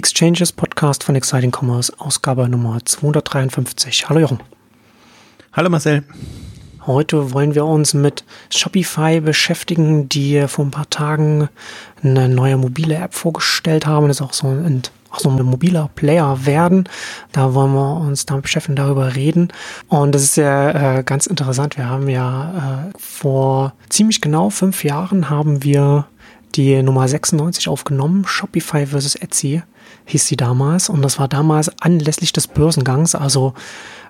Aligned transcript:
Exchanges 0.00 0.50
Podcast 0.50 1.04
von 1.04 1.14
Exciting 1.14 1.52
Commerce, 1.54 1.92
Ausgabe 1.98 2.48
Nummer 2.48 2.78
253. 2.82 4.08
Hallo 4.08 4.20
Jochen. 4.20 4.40
Hallo 5.52 5.68
Marcel. 5.68 6.04
Heute 6.86 7.34
wollen 7.34 7.54
wir 7.54 7.66
uns 7.66 7.92
mit 7.92 8.24
Shopify 8.48 9.20
beschäftigen, 9.20 10.08
die 10.08 10.48
vor 10.48 10.64
ein 10.64 10.70
paar 10.70 10.88
Tagen 10.88 11.50
eine 12.02 12.30
neue 12.30 12.56
mobile 12.56 12.94
App 12.94 13.12
vorgestellt 13.12 13.84
haben. 13.84 14.08
Das 14.08 14.20
ist 14.20 14.22
auch 14.22 14.32
so 14.32 14.46
ein, 14.46 14.80
auch 15.10 15.18
so 15.18 15.28
ein 15.28 15.42
mobiler 15.42 15.90
Player 15.94 16.46
werden. 16.46 16.88
Da 17.32 17.52
wollen 17.52 17.74
wir 17.74 18.00
uns 18.00 18.24
damit 18.24 18.44
beschäftigen, 18.44 18.76
darüber 18.76 19.14
reden. 19.14 19.48
Und 19.88 20.14
das 20.14 20.22
ist 20.22 20.36
ja 20.36 21.00
äh, 21.00 21.02
ganz 21.02 21.26
interessant. 21.26 21.76
Wir 21.76 21.90
haben 21.90 22.08
ja 22.08 22.88
äh, 22.88 22.98
vor 22.98 23.74
ziemlich 23.90 24.22
genau 24.22 24.48
fünf 24.48 24.82
Jahren 24.82 25.28
haben 25.28 25.62
wir 25.62 26.06
die 26.54 26.82
Nummer 26.82 27.06
96 27.06 27.68
aufgenommen, 27.68 28.26
Shopify 28.26 28.86
versus 28.86 29.14
Etsy 29.14 29.62
hieß 30.06 30.26
sie 30.26 30.36
damals. 30.36 30.88
Und 30.88 31.02
das 31.02 31.18
war 31.18 31.28
damals 31.28 31.70
anlässlich 31.80 32.32
des 32.32 32.46
Börsengangs. 32.46 33.14
Also 33.14 33.54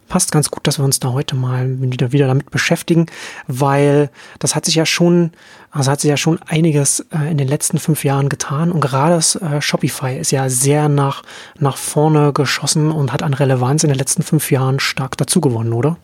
passt 0.08 0.32
ganz 0.32 0.50
gut, 0.50 0.66
dass 0.66 0.78
wir 0.78 0.84
uns 0.84 1.00
da 1.00 1.12
heute 1.12 1.36
mal 1.36 1.80
wieder, 1.80 2.12
wieder 2.12 2.26
damit 2.26 2.50
beschäftigen, 2.50 3.06
weil 3.46 4.10
das 4.40 4.54
hat 4.54 4.64
sich 4.64 4.74
ja 4.74 4.84
schon, 4.84 5.30
also 5.70 5.90
hat 5.90 6.00
sich 6.00 6.10
ja 6.10 6.16
schon 6.16 6.40
einiges 6.46 7.06
äh, 7.12 7.30
in 7.30 7.38
den 7.38 7.48
letzten 7.48 7.78
fünf 7.78 8.04
Jahren 8.04 8.28
getan. 8.28 8.72
Und 8.72 8.80
gerade 8.80 9.14
das 9.14 9.36
äh, 9.36 9.62
Shopify 9.62 10.18
ist 10.18 10.32
ja 10.32 10.50
sehr 10.50 10.88
nach, 10.88 11.22
nach 11.58 11.76
vorne 11.76 12.32
geschossen 12.32 12.90
und 12.90 13.12
hat 13.12 13.22
an 13.22 13.34
Relevanz 13.34 13.84
in 13.84 13.88
den 13.88 13.98
letzten 13.98 14.22
fünf 14.22 14.50
Jahren 14.50 14.80
stark 14.80 15.16
dazu 15.16 15.40
gewonnen, 15.40 15.72
oder? 15.72 15.96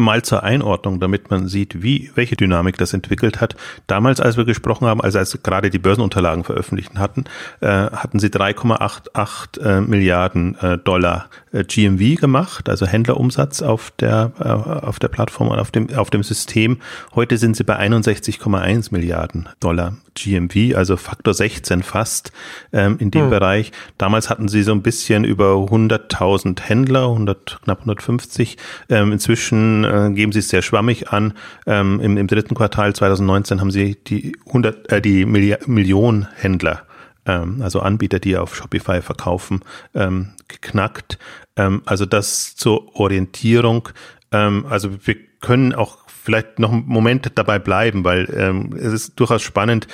Mal 0.00 0.22
zur 0.22 0.42
Einordnung, 0.42 1.00
damit 1.00 1.30
man 1.30 1.48
sieht, 1.48 1.82
wie, 1.82 2.10
welche 2.14 2.36
Dynamik 2.36 2.76
das 2.78 2.92
entwickelt 2.92 3.40
hat. 3.40 3.56
Damals, 3.86 4.20
als 4.20 4.36
wir 4.36 4.44
gesprochen 4.44 4.86
haben, 4.86 5.00
also 5.00 5.18
als 5.18 5.38
gerade 5.42 5.70
die 5.70 5.78
Börsenunterlagen 5.78 6.44
veröffentlicht 6.44 6.94
hatten, 6.96 7.24
äh, 7.60 7.68
hatten 7.68 8.18
sie 8.18 8.28
3,88 8.28 9.60
äh, 9.60 9.80
Milliarden 9.80 10.56
äh, 10.60 10.78
Dollar 10.78 11.28
äh, 11.52 11.64
GMV 11.64 12.20
gemacht, 12.20 12.68
also 12.68 12.86
Händlerumsatz 12.86 13.62
auf 13.62 13.92
der, 13.98 14.32
äh, 14.40 14.48
auf 14.48 14.98
der 14.98 15.08
Plattform 15.08 15.48
und 15.48 15.58
auf 15.58 15.70
dem, 15.70 15.94
auf 15.94 16.10
dem 16.10 16.22
System. 16.22 16.78
Heute 17.14 17.36
sind 17.38 17.56
sie 17.56 17.64
bei 17.64 17.78
61,1 17.78 18.88
Milliarden 18.92 19.48
Dollar 19.60 19.96
GMV, 20.22 20.76
also 20.76 20.96
Faktor 20.96 21.34
16 21.34 21.82
fast 21.82 22.32
ähm, 22.72 22.96
in 22.98 23.10
dem 23.10 23.24
hm. 23.24 23.30
Bereich. 23.30 23.72
Damals 23.98 24.30
hatten 24.30 24.48
sie 24.48 24.62
so 24.62 24.72
ein 24.72 24.82
bisschen 24.82 25.24
über 25.24 25.54
100.000 25.54 26.60
Händler, 26.60 27.08
100, 27.08 27.60
knapp 27.64 27.80
150. 27.80 28.56
Ähm, 28.88 29.12
inzwischen 29.12 29.84
äh, 29.84 30.10
geben 30.14 30.32
sie 30.32 30.40
es 30.40 30.48
sehr 30.48 30.62
schwammig 30.62 31.10
an. 31.10 31.34
Ähm, 31.66 32.00
im, 32.00 32.16
im, 32.16 32.26
dritten 32.26 32.54
Quartal 32.54 32.94
2019 32.94 33.60
haben 33.60 33.70
sie 33.70 33.96
die 34.06 34.36
100, 34.46 34.92
äh, 34.92 35.00
die 35.02 35.24
Milli 35.24 35.56
Million 35.66 36.28
Händler 36.36 36.82
ähm, 37.26 37.60
also 37.62 37.80
Anbieter, 37.80 38.18
die 38.18 38.36
auf 38.36 38.54
Shopify 38.54 39.02
verkaufen, 39.02 39.60
ähm, 39.94 40.32
geknackt. 40.48 41.18
Ähm, 41.56 41.82
also 41.84 42.06
das 42.06 42.56
zur 42.56 42.96
Orientierung. 42.96 43.88
Ähm, 44.32 44.66
also 44.68 44.90
wir 45.06 45.16
können 45.40 45.74
auch 45.74 45.99
vielleicht 46.22 46.58
noch 46.58 46.72
einen 46.72 46.86
Moment 46.86 47.30
dabei 47.34 47.58
bleiben, 47.58 48.04
weil 48.04 48.28
ähm, 48.36 48.74
es 48.76 48.92
ist 48.92 49.14
durchaus 49.16 49.42
spannend, 49.42 49.86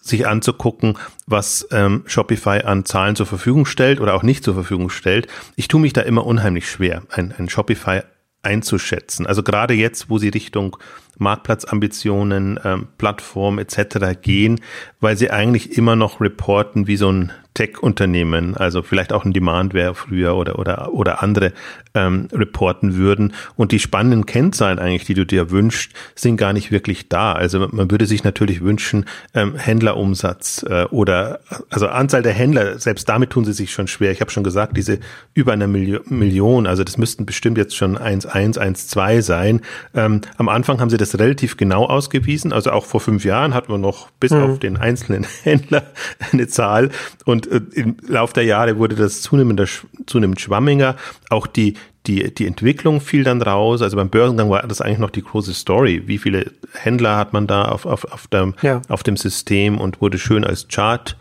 sich 0.00 0.26
anzugucken, 0.26 0.98
was 1.26 1.66
ähm, 1.70 2.02
Shopify 2.06 2.62
an 2.62 2.84
Zahlen 2.84 3.14
zur 3.14 3.26
Verfügung 3.26 3.66
stellt 3.66 4.00
oder 4.00 4.14
auch 4.14 4.22
nicht 4.22 4.42
zur 4.42 4.54
Verfügung 4.54 4.90
stellt. 4.90 5.28
Ich 5.54 5.68
tue 5.68 5.80
mich 5.80 5.92
da 5.92 6.00
immer 6.00 6.26
unheimlich 6.26 6.68
schwer, 6.68 7.02
ein, 7.10 7.32
ein 7.38 7.48
Shopify 7.48 8.00
einzuschätzen. 8.42 9.26
Also 9.26 9.42
gerade 9.42 9.74
jetzt, 9.74 10.10
wo 10.10 10.18
sie 10.18 10.28
Richtung 10.28 10.76
Marktplatzambitionen, 11.18 12.58
ähm, 12.64 12.88
Plattform 12.98 13.58
etc. 13.58 14.20
gehen, 14.20 14.60
weil 15.00 15.16
sie 15.16 15.30
eigentlich 15.30 15.76
immer 15.78 15.94
noch 15.94 16.20
reporten 16.20 16.86
wie 16.86 16.96
so 16.96 17.10
ein 17.10 17.32
Tech-Unternehmen, 17.54 18.56
also 18.56 18.82
vielleicht 18.82 19.12
auch 19.12 19.24
ein 19.24 19.32
Demandware 19.32 19.94
früher 19.94 20.36
oder, 20.36 20.58
oder, 20.58 20.92
oder 20.92 21.22
andere 21.22 21.52
ähm, 21.94 22.28
reporten 22.32 22.96
würden. 22.96 23.34
Und 23.56 23.72
die 23.72 23.78
spannenden 23.78 24.26
Kennzahlen 24.26 24.78
eigentlich, 24.78 25.04
die 25.04 25.14
du 25.14 25.26
dir 25.26 25.50
wünschst, 25.50 25.92
sind 26.14 26.36
gar 26.36 26.52
nicht 26.52 26.70
wirklich 26.70 27.08
da. 27.08 27.32
Also 27.32 27.60
man 27.70 27.90
würde 27.90 28.06
sich 28.06 28.24
natürlich 28.24 28.62
wünschen, 28.62 29.04
ähm, 29.34 29.56
Händlerumsatz 29.56 30.64
äh, 30.68 30.84
oder 30.86 31.40
also 31.70 31.88
Anzahl 31.88 32.22
der 32.22 32.32
Händler, 32.32 32.78
selbst 32.78 33.08
damit 33.08 33.30
tun 33.30 33.44
sie 33.44 33.52
sich 33.52 33.72
schon 33.72 33.86
schwer. 33.86 34.12
Ich 34.12 34.20
habe 34.20 34.30
schon 34.30 34.44
gesagt, 34.44 34.76
diese 34.76 34.98
über 35.34 35.52
eine 35.52 35.68
Million, 35.68 36.66
also 36.66 36.84
das 36.84 36.96
müssten 36.96 37.26
bestimmt 37.26 37.58
jetzt 37.58 37.76
schon 37.76 37.98
1,1, 37.98 38.58
1,2 38.58 39.22
sein. 39.22 39.60
Ähm, 39.94 40.22
am 40.38 40.48
Anfang 40.48 40.80
haben 40.80 40.90
sie 40.90 40.96
das 40.96 41.18
relativ 41.18 41.56
genau 41.56 41.84
ausgewiesen. 41.84 42.52
Also 42.52 42.70
auch 42.70 42.86
vor 42.86 43.00
fünf 43.00 43.24
Jahren 43.24 43.54
hatten 43.54 43.70
wir 43.72 43.78
noch 43.78 44.10
bis 44.20 44.32
mhm. 44.32 44.42
auf 44.42 44.58
den 44.58 44.76
einzelnen 44.76 45.26
Händler 45.42 45.84
eine 46.32 46.48
Zahl. 46.48 46.90
Und 47.24 47.41
äh, 47.46 47.60
im 47.74 47.96
Lauf 48.06 48.32
der 48.32 48.44
Jahre 48.44 48.78
wurde 48.78 48.96
das 48.96 49.22
zunehmend, 49.22 49.86
zunehmend 50.06 50.40
schwammiger. 50.40 50.96
Auch 51.30 51.46
die, 51.46 51.74
die, 52.06 52.34
die 52.34 52.46
Entwicklung 52.46 53.00
fiel 53.00 53.24
dann 53.24 53.42
raus. 53.42 53.82
Also 53.82 53.96
beim 53.96 54.10
Börsengang 54.10 54.50
war 54.50 54.66
das 54.66 54.80
eigentlich 54.80 54.98
noch 54.98 55.10
die 55.10 55.22
große 55.22 55.54
Story. 55.54 56.02
Wie 56.06 56.18
viele 56.18 56.52
Händler 56.72 57.16
hat 57.16 57.32
man 57.32 57.46
da 57.46 57.66
auf, 57.66 57.86
auf, 57.86 58.04
auf, 58.12 58.26
dem, 58.26 58.54
ja. 58.62 58.82
auf 58.88 59.02
dem 59.02 59.16
System 59.16 59.78
und 59.78 60.00
wurde 60.00 60.18
schön 60.18 60.44
als 60.44 60.68
Chart 60.68 61.16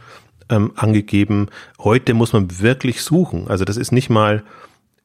ähm, 0.50 0.72
angegeben. 0.76 1.48
Heute 1.80 2.14
muss 2.14 2.34
man 2.34 2.60
wirklich 2.60 3.02
suchen. 3.02 3.48
Also 3.48 3.66
das 3.66 3.78
ist 3.78 3.92
nicht 3.92 4.10
mal, 4.10 4.44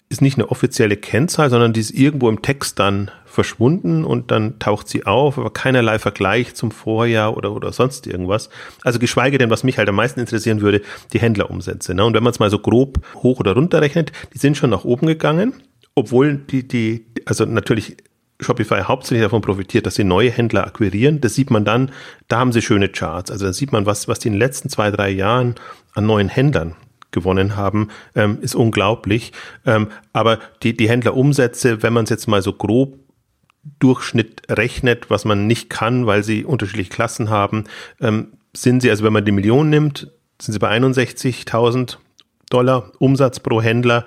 ist 0.08 0.22
nicht 0.22 0.38
eine 0.38 0.50
offizielle 0.50 0.96
Kennzahl, 0.96 1.50
sondern 1.50 1.72
die 1.72 1.80
ist 1.80 1.90
irgendwo 1.90 2.28
im 2.28 2.42
Text 2.42 2.78
dann 2.78 3.10
verschwunden 3.24 4.04
und 4.04 4.30
dann 4.30 4.58
taucht 4.58 4.88
sie 4.88 5.04
auf, 5.04 5.36
aber 5.36 5.52
keinerlei 5.52 5.98
Vergleich 5.98 6.54
zum 6.54 6.70
Vorjahr 6.70 7.36
oder, 7.36 7.52
oder 7.52 7.72
sonst 7.72 8.06
irgendwas. 8.06 8.48
Also 8.84 8.98
geschweige 8.98 9.36
denn, 9.36 9.50
was 9.50 9.64
mich 9.64 9.78
halt 9.78 9.88
am 9.88 9.96
meisten 9.96 10.20
interessieren 10.20 10.60
würde, 10.60 10.80
die 11.12 11.18
Händlerumsätze. 11.18 11.94
Ne? 11.94 12.04
Und 12.04 12.14
wenn 12.14 12.22
man 12.22 12.30
es 12.30 12.38
mal 12.38 12.50
so 12.50 12.60
grob 12.60 13.04
hoch 13.16 13.40
oder 13.40 13.54
runter 13.54 13.80
rechnet, 13.80 14.12
die 14.32 14.38
sind 14.38 14.56
schon 14.56 14.70
nach 14.70 14.84
oben 14.84 15.06
gegangen, 15.06 15.54
obwohl 15.94 16.36
die, 16.36 16.66
die, 16.66 17.04
also 17.24 17.44
natürlich 17.44 17.96
Shopify 18.38 18.82
hauptsächlich 18.82 19.24
davon 19.24 19.42
profitiert, 19.42 19.86
dass 19.86 19.96
sie 19.96 20.04
neue 20.04 20.30
Händler 20.30 20.66
akquirieren. 20.66 21.20
Das 21.20 21.34
sieht 21.34 21.50
man 21.50 21.64
dann, 21.64 21.90
da 22.28 22.38
haben 22.38 22.52
sie 22.52 22.62
schöne 22.62 22.88
Charts. 22.88 23.30
Also 23.30 23.46
da 23.46 23.52
sieht 23.52 23.72
man, 23.72 23.86
was, 23.86 24.06
was 24.06 24.18
die 24.20 24.28
in 24.28 24.34
den 24.34 24.40
letzten 24.40 24.68
zwei, 24.68 24.90
drei 24.90 25.10
Jahren 25.10 25.56
an 25.94 26.06
neuen 26.06 26.28
Händlern 26.28 26.76
gewonnen 27.16 27.56
haben, 27.56 27.88
ähm, 28.14 28.38
ist 28.42 28.54
unglaublich. 28.54 29.32
Ähm, 29.64 29.88
aber 30.12 30.38
die, 30.62 30.76
die 30.76 30.88
Händlerumsätze, 30.88 31.82
wenn 31.82 31.92
man 31.92 32.04
es 32.04 32.10
jetzt 32.10 32.28
mal 32.28 32.42
so 32.42 32.52
grob 32.52 32.98
Durchschnitt 33.80 34.42
rechnet, 34.48 35.10
was 35.10 35.24
man 35.24 35.48
nicht 35.48 35.70
kann, 35.70 36.06
weil 36.06 36.22
sie 36.22 36.44
unterschiedliche 36.44 36.90
Klassen 36.90 37.30
haben, 37.30 37.64
ähm, 38.00 38.34
sind 38.54 38.82
sie, 38.82 38.90
also 38.90 39.02
wenn 39.04 39.12
man 39.12 39.24
die 39.24 39.32
Million 39.32 39.70
nimmt, 39.70 40.12
sind 40.40 40.52
sie 40.52 40.58
bei 40.58 40.70
61.000 40.70 41.96
Dollar 42.50 42.92
Umsatz 42.98 43.40
pro 43.40 43.60
Händler. 43.60 44.04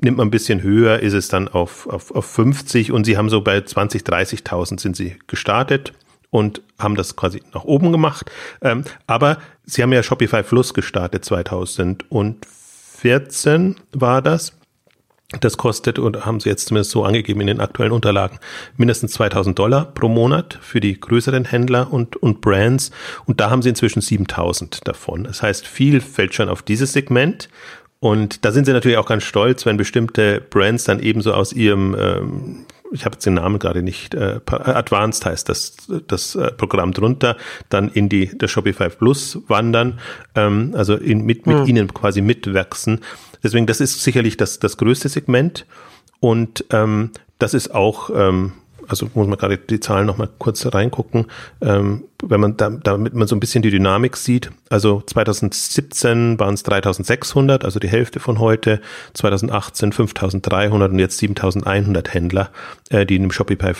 Nimmt 0.00 0.18
man 0.18 0.28
ein 0.28 0.32
bisschen 0.32 0.62
höher, 0.62 1.00
ist 1.00 1.14
es 1.14 1.28
dann 1.28 1.48
auf, 1.48 1.86
auf, 1.86 2.10
auf 2.12 2.26
50 2.26 2.92
und 2.92 3.04
sie 3.04 3.16
haben 3.16 3.28
so 3.28 3.40
bei 3.40 3.60
20, 3.60 4.02
30.000 4.02 4.80
sind 4.80 4.96
sie 4.96 5.16
gestartet 5.26 5.92
und 6.30 6.62
haben 6.78 6.96
das 6.96 7.14
quasi 7.14 7.42
nach 7.52 7.64
oben 7.64 7.92
gemacht. 7.92 8.30
Ähm, 8.62 8.84
aber 9.06 9.38
sie 9.64 9.82
haben 9.82 9.92
ja 9.92 10.02
Shopify 10.02 10.42
Fluss 10.42 10.74
gestartet 10.74 11.24
2014 11.24 13.76
war 13.92 14.20
das. 14.22 14.52
Das 15.40 15.56
kostet, 15.56 15.98
und 15.98 16.26
haben 16.26 16.40
sie 16.40 16.50
jetzt 16.50 16.68
zumindest 16.68 16.90
so 16.90 17.04
angegeben 17.04 17.40
in 17.40 17.46
den 17.46 17.60
aktuellen 17.60 17.92
Unterlagen, 17.92 18.38
mindestens 18.76 19.12
2000 19.12 19.58
Dollar 19.58 19.86
pro 19.86 20.08
Monat 20.08 20.58
für 20.60 20.78
die 20.78 21.00
größeren 21.00 21.46
Händler 21.46 21.90
und, 21.90 22.16
und 22.16 22.42
Brands. 22.42 22.90
Und 23.24 23.40
da 23.40 23.48
haben 23.48 23.62
sie 23.62 23.70
inzwischen 23.70 24.02
7000 24.02 24.86
davon. 24.86 25.24
Das 25.24 25.42
heißt, 25.42 25.66
viel 25.66 26.02
fällt 26.02 26.34
schon 26.34 26.50
auf 26.50 26.62
dieses 26.62 26.92
Segment. 26.92 27.48
Und 27.98 28.44
da 28.44 28.52
sind 28.52 28.66
sie 28.66 28.72
natürlich 28.72 28.98
auch 28.98 29.06
ganz 29.06 29.22
stolz, 29.22 29.64
wenn 29.64 29.78
bestimmte 29.78 30.40
Brands 30.40 30.84
dann 30.84 31.00
ebenso 31.00 31.32
aus 31.32 31.54
ihrem 31.54 31.96
ähm, 31.98 32.66
ich 32.92 33.04
habe 33.04 33.14
jetzt 33.14 33.26
den 33.26 33.34
Namen 33.34 33.58
gerade 33.58 33.82
nicht, 33.82 34.14
äh, 34.14 34.40
Advanced 34.46 35.24
heißt 35.24 35.48
das, 35.48 35.76
das 36.06 36.34
äh, 36.34 36.52
Programm 36.52 36.92
drunter, 36.92 37.36
dann 37.68 37.88
in 37.88 38.08
die 38.08 38.26
der 38.26 38.48
Shopify 38.48 38.88
Plus 38.88 39.38
wandern, 39.48 39.98
ähm, 40.34 40.72
also 40.76 40.94
in, 40.94 41.24
mit, 41.24 41.46
mit 41.46 41.58
hm. 41.58 41.66
ihnen 41.66 41.94
quasi 41.94 42.20
mitwachsen. 42.20 43.00
Deswegen, 43.42 43.66
das 43.66 43.80
ist 43.80 44.02
sicherlich 44.02 44.36
das, 44.36 44.58
das 44.58 44.76
größte 44.76 45.08
Segment 45.08 45.66
und 46.20 46.64
ähm, 46.70 47.10
das 47.38 47.54
ist 47.54 47.74
auch 47.74 48.10
ähm, 48.14 48.52
also 48.88 49.08
muss 49.14 49.26
man 49.26 49.38
gerade 49.38 49.58
die 49.58 49.80
Zahlen 49.80 50.06
nochmal 50.06 50.28
kurz 50.38 50.66
reingucken, 50.72 51.26
ähm, 51.60 52.04
wenn 52.22 52.40
man 52.40 52.56
da, 52.56 52.70
damit 52.70 53.14
man 53.14 53.26
so 53.26 53.36
ein 53.36 53.40
bisschen 53.40 53.62
die 53.62 53.70
Dynamik 53.70 54.16
sieht. 54.16 54.50
Also 54.70 55.02
2017 55.06 56.38
waren 56.38 56.54
es 56.54 56.62
3600, 56.62 57.64
also 57.64 57.78
die 57.78 57.88
Hälfte 57.88 58.20
von 58.20 58.38
heute, 58.38 58.80
2018 59.14 59.92
5300 59.92 60.92
und 60.92 60.98
jetzt 60.98 61.18
7100 61.18 62.14
Händler, 62.14 62.50
äh, 62.90 63.06
die 63.06 63.16
in 63.16 63.22
dem 63.22 63.32
Shopify 63.32 63.72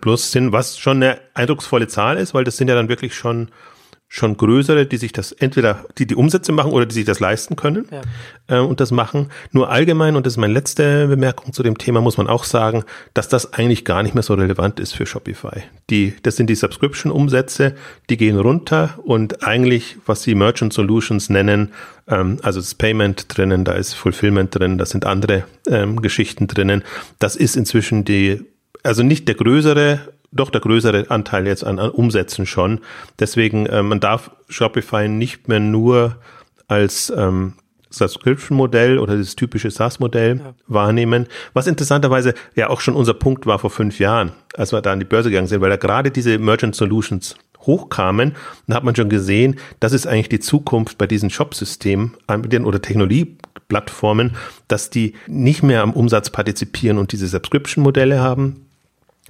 Plus 0.00 0.32
sind, 0.32 0.52
was 0.52 0.78
schon 0.78 1.02
eine 1.02 1.18
eindrucksvolle 1.34 1.88
Zahl 1.88 2.16
ist, 2.16 2.34
weil 2.34 2.44
das 2.44 2.56
sind 2.56 2.68
ja 2.68 2.74
dann 2.74 2.88
wirklich 2.88 3.14
schon 3.14 3.48
schon 4.14 4.36
größere, 4.36 4.86
die 4.86 4.96
sich 4.96 5.10
das 5.10 5.32
entweder 5.32 5.86
die 5.98 6.06
die 6.06 6.14
Umsätze 6.14 6.52
machen 6.52 6.70
oder 6.70 6.86
die 6.86 6.94
sich 6.94 7.04
das 7.04 7.18
leisten 7.18 7.56
können 7.56 7.88
ja. 7.90 8.02
äh, 8.46 8.60
und 8.60 8.78
das 8.78 8.92
machen. 8.92 9.30
Nur 9.50 9.70
allgemein 9.70 10.14
und 10.14 10.24
das 10.24 10.34
ist 10.34 10.36
meine 10.36 10.52
letzte 10.52 11.08
Bemerkung 11.08 11.52
zu 11.52 11.64
dem 11.64 11.78
Thema 11.78 12.00
muss 12.00 12.16
man 12.16 12.28
auch 12.28 12.44
sagen, 12.44 12.84
dass 13.12 13.26
das 13.26 13.54
eigentlich 13.54 13.84
gar 13.84 14.04
nicht 14.04 14.14
mehr 14.14 14.22
so 14.22 14.34
relevant 14.34 14.78
ist 14.78 14.94
für 14.94 15.04
Shopify. 15.04 15.64
Die 15.90 16.14
das 16.22 16.36
sind 16.36 16.48
die 16.48 16.54
Subscription 16.54 17.10
Umsätze, 17.10 17.74
die 18.08 18.16
gehen 18.16 18.38
runter 18.38 19.00
und 19.02 19.44
eigentlich 19.44 19.96
was 20.06 20.22
sie 20.22 20.36
Merchant 20.36 20.72
Solutions 20.72 21.28
nennen, 21.28 21.72
ähm, 22.06 22.38
also 22.42 22.60
das 22.60 22.76
Payment 22.76 23.36
drinnen, 23.36 23.64
da 23.64 23.72
ist 23.72 23.94
Fulfillment 23.94 24.56
drin, 24.56 24.78
da 24.78 24.86
sind 24.86 25.06
andere 25.06 25.42
ähm, 25.66 26.00
Geschichten 26.02 26.46
drinnen. 26.46 26.84
Das 27.18 27.34
ist 27.34 27.56
inzwischen 27.56 28.04
die 28.04 28.44
also 28.84 29.02
nicht 29.02 29.26
der 29.26 29.34
größere 29.34 30.13
doch 30.34 30.50
der 30.50 30.60
größere 30.60 31.10
Anteil 31.10 31.46
jetzt 31.46 31.64
an, 31.64 31.78
an 31.78 31.90
Umsätzen 31.90 32.46
schon. 32.46 32.80
Deswegen, 33.18 33.66
äh, 33.66 33.82
man 33.82 34.00
darf 34.00 34.30
Shopify 34.48 35.08
nicht 35.08 35.48
mehr 35.48 35.60
nur 35.60 36.16
als 36.68 37.12
ähm, 37.16 37.54
Subscription-Modell 37.90 38.98
oder 38.98 39.16
das 39.16 39.36
typische 39.36 39.70
SaaS-Modell 39.70 40.38
ja. 40.38 40.54
wahrnehmen. 40.66 41.26
Was 41.52 41.66
interessanterweise 41.66 42.34
ja 42.54 42.68
auch 42.68 42.80
schon 42.80 42.94
unser 42.94 43.14
Punkt 43.14 43.46
war 43.46 43.58
vor 43.58 43.70
fünf 43.70 43.98
Jahren, 43.98 44.32
als 44.56 44.72
wir 44.72 44.82
da 44.82 44.92
an 44.92 44.98
die 44.98 45.04
Börse 45.04 45.30
gegangen 45.30 45.46
sind, 45.46 45.60
weil 45.60 45.70
da 45.70 45.76
gerade 45.76 46.10
diese 46.10 46.38
Merchant 46.38 46.74
Solutions 46.74 47.36
hochkamen, 47.60 48.34
dann 48.66 48.76
hat 48.76 48.84
man 48.84 48.94
schon 48.94 49.08
gesehen, 49.08 49.56
das 49.80 49.92
ist 49.92 50.06
eigentlich 50.06 50.28
die 50.28 50.40
Zukunft 50.40 50.98
bei 50.98 51.06
diesen 51.06 51.30
Shop-Systemen 51.30 52.14
oder 52.28 52.82
Technologieplattformen, 52.82 54.36
dass 54.68 54.90
die 54.90 55.14
nicht 55.26 55.62
mehr 55.62 55.82
am 55.82 55.92
Umsatz 55.92 56.30
partizipieren 56.30 56.98
und 56.98 57.12
diese 57.12 57.26
Subscription-Modelle 57.26 58.20
haben, 58.20 58.63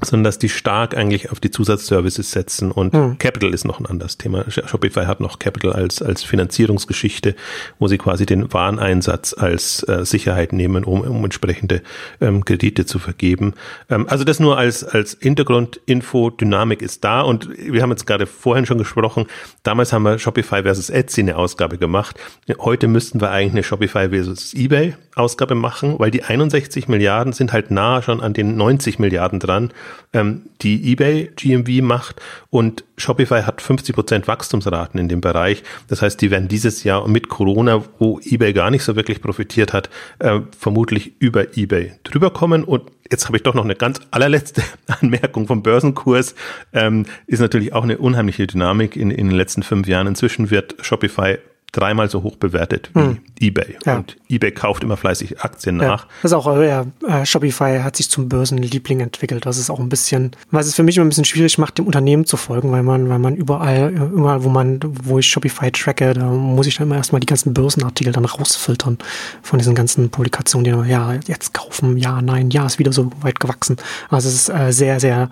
sondern 0.04 0.24
dass 0.24 0.38
die 0.38 0.48
stark 0.48 0.96
eigentlich 0.96 1.30
auf 1.30 1.40
die 1.40 1.50
Zusatzservices 1.50 2.30
setzen 2.30 2.70
und 2.70 2.92
hm. 2.94 3.18
Capital 3.18 3.52
ist 3.52 3.64
noch 3.64 3.80
ein 3.80 3.86
anderes 3.86 4.18
Thema. 4.18 4.44
Shopify 4.48 5.04
hat 5.06 5.20
noch 5.20 5.38
Capital 5.38 5.72
als, 5.72 6.02
als 6.02 6.22
Finanzierungsgeschichte, 6.22 7.34
wo 7.78 7.88
sie 7.88 7.98
quasi 7.98 8.26
den 8.26 8.52
Wareneinsatz 8.52 9.34
als 9.34 9.86
äh, 9.88 10.04
Sicherheit 10.04 10.52
nehmen, 10.52 10.84
um, 10.84 11.00
um 11.02 11.24
entsprechende 11.24 11.82
ähm, 12.20 12.44
Kredite 12.44 12.86
zu 12.86 12.98
vergeben. 12.98 13.54
Ähm, 13.90 14.06
also 14.08 14.24
das 14.24 14.40
nur 14.40 14.58
als, 14.58 14.84
als 14.84 15.16
Hintergrundinfo, 15.20 16.30
Dynamik 16.30 16.82
ist 16.82 17.04
da 17.04 17.22
und 17.22 17.48
wir 17.56 17.82
haben 17.82 17.90
jetzt 17.90 18.06
gerade 18.06 18.26
vorhin 18.26 18.66
schon 18.66 18.78
gesprochen, 18.78 19.26
damals 19.62 19.92
haben 19.92 20.02
wir 20.02 20.18
Shopify 20.18 20.62
versus 20.62 20.90
Etsy 20.90 21.22
eine 21.22 21.36
Ausgabe 21.36 21.78
gemacht. 21.78 22.18
Heute 22.58 22.88
müssten 22.88 23.20
wir 23.20 23.30
eigentlich 23.30 23.52
eine 23.52 23.62
Shopify 23.62 24.10
versus 24.10 24.54
eBay 24.54 24.94
Ausgabe 25.16 25.54
machen, 25.54 25.98
weil 25.98 26.10
die 26.10 26.24
61 26.24 26.88
Milliarden 26.88 27.32
sind 27.32 27.52
halt 27.52 27.70
nah 27.70 28.02
schon 28.02 28.20
an 28.20 28.32
den 28.34 28.56
90 28.56 28.98
Milliarden 28.98 29.38
dran 29.40 29.72
ähm, 30.12 30.42
die 30.62 30.92
eBay 30.92 31.30
GMV 31.36 31.82
macht 31.82 32.20
und 32.50 32.84
Shopify 32.96 33.42
hat 33.42 33.60
50 33.60 33.94
Prozent 33.94 34.28
Wachstumsraten 34.28 35.00
in 35.00 35.08
dem 35.08 35.20
Bereich. 35.20 35.62
Das 35.88 36.02
heißt, 36.02 36.20
die 36.20 36.30
werden 36.30 36.48
dieses 36.48 36.84
Jahr 36.84 37.06
mit 37.08 37.28
Corona, 37.28 37.84
wo 37.98 38.20
eBay 38.20 38.52
gar 38.52 38.70
nicht 38.70 38.84
so 38.84 38.96
wirklich 38.96 39.20
profitiert 39.20 39.72
hat, 39.72 39.90
äh, 40.18 40.40
vermutlich 40.58 41.12
über 41.18 41.56
eBay 41.56 41.92
drüber 42.04 42.30
kommen 42.30 42.64
und 42.64 42.82
Jetzt 43.10 43.26
habe 43.26 43.36
ich 43.36 43.42
doch 43.42 43.52
noch 43.52 43.64
eine 43.64 43.74
ganz 43.74 44.00
allerletzte 44.10 44.62
Anmerkung 44.86 45.46
vom 45.46 45.62
Börsenkurs. 45.62 46.34
Ähm, 46.72 47.04
ist 47.26 47.40
natürlich 47.40 47.74
auch 47.74 47.84
eine 47.84 47.98
unheimliche 47.98 48.46
Dynamik 48.46 48.96
in, 48.96 49.10
in 49.10 49.28
den 49.28 49.36
letzten 49.36 49.62
fünf 49.62 49.86
Jahren. 49.86 50.06
Inzwischen 50.06 50.50
wird 50.50 50.76
Shopify 50.80 51.36
dreimal 51.74 52.08
so 52.08 52.22
hoch 52.22 52.36
bewertet 52.36 52.90
wie 52.94 53.00
hm. 53.00 53.18
eBay. 53.40 53.76
Ja. 53.84 53.96
Und 53.96 54.16
eBay 54.28 54.52
kauft 54.52 54.82
immer 54.82 54.96
fleißig 54.96 55.40
Aktien 55.40 55.76
nach. 55.76 56.04
Ja. 56.04 56.08
Das 56.22 56.30
ist 56.30 56.36
auch, 56.36 56.60
ja, 56.62 56.86
äh, 57.06 57.26
Shopify 57.26 57.80
hat 57.82 57.96
sich 57.96 58.08
zum 58.08 58.28
Börsenliebling 58.28 59.00
entwickelt. 59.00 59.44
Das 59.44 59.58
ist 59.58 59.70
auch 59.70 59.80
ein 59.80 59.88
bisschen, 59.88 60.32
was 60.50 60.66
es 60.66 60.74
für 60.74 60.82
mich 60.82 60.96
immer 60.96 61.04
ein 61.04 61.08
bisschen 61.08 61.24
schwierig 61.24 61.58
macht, 61.58 61.78
dem 61.78 61.86
Unternehmen 61.86 62.24
zu 62.26 62.36
folgen, 62.36 62.70
weil 62.72 62.82
man, 62.82 63.08
weil 63.08 63.18
man 63.18 63.34
überall, 63.34 63.92
überall, 63.92 64.44
wo 64.44 64.48
man, 64.48 64.80
wo 64.82 65.18
ich 65.18 65.26
Shopify 65.26 65.70
tracke, 65.70 66.14
da 66.14 66.26
muss 66.26 66.66
ich 66.66 66.76
dann 66.76 66.86
immer 66.86 66.96
erstmal 66.96 67.20
die 67.20 67.26
ganzen 67.26 67.52
Börsenartikel 67.52 68.12
dann 68.12 68.24
rausfiltern 68.24 68.98
von 69.42 69.58
diesen 69.58 69.74
ganzen 69.74 70.10
Publikationen, 70.10 70.64
die 70.64 70.70
dann, 70.70 70.88
ja, 70.88 71.14
jetzt 71.26 71.54
kaufen, 71.54 71.96
ja, 71.96 72.22
nein, 72.22 72.50
ja, 72.50 72.64
ist 72.66 72.78
wieder 72.78 72.92
so 72.92 73.10
weit 73.20 73.40
gewachsen. 73.40 73.76
Also 74.10 74.28
es 74.28 74.34
ist 74.34 74.48
äh, 74.48 74.72
sehr, 74.72 75.00
sehr 75.00 75.28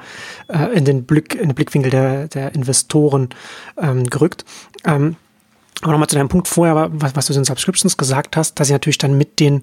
äh, 0.49 0.77
in 0.77 0.85
den 0.85 1.05
Blick, 1.05 1.35
in 1.35 1.49
den 1.49 1.55
Blickwinkel 1.55 1.91
der, 1.91 2.29
der 2.29 2.55
Investoren 2.55 3.29
ähm, 3.77 4.05
gerückt. 4.05 4.44
Ähm, 4.85 5.17
aber 5.82 5.93
nochmal 5.93 6.08
zu 6.08 6.14
deinem 6.14 6.29
Punkt 6.29 6.46
vorher, 6.46 6.90
was, 6.93 7.17
was 7.17 7.26
du 7.26 7.34
in 7.34 7.44
Subscriptions 7.44 7.96
gesagt 7.96 8.37
hast, 8.37 8.58
dass 8.61 8.69
sie 8.69 8.73
natürlich 8.73 8.99
dann 8.99 9.19
mit 9.19 9.40
den, 9.40 9.62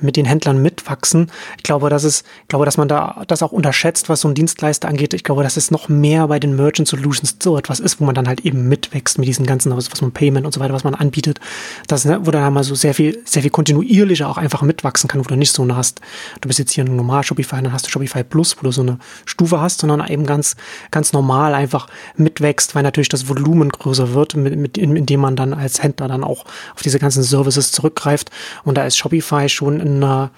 mit 0.00 0.16
den 0.16 0.24
Händlern 0.24 0.62
mitwachsen. 0.62 1.32
Ich 1.56 1.64
glaube, 1.64 1.90
dass 1.90 2.04
es, 2.04 2.22
ich 2.42 2.48
glaube, 2.48 2.64
dass 2.64 2.76
man 2.76 2.86
da 2.86 3.24
das 3.26 3.42
auch 3.42 3.50
unterschätzt, 3.50 4.08
was 4.08 4.20
so 4.20 4.28
ein 4.28 4.34
Dienstleister 4.34 4.88
angeht. 4.88 5.12
Ich 5.12 5.24
glaube, 5.24 5.42
dass 5.42 5.56
es 5.56 5.72
noch 5.72 5.88
mehr 5.88 6.28
bei 6.28 6.38
den 6.38 6.54
Merchant 6.54 6.86
Solutions 6.86 7.36
so 7.42 7.58
etwas 7.58 7.80
ist, 7.80 8.00
wo 8.00 8.04
man 8.04 8.14
dann 8.14 8.28
halt 8.28 8.40
eben 8.42 8.68
mitwächst 8.68 9.18
mit 9.18 9.26
diesen 9.26 9.44
ganzen, 9.44 9.76
was 9.76 10.00
man 10.00 10.12
Payment 10.12 10.46
und 10.46 10.52
so 10.52 10.60
weiter, 10.60 10.72
was 10.72 10.84
man 10.84 10.94
anbietet. 10.94 11.40
Das, 11.88 12.04
ne, 12.04 12.24
wo 12.24 12.30
dann 12.30 12.52
mal 12.52 12.62
so 12.62 12.76
sehr 12.76 12.94
viel, 12.94 13.20
sehr 13.24 13.42
viel 13.42 13.50
kontinuierlicher 13.50 14.28
auch 14.28 14.38
einfach 14.38 14.62
mitwachsen 14.62 15.08
kann, 15.08 15.18
wo 15.18 15.28
du 15.28 15.34
nicht 15.34 15.52
so 15.52 15.62
eine 15.62 15.76
hast. 15.76 16.00
Du 16.42 16.46
bist 16.46 16.60
jetzt 16.60 16.72
hier 16.72 16.84
ein 16.84 16.94
normal 16.94 17.24
Shopify, 17.24 17.56
dann 17.56 17.72
hast 17.72 17.86
du 17.86 17.90
Shopify 17.90 18.22
Plus, 18.22 18.56
wo 18.56 18.62
du 18.62 18.70
so 18.70 18.82
eine 18.82 18.98
Stufe 19.24 19.60
hast, 19.60 19.80
sondern 19.80 20.06
eben 20.06 20.26
ganz, 20.26 20.54
ganz 20.92 21.12
normal 21.12 21.54
einfach 21.54 21.88
mitwächst, 22.16 22.76
weil 22.76 22.84
natürlich 22.84 23.08
das 23.08 23.28
Volumen 23.28 23.70
größer 23.70 24.14
wird, 24.14 24.36
mit, 24.36 24.56
mit, 24.56 24.78
in, 24.78 24.94
in 24.94 25.06
dem 25.06 25.18
man 25.18 25.34
dann 25.34 25.55
als 25.56 25.82
Händler 25.82 26.08
dann 26.08 26.24
auch 26.24 26.44
auf 26.74 26.82
diese 26.82 26.98
ganzen 26.98 27.22
Services 27.22 27.72
zurückgreift. 27.72 28.30
Und 28.64 28.76
da 28.76 28.84
ist 28.84 28.96
Shopify 28.96 29.48
schon 29.48 29.80
in 29.80 30.02
einer, 30.02 30.30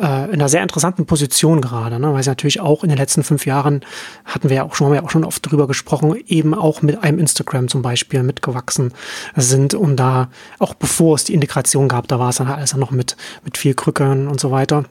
äh, 0.00 0.26
in 0.26 0.34
einer 0.34 0.48
sehr 0.48 0.62
interessanten 0.62 1.06
Position 1.06 1.60
gerade, 1.60 1.98
ne? 1.98 2.12
weil 2.12 2.22
sie 2.22 2.30
natürlich 2.30 2.60
auch 2.60 2.82
in 2.82 2.88
den 2.88 2.98
letzten 2.98 3.22
fünf 3.22 3.46
Jahren 3.46 3.82
hatten 4.24 4.48
wir 4.48 4.56
ja 4.56 4.62
auch 4.64 4.74
schon, 4.74 4.86
haben 4.86 4.94
wir 4.94 5.04
auch 5.04 5.10
schon 5.10 5.24
oft 5.24 5.50
drüber 5.50 5.66
gesprochen, 5.66 6.16
eben 6.26 6.54
auch 6.54 6.82
mit 6.82 7.02
einem 7.02 7.18
Instagram 7.18 7.68
zum 7.68 7.82
Beispiel 7.82 8.22
mitgewachsen 8.22 8.92
sind 9.36 9.74
und 9.74 9.96
da 9.96 10.28
auch 10.58 10.74
bevor 10.74 11.16
es 11.16 11.24
die 11.24 11.34
Integration 11.34 11.88
gab, 11.88 12.08
da 12.08 12.18
war 12.18 12.30
es 12.30 12.36
dann 12.36 12.48
alles 12.48 12.70
dann 12.70 12.80
noch 12.80 12.90
mit, 12.90 13.16
mit 13.44 13.56
viel 13.56 13.74
Krücken 13.74 14.28
und 14.28 14.40
so 14.40 14.50
weiter. 14.50 14.84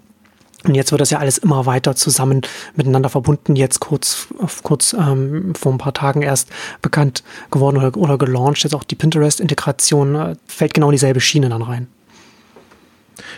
Und 0.63 0.75
jetzt 0.75 0.91
wird 0.91 1.01
das 1.01 1.09
ja 1.09 1.19
alles 1.19 1.37
immer 1.37 1.65
weiter 1.65 1.95
zusammen 1.95 2.41
miteinander 2.75 3.09
verbunden. 3.09 3.55
Jetzt 3.55 3.79
kurz, 3.79 4.27
kurz 4.63 4.93
ähm, 4.93 5.53
vor 5.55 5.73
ein 5.73 5.77
paar 5.77 5.93
Tagen 5.93 6.21
erst 6.21 6.49
bekannt 6.81 7.23
geworden 7.51 7.77
oder, 7.77 7.97
oder 7.97 8.17
gelauncht. 8.17 8.63
Jetzt 8.63 8.73
auch 8.75 8.83
die 8.83 8.95
Pinterest-Integration 8.95 10.15
äh, 10.15 10.35
fällt 10.47 10.73
genau 10.73 10.87
in 10.87 10.93
dieselbe 10.93 11.19
Schiene 11.19 11.49
dann 11.49 11.61
rein. 11.61 11.87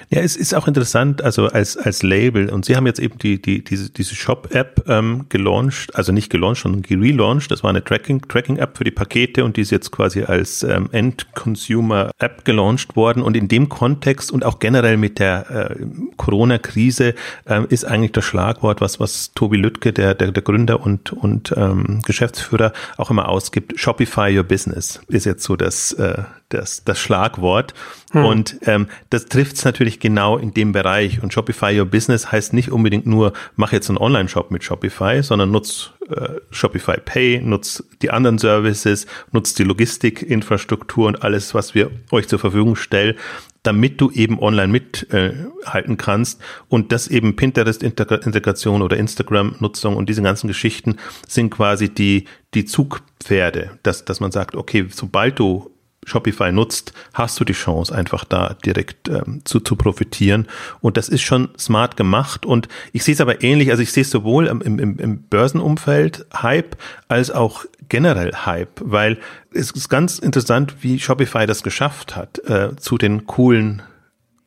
Ja, 0.10 0.22
es 0.22 0.36
ist 0.36 0.54
auch 0.54 0.68
interessant, 0.68 1.22
also 1.22 1.48
als, 1.48 1.78
als 1.78 2.04
Label. 2.04 2.50
Und 2.50 2.66
Sie 2.66 2.76
haben 2.76 2.86
jetzt 2.86 3.00
eben 3.00 3.18
die, 3.18 3.42
die, 3.42 3.64
diese, 3.64 3.90
diese 3.90 4.16
Shop-App 4.16 4.84
ähm, 4.88 5.26
gelauncht, 5.30 5.96
also 5.96 6.12
nicht 6.12 6.30
gelauncht, 6.30 6.62
sondern 6.62 6.82
gelauncht. 6.82 7.52
Das 7.52 7.64
war 7.64 7.70
eine 7.70 7.84
Tracking-App 7.84 8.30
Tracking 8.30 8.60
für 8.76 8.84
die 8.84 8.92
Pakete 8.92 9.44
und 9.44 9.58
die 9.58 9.62
ist 9.62 9.72
jetzt 9.72 9.92
quasi 9.92 10.24
als 10.24 10.64
ähm, 10.64 10.90
End-Consumer-App 10.92 12.46
gelauncht 12.46 12.96
worden. 12.96 13.22
Und 13.24 13.36
in 13.36 13.48
dem 13.48 13.70
Kontext 13.70 14.32
und 14.32 14.46
auch 14.46 14.60
generell 14.60 14.98
mit 14.98 15.20
der 15.20 15.50
äh, 15.50 15.86
Corona-Krise 16.18 17.16
äh, 17.46 17.62
ist 17.70 17.86
eigentlich 17.86 18.12
das 18.12 18.26
Schlagwort, 18.26 18.82
was, 18.82 19.00
was 19.00 19.32
Tobi 19.34 19.58
Lüttke, 19.58 19.94
der, 19.94 20.14
der, 20.14 20.32
der 20.32 20.44
Gründer 20.44 20.82
und, 20.82 21.14
und 21.14 21.54
ähm, 21.58 22.02
Geschäftsführer, 22.06 22.74
auch 22.98 23.12
immer 23.12 23.30
ausgibt. 23.30 23.80
Shopify 23.80 24.38
Your 24.38 24.44
Business 24.44 25.02
ist 25.08 25.26
jetzt 25.26 25.44
so 25.44 25.56
das, 25.56 25.94
äh, 25.94 26.24
das, 26.50 26.84
das 26.84 27.00
Schlagwort. 27.00 27.74
Hm. 28.16 28.26
Und 28.26 28.60
ähm, 28.66 28.88
das 29.10 29.26
trifft 29.26 29.58
es 29.58 29.66
natürlich 29.66 30.00
genau 30.00 30.38
in 30.38 30.54
dem 30.54 30.72
Bereich. 30.72 31.22
Und 31.22 31.34
Shopify 31.34 31.78
Your 31.78 31.86
Business 31.86 32.32
heißt 32.32 32.54
nicht 32.54 32.72
unbedingt 32.72 33.06
nur, 33.06 33.34
mach 33.58 33.74
jetzt 33.74 33.90
einen 33.90 33.98
Online-Shop 33.98 34.52
mit 34.52 34.64
Shopify, 34.64 35.22
sondern 35.22 35.52
nutz 35.52 35.92
äh, 36.10 36.40
Shopify 36.50 36.98
Pay, 37.04 37.42
nutz 37.42 37.84
die 38.02 38.12
anderen 38.12 38.38
Services, 38.38 39.06
nutz 39.34 39.54
die 39.54 39.66
Logistikinfrastruktur 39.66 41.08
und 41.08 41.24
alles, 41.24 41.54
was 41.54 41.76
wir 41.76 41.92
euch 42.12 42.30
zur 42.30 42.40
Verfügung 42.40 42.78
stellen, 42.78 43.16
damit 43.64 44.00
du 44.00 44.12
eben 44.12 44.40
online 44.40 44.72
mithalten 44.72 45.94
äh, 45.94 45.98
kannst. 45.98 46.42
Und 46.70 46.94
das 46.94 47.10
eben 47.10 47.36
Pinterest-Integration 47.36 48.82
oder 48.82 48.96
Instagram-Nutzung 48.96 49.98
und 49.98 50.08
diese 50.08 50.22
ganzen 50.22 50.48
Geschichten 50.48 50.96
sind 51.28 51.50
quasi 51.50 51.90
die, 51.90 52.26
die 52.54 52.64
Zugpferde, 52.64 53.72
dass, 53.84 54.06
dass 54.06 54.22
man 54.22 54.32
sagt, 54.32 54.56
okay, 54.56 54.88
sobald 54.90 55.38
du 55.38 55.75
Shopify 56.06 56.52
nutzt, 56.52 56.94
hast 57.14 57.40
du 57.40 57.44
die 57.44 57.54
Chance, 57.54 57.94
einfach 57.94 58.24
da 58.24 58.56
direkt 58.66 59.10
ähm, 59.10 59.42
zu, 59.44 59.60
zu 59.60 59.76
profitieren. 59.76 60.48
Und 60.80 60.98
das 60.98 61.10
ist 61.10 61.22
schon 61.22 61.50
smart 61.60 61.98
gemacht. 61.98 62.46
Und 62.46 62.70
ich 62.94 63.04
sehe 63.04 63.14
es 63.14 63.22
aber 63.22 63.44
ähnlich, 63.44 63.72
also 63.72 63.84
ich 63.84 63.92
sehe 63.92 64.02
es 64.02 64.12
sowohl 64.12 64.48
im, 64.48 64.62
im, 64.62 64.98
im 64.98 65.22
Börsenumfeld 65.24 66.26
Hype 66.42 66.78
als 67.08 67.32
auch 67.32 67.66
generell 67.90 68.32
Hype, 68.46 68.82
weil 68.82 69.18
es 69.52 69.72
ist 69.72 69.90
ganz 69.90 70.20
interessant, 70.20 70.78
wie 70.82 71.00
Shopify 71.00 71.46
das 71.46 71.64
geschafft 71.64 72.16
hat, 72.16 72.40
äh, 72.48 72.76
zu 72.78 72.98
den 72.98 73.26
coolen 73.26 73.84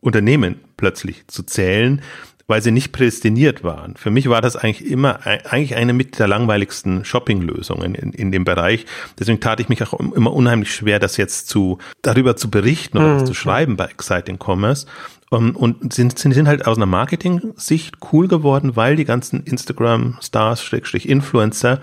Unternehmen 0.01 0.61
plötzlich 0.77 1.27
zu 1.29 1.43
zählen, 1.43 2.03
weil 2.49 2.63
sie 2.63 2.73
nicht 2.73 2.93
prädestiniert 2.93 3.63
waren. 3.63 3.95
Für 3.97 4.11
mich 4.11 4.29
war 4.29 4.41
das 4.41 4.57
eigentlich 4.57 4.91
immer 4.91 5.25
eigentlich 5.27 5.77
eine 5.77 5.93
mit 5.93 6.19
der 6.19 6.27
langweiligsten 6.27 7.05
Shopping-Lösungen 7.05 7.95
in, 7.95 8.13
in 8.13 8.33
dem 8.33 8.45
Bereich. 8.45 8.87
Deswegen 9.19 9.39
tat 9.39 9.61
ich 9.61 9.69
mich 9.69 9.83
auch 9.83 10.01
immer 10.01 10.33
unheimlich 10.33 10.75
schwer, 10.75 10.99
das 10.99 11.19
jetzt 11.19 11.49
zu 11.49 11.79
darüber 12.03 12.37
zu 12.37 12.51
berichten 12.51 12.99
oder 12.99 13.21
mhm. 13.21 13.27
zu 13.27 13.35
schreiben 13.35 13.77
bei 13.77 13.85
Exciting 13.85 14.39
Commerce. 14.43 14.87
Um, 15.31 15.55
und 15.57 15.93
sind, 15.93 16.19
sind, 16.19 16.33
sind 16.33 16.49
halt 16.49 16.67
aus 16.67 16.79
einer 16.79 16.87
Marketing-Sicht 16.87 17.97
cool 18.15 18.29
geworden, 18.29 18.77
weil 18.77 18.97
die 18.97 19.05
ganzen 19.05 19.45
Instagram-Stars, 19.45 20.73
Influencer 21.05 21.83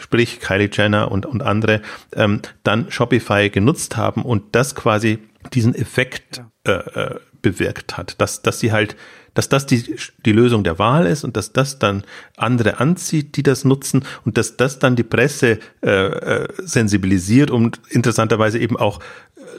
sprich 0.00 0.40
Kylie 0.40 0.68
Jenner 0.72 1.12
und, 1.12 1.24
und 1.24 1.42
andere, 1.42 1.80
ähm, 2.12 2.40
dann 2.64 2.90
Shopify 2.90 3.50
genutzt 3.50 3.96
haben 3.96 4.22
und 4.22 4.56
das 4.56 4.74
quasi 4.74 5.20
diesen 5.52 5.76
Effekt 5.76 6.42
äh, 6.64 6.72
äh, 6.72 7.20
bewirkt 7.40 7.96
hat, 7.96 8.20
dass, 8.20 8.42
dass 8.42 8.58
sie 8.58 8.72
halt 8.72 8.96
dass 9.34 9.48
das 9.48 9.66
die, 9.66 9.96
die 10.24 10.32
Lösung 10.32 10.64
der 10.64 10.78
Wahl 10.78 11.06
ist 11.06 11.24
und 11.24 11.36
dass 11.36 11.52
das 11.52 11.78
dann 11.78 12.04
andere 12.36 12.80
anzieht, 12.80 13.36
die 13.36 13.42
das 13.42 13.64
nutzen 13.64 14.04
und 14.24 14.38
dass 14.38 14.56
das 14.56 14.78
dann 14.78 14.96
die 14.96 15.02
Presse 15.02 15.58
äh, 15.82 15.90
äh, 15.90 16.48
sensibilisiert 16.58 17.50
und 17.50 17.80
interessanterweise 17.90 18.58
eben 18.58 18.76
auch 18.76 19.00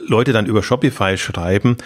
Leute 0.06 0.32
dann 0.32 0.46
über 0.46 0.62
Shopify 0.62 1.16
schreiben, 1.16 1.76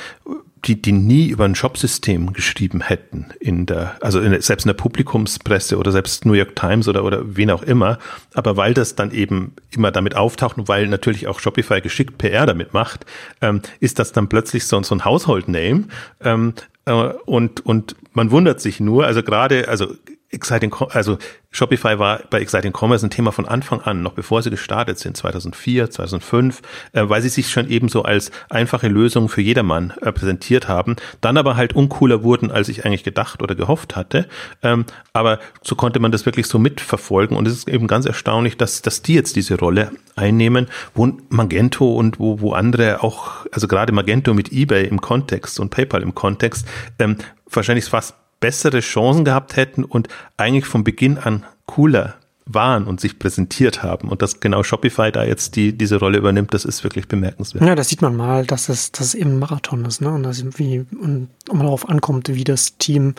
die, 0.65 0.81
die 0.81 0.93
nie 0.93 1.29
über 1.29 1.45
ein 1.45 1.55
Shopsystem 1.55 2.33
geschrieben 2.33 2.81
hätten 2.81 3.27
in 3.39 3.67
der, 3.67 3.97
also 4.01 4.21
in, 4.21 4.41
selbst 4.41 4.65
in 4.65 4.69
der 4.69 4.75
Publikumspresse 4.75 5.79
oder 5.79 5.93
selbst 5.93 6.25
New 6.25 6.33
York 6.33 6.57
Times 6.57 6.89
oder, 6.89 7.05
oder 7.05 7.37
wen 7.37 7.51
auch 7.51 7.63
immer. 7.63 7.99
Aber 8.35 8.57
weil 8.57 8.75
das 8.75 8.97
dann 8.97 9.13
eben 9.13 9.53
immer 9.71 9.93
damit 9.93 10.17
auftaucht 10.17 10.59
und 10.59 10.69
weil 10.69 10.89
natürlich 10.89 11.29
auch 11.29 11.41
Shopify 11.41 11.81
geschickt 11.81 12.19
PR 12.19 12.47
damit 12.47 12.75
macht, 12.75 13.07
ähm, 13.41 13.63
ist 13.81 13.99
das 13.99 14.13
dann 14.13 14.29
plötzlich 14.29 14.67
so, 14.67 14.83
so 14.83 14.95
ein 14.95 15.05
Household 15.05 15.49
Name. 15.49 15.85
Ähm, 16.21 16.55
äh, 16.57 16.78
und, 16.95 17.65
und 17.65 17.97
man 18.13 18.31
wundert 18.31 18.61
sich 18.61 18.81
nur, 18.81 19.07
also 19.07 19.23
gerade, 19.23 19.69
also 19.69 19.95
Exciting, 20.31 20.75
also 20.91 21.17
Shopify 21.51 21.99
war 21.99 22.21
bei 22.29 22.41
Exciting 22.41 22.75
Commerce 22.79 23.07
ein 23.07 23.11
Thema 23.11 23.33
von 23.33 23.49
Anfang 23.49 23.81
an, 23.81 24.03
noch 24.03 24.13
bevor 24.13 24.43
sie 24.43 24.51
gestartet 24.51 24.99
sind, 24.99 25.17
2004, 25.17 25.91
2005, 25.91 26.61
äh, 26.93 27.09
weil 27.09 27.23
sie 27.23 27.31
sich 27.31 27.49
schon 27.49 27.69
eben 27.71 27.89
so 27.89 28.03
als 28.03 28.31
einfache 28.51 28.89
Lösung 28.89 29.31
für 29.31 29.41
jedermann 29.41 29.95
äh, 30.03 30.13
präsentiert 30.13 30.69
haben, 30.69 30.97
dann 31.23 31.39
aber 31.39 31.57
halt 31.57 31.75
uncooler 31.75 32.23
wurden, 32.23 32.51
als 32.51 32.69
ich 32.69 32.85
eigentlich 32.85 33.05
gedacht 33.05 33.43
oder 33.43 33.55
gehofft 33.55 33.97
hatte. 33.97 34.29
Ähm, 34.63 34.85
aber 35.15 35.39
so 35.63 35.75
konnte 35.77 35.99
man 35.99 36.13
das 36.13 36.27
wirklich 36.27 36.47
so 36.47 36.59
mitverfolgen 36.59 37.35
und 37.35 37.49
es 37.49 37.55
ist 37.55 37.69
eben 37.69 37.87
ganz 37.87 38.05
erstaunlich, 38.05 38.59
dass, 38.59 38.83
dass 38.83 39.01
die 39.01 39.15
jetzt 39.15 39.35
diese 39.35 39.59
Rolle 39.59 39.93
einnehmen, 40.15 40.67
wo 40.95 41.11
Magento 41.31 41.95
und 41.95 42.21
wo, 42.21 42.41
wo 42.41 42.53
andere 42.53 43.03
auch, 43.03 43.47
also 43.51 43.67
gerade 43.67 43.93
Magento 43.93 44.35
mit 44.35 44.53
eBay 44.53 44.87
im 44.87 45.01
Kontext 45.01 45.59
und 45.59 45.71
PayPal 45.71 46.03
im 46.03 46.15
Kontext, 46.15 46.67
ähm, 46.99 47.17
wahrscheinlich 47.51 47.87
fast 47.87 48.15
bessere 48.41 48.81
Chancen 48.81 49.25
gehabt 49.25 49.57
hätten 49.57 49.85
und 49.85 50.09
eigentlich 50.37 50.67
von 50.67 50.85
Beginn 50.85 51.19
an 51.19 51.45
cooler 51.67 52.15
waren 52.49 52.87
und 52.87 52.99
sich 52.99 53.19
präsentiert 53.19 53.83
haben. 53.83 54.09
Und 54.09 54.23
dass 54.23 54.41
genau 54.41 54.63
Shopify 54.63 55.13
da 55.13 55.25
jetzt 55.25 55.55
die, 55.55 55.77
diese 55.77 55.97
Rolle 55.97 56.19
übernimmt, 56.19 56.55
das 56.55 56.65
ist 56.65 56.83
wirklich 56.83 57.07
bemerkenswert. 57.07 57.65
Ja, 57.65 57.75
das 57.75 57.89
sieht 57.89 58.01
man 58.01 58.17
mal, 58.17 58.47
dass 58.47 58.69
es, 58.69 58.91
dass 58.91 59.09
es 59.09 59.15
eben 59.15 59.33
ein 59.33 59.39
Marathon 59.39 59.85
ist, 59.85 60.01
ne? 60.01 60.11
Und 60.11 60.23
dass 60.23 60.43
wie, 60.59 60.87
und, 60.99 61.29
und 61.49 61.59
darauf 61.59 61.89
ankommt, 61.89 62.29
wie 62.29 62.45
das 62.45 62.79
Team 62.79 63.15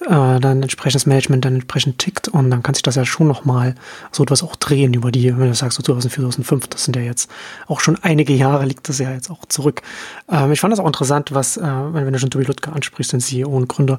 äh, 0.00 0.40
dann 0.40 0.62
entsprechendes 0.62 1.06
Management 1.06 1.44
dann 1.44 1.54
entsprechend 1.54 1.98
tickt 1.98 2.28
und 2.28 2.50
dann 2.50 2.62
kann 2.62 2.74
sich 2.74 2.82
das 2.82 2.96
ja 2.96 3.04
schon 3.04 3.26
nochmal 3.26 3.74
so 4.12 4.22
etwas 4.22 4.42
auch 4.42 4.56
drehen 4.56 4.94
über 4.94 5.10
die, 5.10 5.36
wenn 5.36 5.48
du 5.48 5.54
sagst 5.54 5.76
so 5.76 5.82
2004, 5.82 6.24
2005, 6.24 6.68
das 6.68 6.84
sind 6.84 6.96
ja 6.96 7.02
jetzt 7.02 7.30
auch 7.66 7.80
schon 7.80 7.98
einige 8.02 8.32
Jahre, 8.32 8.64
liegt 8.66 8.88
das 8.88 8.98
ja 8.98 9.12
jetzt 9.12 9.30
auch 9.30 9.44
zurück. 9.48 9.82
Ähm, 10.30 10.52
ich 10.52 10.60
fand 10.60 10.72
das 10.72 10.80
auch 10.80 10.86
interessant, 10.86 11.32
was, 11.32 11.56
äh, 11.56 11.62
wenn, 11.62 12.12
du 12.12 12.18
schon 12.18 12.30
Tobi 12.30 12.44
Lutke 12.44 12.72
ansprichst, 12.72 13.12
den 13.12 13.20
CEO 13.20 13.48
und 13.48 13.68
Gründer, 13.68 13.98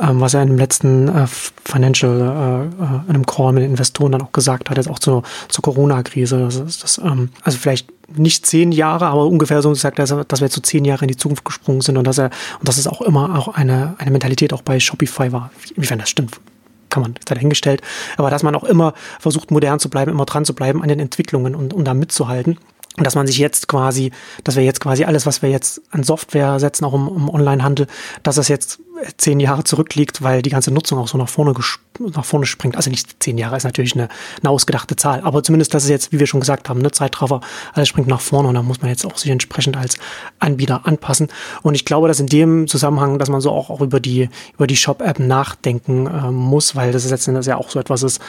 ähm, 0.00 0.20
was 0.20 0.34
er 0.34 0.42
in 0.42 0.48
dem 0.48 0.58
letzten 0.58 1.08
äh, 1.08 1.26
Financial, 1.26 2.20
äh, 2.20 2.84
äh, 2.84 3.00
in 3.08 3.14
einem 3.14 3.26
Call 3.26 3.52
mit 3.52 3.62
den 3.62 3.70
Investoren 3.70 4.12
dann 4.12 4.22
auch 4.22 4.32
gesagt 4.32 4.70
hat, 4.70 4.76
jetzt 4.76 4.88
auch 4.88 4.98
zur, 4.98 5.22
zur 5.48 5.62
Corona-Krise, 5.62 6.38
das, 6.40 6.78
das, 6.78 6.98
ähm, 6.98 7.30
also 7.42 7.58
vielleicht 7.58 7.88
nicht 8.16 8.46
zehn 8.46 8.72
Jahre, 8.72 9.06
aber 9.06 9.26
ungefähr 9.26 9.62
so 9.62 9.68
gesagt, 9.70 9.98
dass, 9.98 10.14
dass 10.28 10.40
wir 10.40 10.46
jetzt 10.46 10.54
so 10.54 10.60
zehn 10.60 10.84
Jahre 10.84 11.04
in 11.04 11.08
die 11.08 11.16
Zukunft 11.16 11.44
gesprungen 11.44 11.80
sind 11.80 11.96
und 11.96 12.06
dass 12.06 12.18
er, 12.18 12.30
und 12.58 12.68
dass 12.68 12.78
es 12.78 12.86
auch 12.86 13.02
immer 13.02 13.38
auch 13.38 13.48
eine, 13.48 13.94
eine 13.98 14.10
Mentalität 14.10 14.52
auch 14.52 14.62
bei 14.62 14.80
Shopify 14.80 15.32
war. 15.32 15.50
Inwiefern 15.74 15.98
das 15.98 16.08
stimmt, 16.08 16.40
kann 16.88 17.02
man 17.02 17.14
da 17.26 17.34
dahingestellt. 17.34 17.82
Aber 18.16 18.30
dass 18.30 18.42
man 18.42 18.54
auch 18.54 18.64
immer 18.64 18.94
versucht, 19.20 19.50
modern 19.50 19.78
zu 19.78 19.90
bleiben, 19.90 20.10
immer 20.10 20.24
dran 20.24 20.44
zu 20.44 20.54
bleiben 20.54 20.82
an 20.82 20.88
den 20.88 21.00
Entwicklungen 21.00 21.54
und 21.54 21.74
um 21.74 21.84
da 21.84 21.94
mitzuhalten. 21.94 22.58
Und 22.98 23.04
dass 23.04 23.14
man 23.14 23.26
sich 23.26 23.38
jetzt 23.38 23.68
quasi, 23.68 24.10
dass 24.44 24.56
wir 24.56 24.64
jetzt 24.64 24.80
quasi 24.80 25.04
alles, 25.04 25.24
was 25.24 25.40
wir 25.40 25.48
jetzt 25.48 25.80
an 25.90 26.02
Software 26.02 26.58
setzen, 26.58 26.84
auch 26.84 26.94
im, 26.94 27.06
im 27.06 27.28
Onlinehandel, 27.28 27.86
dass 28.22 28.36
das 28.36 28.48
jetzt 28.48 28.80
zehn 29.16 29.40
Jahre 29.40 29.64
zurückliegt, 29.64 30.22
weil 30.22 30.42
die 30.42 30.50
ganze 30.50 30.72
Nutzung 30.72 30.98
auch 30.98 31.08
so 31.08 31.18
nach 31.18 31.28
vorne, 31.28 31.54
nach 31.98 32.24
vorne 32.24 32.46
springt. 32.46 32.76
Also 32.76 32.90
nicht 32.90 33.22
zehn 33.22 33.38
Jahre 33.38 33.56
ist 33.56 33.64
natürlich 33.64 33.94
eine, 33.94 34.08
eine 34.42 34.50
ausgedachte 34.50 34.96
Zahl, 34.96 35.20
aber 35.20 35.42
zumindest 35.42 35.74
das 35.74 35.84
ist 35.84 35.90
jetzt, 35.90 36.12
wie 36.12 36.18
wir 36.18 36.26
schon 36.26 36.40
gesagt 36.40 36.68
haben, 36.68 36.80
ne, 36.80 36.90
Zeitraffer, 36.90 37.40
alles 37.72 37.88
springt 37.88 38.08
nach 38.08 38.20
vorne 38.20 38.48
und 38.48 38.54
da 38.54 38.62
muss 38.62 38.80
man 38.80 38.90
jetzt 38.90 39.06
auch 39.06 39.16
sich 39.16 39.30
entsprechend 39.30 39.76
als 39.76 39.96
Anbieter 40.38 40.86
anpassen. 40.86 41.28
Und 41.62 41.74
ich 41.74 41.84
glaube, 41.84 42.08
dass 42.08 42.20
in 42.20 42.26
dem 42.26 42.66
Zusammenhang, 42.66 43.18
dass 43.18 43.28
man 43.28 43.40
so 43.40 43.52
auch, 43.52 43.70
auch 43.70 43.80
über 43.80 44.00
die, 44.00 44.28
über 44.54 44.66
die 44.66 44.76
Shop-App 44.76 45.18
nachdenken 45.20 46.06
äh, 46.06 46.30
muss, 46.30 46.74
weil 46.74 46.92
das 46.92 47.04
ist 47.04 47.28
das 47.28 47.46
ja 47.46 47.56
auch 47.56 47.70
so 47.70 47.78
etwas 47.78 48.02
ist, 48.02 48.20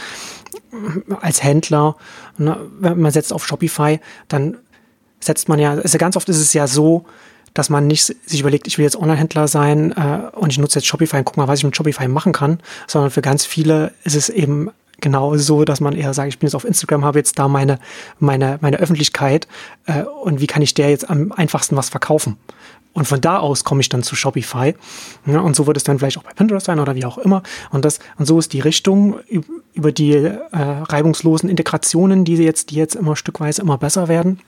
als 1.22 1.44
Händler, 1.44 1.96
ne, 2.38 2.58
wenn 2.80 3.00
man 3.00 3.12
setzt 3.12 3.34
auf 3.34 3.46
Shopify, 3.46 4.00
dann 4.28 4.58
setzt 5.20 5.50
man 5.50 5.60
ja, 5.60 5.74
also 5.74 5.98
ganz 5.98 6.16
oft 6.16 6.30
ist 6.30 6.40
es 6.40 6.54
ja 6.54 6.68
so, 6.68 7.06
dass 7.54 7.70
man 7.70 7.88
nicht 7.88 8.04
sich 8.04 8.40
überlegt, 8.40 8.68
ich 8.68 8.78
will 8.78 8.86
jetzt 8.86 8.96
Online-Händler 8.96 9.48
sein 9.48 9.92
äh, 9.92 10.36
und 10.36 10.52
ich 10.52 10.60
nutze 10.60 10.80
jetzt 10.80 10.86
Shopify 10.86 11.18
und 11.18 11.26
guck 11.26 11.38
mal, 11.38 11.48
was 11.48 11.60
ich 11.60 11.66
mit 11.66 11.76
Shopify 11.76 12.08
machen 12.08 12.32
kann, 12.32 12.60
sondern 12.88 13.12
für 13.12 13.22
ganz 13.22 13.46
viele 13.46 13.92
ist 14.04 14.16
es 14.16 14.30
eben 14.30 14.70
genau 15.02 15.36
so, 15.38 15.66
dass 15.66 15.80
man 15.80 15.96
eher 15.96 16.14
sagt, 16.14 16.30
ich 16.30 16.40
bin 16.40 16.48
jetzt 16.48 16.56
auf 16.56 16.66
Instagram, 16.66 17.06
habe 17.06 17.20
jetzt 17.20 17.40
da 17.40 17.48
meine, 17.48 17.80
meine, 18.20 18.60
meine 18.62 18.78
Öffentlichkeit 18.78 19.48
äh, 19.86 20.04
und 20.04 20.42
wie 20.42 20.48
kann 20.48 20.62
ich 20.62 20.74
der 20.74 20.90
jetzt 20.90 21.10
am 21.10 21.32
einfachsten 21.32 21.76
was 21.76 21.90
verkaufen? 21.90 22.38
Und 22.94 23.08
von 23.08 23.22
da 23.22 23.38
aus 23.38 23.64
komme 23.64 23.82
ich 23.82 23.90
dann 23.90 24.04
zu 24.04 24.16
Shopify. 24.16 24.74
Ja, 25.26 25.42
und 25.42 25.56
so 25.56 25.68
wird 25.68 25.78
es 25.78 25.84
dann 25.84 26.00
vielleicht 26.00 26.18
auch 26.18 26.24
bei 26.24 26.34
Pinterest 26.34 26.66
sein 26.66 26.80
oder 26.80 26.96
wie 26.96 27.06
auch 27.06 27.18
immer. 27.18 27.44
Und 27.72 27.86
das, 27.86 28.00
und 28.18 28.26
so 28.26 28.40
ist 28.40 28.52
die 28.52 28.60
Richtung 28.60 29.20
über 29.74 29.92
die 29.92 30.14
äh, 30.14 30.38
reibungslosen 30.52 31.50
Integrationen, 31.50 32.26
die 32.26 32.36
jetzt, 32.36 32.72
die 32.72 32.76
jetzt 32.76 32.96
immer 32.96 33.16
stückweise 33.16 33.62
immer 33.62 33.78
besser 33.78 34.08
werden. 34.08 34.40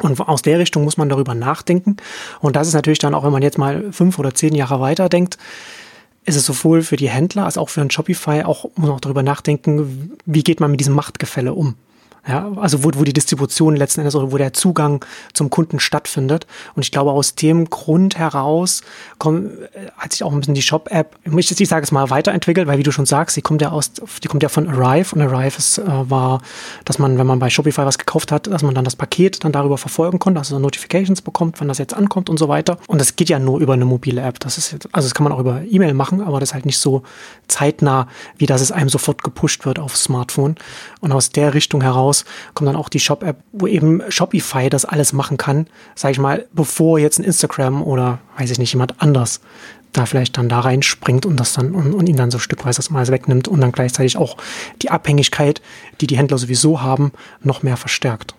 Und 0.00 0.20
aus 0.20 0.42
der 0.42 0.58
Richtung 0.58 0.84
muss 0.84 0.96
man 0.96 1.08
darüber 1.08 1.34
nachdenken. 1.34 1.96
Und 2.40 2.56
das 2.56 2.68
ist 2.68 2.74
natürlich 2.74 2.98
dann 2.98 3.14
auch, 3.14 3.24
wenn 3.24 3.32
man 3.32 3.42
jetzt 3.42 3.58
mal 3.58 3.92
fünf 3.92 4.18
oder 4.18 4.34
zehn 4.34 4.54
Jahre 4.54 4.80
weiter 4.80 5.08
denkt, 5.08 5.38
ist 6.24 6.36
es 6.36 6.44
sowohl 6.44 6.82
für 6.82 6.96
die 6.96 7.08
Händler 7.08 7.46
als 7.46 7.56
auch 7.56 7.68
für 7.70 7.80
ein 7.80 7.90
Shopify 7.90 8.42
auch, 8.42 8.64
muss 8.76 8.88
man 8.88 8.90
auch 8.90 9.00
darüber 9.00 9.22
nachdenken, 9.22 10.18
wie 10.26 10.44
geht 10.44 10.60
man 10.60 10.70
mit 10.70 10.80
diesem 10.80 10.94
Machtgefälle 10.94 11.54
um. 11.54 11.74
Ja, 12.28 12.52
also 12.56 12.84
wo, 12.84 12.90
wo 12.94 13.04
die 13.04 13.14
Distribution 13.14 13.74
letzten 13.74 14.00
Endes 14.00 14.14
oder 14.14 14.30
wo 14.30 14.36
der 14.36 14.52
Zugang 14.52 15.02
zum 15.32 15.48
Kunden 15.48 15.80
stattfindet. 15.80 16.46
Und 16.74 16.84
ich 16.84 16.92
glaube, 16.92 17.12
aus 17.12 17.34
dem 17.34 17.70
Grund 17.70 18.18
heraus 18.18 18.82
kommt, 19.16 19.50
äh, 19.72 19.90
hat 19.96 20.12
sich 20.12 20.22
auch 20.22 20.32
ein 20.32 20.40
bisschen 20.40 20.54
die 20.54 20.60
Shop-App, 20.60 21.16
ich 21.24 21.32
nicht 21.32 21.68
sagen, 21.68 21.82
es 21.82 21.90
mal 21.90 22.10
weiterentwickelt, 22.10 22.68
weil 22.68 22.76
wie 22.76 22.82
du 22.82 22.92
schon 22.92 23.06
sagst, 23.06 23.38
die 23.38 23.40
kommt 23.40 23.62
ja 23.62 23.70
aus, 23.70 23.92
die 24.22 24.28
kommt 24.28 24.42
ja 24.42 24.50
von 24.50 24.68
Arrive 24.68 25.14
und 25.14 25.22
Arrive 25.22 25.56
ist, 25.56 25.78
äh, 25.78 25.84
war, 25.86 26.42
dass 26.84 26.98
man, 26.98 27.16
wenn 27.16 27.26
man 27.26 27.38
bei 27.38 27.48
Shopify 27.48 27.86
was 27.86 27.96
gekauft 27.96 28.30
hat, 28.30 28.46
dass 28.46 28.62
man 28.62 28.74
dann 28.74 28.84
das 28.84 28.94
Paket 28.94 29.42
dann 29.42 29.52
darüber 29.52 29.78
verfolgen 29.78 30.18
konnte, 30.18 30.38
also 30.38 30.58
Notifications 30.58 31.22
bekommt, 31.22 31.58
wann 31.60 31.68
das 31.68 31.78
jetzt 31.78 31.94
ankommt 31.94 32.28
und 32.28 32.38
so 32.38 32.48
weiter. 32.48 32.76
Und 32.88 33.00
das 33.00 33.16
geht 33.16 33.30
ja 33.30 33.38
nur 33.38 33.58
über 33.58 33.72
eine 33.72 33.86
mobile 33.86 34.20
App. 34.20 34.38
Das 34.40 34.58
ist 34.58 34.72
jetzt, 34.72 34.86
also 34.92 35.08
das 35.08 35.14
kann 35.14 35.24
man 35.24 35.32
auch 35.32 35.40
über 35.40 35.62
E-Mail 35.62 35.94
machen, 35.94 36.20
aber 36.20 36.40
das 36.40 36.50
ist 36.50 36.54
halt 36.54 36.66
nicht 36.66 36.78
so 36.78 37.04
zeitnah, 37.46 38.06
wie 38.36 38.44
dass 38.44 38.60
es 38.60 38.70
einem 38.70 38.90
sofort 38.90 39.24
gepusht 39.24 39.64
wird 39.64 39.78
aufs 39.78 40.02
Smartphone. 40.02 40.56
Und 41.00 41.12
aus 41.12 41.30
der 41.30 41.54
Richtung 41.54 41.80
heraus 41.80 42.17
raus, 42.18 42.24
kommt 42.54 42.68
dann 42.68 42.76
auch 42.76 42.88
die 42.88 43.00
Shop-App, 43.00 43.36
wo 43.52 43.66
eben 43.66 44.02
Shopify 44.08 44.68
das 44.68 44.84
alles 44.84 45.12
machen 45.12 45.36
kann, 45.36 45.66
sage 45.94 46.12
ich 46.12 46.18
mal, 46.18 46.46
bevor 46.52 46.98
jetzt 46.98 47.18
ein 47.18 47.24
Instagram 47.24 47.82
oder 47.82 48.18
weiß 48.36 48.50
ich 48.50 48.58
nicht, 48.58 48.72
jemand 48.72 49.00
anders 49.00 49.40
da 49.92 50.04
vielleicht 50.04 50.36
dann 50.36 50.50
da 50.50 50.60
reinspringt 50.60 51.24
und 51.24 51.40
das 51.40 51.54
dann 51.54 51.74
und, 51.74 51.94
und 51.94 52.08
ihn 52.08 52.16
dann 52.16 52.30
so 52.30 52.38
stückweise 52.38 52.76
das 52.76 52.90
mal 52.90 53.06
wegnimmt 53.08 53.48
und 53.48 53.60
dann 53.60 53.72
gleichzeitig 53.72 54.18
auch 54.18 54.36
die 54.82 54.90
Abhängigkeit, 54.90 55.62
die 56.00 56.06
die 56.06 56.18
Händler 56.18 56.36
sowieso 56.36 56.82
haben, 56.82 57.12
noch 57.42 57.62
mehr 57.62 57.78
verstärkt. 57.78 58.34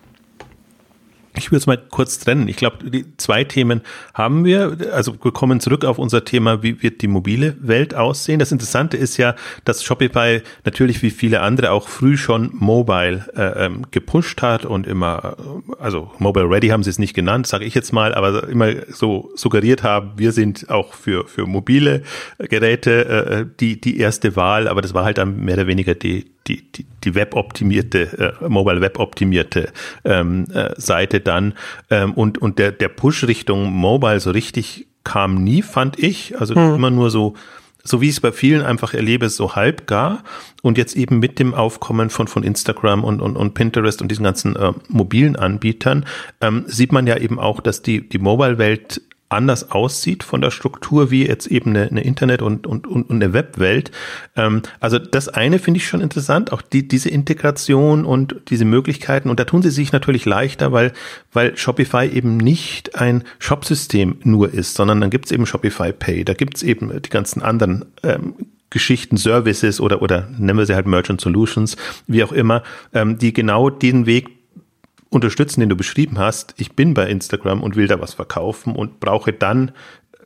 Ich 1.36 1.52
würde 1.52 1.58
es 1.58 1.66
mal 1.66 1.78
kurz 1.78 2.18
trennen. 2.18 2.48
Ich 2.48 2.56
glaube, 2.56 2.90
die 2.90 3.04
zwei 3.16 3.44
Themen 3.44 3.82
haben 4.14 4.44
wir. 4.44 4.76
Also 4.92 5.14
wir 5.22 5.30
kommen 5.30 5.60
zurück 5.60 5.84
auf 5.84 5.98
unser 5.98 6.24
Thema, 6.24 6.62
wie 6.64 6.82
wird 6.82 7.02
die 7.02 7.08
mobile 7.08 7.56
Welt 7.60 7.94
aussehen. 7.94 8.40
Das 8.40 8.50
Interessante 8.50 8.96
ist 8.96 9.16
ja, 9.16 9.36
dass 9.64 9.84
Shopify 9.84 10.42
natürlich 10.64 11.02
wie 11.02 11.10
viele 11.10 11.40
andere 11.40 11.70
auch 11.70 11.88
früh 11.88 12.16
schon 12.16 12.50
mobile 12.54 13.26
äh, 13.36 13.66
ähm, 13.66 13.86
gepusht 13.92 14.42
hat 14.42 14.64
und 14.64 14.88
immer, 14.88 15.36
also 15.78 16.10
mobile 16.18 16.50
ready 16.50 16.68
haben 16.68 16.82
sie 16.82 16.90
es 16.90 16.98
nicht 16.98 17.14
genannt, 17.14 17.46
sage 17.46 17.64
ich 17.64 17.74
jetzt 17.74 17.92
mal, 17.92 18.12
aber 18.12 18.48
immer 18.48 18.72
so 18.88 19.30
suggeriert 19.36 19.84
haben, 19.84 20.12
wir 20.16 20.32
sind 20.32 20.68
auch 20.68 20.94
für, 20.94 21.28
für 21.28 21.46
mobile 21.46 22.02
Geräte 22.38 23.04
äh, 23.06 23.46
die, 23.60 23.80
die 23.80 23.98
erste 23.98 24.34
Wahl, 24.34 24.66
aber 24.66 24.82
das 24.82 24.94
war 24.94 25.04
halt 25.04 25.18
dann 25.18 25.38
mehr 25.38 25.54
oder 25.54 25.68
weniger 25.68 25.94
die, 25.94 26.30
die, 26.46 26.62
die, 26.72 26.86
die 27.04 27.14
web-optimierte, 27.14 28.34
äh, 28.42 28.48
mobile-web-optimierte 28.48 29.68
ähm, 30.04 30.46
äh, 30.52 30.70
Seite 30.76 31.19
dann. 31.20 31.54
Ähm, 31.90 32.12
und, 32.14 32.38
und 32.38 32.58
der, 32.58 32.72
der 32.72 32.88
Push 32.88 33.24
Richtung 33.24 33.72
Mobile 33.72 34.20
so 34.20 34.30
richtig 34.30 34.86
kam 35.04 35.42
nie, 35.42 35.62
fand 35.62 35.98
ich. 35.98 36.38
Also 36.38 36.54
hm. 36.54 36.74
immer 36.74 36.90
nur 36.90 37.10
so, 37.10 37.34
so 37.82 38.00
wie 38.00 38.06
ich 38.06 38.12
es 38.12 38.20
bei 38.20 38.32
vielen 38.32 38.62
einfach 38.62 38.94
erlebe, 38.94 39.28
so 39.28 39.54
halb 39.54 39.86
gar. 39.86 40.22
Und 40.62 40.78
jetzt 40.78 40.96
eben 40.96 41.18
mit 41.18 41.38
dem 41.38 41.54
Aufkommen 41.54 42.10
von, 42.10 42.28
von 42.28 42.42
Instagram 42.42 43.04
und, 43.04 43.20
und, 43.20 43.36
und 43.36 43.54
Pinterest 43.54 44.02
und 44.02 44.08
diesen 44.10 44.24
ganzen 44.24 44.56
äh, 44.56 44.72
mobilen 44.88 45.36
Anbietern 45.36 46.04
ähm, 46.40 46.64
sieht 46.66 46.92
man 46.92 47.06
ja 47.06 47.16
eben 47.16 47.38
auch, 47.38 47.60
dass 47.60 47.82
die, 47.82 48.08
die 48.08 48.18
Mobile-Welt 48.18 49.02
anders 49.30 49.70
aussieht 49.70 50.22
von 50.24 50.40
der 50.40 50.50
Struktur 50.50 51.10
wie 51.10 51.26
jetzt 51.26 51.46
eben 51.46 51.70
eine, 51.70 51.88
eine 51.88 52.02
Internet- 52.02 52.42
und, 52.42 52.66
und, 52.66 52.86
und 52.86 53.10
eine 53.10 53.32
Webwelt. 53.32 53.90
Ähm, 54.36 54.62
also 54.80 54.98
das 54.98 55.28
eine 55.28 55.58
finde 55.58 55.78
ich 55.78 55.86
schon 55.86 56.00
interessant, 56.00 56.52
auch 56.52 56.62
die, 56.62 56.86
diese 56.86 57.08
Integration 57.08 58.04
und 58.04 58.36
diese 58.48 58.64
Möglichkeiten. 58.64 59.30
Und 59.30 59.40
da 59.40 59.44
tun 59.44 59.62
sie 59.62 59.70
sich 59.70 59.92
natürlich 59.92 60.26
leichter, 60.26 60.72
weil, 60.72 60.92
weil 61.32 61.56
Shopify 61.56 62.06
eben 62.06 62.36
nicht 62.36 62.96
ein 62.96 63.24
Shopsystem 63.38 64.18
nur 64.24 64.52
ist, 64.52 64.74
sondern 64.74 65.00
dann 65.00 65.10
gibt 65.10 65.26
es 65.26 65.32
eben 65.32 65.46
Shopify 65.46 65.92
Pay, 65.92 66.24
da 66.24 66.34
gibt 66.34 66.56
es 66.56 66.62
eben 66.62 66.90
die 67.00 67.10
ganzen 67.10 67.42
anderen 67.42 67.84
ähm, 68.02 68.34
Geschichten, 68.70 69.16
Services 69.16 69.80
oder, 69.80 70.00
oder 70.00 70.28
nennen 70.38 70.58
wir 70.58 70.66
sie 70.66 70.74
halt 70.74 70.86
Merchant 70.86 71.20
Solutions, 71.20 71.76
wie 72.06 72.22
auch 72.22 72.32
immer, 72.32 72.62
ähm, 72.94 73.18
die 73.18 73.32
genau 73.32 73.68
diesen 73.68 74.06
Weg 74.06 74.39
unterstützen, 75.10 75.60
den 75.60 75.68
du 75.68 75.76
beschrieben 75.76 76.18
hast. 76.18 76.54
Ich 76.56 76.72
bin 76.72 76.94
bei 76.94 77.08
Instagram 77.08 77.62
und 77.62 77.76
will 77.76 77.88
da 77.88 78.00
was 78.00 78.14
verkaufen 78.14 78.74
und 78.74 79.00
brauche 79.00 79.32
dann 79.32 79.72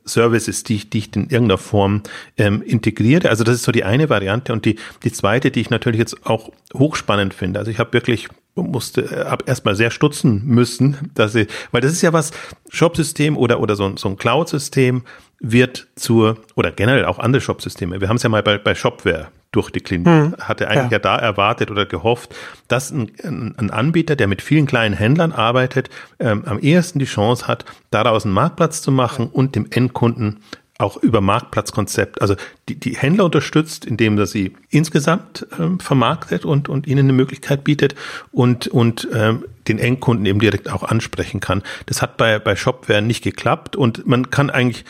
Services, 0.05 0.63
die 0.63 0.75
ich, 0.75 0.89
die 0.89 0.99
ich 0.99 1.15
in 1.15 1.23
irgendeiner 1.23 1.57
Form 1.57 2.03
ähm, 2.37 2.61
integriere. 2.61 3.29
Also 3.29 3.43
das 3.43 3.55
ist 3.55 3.63
so 3.63 3.71
die 3.71 3.83
eine 3.83 4.09
Variante. 4.09 4.53
Und 4.53 4.65
die, 4.65 4.77
die 5.03 5.11
zweite, 5.11 5.49
die 5.49 5.61
ich 5.61 5.71
natürlich 5.71 5.99
jetzt 5.99 6.25
auch 6.25 6.51
hochspannend 6.73 7.33
finde. 7.33 7.59
Also 7.59 7.71
ich 7.71 7.79
habe 7.79 7.93
wirklich 7.93 8.29
musste 8.55 9.01
äh, 9.01 9.25
hab 9.25 9.47
erstmal 9.47 9.75
sehr 9.75 9.91
stutzen 9.91 10.43
müssen, 10.45 11.11
dass 11.13 11.35
ich, 11.35 11.47
weil 11.71 11.81
das 11.81 11.91
ist 11.91 12.01
ja 12.01 12.13
was 12.13 12.31
Shop-System 12.69 13.37
oder 13.37 13.59
oder 13.59 13.75
so 13.75 13.85
ein, 13.85 13.97
so 13.97 14.07
ein 14.07 14.17
Cloud-System 14.17 15.03
wird 15.51 15.87
zur 15.95 16.37
oder 16.55 16.71
generell 16.71 17.05
auch 17.05 17.19
andere 17.19 17.41
Shop-Systeme. 17.41 18.01
Wir 18.01 18.09
haben 18.09 18.17
es 18.17 18.23
ja 18.23 18.29
mal 18.29 18.43
bei, 18.43 18.57
bei 18.57 18.73
Shopware 18.73 19.27
durchdekliniert. 19.51 20.07
Hm, 20.07 20.35
Hatte 20.39 20.67
eigentlich 20.67 20.91
ja. 20.91 20.97
ja. 20.97 20.99
da 20.99 21.17
erwartet 21.17 21.71
oder 21.71 21.85
gehofft, 21.85 22.35
dass 22.67 22.91
ein, 22.91 23.11
ein, 23.23 23.69
Anbieter, 23.69 24.15
der 24.15 24.27
mit 24.27 24.41
vielen 24.41 24.65
kleinen 24.65 24.95
Händlern 24.95 25.31
arbeitet, 25.31 25.89
ähm, 26.19 26.43
am 26.45 26.59
ehesten 26.59 26.99
die 26.99 27.05
Chance 27.05 27.47
hat, 27.47 27.63
daraus 27.91 28.25
einen 28.25 28.33
Marktplatz 28.33 28.81
zu 28.81 28.91
machen 28.91 29.27
und 29.27 29.55
dem 29.55 29.67
Endkunden 29.69 30.39
auch 30.77 30.97
über 30.97 31.21
Marktplatzkonzept, 31.21 32.21
also 32.21 32.35
die, 32.67 32.77
die 32.77 32.97
Händler 32.97 33.23
unterstützt, 33.23 33.85
indem 33.85 34.17
er 34.17 34.25
sie 34.25 34.57
insgesamt 34.69 35.47
ähm, 35.57 35.79
vermarktet 35.79 36.43
und, 36.43 36.67
und 36.67 36.85
ihnen 36.85 37.05
eine 37.05 37.13
Möglichkeit 37.13 37.63
bietet 37.63 37.95
und, 38.33 38.67
und 38.67 39.07
ähm, 39.13 39.45
den 39.69 39.79
Endkunden 39.79 40.25
eben 40.25 40.39
direkt 40.39 40.69
auch 40.69 40.83
ansprechen 40.83 41.39
kann. 41.39 41.63
Das 41.85 42.01
hat 42.01 42.17
bei, 42.17 42.39
bei 42.39 42.57
Shopware 42.57 43.01
nicht 43.01 43.23
geklappt 43.23 43.77
und 43.77 44.05
man 44.05 44.29
kann 44.29 44.49
eigentlich 44.49 44.83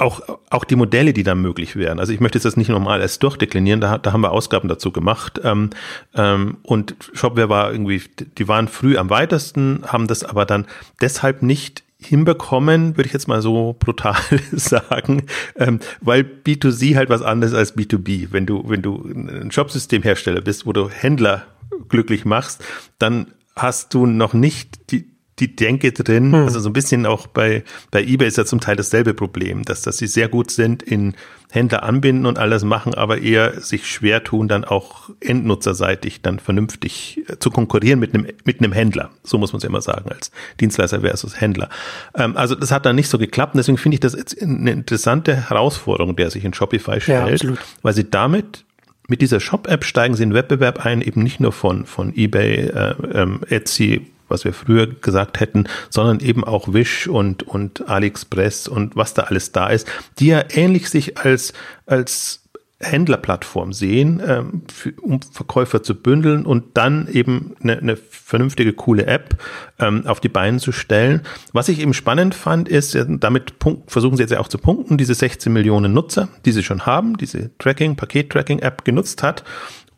auch, 0.00 0.20
auch 0.50 0.64
die 0.64 0.76
Modelle, 0.76 1.12
die 1.12 1.22
da 1.22 1.34
möglich 1.34 1.76
wären. 1.76 1.98
Also 1.98 2.12
ich 2.12 2.20
möchte 2.20 2.38
das 2.38 2.56
nicht 2.56 2.68
normal 2.68 3.00
erst 3.00 3.22
durchdeklinieren, 3.22 3.80
da, 3.80 3.98
da 3.98 4.12
haben 4.12 4.20
wir 4.20 4.32
Ausgaben 4.32 4.68
dazu 4.68 4.92
gemacht. 4.92 5.40
Ähm, 5.42 5.70
ähm, 6.14 6.58
und 6.62 6.94
Shopware 7.12 7.48
war 7.48 7.72
irgendwie, 7.72 8.02
die 8.38 8.48
waren 8.48 8.68
früh 8.68 8.96
am 8.96 9.10
weitesten, 9.10 9.82
haben 9.86 10.06
das 10.06 10.24
aber 10.24 10.46
dann 10.46 10.66
deshalb 11.00 11.42
nicht 11.42 11.82
hinbekommen, 12.00 12.96
würde 12.96 13.08
ich 13.08 13.12
jetzt 13.12 13.26
mal 13.26 13.42
so 13.42 13.74
brutal 13.78 14.16
sagen, 14.52 15.24
ähm, 15.56 15.80
weil 16.00 16.20
B2C 16.20 16.96
halt 16.96 17.08
was 17.08 17.22
anderes 17.22 17.54
als 17.54 17.76
B2B. 17.76 18.28
Wenn 18.30 18.46
du, 18.46 18.64
wenn 18.68 18.82
du 18.82 19.04
ein 19.04 19.50
Shopsystemhersteller 19.50 20.40
bist, 20.40 20.64
wo 20.64 20.72
du 20.72 20.88
Händler 20.88 21.44
glücklich 21.88 22.24
machst, 22.24 22.64
dann 22.98 23.32
hast 23.56 23.94
du 23.94 24.06
noch 24.06 24.32
nicht 24.32 24.92
die, 24.92 25.10
die 25.40 25.54
Denke 25.54 25.92
drin. 25.92 26.32
Hm. 26.32 26.44
Also 26.44 26.60
so 26.60 26.68
ein 26.68 26.72
bisschen 26.72 27.06
auch 27.06 27.26
bei, 27.26 27.64
bei 27.90 28.02
eBay 28.02 28.28
ist 28.28 28.38
ja 28.38 28.44
zum 28.44 28.60
Teil 28.60 28.76
dasselbe 28.76 29.14
Problem, 29.14 29.64
dass, 29.64 29.82
dass 29.82 29.98
sie 29.98 30.06
sehr 30.06 30.28
gut 30.28 30.50
sind 30.50 30.82
in 30.82 31.14
Händler 31.50 31.82
anbinden 31.82 32.26
und 32.26 32.38
alles 32.38 32.62
machen, 32.62 32.94
aber 32.94 33.22
eher 33.22 33.60
sich 33.60 33.86
schwer 33.86 34.22
tun, 34.22 34.48
dann 34.48 34.64
auch 34.64 35.08
endnutzerseitig 35.20 36.20
dann 36.20 36.40
vernünftig 36.40 37.22
äh, 37.26 37.38
zu 37.38 37.50
konkurrieren 37.50 37.98
mit 37.98 38.14
einem, 38.14 38.26
mit 38.44 38.60
einem 38.60 38.72
Händler. 38.72 39.10
So 39.24 39.38
muss 39.38 39.52
man 39.52 39.58
es 39.58 39.62
ja 39.62 39.70
immer 39.70 39.80
sagen, 39.80 40.10
als 40.10 40.30
Dienstleister 40.60 41.00
versus 41.00 41.40
Händler. 41.40 41.70
Ähm, 42.14 42.36
also 42.36 42.54
das 42.54 42.70
hat 42.70 42.84
dann 42.84 42.96
nicht 42.96 43.08
so 43.08 43.16
geklappt 43.16 43.54
und 43.54 43.58
deswegen 43.58 43.78
finde 43.78 43.94
ich 43.94 44.00
das 44.00 44.14
jetzt 44.14 44.40
eine 44.42 44.72
interessante 44.72 45.48
Herausforderung, 45.48 46.16
der 46.16 46.30
sich 46.30 46.44
in 46.44 46.52
Shopify 46.52 47.00
stellt, 47.00 47.42
ja, 47.42 47.52
weil 47.82 47.94
sie 47.94 48.10
damit 48.10 48.64
mit 49.08 49.22
dieser 49.22 49.40
Shop-App 49.40 49.84
steigen 49.84 50.14
sie 50.14 50.22
in 50.24 50.34
Wettbewerb 50.34 50.84
ein, 50.84 51.00
eben 51.00 51.22
nicht 51.22 51.40
nur 51.40 51.52
von, 51.52 51.86
von 51.86 52.14
eBay, 52.14 52.66
äh, 52.66 52.94
ähm, 53.14 53.40
Etsy, 53.48 54.06
was 54.28 54.44
wir 54.44 54.52
früher 54.52 54.86
gesagt 54.86 55.40
hätten, 55.40 55.64
sondern 55.90 56.20
eben 56.20 56.44
auch 56.44 56.72
Wish 56.72 57.08
und, 57.08 57.42
und 57.42 57.88
AliExpress 57.88 58.68
und 58.68 58.96
was 58.96 59.14
da 59.14 59.22
alles 59.24 59.52
da 59.52 59.68
ist, 59.68 59.88
die 60.18 60.26
ja 60.26 60.42
ähnlich 60.50 60.88
sich 60.90 61.18
als, 61.18 61.52
als 61.86 62.42
Händlerplattform 62.80 63.72
sehen, 63.72 64.22
ähm, 64.24 64.62
für, 64.72 64.92
um 65.00 65.20
Verkäufer 65.20 65.82
zu 65.82 65.96
bündeln 65.96 66.46
und 66.46 66.76
dann 66.76 67.08
eben 67.08 67.56
eine, 67.60 67.78
eine 67.78 67.96
vernünftige, 67.96 68.72
coole 68.72 69.06
App 69.06 69.42
ähm, 69.80 70.06
auf 70.06 70.20
die 70.20 70.28
Beine 70.28 70.58
zu 70.58 70.70
stellen. 70.70 71.22
Was 71.52 71.68
ich 71.68 71.80
eben 71.80 71.92
spannend 71.92 72.36
fand, 72.36 72.68
ist, 72.68 72.96
damit 73.08 73.58
punkt, 73.58 73.90
versuchen 73.90 74.16
sie 74.16 74.22
jetzt 74.22 74.30
ja 74.30 74.38
auch 74.38 74.48
zu 74.48 74.58
punkten, 74.58 74.96
diese 74.96 75.14
16 75.14 75.52
Millionen 75.52 75.92
Nutzer, 75.92 76.28
die 76.44 76.52
sie 76.52 76.62
schon 76.62 76.86
haben, 76.86 77.16
diese 77.16 77.50
Tracking, 77.58 77.96
Paket-Tracking-App 77.96 78.84
genutzt 78.84 79.24
hat 79.24 79.42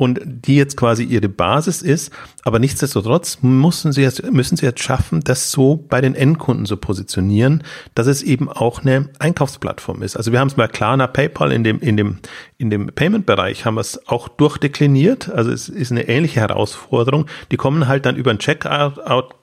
und 0.01 0.19
die 0.25 0.57
jetzt 0.57 0.79
quasi 0.79 1.05
ihre 1.05 1.29
Basis 1.29 1.83
ist. 1.83 2.11
Aber 2.43 2.59
nichtsdestotrotz 2.59 3.43
müssen 3.43 3.93
sie 3.93 4.01
jetzt, 4.01 4.25
müssen 4.33 4.57
sie 4.57 4.65
jetzt 4.65 4.83
schaffen, 4.83 5.21
das 5.21 5.51
so 5.51 5.77
bei 5.77 6.01
den 6.01 6.15
Endkunden 6.15 6.65
zu 6.65 6.79
positionieren, 6.79 7.65
dass 7.95 8.07
es 8.07 8.23
eben 8.23 8.49
auch 8.49 8.81
eine 8.81 9.11
Einkaufsplattform 9.19 10.01
ist. 10.03 10.17
Also 10.17 10.33
wir 10.33 10.41
haben 10.41 10.49
es 10.49 10.57
mal 10.57 10.69
Klarna, 10.69 11.07
PayPal 11.07 11.53
in 11.53 11.65
dem, 11.65 11.81
in 11.81 11.99
dem, 11.99 12.19
in 12.57 12.71
dem 12.71 12.87
Payment-Bereich 12.87 13.67
haben 13.67 13.75
wir 13.75 13.83
es 13.83 14.09
auch 14.09 14.29
durchdekliniert. 14.29 15.29
Also 15.29 15.53
es 15.53 15.69
ist 15.69 15.93
eine 15.93 16.09
ähnliche 16.09 16.41
Herausforderung. 16.41 17.27
Die 17.51 17.59
kommen 17.59 17.87
halt 17.87 18.07
dann 18.07 18.17
über 18.17 18.31
ein 18.31 18.39
Checkout 18.39 18.95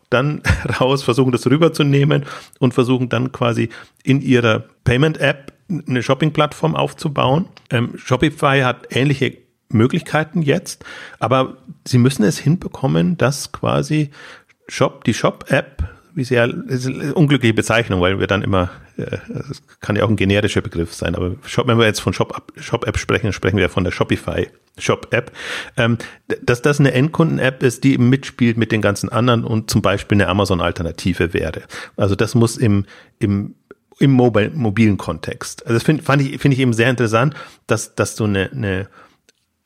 dann 0.10 0.42
raus, 0.80 1.04
versuchen 1.04 1.34
das 1.34 1.46
rüberzunehmen 1.46 2.26
und 2.58 2.74
versuchen 2.74 3.10
dann 3.10 3.32
quasi 3.32 3.70
in 4.04 4.22
ihrer 4.22 4.64
Payment-App 4.86 5.54
eine 5.88 6.02
Shopping-Plattform 6.02 6.76
aufzubauen. 6.76 7.46
Ähm, 7.70 7.92
Shopify 7.96 8.62
hat 8.62 8.88
ähnliche 8.90 9.46
Möglichkeiten 9.70 10.42
jetzt, 10.42 10.86
aber 11.20 11.58
sie 11.86 11.98
müssen 11.98 12.24
es 12.24 12.38
hinbekommen, 12.38 13.18
dass 13.18 13.52
quasi 13.52 14.12
Shop, 14.68 15.04
die 15.04 15.14
Shop-App, 15.14 15.84
wie 16.14 16.24
sehr, 16.24 16.52
ist 16.68 16.88
eine 16.88 17.14
unglückliche 17.14 17.54
Bezeichnung, 17.54 18.02
weil 18.02 18.20
wir 18.20 18.28
dann 18.28 18.42
immer, 18.42 18.72
äh, 18.98 19.18
es 19.50 19.62
kann 19.82 19.96
ja 19.96 20.04
auch 20.04 20.10
ein 20.10 20.16
generischer 20.16 20.62
Begriff 20.62 20.94
sein, 20.94 21.16
aber 21.16 21.36
Shop, 21.46 21.68
wenn 21.68 21.78
wir 21.78 21.86
jetzt 21.86 22.00
von 22.00 22.14
Shop-App 22.14 22.54
Shop 22.60 22.98
sprechen, 22.98 23.34
sprechen 23.34 23.58
wir 23.58 23.70
von 23.70 23.84
der 23.84 23.92
Shopify 23.92 24.48
Shop-App, 24.78 25.32
ähm, 25.76 25.98
dass 26.44 26.62
das 26.62 26.80
eine 26.80 26.94
Endkunden-App 26.94 27.64
ist, 27.64 27.84
die 27.84 27.98
mitspielt 27.98 28.58
mit 28.58 28.72
den 28.72 28.82
ganzen 28.82 29.10
anderen 29.10 29.44
und 29.44 29.70
zum 29.70 29.82
Beispiel 29.82 30.18
eine 30.18 30.28
Amazon-Alternative 30.28 31.34
wäre. 31.34 31.64
Also 31.96 32.16
das 32.16 32.36
muss 32.36 32.58
im, 32.58 32.86
im 33.20 33.56
im 34.00 34.12
mobile, 34.12 34.52
mobilen 34.52 34.98
Kontext. 34.98 35.64
Also 35.64 35.74
das 35.74 35.84
finde 35.84 36.04
fand 36.04 36.22
ich, 36.22 36.40
finde 36.40 36.56
ich 36.56 36.62
eben 36.62 36.74
sehr 36.74 36.90
interessant, 36.90 37.34
dass, 37.66 37.96
dass 37.96 38.16
du 38.16 38.26
eine, 38.26 38.52
eine 38.52 38.88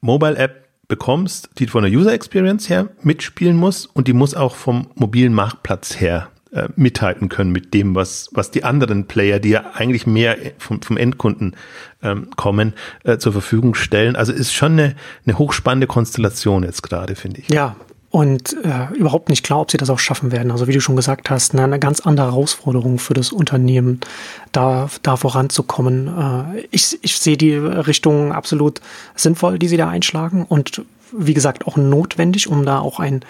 Mobile-App 0.01 0.67
bekommst, 0.87 1.49
die 1.57 1.67
von 1.67 1.83
der 1.83 1.91
User 1.91 2.11
Experience 2.11 2.69
her 2.69 2.89
mitspielen 3.01 3.55
muss 3.55 3.85
und 3.85 4.07
die 4.07 4.13
muss 4.13 4.35
auch 4.35 4.55
vom 4.55 4.87
mobilen 4.95 5.33
Marktplatz 5.33 5.99
her 6.01 6.29
äh, 6.51 6.67
mithalten 6.75 7.29
können 7.29 7.53
mit 7.53 7.73
dem, 7.73 7.95
was, 7.95 8.29
was 8.33 8.51
die 8.51 8.65
anderen 8.65 9.07
Player, 9.07 9.39
die 9.39 9.51
ja 9.51 9.71
eigentlich 9.73 10.05
mehr 10.05 10.35
vom, 10.57 10.81
vom 10.81 10.97
Endkunden 10.97 11.55
ähm, 12.03 12.29
kommen, 12.35 12.73
äh, 13.05 13.17
zur 13.19 13.31
Verfügung 13.31 13.73
stellen. 13.73 14.17
Also 14.17 14.33
ist 14.33 14.51
schon 14.51 14.73
eine, 14.73 14.95
eine 15.25 15.37
hochspannende 15.37 15.87
Konstellation 15.87 16.63
jetzt 16.63 16.83
gerade, 16.83 17.15
finde 17.15 17.39
ich. 17.39 17.49
Ja, 17.49 17.77
und 18.11 18.57
äh, 18.63 18.93
überhaupt 18.93 19.29
nicht 19.29 19.43
klar, 19.43 19.61
ob 19.61 19.71
sie 19.71 19.77
das 19.77 19.89
auch 19.89 19.97
schaffen 19.97 20.33
werden. 20.33 20.51
Also 20.51 20.67
wie 20.67 20.73
du 20.73 20.81
schon 20.81 20.97
gesagt 20.97 21.29
hast, 21.29 21.53
eine, 21.53 21.63
eine 21.63 21.79
ganz 21.79 22.01
andere 22.01 22.27
Herausforderung 22.27 22.99
für 22.99 23.13
das 23.13 23.31
Unternehmen, 23.31 24.01
da, 24.51 24.89
da 25.01 25.15
voranzukommen. 25.15 26.07
Äh, 26.07 26.67
ich, 26.71 26.99
ich 27.01 27.17
sehe 27.17 27.37
die 27.37 27.55
Richtung 27.55 28.33
absolut 28.33 28.81
sinnvoll, 29.15 29.57
die 29.57 29.69
sie 29.69 29.77
da 29.77 29.87
einschlagen 29.87 30.45
und 30.47 30.83
wie 31.13 31.33
gesagt 31.33 31.65
auch 31.65 31.77
notwendig, 31.77 32.47
um 32.49 32.65
da 32.65 32.79
auch 32.79 32.99
ein, 32.99 33.21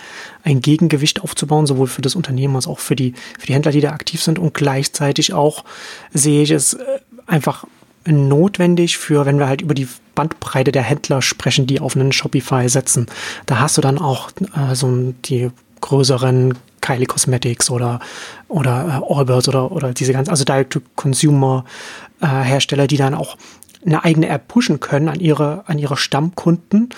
ein 0.43 0.61
Gegengewicht 0.61 1.21
aufzubauen, 1.21 1.67
sowohl 1.67 1.87
für 1.87 2.01
das 2.01 2.15
Unternehmen 2.15 2.55
als 2.55 2.67
auch 2.67 2.79
für 2.79 2.95
die, 2.95 3.13
für 3.39 3.47
die 3.47 3.53
Händler, 3.53 3.71
die 3.71 3.81
da 3.81 3.91
aktiv 3.91 4.21
sind. 4.21 4.39
Und 4.39 4.55
gleichzeitig 4.55 5.33
auch 5.33 5.63
sehe 6.11 6.41
ich 6.41 6.51
es 6.51 6.73
äh, 6.73 6.99
einfach 7.27 7.65
notwendig 8.05 8.97
für, 8.97 9.25
wenn 9.25 9.39
wir 9.39 9.47
halt 9.47 9.61
über 9.61 9.73
die 9.73 9.87
Bandbreite 10.15 10.71
der 10.71 10.83
Händler 10.83 11.21
sprechen, 11.21 11.67
die 11.67 11.79
auf 11.79 11.95
einen 11.95 12.11
Shopify 12.11 12.67
setzen. 12.67 13.05
Da 13.45 13.59
hast 13.59 13.77
du 13.77 13.81
dann 13.81 13.97
auch 13.97 14.31
äh, 14.55 14.75
so 14.75 15.13
die 15.25 15.51
größeren 15.81 16.53
Kylie 16.81 17.05
Cosmetics 17.05 17.69
oder 17.69 17.99
oder 18.47 19.03
äh, 19.09 19.13
Allbirds 19.13 19.47
oder 19.47 19.71
oder 19.71 19.93
diese 19.93 20.13
ganzen 20.13 20.31
also 20.31 20.43
Direct 20.43 20.73
to 20.73 20.81
Consumer 20.95 21.65
äh, 22.21 22.87
die 22.87 22.97
dann 22.97 23.13
auch 23.13 23.37
eine 23.85 24.03
eigene 24.03 24.29
App 24.29 24.47
pushen 24.47 24.79
können 24.79 25.09
an 25.09 25.19
ihre 25.19 25.63
an 25.67 25.79
ihre 25.79 25.97
Stammkunden 25.97 26.89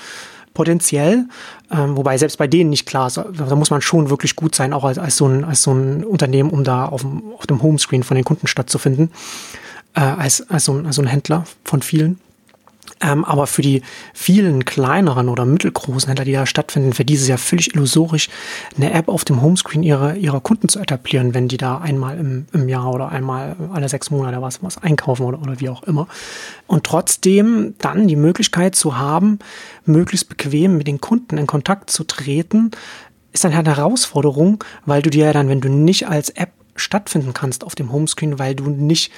potenziell, 0.54 1.26
ähm, 1.72 1.98
wobei 1.98 2.16
selbst 2.18 2.38
bei 2.38 2.48
denen 2.48 2.70
nicht 2.70 2.86
klar 2.86 3.08
ist, 3.08 3.18
da 3.18 3.56
muss 3.56 3.72
man 3.72 3.82
schon 3.82 4.12
wirklich 4.12 4.36
gut 4.36 4.54
sein, 4.54 4.72
auch 4.72 4.84
als, 4.84 5.00
als, 5.00 5.18
so, 5.18 5.26
ein, 5.26 5.44
als 5.44 5.64
so 5.64 5.72
ein 5.72 6.04
Unternehmen, 6.04 6.52
um 6.52 6.64
da 6.64 6.86
auf 6.86 7.02
dem, 7.02 7.24
auf 7.36 7.48
dem 7.48 7.64
Homescreen 7.64 8.04
von 8.04 8.14
den 8.14 8.24
Kunden 8.24 8.46
stattzufinden 8.46 9.10
äh, 9.96 10.02
als, 10.02 10.50
als, 10.50 10.66
so, 10.66 10.74
als 10.74 10.96
so 10.96 11.02
ein 11.02 11.08
Händler 11.08 11.46
von 11.64 11.82
vielen. 11.82 12.20
Ähm, 13.02 13.26
aber 13.26 13.48
für 13.48 13.62
die 13.62 13.82
vielen 14.14 14.66
kleineren 14.66 15.28
oder 15.28 15.46
mittelgroßen 15.46 16.08
Händler, 16.08 16.26
die 16.26 16.32
da 16.32 16.46
stattfinden, 16.46 16.94
für 16.94 17.04
die 17.04 17.16
ist 17.16 17.24
es 17.24 17.28
ja 17.28 17.38
völlig 17.38 17.76
illusorisch, 17.76 18.30
eine 18.78 18.94
App 18.94 19.10
auf 19.10 19.26
dem 19.26 19.42
Homescreen 19.42 19.84
ihrer, 19.84 20.16
ihrer 20.16 20.40
Kunden 20.40 20.70
zu 20.70 20.80
etablieren, 20.80 21.34
wenn 21.34 21.48
die 21.48 21.58
da 21.58 21.80
einmal 21.80 22.18
im, 22.18 22.46
im 22.54 22.70
Jahr 22.70 22.94
oder 22.94 23.10
einmal 23.10 23.56
alle 23.74 23.90
sechs 23.90 24.10
Monate 24.10 24.42
was, 24.42 24.64
was 24.64 24.78
einkaufen 24.78 25.24
oder, 25.24 25.42
oder 25.42 25.60
wie 25.60 25.70
auch 25.70 25.84
immer. 25.84 26.08
Und 26.66 26.86
trotzdem 26.86 27.76
dann 27.80 28.08
die 28.08 28.16
Möglichkeit 28.16 28.76
zu 28.76 28.98
haben, 28.98 29.40
möglichst 29.86 30.30
bequem 30.30 30.78
mit 30.78 30.88
den 30.88 31.02
Kunden 31.02 31.38
in 31.38 31.48
Kontakt 31.48 31.90
zu 31.90 32.06
treten, 32.06 32.72
ist 33.34 33.44
dann 33.44 33.56
halt 33.56 33.68
eine 33.68 33.76
Herausforderung, 33.76 34.64
weil 34.86 35.02
du 35.02 35.10
dir 35.10 35.26
ja 35.26 35.34
dann, 35.34 35.50
wenn 35.50 35.62
du 35.62 35.70
nicht 35.70 36.08
als 36.08 36.30
App 36.30 36.52
stattfinden 36.76 37.34
kannst 37.34 37.64
auf 37.64 37.76
dem 37.76 37.92
Homescreen, 37.92 38.40
weil 38.40 38.56
du 38.56 38.70
nicht 38.70 39.12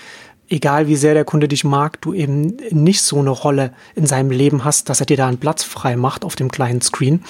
egal 0.49 0.87
wie 0.87 0.95
sehr 0.95 1.13
der 1.13 1.25
Kunde 1.25 1.47
dich 1.47 1.63
mag, 1.63 2.01
du 2.01 2.13
eben 2.13 2.57
nicht 2.71 3.01
so 3.01 3.19
eine 3.19 3.29
Rolle 3.29 3.73
in 3.95 4.05
seinem 4.05 4.31
Leben 4.31 4.63
hast, 4.63 4.89
dass 4.89 4.99
er 4.99 5.05
dir 5.05 5.17
da 5.17 5.27
einen 5.27 5.37
Platz 5.37 5.63
frei 5.63 5.95
macht 5.95 6.23
auf 6.23 6.35
dem 6.35 6.51
kleinen 6.51 6.81
Screen. 6.81 7.23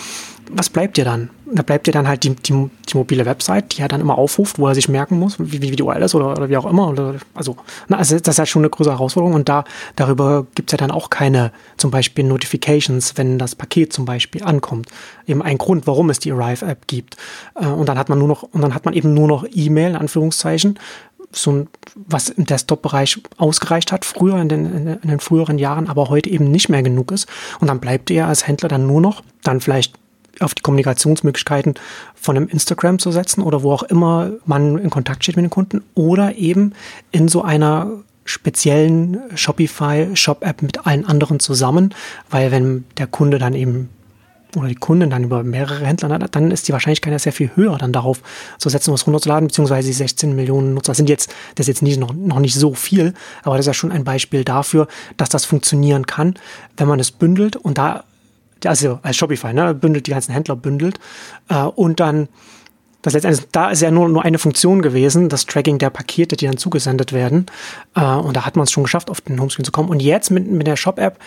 Was 0.52 0.70
bleibt 0.70 0.98
dir 0.98 1.06
dann? 1.06 1.32
Da 1.52 1.64
bleibt 1.64 1.88
dir 1.88 1.92
dann 1.92 2.08
halt 2.08 2.24
die, 2.24 2.36
die, 2.36 2.70
die 2.88 2.98
mobile 2.98 3.26
Website, 3.26 3.76
die 3.76 3.82
er 3.82 3.88
dann 3.88 4.02
immer 4.02 4.18
aufruft, 4.18 4.60
wo 4.60 4.68
er 4.68 4.76
sich 4.76 4.88
merken 4.88 5.18
muss, 5.18 5.38
wie, 5.40 5.62
wie 5.62 5.82
URL 5.82 6.04
ist 6.04 6.14
oder, 6.14 6.32
oder 6.32 6.50
wie 6.50 6.58
auch 6.58 6.66
immer. 6.66 6.88
Oder, 6.88 7.16
also, 7.34 7.56
na, 7.88 7.98
also 7.98 8.18
das 8.20 8.36
ist 8.36 8.40
halt 8.40 8.50
schon 8.50 8.62
eine 8.62 8.70
größere 8.70 8.94
Herausforderung 8.94 9.34
und 9.34 9.50
da 9.50 9.64
darüber 9.96 10.46
gibt's 10.54 10.72
ja 10.72 10.78
dann 10.78 10.92
auch 10.92 11.10
keine 11.10 11.52
zum 11.78 11.90
Beispiel 11.90 12.26
Notifications, 12.26 13.18
wenn 13.18 13.40
das 13.40 13.56
Paket 13.56 13.92
zum 13.92 14.06
Beispiel 14.06 14.44
ankommt. 14.44 14.90
Eben 15.26 15.42
ein 15.42 15.58
Grund, 15.58 15.88
warum 15.88 16.12
es 16.12 16.20
die 16.20 16.32
Arrive-App 16.32 16.86
gibt. 16.86 17.18
Äh, 17.56 17.66
und 17.66 17.90
dann 17.90 17.98
hat 17.98 18.10
man 18.10 18.20
nur 18.20 18.28
noch, 18.28 18.44
und 18.44 18.62
dann 18.62 18.76
hat 18.76 18.86
man 18.86 18.94
eben 18.94 19.16
nur 19.16 19.28
noch 19.28 19.46
E-Mail, 19.52 19.92
in 19.92 19.96
Anführungszeichen, 19.96 20.78
so 21.36 21.52
ein, 21.52 21.68
was 21.96 22.30
im 22.30 22.46
Desktop-Bereich 22.46 23.22
ausgereicht 23.38 23.92
hat, 23.92 24.06
früher 24.06 24.38
in 24.38 24.50
den, 24.50 25.00
in 25.02 25.10
den 25.10 25.20
früheren 25.20 25.58
Jahren, 25.58 25.88
aber 25.88 26.10
heute 26.10 26.30
eben 26.30 26.50
nicht 26.52 26.70
mehr 26.70 26.84
genug 26.84 27.12
ist. 27.12 27.28
Und 27.60 27.68
dann 27.68 27.80
bleibt 27.80 28.10
er 28.12 28.28
als 28.28 28.48
Händler 28.48 28.70
dann 28.70 28.88
nur 28.88 29.02
noch, 29.02 29.24
dann 29.44 29.62
vielleicht 29.62 29.94
auf 30.40 30.54
die 30.54 30.62
Kommunikationsmöglichkeiten 30.62 31.76
von 32.14 32.36
einem 32.36 32.48
Instagram 32.48 33.00
zu 33.00 33.12
setzen 33.12 33.42
oder 33.42 33.64
wo 33.64 33.72
auch 33.72 33.84
immer 33.84 34.32
man 34.46 34.78
in 34.78 34.90
Kontakt 34.90 35.24
steht 35.24 35.38
mit 35.38 35.44
den 35.44 35.50
Kunden 35.50 35.82
oder 35.94 36.36
eben 36.36 36.74
in 37.12 37.28
so 37.28 37.42
einer 37.42 37.90
speziellen 38.26 39.20
Shopify 39.36 40.10
Shop 40.16 40.44
App 40.44 40.62
mit 40.62 40.86
allen 40.86 41.06
anderen 41.06 41.40
zusammen, 41.40 41.94
weil 42.30 42.52
wenn 42.52 42.86
der 42.98 43.08
Kunde 43.08 43.38
dann 43.38 43.54
eben 43.54 43.90
oder 44.56 44.68
die 44.68 44.76
Kunden 44.76 45.10
dann 45.10 45.24
über 45.24 45.44
mehrere 45.44 45.86
Händler, 45.86 46.20
dann 46.20 46.52
ist 46.52 46.68
die 46.68 46.74
Wahrscheinlichkeit 46.74 47.12
ja 47.12 47.20
sehr 47.20 47.34
viel 47.34 47.52
höher, 47.56 47.78
dann 47.78 47.92
darauf 47.92 48.22
zu 48.58 48.70
setzen, 48.70 48.94
was 48.94 49.06
runterzuladen, 49.06 49.48
beziehungsweise 49.48 49.88
die 49.88 49.94
16 49.94 50.36
Millionen 50.36 50.74
Nutzer 50.74 50.94
sind 50.94 51.10
jetzt, 51.10 51.34
das 51.56 51.66
ist 51.66 51.68
jetzt 51.68 51.82
nicht, 51.82 52.00
noch, 52.00 52.14
noch 52.14 52.40
nicht 52.40 52.56
so 52.56 52.74
viel, 52.74 53.14
aber 53.44 53.58
das 53.58 53.66
ist 53.66 53.68
ja 53.68 53.74
schon 53.74 53.92
ein 53.92 54.04
Beispiel 54.04 54.44
dafür, 54.44 54.88
dass 55.18 55.30
das 55.30 55.46
funktionieren 55.46 56.06
kann, 56.06 56.36
wenn 56.78 56.88
man 56.88 57.00
es 57.00 57.12
bündelt 57.12 57.56
und 57.56 57.78
da, 57.78 58.04
also 58.66 59.00
als 59.04 59.18
Shopify, 59.18 59.54
ne, 59.54 59.74
bündelt 59.74 60.08
die 60.08 60.12
ganzen 60.12 60.32
Händler 60.32 60.56
bündelt 60.56 61.00
äh, 61.50 61.64
und 61.64 62.00
dann 62.00 62.30
das 63.06 63.14
letztendlich, 63.14 63.46
da 63.52 63.70
ist 63.70 63.84
ja 63.84 63.92
nur, 63.92 64.10
nur 64.10 64.26
eine 64.26 64.40
Funktion 64.40 64.82
gewesen, 64.82 65.30
das 65.30 65.46
Tracking 65.46 65.78
der 65.78 65.92
Pakete, 65.92 66.36
die 66.36 66.48
dann 66.48 66.58
zugesendet 66.58 67.14
werden. 67.14 67.46
Äh, 67.96 68.02
und 68.02 68.36
da 68.36 68.48
hat 68.48 68.56
man 68.56 68.64
es 68.64 68.72
schon 68.72 68.82
geschafft, 68.82 69.12
auf 69.12 69.22
den 69.22 69.40
Homescreen 69.40 69.64
zu 69.64 69.72
kommen. 69.72 69.90
Und 69.90 70.02
jetzt 70.02 70.32
mit, 70.32 70.50
mit 70.50 70.66
der 70.66 70.76
Shop-App 70.76 71.20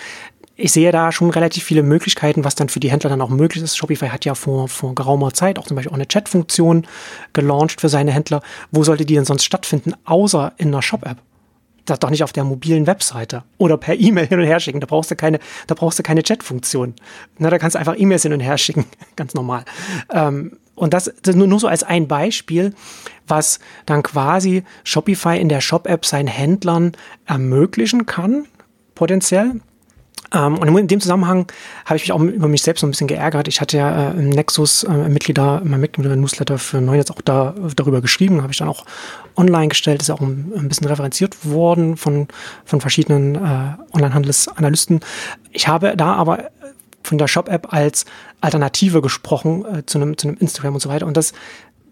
ich 0.61 0.73
sehe 0.73 0.91
da 0.91 1.13
schon 1.13 1.31
relativ 1.31 1.63
viele 1.63 1.85
Möglichkeiten, 1.85 2.45
was 2.45 2.57
dann 2.57 2.69
für 2.69 2.81
die 2.81 2.91
Händler 2.91 3.11
dann 3.11 3.21
auch 3.21 3.29
möglich 3.31 3.63
ist. 3.63 3.77
Shopify 3.77 4.09
hat 4.09 4.25
ja 4.25 4.35
vor, 4.35 4.67
vor 4.67 4.93
geraumer 4.93 5.33
Zeit 5.33 5.57
auch 5.57 5.67
zum 5.67 5.77
Beispiel 5.77 5.93
auch 5.93 5.97
eine 5.97 6.09
Chat-Funktion 6.09 6.85
gelauncht 7.33 7.81
für 7.81 7.89
seine 7.89 8.11
Händler. 8.11 8.43
Wo 8.73 8.83
sollte 8.83 9.07
die 9.07 9.15
denn 9.15 9.25
sonst 9.25 9.45
stattfinden, 9.45 9.95
außer 10.05 10.53
in 10.57 10.69
einer 10.69 10.83
Shop-App? 10.83 11.19
Das 11.85 12.01
doch 12.01 12.11
nicht 12.11 12.25
auf 12.25 12.33
der 12.33 12.43
mobilen 12.43 12.89
Webseite 12.89 13.45
oder 13.57 13.77
per 13.77 13.95
E-Mail 13.99 14.27
hin 14.27 14.41
und 14.41 14.47
her 14.47 14.59
schicken. 14.59 14.81
Da 14.81 14.87
brauchst 14.87 15.13
du 15.13 15.17
keine, 15.17 15.39
da 15.69 15.77
brauchst 15.77 16.01
du 16.01 16.03
keine 16.03 16.25
Chat-Funktion. 16.25 16.95
Na, 17.39 17.51
da 17.51 17.59
kannst 17.59 17.77
du 17.77 17.79
einfach 17.79 17.95
E-Mails 17.97 18.25
hin 18.25 18.33
und 18.33 18.41
her 18.41 18.59
schicken, 18.59 18.85
ganz 19.17 19.35
normal. 19.35 19.65
Ähm, 20.13 20.59
und 20.75 20.93
das, 20.93 21.13
das 21.23 21.37
nur, 21.37 21.47
nur 21.47 21.61
so 21.61 21.69
als 21.69 21.85
ein 21.85 22.09
Beispiel, 22.09 22.75
was 23.29 23.61
dann 23.87 24.03
quasi 24.03 24.65
Shopify 24.83 25.39
in 25.39 25.49
der 25.49 25.61
Shop-App 25.61 26.05
seinen 26.05 26.29
Händlern 26.29 26.93
ermöglichen 27.27 28.07
kann, 28.07 28.47
potenziell. 28.97 29.61
Ähm, 30.33 30.59
und 30.59 30.77
in 30.77 30.89
dem 30.89 31.01
Zusammenhang 31.01 31.47
habe 31.85 31.97
ich 31.97 32.03
mich 32.03 32.13
auch 32.13 32.21
über 32.21 32.49
mich 32.49 32.63
selbst 32.63 32.81
so 32.81 32.87
ein 32.87 32.91
bisschen 32.91 33.07
geärgert. 33.07 33.49
Ich 33.49 33.61
hatte 33.61 33.77
ja 33.77 34.11
äh, 34.11 34.13
im 34.13 34.31
Nexus 34.31 34.85
äh, 34.85 35.09
Mitglieder, 35.09 35.63
mein 35.65 35.81
Mitglieder-Newsletter 35.81 36.59
für 36.59 36.81
neu 36.81 36.97
jetzt 36.97 37.11
auch 37.11 37.21
da, 37.23 37.55
darüber 37.77 38.01
geschrieben, 38.01 38.43
habe 38.43 38.53
ich 38.53 38.59
dann 38.59 38.69
auch 38.69 38.85
online 39.37 39.69
gestellt, 39.69 40.03
ist 40.03 40.09
ja 40.09 40.15
auch 40.15 40.21
ein, 40.21 40.53
ein 40.57 40.69
bisschen 40.69 40.87
referenziert 40.87 41.37
worden 41.45 41.97
von, 41.97 42.29
von 42.65 42.81
verschiedenen 42.81 43.37
äh, 43.37 43.95
Online-Handelsanalysten. 43.95 45.01
Ich 45.53 45.69
habe 45.69 45.97
da 45.97 46.15
aber 46.15 46.51
von 47.03 47.19
der 47.19 47.29
Shop-App 47.29 47.73
als 47.73 48.05
Alternative 48.41 49.01
gesprochen 49.01 49.65
äh, 49.65 49.87
zu, 49.87 49.99
einem, 49.99 50.19
zu 50.19 50.29
Instagram 50.29 50.75
und 50.75 50.81
so 50.81 50.89
weiter. 50.89 51.07
Und 51.07 51.17
das 51.17 51.33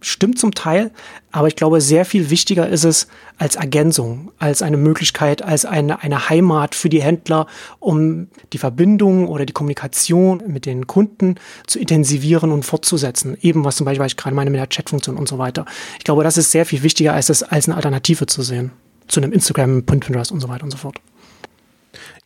stimmt 0.07 0.39
zum 0.39 0.55
Teil, 0.55 0.91
aber 1.33 1.49
ich 1.49 1.57
glaube, 1.57 1.81
sehr 1.81 2.05
viel 2.05 2.31
wichtiger 2.31 2.69
ist 2.69 2.85
es 2.85 3.09
als 3.39 3.57
Ergänzung, 3.57 4.31
als 4.39 4.63
eine 4.63 4.77
Möglichkeit, 4.77 5.43
als 5.43 5.65
eine, 5.65 6.03
eine 6.03 6.29
Heimat 6.29 6.75
für 6.75 6.89
die 6.89 7.03
Händler, 7.03 7.47
um 7.81 8.29
die 8.53 8.59
Verbindung 8.59 9.29
oder 9.29 9.45
die 9.45 9.53
Kommunikation 9.53 10.43
mit 10.47 10.65
den 10.65 10.87
Kunden 10.87 11.37
zu 11.67 11.79
intensivieren 11.79 12.53
und 12.53 12.65
fortzusetzen. 12.65 13.37
Eben 13.41 13.65
was 13.65 13.77
zum 13.77 13.85
Beispiel, 13.85 14.05
was 14.05 14.13
ich 14.13 14.17
gerade 14.17 14.35
meine 14.35 14.51
mit 14.51 14.61
der 14.61 14.69
Chatfunktion 14.69 15.17
und 15.17 15.29
so 15.29 15.39
weiter. 15.39 15.67
Ich 15.99 16.05
glaube, 16.05 16.23
das 16.25 16.39
ist 16.39 16.53
sehr 16.53 16.67
viel 16.67 16.83
wichtiger, 16.83 17.13
als 17.13 17.29
es 17.29 17.43
als 17.43 17.69
eine 17.69 17.77
Alternative 17.77 18.27
zu 18.27 18.43
sehen. 18.43 18.71
Zu 19.09 19.21
einem 19.21 19.33
Instagram, 19.33 19.85
Pinterest 19.85 20.33
und 20.33 20.41
so 20.41 20.49
weiter 20.49 20.65
und 20.65 20.71
so 20.71 20.79
fort. 20.79 20.99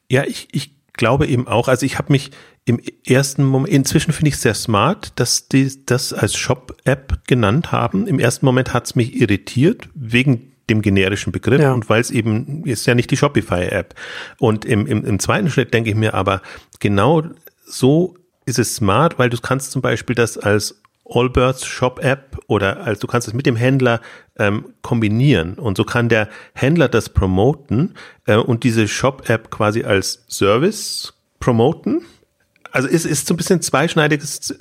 Ja, 0.08 0.24
ich, 0.24 0.48
ich 0.52 0.72
glaube 0.92 1.26
eben 1.26 1.48
auch, 1.48 1.68
also 1.68 1.86
ich 1.86 1.98
habe 1.98 2.12
mich 2.12 2.30
im 2.70 2.80
ersten 3.04 3.42
Moment, 3.42 3.72
inzwischen 3.72 4.12
finde 4.12 4.28
ich 4.28 4.34
es 4.34 4.42
sehr 4.42 4.54
smart, 4.54 5.18
dass 5.18 5.48
die 5.48 5.84
das 5.86 6.12
als 6.12 6.36
Shop-App 6.36 7.26
genannt 7.26 7.72
haben. 7.72 8.06
Im 8.06 8.20
ersten 8.20 8.46
Moment 8.46 8.72
hat 8.72 8.86
es 8.86 8.94
mich 8.94 9.20
irritiert, 9.20 9.88
wegen 9.94 10.52
dem 10.68 10.80
generischen 10.80 11.32
Begriff 11.32 11.60
ja. 11.60 11.72
und 11.72 11.88
weil 11.88 12.00
es 12.00 12.12
eben 12.12 12.64
ist 12.64 12.86
ja 12.86 12.94
nicht 12.94 13.10
die 13.10 13.16
Shopify-App. 13.16 13.96
Und 14.38 14.64
im, 14.64 14.86
im, 14.86 15.04
im 15.04 15.18
zweiten 15.18 15.50
Schritt 15.50 15.74
denke 15.74 15.90
ich 15.90 15.96
mir 15.96 16.14
aber, 16.14 16.42
genau 16.78 17.24
so 17.66 18.14
ist 18.46 18.60
es 18.60 18.76
smart, 18.76 19.18
weil 19.18 19.30
du 19.30 19.38
kannst 19.38 19.72
zum 19.72 19.82
Beispiel 19.82 20.14
das 20.14 20.38
als 20.38 20.80
Allbirds 21.04 21.66
Shop 21.66 21.98
App 22.04 22.38
oder 22.46 22.84
als 22.84 23.00
du 23.00 23.08
kannst 23.08 23.26
es 23.26 23.34
mit 23.34 23.46
dem 23.46 23.56
Händler 23.56 24.00
ähm, 24.38 24.74
kombinieren 24.80 25.54
und 25.54 25.76
so 25.76 25.82
kann 25.82 26.08
der 26.08 26.28
Händler 26.54 26.88
das 26.88 27.08
promoten 27.08 27.94
äh, 28.26 28.36
und 28.36 28.62
diese 28.62 28.86
Shop 28.86 29.28
App 29.28 29.50
quasi 29.50 29.82
als 29.82 30.24
Service 30.28 31.14
promoten 31.40 32.02
also 32.72 32.88
es 32.88 33.04
ist 33.04 33.26
so 33.26 33.34
ein 33.34 33.36
bisschen 33.36 33.62
zweischneidiges 33.62 34.54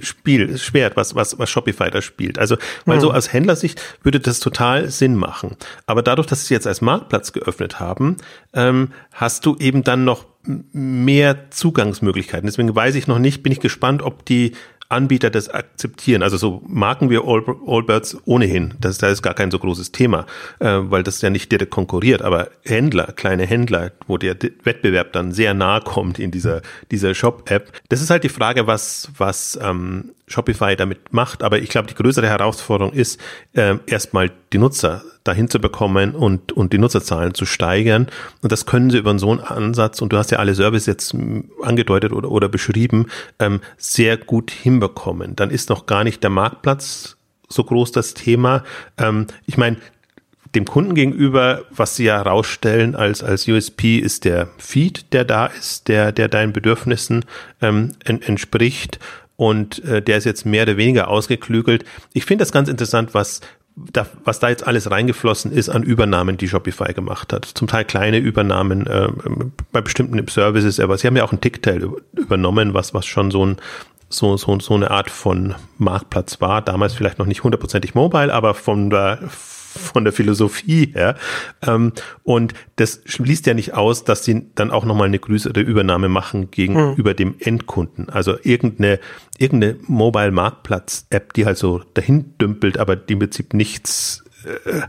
Spiel, 0.00 0.58
Schwert, 0.58 0.96
was, 0.96 1.14
was, 1.14 1.38
was 1.38 1.48
Shopify 1.48 1.90
da 1.90 2.02
spielt. 2.02 2.38
Also, 2.38 2.56
weil 2.84 2.96
mhm. 2.96 3.00
so 3.00 3.12
aus 3.12 3.32
Händlersicht 3.32 3.80
würde 4.02 4.20
das 4.20 4.40
total 4.40 4.90
Sinn 4.90 5.14
machen. 5.14 5.56
Aber 5.86 6.02
dadurch, 6.02 6.26
dass 6.26 6.46
sie 6.46 6.54
jetzt 6.54 6.66
als 6.66 6.80
Marktplatz 6.80 7.32
geöffnet 7.32 7.80
haben, 7.80 8.16
ähm, 8.52 8.92
hast 9.12 9.46
du 9.46 9.56
eben 9.56 9.82
dann 9.82 10.04
noch 10.04 10.26
mehr 10.44 11.50
Zugangsmöglichkeiten. 11.50 12.46
Deswegen 12.46 12.74
weiß 12.74 12.96
ich 12.96 13.06
noch 13.06 13.18
nicht, 13.18 13.42
bin 13.42 13.52
ich 13.52 13.60
gespannt, 13.60 14.02
ob 14.02 14.24
die 14.26 14.52
Anbieter 14.92 15.30
das 15.30 15.48
akzeptieren. 15.48 16.22
Also 16.22 16.36
so 16.36 16.62
marken 16.66 17.10
wir 17.10 17.24
All, 17.24 17.44
Allbirds 17.66 18.16
ohnehin. 18.24 18.74
Das, 18.80 18.98
das 18.98 19.12
ist 19.12 19.22
gar 19.22 19.34
kein 19.34 19.50
so 19.50 19.58
großes 19.58 19.92
Thema, 19.92 20.26
äh, 20.60 20.78
weil 20.82 21.02
das 21.02 21.20
ja 21.22 21.30
nicht 21.30 21.50
direkt 21.50 21.70
konkurriert. 21.70 22.22
Aber 22.22 22.50
Händler, 22.64 23.12
kleine 23.12 23.46
Händler, 23.46 23.92
wo 24.06 24.18
der 24.18 24.36
Wettbewerb 24.62 25.12
dann 25.12 25.32
sehr 25.32 25.54
nahe 25.54 25.80
kommt 25.80 26.18
in 26.18 26.30
dieser, 26.30 26.62
dieser 26.90 27.14
Shop-App. 27.14 27.72
Das 27.88 28.00
ist 28.00 28.10
halt 28.10 28.24
die 28.24 28.28
Frage, 28.28 28.66
was, 28.66 29.10
was 29.16 29.58
ähm, 29.62 30.12
Shopify 30.32 30.74
damit 30.76 31.12
macht. 31.12 31.42
Aber 31.42 31.58
ich 31.58 31.68
glaube, 31.68 31.88
die 31.88 31.94
größere 31.94 32.28
Herausforderung 32.28 32.92
ist, 32.92 33.20
äh, 33.52 33.76
erstmal 33.86 34.30
die 34.52 34.58
Nutzer 34.58 35.02
dahin 35.24 35.48
zu 35.48 35.60
bekommen 35.60 36.14
und, 36.14 36.52
und 36.52 36.72
die 36.72 36.78
Nutzerzahlen 36.78 37.34
zu 37.34 37.46
steigern. 37.46 38.08
Und 38.40 38.50
das 38.50 38.66
können 38.66 38.90
sie 38.90 38.98
über 38.98 39.16
so 39.18 39.30
einen 39.30 39.40
Ansatz, 39.40 40.02
und 40.02 40.12
du 40.12 40.16
hast 40.16 40.30
ja 40.30 40.38
alle 40.38 40.54
Services 40.54 40.86
jetzt 40.86 41.14
angedeutet 41.62 42.12
oder, 42.12 42.30
oder 42.30 42.48
beschrieben, 42.48 43.06
ähm, 43.38 43.60
sehr 43.76 44.16
gut 44.16 44.50
hinbekommen. 44.50 45.36
Dann 45.36 45.50
ist 45.50 45.68
noch 45.68 45.86
gar 45.86 46.02
nicht 46.02 46.22
der 46.22 46.30
Marktplatz 46.30 47.16
so 47.48 47.62
groß 47.62 47.92
das 47.92 48.14
Thema. 48.14 48.64
Ähm, 48.98 49.26
ich 49.46 49.56
meine, 49.56 49.76
dem 50.54 50.64
Kunden 50.66 50.94
gegenüber, 50.94 51.62
was 51.70 51.96
sie 51.96 52.04
ja 52.04 52.16
herausstellen 52.18 52.94
als, 52.94 53.22
als 53.22 53.48
USP, 53.48 53.96
ist 53.98 54.24
der 54.24 54.48
Feed, 54.58 55.12
der 55.12 55.24
da 55.24 55.46
ist, 55.46 55.88
der, 55.88 56.12
der 56.12 56.28
deinen 56.28 56.52
Bedürfnissen 56.52 57.24
ähm, 57.62 57.92
en, 58.04 58.20
entspricht 58.20 58.98
und 59.36 59.84
äh, 59.84 60.02
der 60.02 60.18
ist 60.18 60.24
jetzt 60.24 60.46
mehr 60.46 60.64
oder 60.64 60.76
weniger 60.76 61.08
ausgeklügelt. 61.08 61.84
Ich 62.12 62.24
finde 62.24 62.42
das 62.42 62.52
ganz 62.52 62.68
interessant, 62.68 63.14
was 63.14 63.40
da, 63.74 64.06
was 64.24 64.38
da 64.38 64.50
jetzt 64.50 64.66
alles 64.66 64.90
reingeflossen 64.90 65.50
ist 65.50 65.68
an 65.68 65.82
Übernahmen, 65.82 66.36
die 66.36 66.48
Shopify 66.48 66.92
gemacht 66.92 67.32
hat. 67.32 67.46
Zum 67.46 67.68
Teil 67.68 67.84
kleine 67.84 68.18
Übernahmen 68.18 68.86
äh, 68.86 69.08
bei 69.72 69.80
bestimmten 69.80 70.26
Services, 70.28 70.78
aber 70.78 70.98
sie 70.98 71.06
haben 71.06 71.16
ja 71.16 71.24
auch 71.24 71.32
ein 71.32 71.40
Ticktail 71.40 71.88
übernommen, 72.14 72.74
was, 72.74 72.92
was 72.92 73.06
schon 73.06 73.30
so 73.30 73.46
ein 73.46 73.56
so, 74.08 74.36
so, 74.36 74.60
so 74.60 74.74
eine 74.74 74.90
Art 74.90 75.10
von 75.10 75.54
Marktplatz 75.78 76.40
war. 76.40 76.60
Damals 76.60 76.92
vielleicht 76.92 77.18
noch 77.18 77.26
nicht 77.26 77.44
hundertprozentig 77.44 77.94
mobile, 77.94 78.32
aber 78.32 78.52
von 78.52 78.90
der 78.90 79.18
von 79.78 80.04
der 80.04 80.12
Philosophie 80.12 80.92
her. 80.92 81.16
Ähm, 81.66 81.92
und 82.22 82.54
das 82.76 83.00
schließt 83.04 83.46
ja 83.46 83.54
nicht 83.54 83.74
aus, 83.74 84.04
dass 84.04 84.24
sie 84.24 84.46
dann 84.54 84.70
auch 84.70 84.84
nochmal 84.84 85.08
eine 85.08 85.18
größere 85.18 85.60
Übernahme 85.60 86.08
machen 86.08 86.50
gegenüber 86.50 87.10
mhm. 87.12 87.16
dem 87.16 87.34
Endkunden. 87.38 88.08
Also 88.08 88.36
irgendeine, 88.42 89.00
irgendeine 89.38 89.76
Mobile-Marktplatz-App, 89.86 91.32
die 91.32 91.46
halt 91.46 91.58
so 91.58 91.82
dahin 91.94 92.34
dümpelt, 92.38 92.78
aber 92.78 92.96
die 92.96 93.14
im 93.14 93.18
Prinzip 93.18 93.54
nichts 93.54 94.24
äh, 94.44 94.82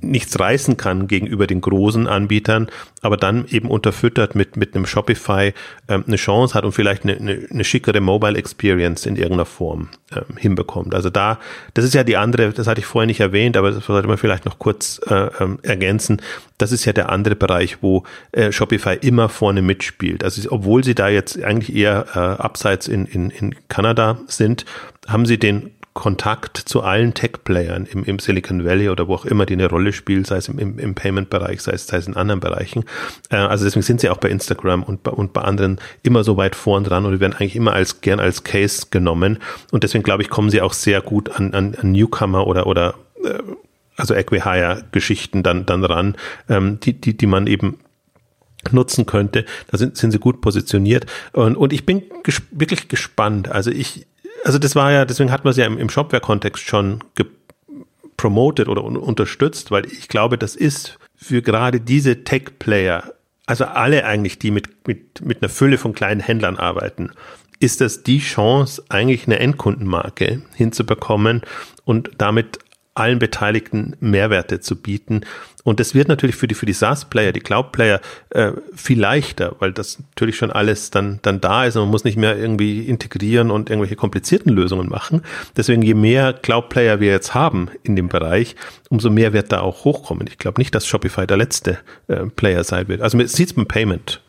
nichts 0.00 0.38
reißen 0.38 0.76
kann 0.76 1.08
gegenüber 1.08 1.46
den 1.46 1.60
großen 1.60 2.06
Anbietern, 2.06 2.68
aber 3.02 3.16
dann 3.16 3.46
eben 3.48 3.68
unterfüttert 3.68 4.34
mit, 4.34 4.56
mit 4.56 4.74
einem 4.74 4.86
Shopify 4.86 5.52
ähm, 5.88 6.04
eine 6.06 6.16
Chance 6.16 6.54
hat 6.54 6.64
und 6.64 6.72
vielleicht 6.72 7.04
eine, 7.04 7.16
eine, 7.16 7.46
eine 7.50 7.64
schickere 7.64 8.00
Mobile 8.00 8.36
Experience 8.36 9.06
in 9.06 9.16
irgendeiner 9.16 9.46
Form 9.46 9.88
ähm, 10.14 10.36
hinbekommt. 10.36 10.94
Also 10.94 11.10
da, 11.10 11.38
das 11.74 11.84
ist 11.84 11.94
ja 11.94 12.04
die 12.04 12.16
andere, 12.16 12.52
das 12.52 12.66
hatte 12.66 12.80
ich 12.80 12.86
vorher 12.86 13.06
nicht 13.06 13.20
erwähnt, 13.20 13.56
aber 13.56 13.72
das 13.72 13.86
sollte 13.86 14.08
man 14.08 14.18
vielleicht 14.18 14.44
noch 14.44 14.58
kurz 14.58 15.00
äh, 15.06 15.28
ähm, 15.40 15.58
ergänzen. 15.62 16.22
Das 16.58 16.72
ist 16.72 16.84
ja 16.84 16.92
der 16.92 17.10
andere 17.10 17.36
Bereich, 17.36 17.82
wo 17.82 18.04
äh, 18.32 18.52
Shopify 18.52 18.94
immer 19.00 19.28
vorne 19.28 19.62
mitspielt. 19.62 20.24
Also 20.24 20.50
obwohl 20.50 20.84
sie 20.84 20.94
da 20.94 21.08
jetzt 21.08 21.42
eigentlich 21.42 21.74
eher 21.74 22.06
äh, 22.14 22.18
abseits 22.18 22.88
in, 22.88 23.06
in, 23.06 23.30
in 23.30 23.54
Kanada 23.68 24.18
sind, 24.26 24.64
haben 25.06 25.26
sie 25.26 25.38
den 25.38 25.70
Kontakt 25.98 26.56
zu 26.56 26.82
allen 26.82 27.12
Tech-Playern 27.12 27.84
im, 27.86 28.04
im, 28.04 28.20
Silicon 28.20 28.64
Valley 28.64 28.88
oder 28.88 29.08
wo 29.08 29.14
auch 29.16 29.24
immer 29.24 29.46
die 29.46 29.54
eine 29.54 29.68
Rolle 29.68 29.92
spielen, 29.92 30.24
sei 30.24 30.36
es 30.36 30.46
im, 30.46 30.56
im, 30.60 30.78
im 30.78 30.94
Payment-Bereich, 30.94 31.60
sei 31.60 31.72
es, 31.72 31.88
sei 31.88 31.96
es 31.96 32.06
in 32.06 32.14
anderen 32.14 32.38
Bereichen. 32.38 32.84
Äh, 33.30 33.38
also 33.38 33.64
deswegen 33.64 33.82
sind 33.82 34.00
sie 34.00 34.08
auch 34.08 34.18
bei 34.18 34.28
Instagram 34.28 34.84
und 34.84 35.02
bei, 35.02 35.10
und 35.10 35.32
bei 35.32 35.40
anderen 35.40 35.80
immer 36.04 36.22
so 36.22 36.36
weit 36.36 36.54
vorn 36.54 36.84
dran 36.84 37.04
und 37.04 37.18
werden 37.18 37.32
eigentlich 37.32 37.56
immer 37.56 37.72
als 37.72 38.00
gern 38.00 38.20
als 38.20 38.44
Case 38.44 38.86
genommen. 38.92 39.40
Und 39.72 39.82
deswegen 39.82 40.04
glaube 40.04 40.22
ich, 40.22 40.30
kommen 40.30 40.50
sie 40.50 40.62
auch 40.62 40.72
sehr 40.72 41.00
gut 41.00 41.30
an, 41.30 41.52
an, 41.52 41.74
an 41.74 41.90
Newcomer 41.90 42.46
oder, 42.46 42.68
oder 42.68 42.94
äh, 43.24 43.42
also 43.96 44.14
Equihire-Geschichten 44.14 45.42
dann, 45.42 45.66
dann 45.66 45.84
ran, 45.84 46.14
ähm, 46.48 46.78
die, 46.78 46.92
die, 46.92 47.16
die 47.16 47.26
man 47.26 47.48
eben 47.48 47.80
nutzen 48.70 49.04
könnte. 49.04 49.44
Da 49.68 49.78
sind, 49.78 49.96
sind 49.96 50.12
sie 50.12 50.20
gut 50.20 50.40
positioniert. 50.42 51.06
Und, 51.32 51.56
und 51.56 51.72
ich 51.72 51.86
bin 51.86 52.04
ges 52.22 52.40
wirklich 52.52 52.86
gespannt. 52.86 53.48
Also 53.48 53.72
ich, 53.72 54.06
also 54.44 54.58
das 54.58 54.76
war 54.76 54.92
ja, 54.92 55.04
deswegen 55.04 55.32
hat 55.32 55.44
man 55.44 55.52
es 55.52 55.56
ja 55.56 55.66
im, 55.66 55.78
im 55.78 55.90
Shopware-Kontext 55.90 56.64
schon 56.66 57.00
promoted 58.16 58.68
oder 58.68 58.84
un 58.84 58.96
unterstützt, 58.96 59.70
weil 59.70 59.86
ich 59.86 60.08
glaube, 60.08 60.36
das 60.36 60.56
ist 60.56 60.98
für 61.16 61.40
gerade 61.42 61.80
diese 61.80 62.24
Tech-Player, 62.24 63.14
also 63.46 63.64
alle 63.64 64.04
eigentlich, 64.04 64.38
die 64.38 64.50
mit, 64.50 64.86
mit, 64.86 65.24
mit 65.24 65.42
einer 65.42 65.48
Fülle 65.48 65.78
von 65.78 65.94
kleinen 65.94 66.20
Händlern 66.20 66.56
arbeiten, 66.56 67.10
ist 67.60 67.80
das 67.80 68.02
die 68.02 68.20
Chance, 68.20 68.84
eigentlich 68.88 69.26
eine 69.26 69.38
Endkundenmarke 69.38 70.42
hinzubekommen 70.54 71.42
und 71.84 72.10
damit 72.18 72.58
allen 72.94 73.18
Beteiligten 73.18 73.96
Mehrwerte 74.00 74.60
zu 74.60 74.76
bieten. 74.76 75.22
Und 75.68 75.80
das 75.80 75.94
wird 75.94 76.08
natürlich 76.08 76.34
für 76.34 76.48
die, 76.48 76.54
für 76.54 76.64
die 76.64 76.72
SaaS-Player, 76.72 77.32
die 77.32 77.40
Cloud-Player 77.40 78.00
äh, 78.30 78.52
viel 78.74 78.98
leichter, 78.98 79.54
weil 79.58 79.74
das 79.74 79.98
natürlich 79.98 80.38
schon 80.38 80.50
alles 80.50 80.88
dann, 80.88 81.18
dann 81.20 81.42
da 81.42 81.66
ist 81.66 81.76
und 81.76 81.82
man 81.82 81.90
muss 81.90 82.04
nicht 82.04 82.16
mehr 82.16 82.38
irgendwie 82.38 82.86
integrieren 82.86 83.50
und 83.50 83.68
irgendwelche 83.68 83.94
komplizierten 83.94 84.50
Lösungen 84.50 84.88
machen. 84.88 85.20
Deswegen, 85.58 85.82
je 85.82 85.92
mehr 85.92 86.32
Cloud-Player 86.32 87.00
wir 87.00 87.10
jetzt 87.10 87.34
haben 87.34 87.68
in 87.82 87.96
dem 87.96 88.08
Bereich, 88.08 88.56
umso 88.88 89.10
mehr 89.10 89.34
wird 89.34 89.52
da 89.52 89.60
auch 89.60 89.84
hochkommen. 89.84 90.26
Ich 90.26 90.38
glaube 90.38 90.58
nicht, 90.58 90.74
dass 90.74 90.86
Shopify 90.86 91.26
der 91.26 91.36
letzte 91.36 91.76
äh, 92.06 92.24
Player 92.24 92.64
sein 92.64 92.88
wird. 92.88 93.02
Also 93.02 93.18
man 93.18 93.26
sieht 93.26 93.48
es 93.48 93.52
beim 93.52 93.66
Payment 93.66 94.22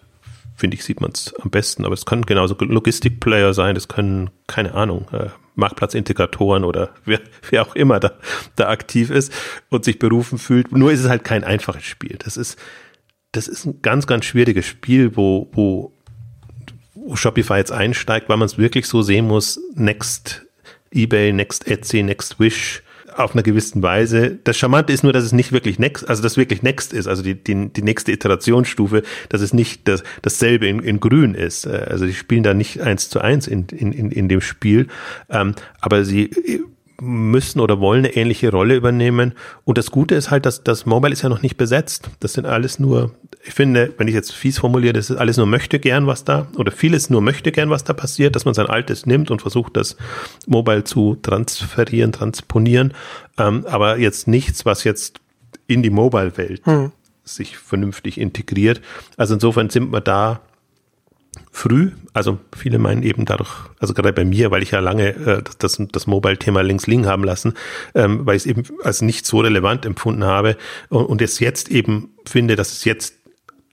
finde 0.57 0.75
ich, 0.75 0.83
sieht 0.83 0.99
man 0.99 1.11
es 1.13 1.33
am 1.41 1.51
besten. 1.51 1.85
Aber 1.85 1.93
es 1.93 2.05
können 2.05 2.25
genauso 2.25 2.53
Logistik-Player 2.59 3.53
sein, 3.53 3.77
es 3.77 3.87
können, 3.87 4.29
keine 4.45 4.73
Ahnung, 4.73 5.07
äh, 5.13 5.29
Marktplatzintegratoren 5.59 6.63
oder 6.63 6.89
wer, 7.05 7.19
wer 7.49 7.61
auch 7.63 7.75
immer 7.75 7.99
da, 7.99 8.13
da 8.55 8.69
aktiv 8.69 9.09
ist 9.09 9.31
und 9.69 9.85
sich 9.85 9.99
berufen 9.99 10.37
fühlt. 10.37 10.71
Nur 10.71 10.91
ist 10.91 11.01
es 11.01 11.09
halt 11.09 11.23
kein 11.23 11.43
einfaches 11.43 11.83
Spiel. 11.83 12.17
Das 12.17 12.37
ist, 12.37 12.57
das 13.31 13.47
ist 13.47 13.65
ein 13.65 13.81
ganz, 13.81 14.07
ganz 14.07 14.25
schwieriges 14.25 14.65
Spiel, 14.65 15.15
wo, 15.15 15.49
wo, 15.51 15.93
wo 16.95 17.15
Shopify 17.15 17.57
jetzt 17.57 17.71
einsteigt, 17.71 18.29
weil 18.29 18.37
man 18.37 18.47
es 18.47 18.57
wirklich 18.57 18.87
so 18.87 19.01
sehen 19.01 19.27
muss, 19.27 19.59
Next 19.75 20.45
eBay, 20.91 21.31
Next 21.33 21.67
Etsy, 21.67 22.03
Next 22.03 22.39
Wish, 22.39 22.81
auf 23.15 23.33
einer 23.33 23.43
gewissen 23.43 23.81
Weise. 23.81 24.39
Das 24.43 24.57
Charmante 24.57 24.93
ist 24.93 25.03
nur, 25.03 25.13
dass 25.13 25.23
es 25.23 25.31
nicht 25.31 25.51
wirklich 25.51 25.79
Next, 25.79 26.07
also 26.07 26.21
das 26.23 26.37
wirklich 26.37 26.63
Next 26.63 26.93
ist, 26.93 27.07
also 27.07 27.23
die, 27.23 27.35
die, 27.35 27.69
die 27.69 27.81
nächste 27.81 28.11
Iterationsstufe, 28.11 29.03
dass 29.29 29.41
es 29.41 29.53
nicht 29.53 29.87
das, 29.87 30.03
dasselbe 30.21 30.67
in, 30.67 30.79
in 30.79 30.99
Grün 30.99 31.35
ist. 31.35 31.65
Äh, 31.65 31.85
also 31.89 32.05
die 32.05 32.13
spielen 32.13 32.43
da 32.43 32.53
nicht 32.53 32.81
eins 32.81 33.09
zu 33.09 33.19
eins 33.19 33.47
in, 33.47 33.65
in, 33.67 33.91
in, 34.11 34.29
dem 34.29 34.41
Spiel, 34.41 34.87
ähm, 35.29 35.55
aber 35.79 36.05
sie 36.05 36.31
müssen 37.01 37.59
oder 37.59 37.79
wollen 37.79 38.05
eine 38.05 38.15
ähnliche 38.15 38.51
Rolle 38.51 38.75
übernehmen. 38.75 39.33
Und 39.65 39.77
das 39.77 39.91
Gute 39.91 40.15
ist 40.15 40.31
halt, 40.31 40.45
dass 40.45 40.63
das 40.63 40.85
Mobile 40.85 41.13
ist 41.13 41.21
ja 41.21 41.29
noch 41.29 41.41
nicht 41.41 41.57
besetzt. 41.57 42.09
Das 42.19 42.33
sind 42.33 42.45
alles 42.45 42.79
nur, 42.79 43.11
ich 43.43 43.53
finde, 43.53 43.93
wenn 43.97 44.07
ich 44.07 44.13
jetzt 44.13 44.33
fies 44.33 44.59
formuliere, 44.59 44.93
das 44.93 45.09
ist 45.09 45.17
alles 45.17 45.37
nur 45.37 45.45
möchte 45.45 45.79
gern, 45.79 46.07
was 46.07 46.23
da, 46.23 46.47
oder 46.55 46.71
vieles 46.71 47.09
nur 47.09 47.21
möchte 47.21 47.51
gern, 47.51 47.69
was 47.69 47.83
da 47.83 47.93
passiert, 47.93 48.35
dass 48.35 48.45
man 48.45 48.53
sein 48.53 48.67
altes 48.67 49.05
nimmt 49.05 49.31
und 49.31 49.41
versucht, 49.41 49.77
das 49.77 49.95
Mobile 50.47 50.83
zu 50.83 51.17
transferieren, 51.21 52.11
transponieren. 52.11 52.93
Ähm, 53.37 53.65
aber 53.67 53.97
jetzt 53.97 54.27
nichts, 54.27 54.65
was 54.65 54.83
jetzt 54.83 55.19
in 55.67 55.83
die 55.83 55.89
Mobile-Welt 55.89 56.65
hm. 56.65 56.91
sich 57.23 57.57
vernünftig 57.57 58.19
integriert. 58.19 58.81
Also 59.17 59.35
insofern 59.35 59.69
sind 59.69 59.91
wir 59.91 60.01
da 60.01 60.41
früh. 61.51 61.91
Also 62.13 62.39
viele 62.55 62.79
meinen 62.79 63.03
eben 63.03 63.25
dadurch, 63.25 63.51
also 63.79 63.93
gerade 63.93 64.13
bei 64.13 64.25
mir, 64.25 64.51
weil 64.51 64.63
ich 64.63 64.71
ja 64.71 64.79
lange 64.79 65.09
äh, 65.09 65.43
das, 65.59 65.81
das 65.91 66.07
Mobile-Thema 66.07 66.61
links 66.61 66.87
liegen 66.87 67.05
haben 67.05 67.23
lassen, 67.23 67.53
ähm, 67.95 68.25
weil 68.25 68.35
ich 68.35 68.43
es 68.43 68.45
eben 68.45 68.63
als 68.83 69.01
nicht 69.01 69.25
so 69.25 69.39
relevant 69.39 69.85
empfunden 69.85 70.23
habe 70.23 70.57
und, 70.89 71.05
und 71.05 71.21
es 71.21 71.39
jetzt 71.39 71.69
eben 71.69 72.11
finde, 72.25 72.55
dass 72.55 72.71
es 72.71 72.85
jetzt 72.85 73.15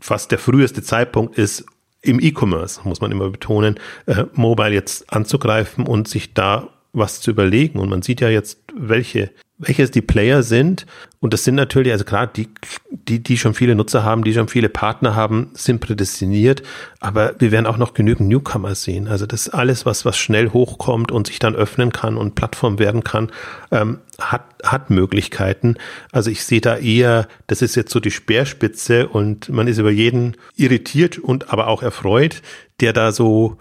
fast 0.01 0.31
der 0.31 0.39
früheste 0.39 0.83
Zeitpunkt 0.83 1.39
ist, 1.39 1.65
im 2.03 2.21
E-Commerce, 2.21 2.81
muss 2.85 3.01
man 3.01 3.11
immer 3.11 3.31
betonen, 3.31 3.81
äh, 4.07 4.25
Mobile 4.35 4.71
jetzt 4.71 5.13
anzugreifen 5.13 5.87
und 5.87 6.07
sich 6.07 6.35
da 6.35 6.69
was 6.97 7.21
zu 7.21 7.31
überlegen. 7.31 7.79
Und 7.79 7.89
man 7.89 8.03
sieht 8.03 8.21
ja 8.21 8.29
jetzt, 8.29 8.61
welche 8.75 9.31
welches 9.59 9.91
die 9.91 10.03
Player 10.03 10.43
sind. 10.43 10.87
Und 11.19 11.33
das 11.33 11.45
sind 11.45 11.55
natürlich, 11.55 11.93
also 11.93 12.05
gerade 12.05 12.31
die, 12.37 12.49
die, 12.91 13.23
die 13.23 13.39
schon 13.39 13.55
viele 13.55 13.75
Nutzer 13.75 14.05
haben, 14.05 14.23
die 14.23 14.35
schon 14.35 14.49
viele 14.49 14.69
Partner 14.69 15.15
haben, 15.15 15.51
sind 15.55 15.81
prädestiniert. 15.81 16.63
Aber 17.01 17.35
wir 17.39 17.53
werden 17.53 17.67
auch 17.67 17.79
noch 17.79 17.95
genügend 17.95 18.29
Newcomer 18.29 18.75
sehen. 18.75 19.09
Also 19.09 19.27
das 19.27 19.49
alles, 19.49 19.87
was, 19.87 20.05
was 20.05 20.19
schnell 20.19 20.51
hochkommt 20.51 21.11
und 21.11 21.29
sich 21.29 21.39
dann 21.39 21.57
öffnen 21.57 21.91
kann 21.91 22.17
und 22.17 22.35
Plattform 22.35 22.79
werden 22.79 23.03
kann, 23.03 23.33
ähm, 23.71 24.01
hat, 24.19 24.45
hat 24.63 24.91
Möglichkeiten. 24.91 25.77
Also 26.13 26.31
ich 26.31 26.45
sehe 26.45 26.61
da 26.61 26.77
eher, 26.77 27.27
das 27.47 27.63
ist 27.63 27.77
jetzt 27.77 27.93
so 27.93 28.01
die 28.01 28.11
Speerspitze 28.11 29.09
und 29.09 29.49
man 29.49 29.69
ist 29.69 29.79
über 29.79 29.91
jeden 29.91 30.37
irritiert 30.57 31.19
und 31.19 31.53
aber 31.53 31.69
auch 31.69 31.83
erfreut, 31.83 32.43
der 32.81 32.93
da 32.93 33.11
so 33.11 33.57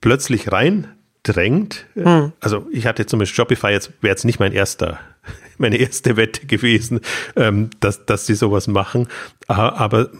plötzlich 0.00 0.52
rein 0.52 0.86
drängt. 1.22 1.86
Hm. 1.94 2.32
Also 2.40 2.66
ich 2.70 2.86
hatte 2.86 3.06
zum 3.06 3.18
Beispiel 3.18 3.36
Shopify 3.36 3.68
jetzt 3.68 3.92
wäre 4.00 4.12
jetzt 4.12 4.24
nicht 4.24 4.40
mein 4.40 4.52
erster, 4.52 4.98
meine 5.58 5.76
erste 5.76 6.16
Wette 6.16 6.46
gewesen, 6.46 7.00
ähm, 7.36 7.70
dass, 7.80 8.06
dass 8.06 8.26
sie 8.26 8.34
sowas 8.34 8.66
machen. 8.66 9.08
Aber 9.46 10.10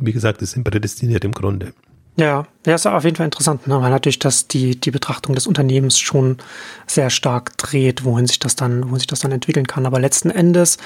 wie 0.00 0.12
gesagt, 0.12 0.42
es 0.42 0.52
sind 0.52 0.64
prädestiniert 0.64 1.24
im 1.24 1.32
Grunde. 1.32 1.72
Ja, 2.18 2.46
ja, 2.66 2.74
ist 2.74 2.84
auf 2.84 3.04
jeden 3.04 3.14
Fall 3.14 3.26
interessant, 3.26 3.68
ne? 3.68 3.80
weil 3.80 3.90
natürlich 3.92 4.18
das 4.18 4.48
die, 4.48 4.74
die 4.74 4.90
Betrachtung 4.90 5.36
des 5.36 5.46
Unternehmens 5.46 6.00
schon 6.00 6.38
sehr 6.84 7.10
stark 7.10 7.56
dreht, 7.58 8.04
wohin 8.04 8.26
sich 8.26 8.40
das 8.40 8.56
dann, 8.56 8.86
wohin 8.86 8.98
sich 8.98 9.06
das 9.06 9.20
dann 9.20 9.30
entwickeln 9.30 9.68
kann. 9.68 9.86
Aber 9.86 10.00
letzten 10.00 10.30
Endes 10.30 10.78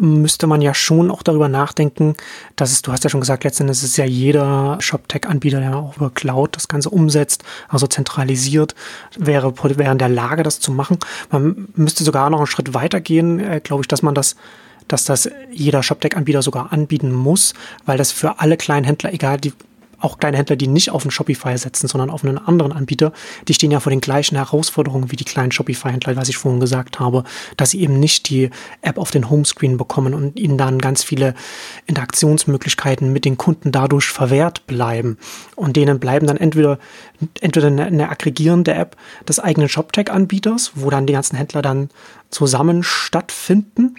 müsste 0.00 0.48
man 0.48 0.62
ja 0.62 0.74
schon 0.74 1.12
auch 1.12 1.22
darüber 1.22 1.48
nachdenken, 1.48 2.16
dass 2.56 2.72
es, 2.72 2.82
du 2.82 2.90
hast 2.90 3.04
ja 3.04 3.10
schon 3.10 3.20
gesagt, 3.20 3.44
letzten 3.44 3.62
Endes 3.62 3.84
ist 3.84 3.96
ja 3.96 4.06
jeder 4.06 4.76
ShopTech-Anbieter, 4.80 5.60
der 5.60 5.76
auch 5.76 5.96
über 5.98 6.10
Cloud 6.10 6.56
das 6.56 6.66
Ganze 6.66 6.90
umsetzt, 6.90 7.44
also 7.68 7.86
zentralisiert, 7.86 8.74
wäre, 9.16 9.54
wäre 9.56 9.92
in 9.92 9.98
der 9.98 10.08
Lage, 10.08 10.42
das 10.42 10.58
zu 10.58 10.72
machen. 10.72 10.98
Man 11.30 11.68
müsste 11.76 12.02
sogar 12.02 12.28
noch 12.28 12.38
einen 12.38 12.48
Schritt 12.48 12.74
weitergehen, 12.74 13.38
äh, 13.38 13.60
glaube 13.62 13.82
ich, 13.82 13.88
dass 13.88 14.02
man 14.02 14.16
das 14.16 14.34
dass 14.88 15.04
das 15.04 15.28
jeder 15.50 15.82
ShopTech-Anbieter 15.82 16.42
sogar 16.42 16.72
anbieten 16.72 17.12
muss, 17.12 17.54
weil 17.86 17.98
das 17.98 18.12
für 18.12 18.38
alle 18.38 18.56
kleinen 18.56 18.84
Händler, 18.84 19.12
egal 19.12 19.36
die 19.36 19.52
auch 19.98 20.18
kleine 20.18 20.36
Händler, 20.36 20.56
die 20.56 20.66
nicht 20.66 20.90
auf 20.90 21.02
einen 21.02 21.10
Shopify 21.10 21.56
setzen, 21.56 21.88
sondern 21.88 22.10
auf 22.10 22.24
einen 22.24 22.38
anderen 22.38 22.72
Anbieter, 22.72 23.12
die 23.48 23.54
stehen 23.54 23.70
ja 23.70 23.80
vor 23.80 23.90
den 23.90 24.00
gleichen 24.00 24.36
Herausforderungen 24.36 25.10
wie 25.10 25.16
die 25.16 25.24
kleinen 25.24 25.52
Shopify-Händler, 25.52 26.16
was 26.16 26.28
ich 26.28 26.36
vorhin 26.36 26.60
gesagt 26.60 27.00
habe, 27.00 27.24
dass 27.56 27.70
sie 27.70 27.80
eben 27.80 27.98
nicht 27.98 28.28
die 28.28 28.50
App 28.82 28.98
auf 28.98 29.10
den 29.10 29.30
Homescreen 29.30 29.76
bekommen 29.76 30.14
und 30.14 30.38
ihnen 30.38 30.58
dann 30.58 30.78
ganz 30.78 31.02
viele 31.02 31.34
Interaktionsmöglichkeiten 31.86 33.12
mit 33.12 33.24
den 33.24 33.38
Kunden 33.38 33.72
dadurch 33.72 34.06
verwehrt 34.06 34.66
bleiben. 34.66 35.18
Und 35.54 35.76
denen 35.76 35.98
bleiben 35.98 36.26
dann 36.26 36.36
entweder, 36.36 36.78
entweder 37.40 37.68
eine, 37.68 37.84
eine 37.86 38.10
aggregierende 38.10 38.74
App 38.74 38.96
des 39.28 39.40
eigenen 39.40 39.68
ShopTech-Anbieters, 39.68 40.72
wo 40.74 40.90
dann 40.90 41.06
die 41.06 41.12
ganzen 41.12 41.36
Händler 41.36 41.62
dann 41.62 41.88
zusammen 42.30 42.82
stattfinden, 42.82 43.96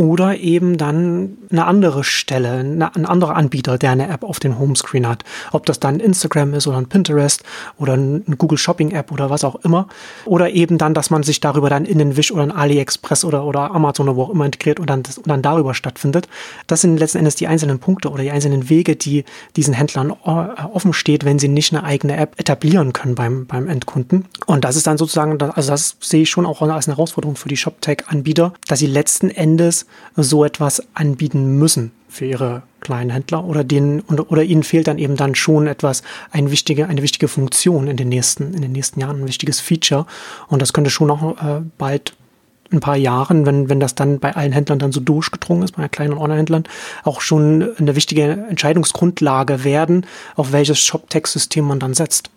oder 0.00 0.38
eben 0.38 0.78
dann 0.78 1.36
eine 1.50 1.66
andere 1.66 2.04
Stelle, 2.04 2.52
eine, 2.52 2.96
ein 2.96 3.04
anderer 3.04 3.36
Anbieter, 3.36 3.76
der 3.76 3.90
eine 3.90 4.08
App 4.08 4.24
auf 4.24 4.40
dem 4.40 4.58
Homescreen 4.58 5.06
hat. 5.06 5.24
Ob 5.52 5.66
das 5.66 5.78
dann 5.78 6.00
Instagram 6.00 6.54
ist 6.54 6.66
oder 6.66 6.78
ein 6.78 6.88
Pinterest 6.88 7.44
oder 7.76 7.98
ein 7.98 8.24
Google 8.38 8.56
Shopping 8.56 8.92
App 8.92 9.12
oder 9.12 9.28
was 9.28 9.44
auch 9.44 9.56
immer. 9.56 9.88
Oder 10.24 10.52
eben 10.52 10.78
dann, 10.78 10.94
dass 10.94 11.10
man 11.10 11.22
sich 11.22 11.40
darüber 11.40 11.68
dann 11.68 11.84
in 11.84 11.98
den 11.98 12.16
Wish 12.16 12.32
oder 12.32 12.44
ein 12.44 12.50
AliExpress 12.50 13.26
oder, 13.26 13.44
oder 13.44 13.72
Amazon 13.72 14.08
oder 14.08 14.16
wo 14.16 14.22
auch 14.22 14.30
immer 14.30 14.46
integriert 14.46 14.80
und 14.80 14.88
dann, 14.88 15.02
das, 15.02 15.18
und 15.18 15.28
dann 15.28 15.42
darüber 15.42 15.74
stattfindet. 15.74 16.28
Das 16.66 16.80
sind 16.80 16.96
letzten 16.96 17.18
Endes 17.18 17.36
die 17.36 17.46
einzelnen 17.46 17.78
Punkte 17.78 18.08
oder 18.08 18.22
die 18.22 18.30
einzelnen 18.30 18.70
Wege, 18.70 18.96
die 18.96 19.26
diesen 19.56 19.74
Händlern 19.74 20.12
äh, 20.24 20.30
offen 20.72 20.94
steht, 20.94 21.26
wenn 21.26 21.38
sie 21.38 21.48
nicht 21.48 21.74
eine 21.74 21.84
eigene 21.84 22.16
App 22.16 22.40
etablieren 22.40 22.94
können 22.94 23.16
beim, 23.16 23.46
beim 23.46 23.68
Endkunden. 23.68 24.24
Und 24.46 24.64
das 24.64 24.76
ist 24.76 24.86
dann 24.86 24.96
sozusagen, 24.96 25.38
also 25.42 25.72
das 25.72 25.96
sehe 26.00 26.22
ich 26.22 26.30
schon 26.30 26.46
auch 26.46 26.62
als 26.62 26.88
eine 26.88 26.96
Herausforderung 26.96 27.36
für 27.36 27.50
die 27.50 27.58
ShopTech-Anbieter, 27.58 28.54
dass 28.66 28.78
sie 28.78 28.86
letzten 28.86 29.28
Endes 29.28 29.84
so 30.16 30.44
etwas 30.44 30.82
anbieten 30.94 31.58
müssen 31.58 31.92
für 32.08 32.26
ihre 32.26 32.62
kleinen 32.80 33.10
Händler 33.10 33.44
oder 33.44 33.62
denen 33.62 34.00
oder 34.00 34.42
ihnen 34.42 34.62
fehlt 34.62 34.88
dann 34.88 34.98
eben 34.98 35.16
dann 35.16 35.34
schon 35.34 35.66
etwas 35.66 36.02
ein 36.30 36.50
wichtige 36.50 36.88
eine 36.88 37.02
wichtige 37.02 37.28
Funktion 37.28 37.88
in 37.88 37.96
den 37.96 38.08
nächsten 38.08 38.54
in 38.54 38.62
den 38.62 38.72
nächsten 38.72 39.00
Jahren 39.00 39.22
ein 39.22 39.28
wichtiges 39.28 39.60
Feature 39.60 40.06
und 40.48 40.62
das 40.62 40.72
könnte 40.72 40.90
schon 40.90 41.08
noch 41.08 41.36
äh, 41.42 41.60
bald 41.78 42.14
ein 42.72 42.80
paar 42.80 42.96
Jahren, 42.96 43.46
wenn, 43.46 43.68
wenn 43.68 43.80
das 43.80 43.94
dann 43.94 44.20
bei 44.20 44.34
allen 44.36 44.52
Händlern 44.52 44.78
dann 44.78 44.92
so 44.92 45.00
durchgedrungen 45.00 45.64
ist, 45.64 45.76
bei 45.76 45.88
kleinen 45.88 46.16
Online-Händlern, 46.16 46.64
auch 47.02 47.20
schon 47.20 47.76
eine 47.78 47.96
wichtige 47.96 48.46
Entscheidungsgrundlage 48.48 49.64
werden, 49.64 50.06
auf 50.36 50.52
welches 50.52 50.78
Shop-Tech-System 50.78 51.64
man 51.64 51.80
dann 51.80 51.94
setzt. 51.94 52.30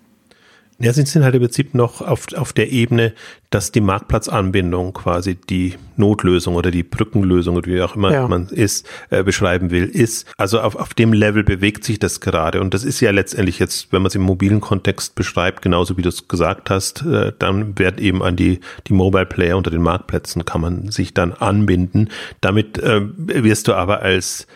Ja, 0.79 0.91
sie 0.91 1.05
sind 1.05 1.23
halt 1.23 1.35
im 1.35 1.41
Prinzip 1.41 1.75
noch 1.75 2.01
auf, 2.01 2.33
auf 2.33 2.51
der 2.51 2.71
Ebene, 2.71 3.13
dass 3.49 3.71
die 3.71 3.81
Marktplatzanbindung 3.81 4.93
quasi 4.93 5.35
die 5.35 5.75
Notlösung 5.95 6.55
oder 6.55 6.71
die 6.71 6.83
Brückenlösung 6.83 7.55
oder 7.55 7.71
wie 7.71 7.81
auch 7.81 7.95
immer 7.95 8.11
ja. 8.11 8.27
man 8.27 8.47
ist, 8.47 8.87
äh, 9.09 9.23
beschreiben 9.23 9.71
will, 9.71 9.85
ist. 9.85 10.27
Also 10.37 10.59
auf, 10.59 10.75
auf 10.75 10.93
dem 10.93 11.13
Level 11.13 11.43
bewegt 11.43 11.83
sich 11.83 11.99
das 11.99 12.19
gerade. 12.19 12.61
Und 12.61 12.73
das 12.73 12.83
ist 12.83 12.99
ja 12.99 13.11
letztendlich 13.11 13.59
jetzt, 13.59 13.93
wenn 13.93 14.01
man 14.01 14.07
es 14.07 14.15
im 14.15 14.23
mobilen 14.23 14.61
Kontext 14.61 15.15
beschreibt, 15.15 15.61
genauso 15.61 15.97
wie 15.97 16.01
du 16.01 16.09
es 16.09 16.27
gesagt 16.27 16.69
hast, 16.69 17.05
äh, 17.05 17.31
dann 17.37 17.77
wird 17.77 17.99
eben 17.99 18.23
an 18.23 18.35
die, 18.35 18.59
die 18.87 18.93
Mobile 18.93 19.27
Player 19.27 19.55
unter 19.55 19.71
den 19.71 19.81
Marktplätzen 19.81 20.43
kann 20.45 20.61
man 20.61 20.89
sich 20.89 21.13
dann 21.13 21.33
anbinden. 21.33 22.09
Damit 22.41 22.79
äh, 22.79 23.01
wirst 23.17 23.67
du 23.67 23.73
aber 23.73 24.01
als 24.01 24.47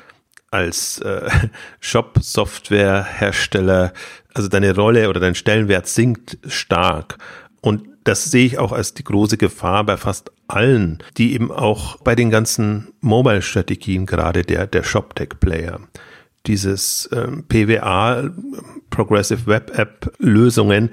als 0.49 0.99
äh, 0.99 1.29
Shop-Software-Hersteller 1.79 3.91
also 4.37 4.49
deine 4.49 4.75
Rolle 4.75 5.09
oder 5.09 5.19
dein 5.19 5.35
Stellenwert 5.35 5.87
sinkt 5.87 6.37
stark. 6.47 7.17
Und 7.61 7.83
das 8.03 8.25
sehe 8.25 8.45
ich 8.45 8.57
auch 8.57 8.71
als 8.71 8.93
die 8.93 9.03
große 9.03 9.37
Gefahr 9.37 9.83
bei 9.83 9.97
fast 9.97 10.31
allen, 10.47 10.99
die 11.17 11.33
eben 11.33 11.51
auch 11.51 11.97
bei 11.97 12.15
den 12.15 12.29
ganzen 12.29 12.93
Mobile-Strategien, 13.01 14.05
gerade 14.05 14.43
der, 14.43 14.67
der 14.67 14.83
ShopTech-Player, 14.83 15.81
dieses 16.45 17.09
ähm, 17.11 17.43
PWA, 17.49 18.29
Progressive 18.89 19.45
Web 19.47 19.77
App 19.77 20.13
Lösungen 20.19 20.91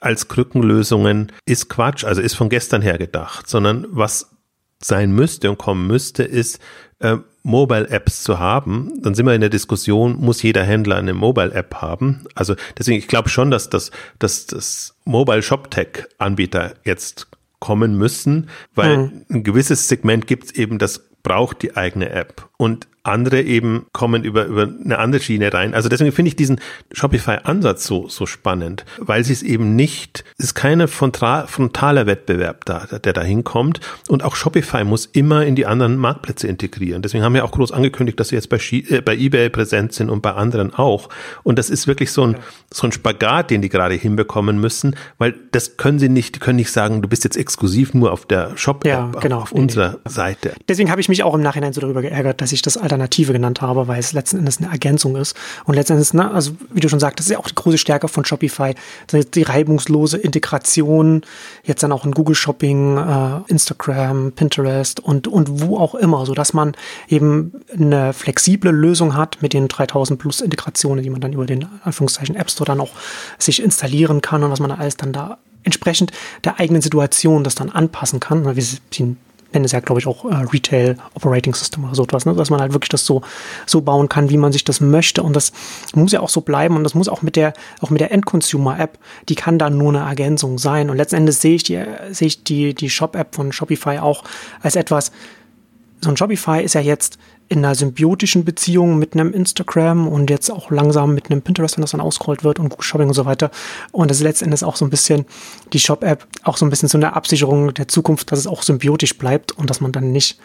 als 0.00 0.28
Krückenlösungen 0.28 1.32
ist 1.46 1.70
Quatsch, 1.70 2.04
also 2.04 2.20
ist 2.20 2.34
von 2.34 2.50
gestern 2.50 2.82
her 2.82 2.98
gedacht, 2.98 3.48
sondern 3.48 3.86
was 3.88 4.36
sein 4.82 5.12
müsste 5.12 5.48
und 5.48 5.56
kommen 5.56 5.86
müsste, 5.86 6.24
ist 6.24 6.60
äh, 7.04 7.18
Mobile-Apps 7.42 8.22
zu 8.22 8.38
haben, 8.38 9.02
dann 9.02 9.14
sind 9.14 9.26
wir 9.26 9.34
in 9.34 9.42
der 9.42 9.50
Diskussion, 9.50 10.16
muss 10.16 10.42
jeder 10.42 10.64
Händler 10.64 10.96
eine 10.96 11.12
Mobile-App 11.12 11.74
haben? 11.76 12.24
Also 12.34 12.56
deswegen, 12.78 12.98
ich 12.98 13.06
glaube 13.06 13.28
schon, 13.28 13.50
dass 13.50 13.68
das, 13.68 13.90
dass 14.18 14.46
das 14.46 14.96
Mobile 15.04 15.42
Shop 15.42 15.70
Tech 15.70 16.06
Anbieter 16.16 16.74
jetzt 16.84 17.28
kommen 17.58 17.98
müssen, 17.98 18.48
weil 18.74 18.96
mhm. 18.96 19.26
ein 19.30 19.44
gewisses 19.44 19.88
Segment 19.88 20.26
gibt 20.26 20.44
es 20.44 20.50
eben, 20.52 20.78
das 20.78 21.04
braucht 21.22 21.62
die 21.62 21.76
eigene 21.76 22.08
App. 22.10 22.48
Und 22.56 22.88
andere 23.04 23.42
eben 23.42 23.86
kommen 23.92 24.24
über, 24.24 24.46
über 24.46 24.62
eine 24.62 24.98
andere 24.98 25.22
Schiene 25.22 25.52
rein. 25.52 25.74
Also 25.74 25.88
deswegen 25.88 26.12
finde 26.12 26.30
ich 26.30 26.36
diesen 26.36 26.60
Shopify-Ansatz 26.92 27.84
so, 27.84 28.08
so 28.08 28.26
spannend, 28.26 28.84
weil 28.98 29.24
sie 29.24 29.34
es 29.34 29.42
eben 29.42 29.76
nicht, 29.76 30.24
es 30.38 30.46
ist 30.46 30.54
keine 30.54 30.88
frontaler 30.88 32.06
Wettbewerb 32.06 32.64
da, 32.64 32.86
der 32.86 33.12
da 33.12 33.22
hinkommt. 33.22 33.80
Und 34.08 34.24
auch 34.24 34.34
Shopify 34.34 34.84
muss 34.84 35.06
immer 35.06 35.44
in 35.44 35.54
die 35.54 35.66
anderen 35.66 35.96
Marktplätze 35.98 36.48
integrieren. 36.48 37.02
Deswegen 37.02 37.22
haben 37.22 37.34
wir 37.34 37.44
auch 37.44 37.52
groß 37.52 37.72
angekündigt, 37.72 38.18
dass 38.18 38.28
sie 38.28 38.36
jetzt 38.36 38.48
bei, 38.48 38.58
äh, 38.70 39.02
bei 39.02 39.14
eBay 39.14 39.50
präsent 39.50 39.92
sind 39.92 40.08
und 40.08 40.22
bei 40.22 40.32
anderen 40.32 40.72
auch. 40.74 41.10
Und 41.42 41.58
das 41.58 41.68
ist 41.68 41.86
wirklich 41.86 42.10
so 42.10 42.26
ein, 42.26 42.36
so 42.72 42.86
ein 42.86 42.92
Spagat, 42.92 43.50
den 43.50 43.60
die 43.60 43.68
gerade 43.68 43.94
hinbekommen 43.94 44.58
müssen, 44.58 44.96
weil 45.18 45.34
das 45.52 45.76
können 45.76 45.98
sie 45.98 46.08
nicht, 46.08 46.36
die 46.36 46.38
können 46.38 46.56
nicht 46.56 46.72
sagen, 46.72 47.02
du 47.02 47.08
bist 47.08 47.24
jetzt 47.24 47.36
exklusiv 47.36 47.92
nur 47.92 48.12
auf 48.12 48.24
der 48.24 48.56
Shop-App, 48.56 48.86
ja, 48.86 49.10
genau, 49.20 49.36
auf, 49.38 49.52
auf 49.52 49.52
unserer 49.52 49.98
Seite. 50.06 50.54
Deswegen 50.68 50.90
habe 50.90 51.02
ich 51.02 51.10
mich 51.10 51.22
auch 51.22 51.34
im 51.34 51.42
Nachhinein 51.42 51.74
so 51.74 51.82
darüber 51.82 52.00
geärgert, 52.00 52.40
dass 52.40 52.52
ich 52.52 52.62
das 52.62 52.78
Alter 52.78 52.93
Alternative 52.94 53.32
genannt 53.32 53.60
habe, 53.60 53.88
weil 53.88 53.98
es 53.98 54.12
letzten 54.12 54.38
Endes 54.38 54.58
eine 54.58 54.70
Ergänzung 54.70 55.16
ist. 55.16 55.36
Und 55.64 55.74
letzten 55.74 55.94
Endes, 55.94 56.14
ne, 56.14 56.30
also 56.30 56.52
wie 56.72 56.80
du 56.80 56.88
schon 56.88 57.00
sagst, 57.00 57.18
das 57.18 57.26
ist 57.26 57.32
ja 57.32 57.38
auch 57.38 57.48
die 57.48 57.54
große 57.54 57.78
Stärke 57.78 58.08
von 58.08 58.24
Shopify, 58.24 58.74
die 59.12 59.42
reibungslose 59.42 60.16
Integration, 60.18 61.22
jetzt 61.64 61.82
dann 61.82 61.92
auch 61.92 62.04
in 62.04 62.12
Google 62.12 62.34
Shopping, 62.34 62.96
äh, 62.96 63.40
Instagram, 63.48 64.32
Pinterest 64.32 65.00
und, 65.00 65.28
und 65.28 65.62
wo 65.62 65.78
auch 65.78 65.94
immer, 65.94 66.26
so 66.26 66.34
dass 66.34 66.52
man 66.52 66.72
eben 67.08 67.52
eine 67.72 68.12
flexible 68.12 68.70
Lösung 68.70 69.16
hat 69.16 69.38
mit 69.42 69.52
den 69.52 69.68
3000 69.68 70.18
plus 70.18 70.40
Integrationen, 70.40 71.02
die 71.02 71.10
man 71.10 71.20
dann 71.20 71.32
über 71.32 71.46
den 71.46 71.66
Anführungszeichen 71.82 72.36
App 72.36 72.50
Store 72.50 72.66
dann 72.66 72.80
auch 72.80 72.92
sich 73.38 73.62
installieren 73.62 74.20
kann 74.20 74.42
und 74.42 74.50
was 74.50 74.60
man 74.60 74.70
da 74.70 74.76
alles 74.76 74.96
dann 74.96 75.12
da 75.12 75.38
entsprechend 75.62 76.12
der 76.44 76.60
eigenen 76.60 76.82
Situation 76.82 77.42
das 77.42 77.54
dann 77.54 77.70
anpassen 77.70 78.20
kann, 78.20 78.56
wie 78.56 78.60
sie 78.60 78.78
nennen 79.54 79.64
es 79.64 79.72
ja, 79.72 79.80
glaube 79.80 80.00
ich, 80.00 80.06
auch 80.06 80.24
äh, 80.24 80.34
Retail 80.52 80.96
Operating 81.14 81.54
System 81.54 81.84
oder 81.84 81.94
so 81.94 82.02
etwas, 82.02 82.26
ne? 82.26 82.34
dass 82.34 82.50
man 82.50 82.60
halt 82.60 82.72
wirklich 82.72 82.90
das 82.90 83.06
so, 83.06 83.22
so 83.66 83.80
bauen 83.80 84.08
kann, 84.08 84.30
wie 84.30 84.36
man 84.36 84.52
sich 84.52 84.64
das 84.64 84.80
möchte. 84.80 85.22
Und 85.22 85.34
das 85.34 85.52
muss 85.94 86.12
ja 86.12 86.20
auch 86.20 86.28
so 86.28 86.40
bleiben 86.40 86.76
und 86.76 86.84
das 86.84 86.94
muss 86.94 87.08
auch 87.08 87.22
mit 87.22 87.36
der, 87.36 87.54
auch 87.80 87.90
mit 87.90 88.00
der 88.00 88.12
End-Consumer-App, 88.12 88.98
die 89.28 89.34
kann 89.34 89.58
dann 89.58 89.78
nur 89.78 89.90
eine 89.90 90.06
Ergänzung 90.06 90.58
sein. 90.58 90.90
Und 90.90 90.96
letzten 90.96 91.16
Endes 91.16 91.40
sehe 91.40 91.54
ich 91.54 91.62
die, 91.62 91.82
sehe 92.10 92.28
ich 92.28 92.44
die, 92.44 92.74
die 92.74 92.90
Shop-App 92.90 93.34
von 93.34 93.52
Shopify 93.52 93.98
auch 93.98 94.24
als 94.62 94.76
etwas, 94.76 95.12
so 96.00 96.10
ein 96.10 96.16
Shopify 96.16 96.62
ist 96.62 96.74
ja 96.74 96.82
jetzt 96.82 97.18
in 97.48 97.58
einer 97.58 97.74
symbiotischen 97.74 98.44
Beziehung 98.44 98.98
mit 98.98 99.14
einem 99.14 99.32
Instagram 99.32 100.08
und 100.08 100.30
jetzt 100.30 100.50
auch 100.50 100.70
langsam 100.70 101.14
mit 101.14 101.30
einem 101.30 101.42
Pinterest, 101.42 101.76
wenn 101.76 101.82
das 101.82 101.90
dann 101.90 102.00
ausgerollt 102.00 102.42
wird 102.42 102.58
und 102.58 102.70
Google 102.70 102.84
Shopping 102.84 103.08
und 103.08 103.14
so 103.14 103.26
weiter. 103.26 103.50
Und 103.92 104.10
das 104.10 104.18
ist 104.18 104.22
letztendlich 104.22 104.64
auch 104.64 104.76
so 104.76 104.84
ein 104.84 104.90
bisschen 104.90 105.26
die 105.72 105.78
Shop-App, 105.78 106.26
auch 106.42 106.56
so 106.56 106.64
ein 106.64 106.70
bisschen 106.70 106.88
so 106.88 106.98
eine 106.98 107.14
Absicherung 107.14 107.74
der 107.74 107.88
Zukunft, 107.88 108.32
dass 108.32 108.38
es 108.38 108.46
auch 108.46 108.62
symbiotisch 108.62 109.18
bleibt 109.18 109.52
und 109.52 109.68
dass 109.68 109.80
man 109.80 109.92
dann 109.92 110.10
nicht 110.10 110.38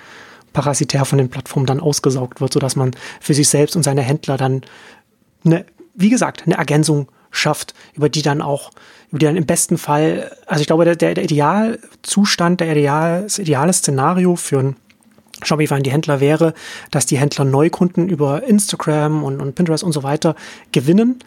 parasitär 0.52 1.06
von 1.06 1.18
den 1.18 1.30
Plattformen 1.30 1.66
dann 1.66 1.80
ausgesaugt 1.80 2.42
wird, 2.42 2.54
sodass 2.54 2.76
man 2.76 2.92
für 3.22 3.34
sich 3.34 3.48
selbst 3.48 3.76
und 3.76 3.84
seine 3.84 4.02
Händler 4.02 4.38
dann 4.38 4.62
eine, 5.46 5.66
wie 5.94 6.10
gesagt, 6.10 6.44
eine 6.46 6.58
Ergänzung 6.58 7.08
schafft, 7.32 7.74
über 7.94 8.10
die 8.10 8.24
dann 8.24 8.42
auch, 8.42 8.72
über 9.10 9.20
die 9.20 9.26
dann 9.26 9.38
im 9.38 9.46
besten 9.46 9.78
Fall, 9.78 10.32
also 10.48 10.62
ich 10.62 10.68
glaube, 10.68 10.86
der, 10.86 10.96
der 10.96 11.24
Idealzustand, 11.24 12.60
der 12.60 12.72
Ideal, 12.72 13.24
das 13.24 13.40
ideale 13.40 13.74
Szenario 13.74 14.36
für 14.36 14.60
ein 14.60 14.76
Shopify 15.44 15.76
an 15.76 15.84
die 15.84 15.92
Händler 15.92 16.20
wäre, 16.20 16.54
dass 16.92 17.06
die 17.06 17.18
Händler 17.18 17.46
Neukunden 17.46 18.10
über 18.10 18.44
Instagram 18.44 19.24
und, 19.24 19.42
und 19.42 19.56
Pinterest 19.56 19.84
und 19.84 19.92
so 19.92 20.04
weiter 20.04 20.36
gewinnen 20.72 21.20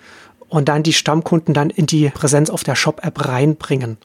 und 0.48 0.68
dann 0.68 0.82
die 0.82 0.92
Stammkunden 0.92 1.54
dann 1.54 1.70
in 1.70 1.86
die 1.86 2.10
Präsenz 2.10 2.50
auf 2.50 2.62
der 2.62 2.76
Shop-App 2.76 3.26
reinbringen. 3.26 3.96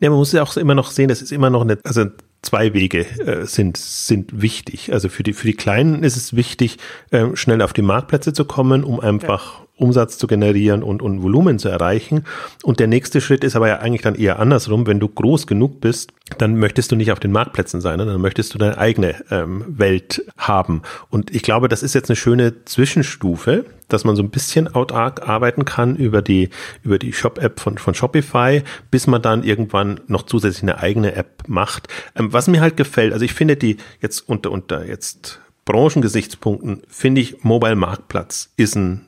Ja, 0.00 0.10
man 0.10 0.18
muss 0.18 0.32
ja 0.32 0.42
auch 0.42 0.56
immer 0.56 0.74
noch 0.74 0.90
sehen, 0.90 1.08
das 1.08 1.22
ist 1.22 1.30
immer 1.30 1.50
noch 1.50 1.62
eine, 1.62 1.78
also 1.84 2.06
zwei 2.42 2.72
Wege 2.72 3.06
äh, 3.20 3.46
sind, 3.46 3.76
sind 3.76 4.40
wichtig. 4.40 4.92
Also 4.92 5.08
für 5.08 5.22
die, 5.22 5.32
für 5.32 5.46
die 5.46 5.54
Kleinen 5.54 6.02
ist 6.02 6.16
es 6.16 6.34
wichtig, 6.34 6.78
äh, 7.10 7.26
schnell 7.34 7.62
auf 7.62 7.72
die 7.72 7.82
Marktplätze 7.82 8.32
zu 8.32 8.44
kommen, 8.44 8.84
um 8.84 9.00
einfach 9.00 9.62
Umsatz 9.78 10.18
zu 10.18 10.26
generieren 10.26 10.82
und, 10.82 11.02
und 11.02 11.22
Volumen 11.22 11.58
zu 11.58 11.68
erreichen. 11.68 12.24
Und 12.62 12.80
der 12.80 12.86
nächste 12.86 13.20
Schritt 13.20 13.44
ist 13.44 13.56
aber 13.56 13.68
ja 13.68 13.78
eigentlich 13.78 14.02
dann 14.02 14.14
eher 14.14 14.38
andersrum. 14.38 14.86
Wenn 14.86 15.00
du 15.00 15.08
groß 15.08 15.46
genug 15.46 15.80
bist, 15.80 16.12
dann 16.36 16.56
möchtest 16.56 16.92
du 16.92 16.96
nicht 16.96 17.12
auf 17.12 17.20
den 17.20 17.32
Marktplätzen 17.32 17.80
sein, 17.80 17.98
dann 17.98 18.20
möchtest 18.20 18.52
du 18.52 18.58
deine 18.58 18.78
eigene 18.78 19.14
ähm, 19.30 19.64
Welt 19.66 20.24
haben. 20.36 20.82
Und 21.08 21.34
ich 21.34 21.42
glaube, 21.42 21.68
das 21.68 21.82
ist 21.82 21.94
jetzt 21.94 22.10
eine 22.10 22.16
schöne 22.16 22.64
Zwischenstufe, 22.64 23.64
dass 23.88 24.04
man 24.04 24.16
so 24.16 24.22
ein 24.22 24.30
bisschen 24.30 24.68
autark 24.68 25.26
arbeiten 25.26 25.64
kann 25.64 25.96
über 25.96 26.20
die, 26.20 26.50
über 26.82 26.98
die 26.98 27.12
Shop-App 27.12 27.60
von, 27.60 27.78
von 27.78 27.94
Shopify, 27.94 28.62
bis 28.90 29.06
man 29.06 29.22
dann 29.22 29.42
irgendwann 29.42 30.00
noch 30.06 30.24
zusätzlich 30.24 30.62
eine 30.62 30.80
eigene 30.80 31.14
App 31.14 31.44
macht. 31.46 31.88
Ähm, 32.14 32.32
was 32.32 32.48
mir 32.48 32.60
halt 32.60 32.76
gefällt, 32.76 33.12
also 33.12 33.24
ich 33.24 33.32
finde 33.32 33.56
die 33.56 33.78
jetzt 34.00 34.28
unter, 34.28 34.50
unter 34.50 34.84
jetzt 34.84 35.40
Branchengesichtspunkten, 35.64 36.82
finde 36.88 37.20
ich 37.20 37.44
Mobile 37.44 37.76
Marktplatz 37.76 38.52
ist 38.56 38.74
ein 38.74 39.07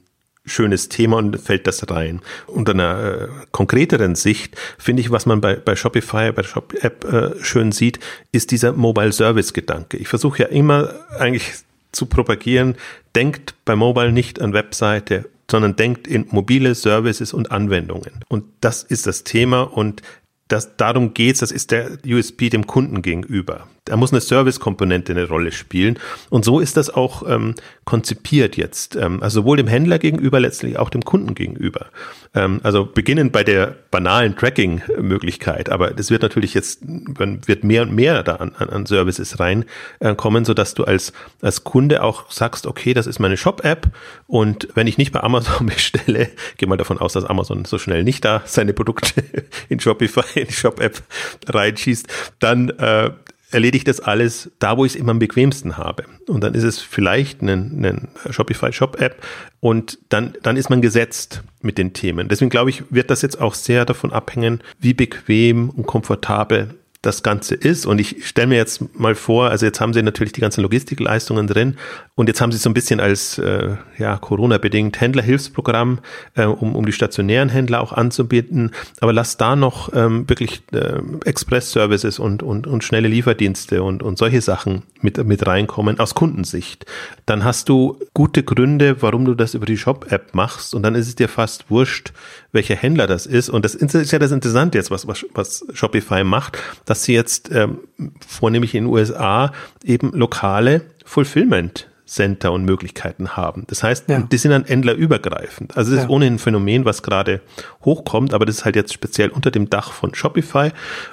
schönes 0.51 0.89
Thema 0.89 1.17
und 1.17 1.41
fällt 1.41 1.67
das 1.67 1.89
rein. 1.91 2.21
Unter 2.47 2.73
einer 2.73 3.05
äh, 3.05 3.29
konkreteren 3.53 4.15
Sicht 4.15 4.57
finde 4.79 5.01
ich, 5.01 5.11
was 5.11 5.27
man 5.27 5.41
bei, 5.41 5.57
bei 5.57 5.77
Shopify, 5.77 6.33
bei 6.33 6.43
der 6.43 6.49
Shop-App 6.49 7.05
äh, 7.05 7.45
schön 7.45 7.73
sieht, 7.73 8.01
ist 8.33 8.51
dieser 8.51 8.73
Mobile 8.73 9.13
Service-Gedanke. 9.13 9.97
Ich 9.97 10.09
versuche 10.09 10.43
ja 10.43 10.49
immer 10.49 10.95
eigentlich 11.19 11.53
zu 11.93 12.07
propagieren, 12.07 12.77
denkt 13.15 13.55
bei 13.65 13.77
Mobile 13.77 14.13
nicht 14.13 14.41
an 14.41 14.53
Webseite, 14.53 15.29
sondern 15.51 15.77
denkt 15.77 16.07
in 16.07 16.27
mobile 16.31 16.75
Services 16.75 17.33
und 17.33 17.51
Anwendungen. 17.51 18.25
Und 18.29 18.45
das 18.61 18.83
ist 18.85 19.07
das 19.07 19.25
Thema 19.25 19.63
und 19.63 20.03
das, 20.49 20.77
darum 20.77 21.15
geht's, 21.15 21.41
das 21.41 21.53
ist 21.53 21.71
der 21.71 21.99
USP 22.07 22.51
dem 22.51 22.67
Kunden 22.67 23.03
gegenüber. 23.03 23.69
Da 23.85 23.97
muss 23.97 24.12
eine 24.12 24.21
Service-Komponente 24.21 25.12
eine 25.12 25.29
Rolle 25.29 25.53
spielen. 25.53 25.99
Und 26.29 26.45
so 26.45 26.61
ist 26.61 26.77
das 26.77 26.90
auch 26.90 27.29
ähm, 27.29 27.55
konzipiert 27.85 28.57
jetzt. 28.57 28.97
Ähm, 28.97 29.23
also 29.23 29.40
sowohl 29.40 29.57
dem 29.57 29.66
Händler 29.66 29.99
gegenüber, 29.99 30.38
letztlich 30.40 30.79
auch 30.79 30.90
dem 30.90 31.03
Kunden 31.03 31.35
gegenüber. 31.35 31.87
Ähm, 32.35 32.61
also 32.62 32.87
beginnend 32.87 33.33
bei 33.33 33.43
der 33.43 33.75
banalen 33.90 34.37
Tracking-Möglichkeit, 34.37 35.69
aber 35.71 35.90
das 35.90 36.11
wird 36.11 36.23
natürlich 36.23 36.54
jetzt, 36.54 36.83
wird 36.85 37.65
mehr 37.65 37.83
und 37.83 37.92
mehr 37.92 38.23
da 38.23 38.37
an, 38.37 38.54
an 38.54 38.87
Services 38.87 39.40
reinkommen, 39.40 40.44
äh, 40.44 40.46
sodass 40.46 40.75
du 40.75 40.85
als, 40.85 41.13
als 41.42 41.65
Kunde 41.65 42.04
auch 42.04 42.31
sagst, 42.31 42.69
okay, 42.69 42.94
das 42.94 43.09
ist 43.09 43.19
meine 43.19 43.37
Shop-App 43.37 43.88
und 44.29 44.69
wenn 44.75 44.87
ich 44.87 44.96
nicht 44.96 45.11
bei 45.11 45.21
Amazon 45.23 45.67
bestelle, 45.75 46.29
gehe 46.57 46.69
mal 46.69 46.77
davon 46.77 46.98
aus, 46.98 47.15
dass 47.15 47.25
Amazon 47.25 47.65
so 47.65 47.79
schnell 47.79 48.04
nicht 48.04 48.25
da 48.25 48.42
seine 48.44 48.75
Produkte 48.75 49.25
in 49.69 49.81
Shopify, 49.81 50.40
in 50.40 50.46
die 50.46 50.52
Shop-App 50.52 51.02
reinschießt, 51.48 52.07
dann 52.38 52.69
äh, 52.71 53.11
erledigt 53.51 53.88
das 53.88 54.01
alles 54.01 54.51
da, 54.59 54.77
wo 54.77 54.85
ich 54.85 54.94
es 54.94 54.96
immer 55.01 55.13
am 55.13 55.19
bequemsten 55.19 55.77
habe. 55.77 56.05
Und 56.29 56.42
dann 56.42 56.55
ist 56.55 56.63
es 56.63 56.81
vielleicht 56.81 57.42
eine, 57.42 57.53
eine 57.53 58.09
Shopify 58.31 58.73
Shop 58.73 59.01
App 59.01 59.23
und 59.61 59.98
dann, 60.09 60.35
dann 60.42 60.57
ist 60.57 60.71
man 60.71 60.81
gesetzt 60.81 61.42
mit 61.61 61.79
den 61.79 61.92
Themen. 61.92 62.29
Deswegen 62.29 62.51
glaube 62.51 62.71
ich, 62.71 62.85
wird 62.90 63.11
das 63.11 63.23
jetzt 63.23 63.40
auch 63.40 63.55
sehr 63.55 63.85
davon 63.85 64.13
abhängen, 64.13 64.63
wie 64.79 64.94
bequem 64.94 65.71
und 65.71 65.87
komfortabel 65.87 66.75
das 67.03 67.23
Ganze 67.23 67.55
ist. 67.55 67.87
Und 67.87 67.98
ich 67.98 68.27
stelle 68.27 68.48
mir 68.48 68.57
jetzt 68.57 68.98
mal 68.98 69.15
vor, 69.15 69.51
also 69.51 69.65
jetzt 69.65 69.81
haben 69.81 69.94
sie 69.94 70.03
natürlich 70.03 70.33
die 70.33 70.40
ganzen 70.40 70.61
Logistikleistungen 70.61 71.46
drin 71.46 71.77
und 72.15 72.29
jetzt 72.29 72.40
haben 72.40 72.53
sie 72.53 72.59
so 72.59 72.69
ein 72.69 72.75
bisschen 72.75 73.01
als 73.01 73.38
äh, 73.38 73.77
ja, 73.96 74.19
Corona-bedingt 74.19 75.01
Händlerhilfsprogramm, 75.01 76.01
äh, 76.35 76.44
um, 76.44 76.77
um 76.77 76.85
die 76.85 76.92
stationären 76.92 77.48
Händler 77.48 77.81
auch 77.81 77.92
anzubieten. 77.92 78.73
Aber 79.01 79.15
lass 79.15 79.38
da 79.38 79.57
noch 79.57 79.90
ähm, 79.94 80.29
wirklich 80.29 80.63
äh, 80.73 81.01
Express-Services 81.25 82.19
und, 82.19 82.42
und, 82.42 82.67
und 82.67 82.85
schnelle 82.85 83.09
Lieferdienste 83.09 83.83
und, 83.83 84.03
und 84.03 84.19
solche 84.19 84.42
Sachen 84.42 84.83
mit, 85.01 85.25
mit 85.25 85.46
reinkommen 85.46 85.98
aus 86.01 86.15
Kundensicht. 86.15 86.85
Dann 87.25 87.44
hast 87.44 87.71
du 87.71 87.98
gute 88.13 88.42
Gründe, 88.42 89.01
warum 89.01 89.25
du 89.25 89.35
das 89.35 89.55
über 89.55 89.65
die 89.65 89.79
Shop-App 89.79 90.35
machst 90.35 90.75
und 90.75 90.83
dann 90.83 90.94
ist 90.94 91.09
es 91.09 91.15
dir 91.15 91.29
fast 91.29 91.71
wurscht, 91.71 92.13
welcher 92.53 92.77
Händler 92.77 93.07
das 93.07 93.27
ist. 93.27 93.48
Und 93.48 93.65
das 93.65 93.75
ist 93.75 94.13
ja 94.13 94.19
das 94.19 94.33
Interessante 94.33 94.79
jetzt, 94.79 94.90
was, 94.90 95.07
was, 95.07 95.27
was 95.35 95.65
Shopify 95.73 96.25
macht 96.25 96.59
dass 96.85 97.05
sie 97.05 97.15
jetzt 97.15 97.51
ähm, 97.53 97.81
vornehmlich 98.27 98.75
in 98.75 98.85
den 98.85 98.92
USA 98.92 99.53
eben 99.85 100.13
lokale 100.13 100.83
Fulfillment 101.05 101.88
Center 102.07 102.51
und 102.51 102.65
Möglichkeiten 102.65 103.37
haben. 103.37 103.65
Das 103.69 103.85
heißt, 103.85 104.09
ja. 104.09 104.19
die 104.21 104.37
sind 104.37 104.51
dann 104.51 104.65
händlerübergreifend. 104.65 105.77
Also 105.77 105.92
das 105.92 105.98
ja. 105.98 106.05
ist 106.05 106.11
ohnehin 106.11 106.35
ein 106.35 106.38
Phänomen, 106.40 106.85
was 106.85 107.05
gerade 107.05 107.40
hochkommt, 107.85 108.35
aber 108.35 108.46
das 108.46 108.57
ist 108.57 108.65
halt 108.65 108.75
jetzt 108.75 108.92
speziell 108.92 109.29
unter 109.29 109.53
dem 109.53 109.71
Dach 109.71 109.92
von 109.92 110.13
Shopify. 110.13 110.73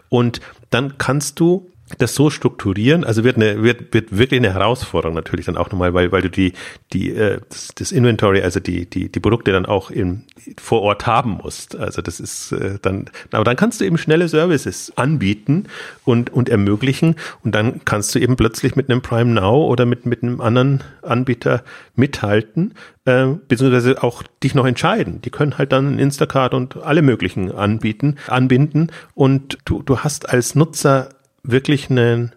Und 0.09 0.39
dann 0.71 0.97
kannst 0.97 1.39
du 1.39 1.69
das 1.97 2.15
so 2.15 2.29
strukturieren, 2.29 3.03
also 3.03 3.23
wird 3.23 3.37
eine, 3.37 3.63
wird, 3.63 3.93
wird 3.93 4.17
wirklich 4.17 4.39
eine 4.39 4.53
Herausforderung 4.53 5.15
natürlich 5.15 5.45
dann 5.45 5.57
auch 5.57 5.71
nochmal, 5.71 5.93
weil, 5.93 6.11
weil 6.11 6.21
du 6.21 6.29
die, 6.29 6.53
die, 6.91 7.11
äh, 7.11 7.39
das, 7.49 7.69
das 7.75 7.91
Inventory, 7.91 8.41
also 8.41 8.59
die, 8.59 8.85
die, 8.89 9.09
die 9.09 9.19
Produkte 9.19 9.51
dann 9.51 9.65
auch 9.65 9.89
im, 9.89 10.23
vor 10.59 10.81
Ort 10.81 11.07
haben 11.07 11.39
musst. 11.41 11.75
Also 11.75 12.01
das 12.01 12.19
ist 12.19 12.51
äh, 12.51 12.77
dann, 12.81 13.09
aber 13.31 13.45
dann 13.45 13.55
kannst 13.55 13.79
du 13.79 13.85
eben 13.85 13.97
schnelle 13.97 14.27
Services 14.27 14.91
anbieten 14.97 15.65
und, 16.03 16.29
und 16.29 16.49
ermöglichen 16.49 17.15
und 17.43 17.55
dann 17.55 17.81
kannst 17.85 18.13
du 18.13 18.19
eben 18.19 18.35
plötzlich 18.35 18.75
mit 18.75 18.89
einem 18.89 19.01
Prime 19.01 19.31
Now 19.31 19.65
oder 19.67 19.85
mit, 19.85 20.05
mit 20.05 20.23
einem 20.23 20.41
anderen 20.41 20.83
Anbieter 21.01 21.63
mithalten, 21.95 22.73
äh, 23.05 23.27
beziehungsweise 23.47 24.03
auch 24.03 24.23
dich 24.43 24.55
noch 24.55 24.65
entscheiden. 24.65 25.21
Die 25.21 25.29
können 25.29 25.57
halt 25.57 25.71
dann 25.71 25.99
Instacart 25.99 26.53
und 26.53 26.77
alle 26.77 27.01
möglichen 27.01 27.51
anbieten, 27.51 28.17
anbinden 28.27 28.91
und 29.15 29.57
du, 29.63 29.81
du 29.83 29.99
hast 29.99 30.29
als 30.29 30.53
Nutzer 30.55 31.09
wirklich 31.47 31.89
einen, 31.89 32.33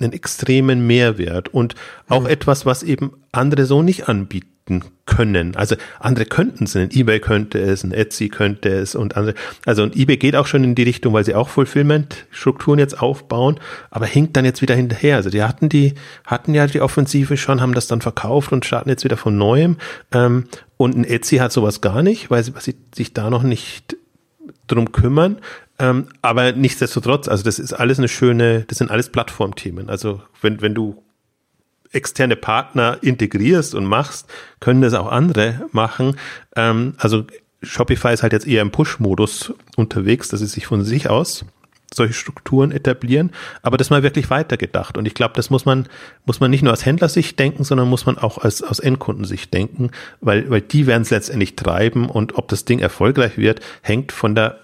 einen 0.00 0.12
extremen 0.12 0.86
Mehrwert 0.86 1.48
und 1.48 1.74
auch 2.08 2.22
mhm. 2.22 2.28
etwas, 2.28 2.66
was 2.66 2.82
eben 2.82 3.12
andere 3.32 3.66
so 3.66 3.82
nicht 3.82 4.08
anbieten 4.08 4.52
können. 5.06 5.56
Also 5.56 5.74
andere 5.98 6.24
könnten 6.24 6.64
es, 6.64 6.76
ein 6.76 6.90
eBay 6.92 7.18
könnte 7.18 7.58
es, 7.58 7.82
ein 7.82 7.92
Etsy 7.92 8.28
könnte 8.28 8.68
es 8.68 8.94
und 8.94 9.16
andere. 9.16 9.34
Also 9.66 9.82
und 9.82 9.96
eBay 9.96 10.16
geht 10.16 10.36
auch 10.36 10.46
schon 10.46 10.62
in 10.62 10.74
die 10.74 10.84
Richtung, 10.84 11.12
weil 11.12 11.24
sie 11.24 11.34
auch 11.34 11.48
Fulfillment-Strukturen 11.48 12.78
jetzt 12.78 13.00
aufbauen, 13.00 13.58
aber 13.90 14.06
hinkt 14.06 14.36
dann 14.36 14.44
jetzt 14.44 14.62
wieder 14.62 14.76
hinterher. 14.76 15.16
Also 15.16 15.30
die 15.30 15.42
hatten 15.42 15.68
die, 15.68 15.94
hatten 16.24 16.54
ja 16.54 16.66
die 16.66 16.80
Offensive 16.80 17.36
schon, 17.36 17.60
haben 17.60 17.74
das 17.74 17.88
dann 17.88 18.00
verkauft 18.00 18.52
und 18.52 18.64
starten 18.64 18.88
jetzt 18.88 19.04
wieder 19.04 19.16
von 19.16 19.36
neuem. 19.36 19.76
Ähm, 20.12 20.44
und 20.76 20.96
ein 20.96 21.04
Etsy 21.04 21.38
hat 21.38 21.52
sowas 21.52 21.80
gar 21.80 22.02
nicht, 22.02 22.30
weil 22.30 22.44
sie, 22.44 22.54
weil 22.54 22.62
sie 22.62 22.76
sich 22.94 23.12
da 23.12 23.30
noch 23.30 23.42
nicht 23.42 23.96
drum 24.68 24.92
kümmern. 24.92 25.38
Ähm, 25.82 26.06
aber 26.22 26.52
nichtsdestotrotz, 26.52 27.26
also 27.26 27.42
das 27.42 27.58
ist 27.58 27.72
alles 27.72 27.98
eine 27.98 28.06
schöne, 28.06 28.64
das 28.68 28.78
sind 28.78 28.92
alles 28.92 29.08
Plattformthemen. 29.08 29.90
Also 29.90 30.22
wenn, 30.40 30.62
wenn 30.62 30.76
du 30.76 31.02
externe 31.90 32.36
Partner 32.36 32.98
integrierst 33.02 33.74
und 33.74 33.84
machst, 33.84 34.30
können 34.60 34.80
das 34.80 34.94
auch 34.94 35.10
andere 35.10 35.66
machen. 35.72 36.16
Ähm, 36.54 36.94
also 36.98 37.24
Shopify 37.62 38.14
ist 38.14 38.22
halt 38.22 38.32
jetzt 38.32 38.46
eher 38.46 38.62
im 38.62 38.70
Push-Modus 38.70 39.54
unterwegs, 39.76 40.28
dass 40.28 40.38
sie 40.38 40.46
sich 40.46 40.66
von 40.66 40.84
sich 40.84 41.10
aus 41.10 41.44
solche 41.92 42.14
Strukturen 42.14 42.72
etablieren, 42.72 43.32
aber 43.60 43.76
das 43.76 43.90
mal 43.90 44.02
wirklich 44.02 44.30
weitergedacht. 44.30 44.96
Und 44.96 45.04
ich 45.04 45.12
glaube, 45.12 45.34
das 45.34 45.50
muss 45.50 45.66
man, 45.66 45.88
muss 46.24 46.40
man 46.40 46.50
nicht 46.50 46.62
nur 46.62 46.72
aus 46.72 46.86
Händlersicht 46.86 47.38
denken, 47.38 47.64
sondern 47.64 47.88
muss 47.88 48.06
man 48.06 48.16
auch 48.16 48.38
als, 48.38 48.62
aus 48.62 48.78
Endkundensicht 48.78 49.52
denken, 49.52 49.90
weil, 50.22 50.48
weil 50.48 50.62
die 50.62 50.86
werden 50.86 51.02
es 51.02 51.10
letztendlich 51.10 51.54
treiben 51.54 52.08
und 52.08 52.38
ob 52.38 52.48
das 52.48 52.64
Ding 52.64 52.78
erfolgreich 52.78 53.36
wird, 53.36 53.60
hängt 53.82 54.10
von 54.12 54.34
der 54.34 54.58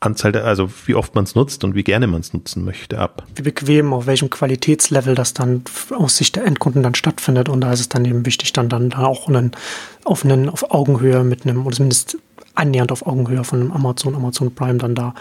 Anzahl 0.00 0.32
der, 0.32 0.44
also 0.44 0.70
wie 0.86 0.94
oft 0.94 1.14
man 1.14 1.24
es 1.24 1.34
nutzt 1.34 1.62
und 1.62 1.74
wie 1.74 1.84
gerne 1.84 2.06
man 2.06 2.22
es 2.22 2.32
nutzen 2.32 2.64
möchte, 2.64 2.98
ab. 2.98 3.26
Wie 3.34 3.42
bequem, 3.42 3.92
auf 3.92 4.06
welchem 4.06 4.30
Qualitätslevel 4.30 5.14
das 5.14 5.34
dann 5.34 5.62
aus 5.90 6.16
Sicht 6.16 6.36
der 6.36 6.46
Endkunden 6.46 6.82
dann 6.82 6.94
stattfindet. 6.94 7.50
Und 7.50 7.60
da 7.60 7.72
ist 7.72 7.80
es 7.80 7.90
dann 7.90 8.06
eben 8.06 8.24
wichtig, 8.24 8.52
dann, 8.54 8.70
dann 8.70 8.94
auch 8.94 9.28
einen, 9.28 9.52
auf, 10.04 10.24
einen, 10.24 10.48
auf 10.48 10.70
Augenhöhe 10.70 11.22
mit 11.22 11.44
einem, 11.44 11.66
oder 11.66 11.76
zumindest 11.76 12.16
annähernd 12.54 12.92
auf 12.92 13.06
Augenhöhe 13.06 13.44
von 13.44 13.72
Amazon, 13.72 14.14
Amazon 14.14 14.54
Prime 14.54 14.78
dann 14.78 14.94
da 14.94 15.14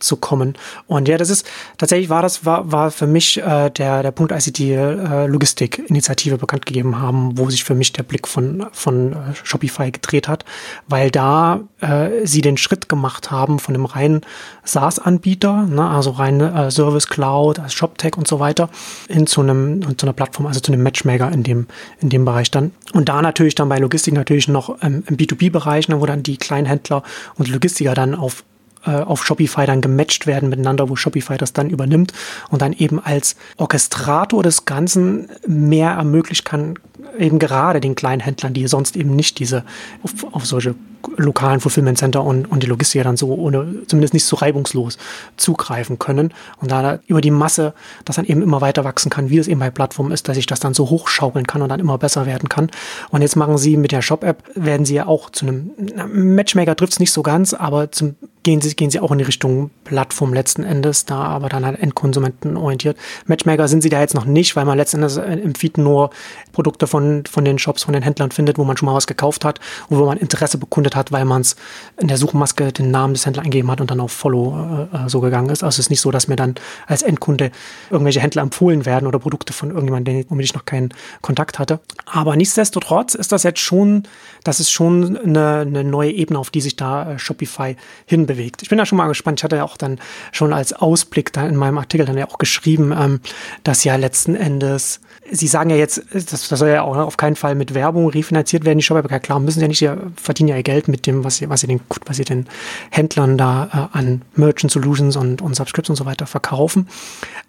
zu 0.00 0.16
kommen. 0.16 0.54
Und 0.86 1.08
ja, 1.08 1.16
das 1.16 1.30
ist 1.30 1.46
tatsächlich 1.78 2.08
war 2.08 2.22
das 2.22 2.44
war 2.44 2.70
war 2.70 2.90
für 2.90 3.06
mich 3.06 3.38
äh, 3.38 3.70
der 3.70 4.02
der 4.02 4.10
Punkt, 4.10 4.32
als 4.32 4.44
sie 4.44 4.52
die 4.52 4.72
äh, 4.72 5.26
Logistik-Initiative 5.26 6.38
bekannt 6.38 6.66
gegeben 6.66 7.00
haben, 7.00 7.36
wo 7.38 7.50
sich 7.50 7.64
für 7.64 7.74
mich 7.74 7.92
der 7.92 8.02
Blick 8.02 8.28
von 8.28 8.66
von 8.72 9.12
äh, 9.12 9.16
Shopify 9.42 9.90
gedreht 9.90 10.28
hat, 10.28 10.44
weil 10.88 11.10
da 11.10 11.60
äh, 11.80 12.26
sie 12.26 12.40
den 12.40 12.56
Schritt 12.56 12.88
gemacht 12.88 13.30
haben 13.30 13.58
von 13.58 13.74
einem 13.74 13.86
reinen 13.86 14.22
SaaS-Anbieter, 14.64 15.66
ne, 15.66 15.88
also 15.88 16.10
rein 16.10 16.40
äh, 16.40 16.70
Service 16.70 17.08
Cloud, 17.08 17.58
als 17.58 17.74
ShopTech 17.74 18.16
und 18.16 18.26
so 18.26 18.40
weiter, 18.40 18.68
hin 19.08 19.26
zu 19.26 19.40
einem 19.40 19.96
zu 19.98 20.06
einer 20.06 20.12
Plattform, 20.12 20.46
also 20.46 20.60
zu 20.60 20.72
einem 20.72 20.82
Matchmaker 20.82 21.30
in 21.32 21.42
dem 21.42 21.66
in 22.00 22.08
dem 22.08 22.24
Bereich 22.24 22.50
dann. 22.50 22.72
Und 22.92 23.08
da 23.08 23.22
natürlich 23.22 23.54
dann 23.54 23.68
bei 23.68 23.78
Logistik 23.78 24.14
natürlich 24.14 24.48
noch 24.48 24.76
ähm, 24.82 25.04
im 25.06 25.16
B2B-Bereich, 25.16 25.88
ne, 25.88 26.00
wo 26.00 26.06
dann 26.06 26.22
die 26.22 26.36
Kleinhändler 26.36 27.02
und 27.36 27.48
Logistiker 27.48 27.94
dann 27.94 28.14
auf 28.14 28.44
äh, 28.86 28.90
auf 28.90 29.24
Shopify 29.24 29.66
dann 29.66 29.80
gematcht 29.80 30.26
werden 30.26 30.48
miteinander, 30.48 30.88
wo 30.88 30.96
Shopify 30.96 31.36
das 31.36 31.52
dann 31.52 31.70
übernimmt 31.70 32.12
und 32.50 32.62
dann 32.62 32.72
eben 32.72 32.98
als 33.00 33.36
Orchestrator 33.56 34.42
des 34.42 34.64
Ganzen 34.64 35.28
mehr 35.46 35.90
ermöglichen 35.92 36.44
kann, 36.44 36.74
eben 37.18 37.38
gerade 37.38 37.80
den 37.80 37.94
kleinen 37.94 38.20
Händlern, 38.20 38.54
die 38.54 38.66
sonst 38.66 38.96
eben 38.96 39.14
nicht 39.14 39.38
diese 39.38 39.64
auf, 40.02 40.32
auf 40.32 40.46
solche 40.46 40.74
lokalen 41.16 41.60
Fulfillment 41.60 41.98
Center 41.98 42.22
und, 42.22 42.50
und 42.50 42.62
die 42.62 42.66
Logistiker 42.66 43.04
dann 43.04 43.16
so 43.16 43.34
ohne, 43.34 43.86
zumindest 43.86 44.14
nicht 44.14 44.24
so 44.24 44.36
reibungslos 44.36 44.98
zugreifen 45.36 45.98
können 45.98 46.32
und 46.60 46.70
da 46.70 46.98
über 47.06 47.20
die 47.20 47.30
Masse 47.30 47.74
das 48.04 48.16
dann 48.16 48.24
eben 48.24 48.42
immer 48.42 48.60
weiter 48.60 48.84
wachsen 48.84 49.10
kann, 49.10 49.30
wie 49.30 49.38
es 49.38 49.48
eben 49.48 49.60
bei 49.60 49.70
Plattformen 49.70 50.12
ist, 50.12 50.28
dass 50.28 50.36
ich 50.36 50.46
das 50.46 50.60
dann 50.60 50.74
so 50.74 50.90
hochschaukeln 50.90 51.46
kann 51.46 51.62
und 51.62 51.68
dann 51.68 51.80
immer 51.80 51.98
besser 51.98 52.26
werden 52.26 52.48
kann. 52.48 52.70
Und 53.10 53.22
jetzt 53.22 53.36
machen 53.36 53.58
sie 53.58 53.76
mit 53.76 53.92
der 53.92 54.02
Shop-App, 54.02 54.42
werden 54.54 54.86
sie 54.86 54.94
ja 54.94 55.06
auch 55.06 55.30
zu 55.30 55.46
einem, 55.46 55.70
Matchmaker 56.12 56.76
trifft 56.76 56.94
es 56.94 57.00
nicht 57.00 57.12
so 57.12 57.22
ganz, 57.22 57.54
aber 57.54 57.90
zum, 57.92 58.16
gehen 58.42 58.60
sie, 58.60 58.74
gehen 58.74 58.90
sie 58.90 59.00
auch 59.00 59.10
in 59.10 59.18
die 59.18 59.24
Richtung 59.24 59.70
Plattform 59.84 60.34
letzten 60.34 60.64
Endes, 60.64 61.06
da 61.06 61.16
aber 61.16 61.48
dann 61.48 61.64
halt 61.64 61.80
Endkonsumenten 61.80 62.56
orientiert. 62.56 62.96
Matchmaker 63.26 63.68
sind 63.68 63.82
sie 63.82 63.88
da 63.88 64.00
jetzt 64.00 64.14
noch 64.14 64.26
nicht, 64.26 64.56
weil 64.56 64.64
man 64.64 64.76
letzten 64.76 64.98
Endes 64.98 65.16
im 65.16 65.54
Feed 65.54 65.78
nur 65.78 66.10
Produkte 66.52 66.86
von, 66.86 67.24
von 67.26 67.44
den 67.44 67.58
Shops, 67.58 67.84
von 67.84 67.94
den 67.94 68.02
Händlern 68.02 68.30
findet, 68.30 68.58
wo 68.58 68.64
man 68.64 68.76
schon 68.76 68.86
mal 68.86 68.94
was 68.94 69.06
gekauft 69.06 69.44
hat 69.44 69.60
wo 69.88 70.04
man 70.06 70.18
Interesse 70.18 70.58
bekundet 70.58 70.93
hat, 70.94 71.12
weil 71.12 71.24
man 71.24 71.42
es 71.42 71.56
in 71.96 72.08
der 72.08 72.16
Suchmaske 72.16 72.72
den 72.72 72.90
Namen 72.90 73.14
des 73.14 73.26
Händlers 73.26 73.44
eingegeben 73.44 73.70
hat 73.70 73.80
und 73.80 73.90
dann 73.90 74.00
auf 74.00 74.12
Follow 74.12 74.88
äh, 74.92 75.08
so 75.08 75.20
gegangen 75.20 75.50
ist. 75.50 75.62
Also 75.62 75.76
es 75.76 75.78
ist 75.80 75.90
nicht 75.90 76.00
so, 76.00 76.10
dass 76.10 76.28
mir 76.28 76.36
dann 76.36 76.54
als 76.86 77.02
Endkunde 77.02 77.50
irgendwelche 77.90 78.20
Händler 78.20 78.42
empfohlen 78.42 78.86
werden 78.86 79.06
oder 79.06 79.18
Produkte 79.18 79.52
von 79.52 79.70
irgendjemandem, 79.70 80.24
womit 80.28 80.46
ich 80.46 80.54
noch 80.54 80.64
keinen 80.64 80.92
Kontakt 81.20 81.58
hatte. 81.58 81.80
Aber 82.06 82.36
nichtsdestotrotz 82.36 83.14
ist 83.14 83.32
das 83.32 83.42
jetzt 83.42 83.60
schon, 83.60 84.04
das 84.44 84.60
ist 84.60 84.70
schon 84.70 85.16
eine, 85.16 85.60
eine 85.60 85.84
neue 85.84 86.10
Ebene, 86.10 86.38
auf 86.38 86.50
die 86.50 86.60
sich 86.60 86.76
da 86.76 87.12
äh, 87.12 87.18
Shopify 87.18 87.76
hinbewegt. 88.06 88.62
Ich 88.62 88.68
bin 88.68 88.78
da 88.78 88.86
schon 88.86 88.98
mal 88.98 89.08
gespannt. 89.08 89.40
Ich 89.40 89.44
hatte 89.44 89.56
ja 89.56 89.64
auch 89.64 89.76
dann 89.76 89.98
schon 90.32 90.52
als 90.52 90.72
Ausblick 90.72 91.32
da 91.32 91.46
in 91.46 91.56
meinem 91.56 91.78
Artikel 91.78 92.06
dann 92.06 92.18
ja 92.18 92.28
auch 92.28 92.38
geschrieben, 92.38 92.92
ähm, 92.92 93.20
dass 93.62 93.84
ja 93.84 93.96
letzten 93.96 94.34
Endes 94.34 95.00
Sie 95.30 95.46
sagen 95.46 95.70
ja 95.70 95.76
jetzt, 95.76 96.02
das, 96.12 96.26
das 96.26 96.48
soll 96.48 96.68
ja 96.68 96.82
auch 96.82 96.96
auf 96.96 97.16
keinen 97.16 97.36
Fall 97.36 97.54
mit 97.54 97.74
Werbung 97.74 98.08
refinanziert 98.08 98.64
werden. 98.64 98.78
Die 98.78 98.84
Shopify, 98.84 99.20
klar, 99.20 99.40
müssen 99.40 99.60
sie 99.60 99.64
ja 99.64 99.68
nicht, 99.68 99.78
sie 99.78 99.90
verdienen 100.16 100.50
ja 100.50 100.56
ihr 100.56 100.62
Geld 100.62 100.86
mit 100.86 101.06
dem, 101.06 101.24
was 101.24 101.36
sie, 101.36 101.48
was 101.48 101.60
sie 101.60 101.66
den, 101.66 101.80
was 102.04 102.18
sie 102.18 102.24
den 102.24 102.46
Händlern 102.90 103.38
da 103.38 103.90
äh, 103.92 103.98
an 103.98 104.22
Merchant 104.34 104.70
Solutions 104.70 105.16
und, 105.16 105.40
und 105.40 105.56
Subscripts 105.56 105.90
und 105.90 105.96
so 105.96 106.04
weiter 106.04 106.26
verkaufen. 106.26 106.88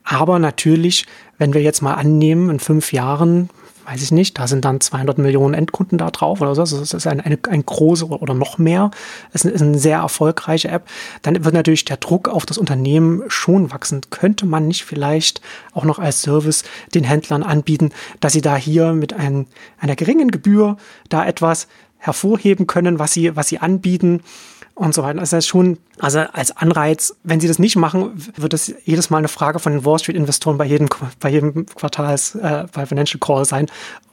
Aber 0.03 0.39
natürlich, 0.39 1.05
wenn 1.38 1.53
wir 1.53 1.61
jetzt 1.61 1.82
mal 1.82 1.95
annehmen, 1.95 2.49
in 2.49 2.59
fünf 2.59 2.93
Jahren, 2.93 3.49
weiß 3.86 4.01
ich 4.01 4.11
nicht, 4.11 4.38
da 4.39 4.47
sind 4.47 4.65
dann 4.65 4.81
200 4.81 5.17
Millionen 5.17 5.53
Endkunden 5.53 5.97
da 5.97 6.09
drauf 6.11 6.41
oder 6.41 6.55
so. 6.55 6.61
Also 6.61 6.79
das 6.79 6.93
ist 6.93 7.07
ein, 7.07 7.21
eine, 7.21 7.38
ein 7.49 7.65
große 7.65 8.05
oder 8.07 8.33
noch 8.33 8.57
mehr. 8.57 8.91
Es 9.31 9.45
ist 9.45 9.61
eine 9.61 9.77
sehr 9.77 9.99
erfolgreiche 9.99 10.69
App. 10.69 10.88
Dann 11.21 11.43
wird 11.43 11.53
natürlich 11.53 11.86
der 11.86 11.97
Druck 11.97 12.27
auf 12.27 12.45
das 12.45 12.57
Unternehmen 12.57 13.23
schon 13.27 13.71
wachsen. 13.71 14.01
Könnte 14.09 14.45
man 14.45 14.67
nicht 14.67 14.86
vielleicht 14.86 15.41
auch 15.73 15.86
noch 15.86 15.99
als 15.99 16.21
Service 16.21 16.63
den 16.93 17.03
Händlern 17.03 17.43
anbieten, 17.43 17.91
dass 18.19 18.33
sie 18.33 18.41
da 18.41 18.55
hier 18.55 18.93
mit 18.93 19.13
ein, 19.13 19.47
einer 19.79 19.95
geringen 19.95 20.31
Gebühr 20.31 20.77
da 21.09 21.25
etwas 21.25 21.67
hervorheben 21.97 22.67
können, 22.67 22.99
was 22.99 23.13
sie, 23.13 23.36
was 23.36 23.47
sie 23.47 23.59
anbieten 23.59 24.21
und 24.76 24.93
so 24.93 25.03
weiter. 25.03 25.21
Das 25.21 25.32
heißt 25.32 25.47
schon, 25.47 25.78
also 25.99 26.19
als 26.19 26.55
Anreiz, 26.55 27.15
wenn 27.23 27.39
sie 27.39 27.47
das 27.47 27.59
nicht 27.59 27.78
machen, 27.78 28.11
wird 28.36 28.53
es 28.53 28.73
jedes 28.84 29.09
Mal 29.09 29.19
eine 29.19 29.30
Frage 29.30 29.59
von 29.59 29.71
den 29.71 29.86
Wall 29.86 29.97
Street 29.99 30.17
Investoren 30.17 30.57
bei 30.57 30.65
jedem, 30.65 30.89
bei 31.21 31.30
jedem 31.30 31.65
Quartals, 31.65 32.36
äh, 32.36 32.65
bei 32.73 32.86
Financial 32.86 33.17
Call 33.19 33.45
sein, 33.45 33.67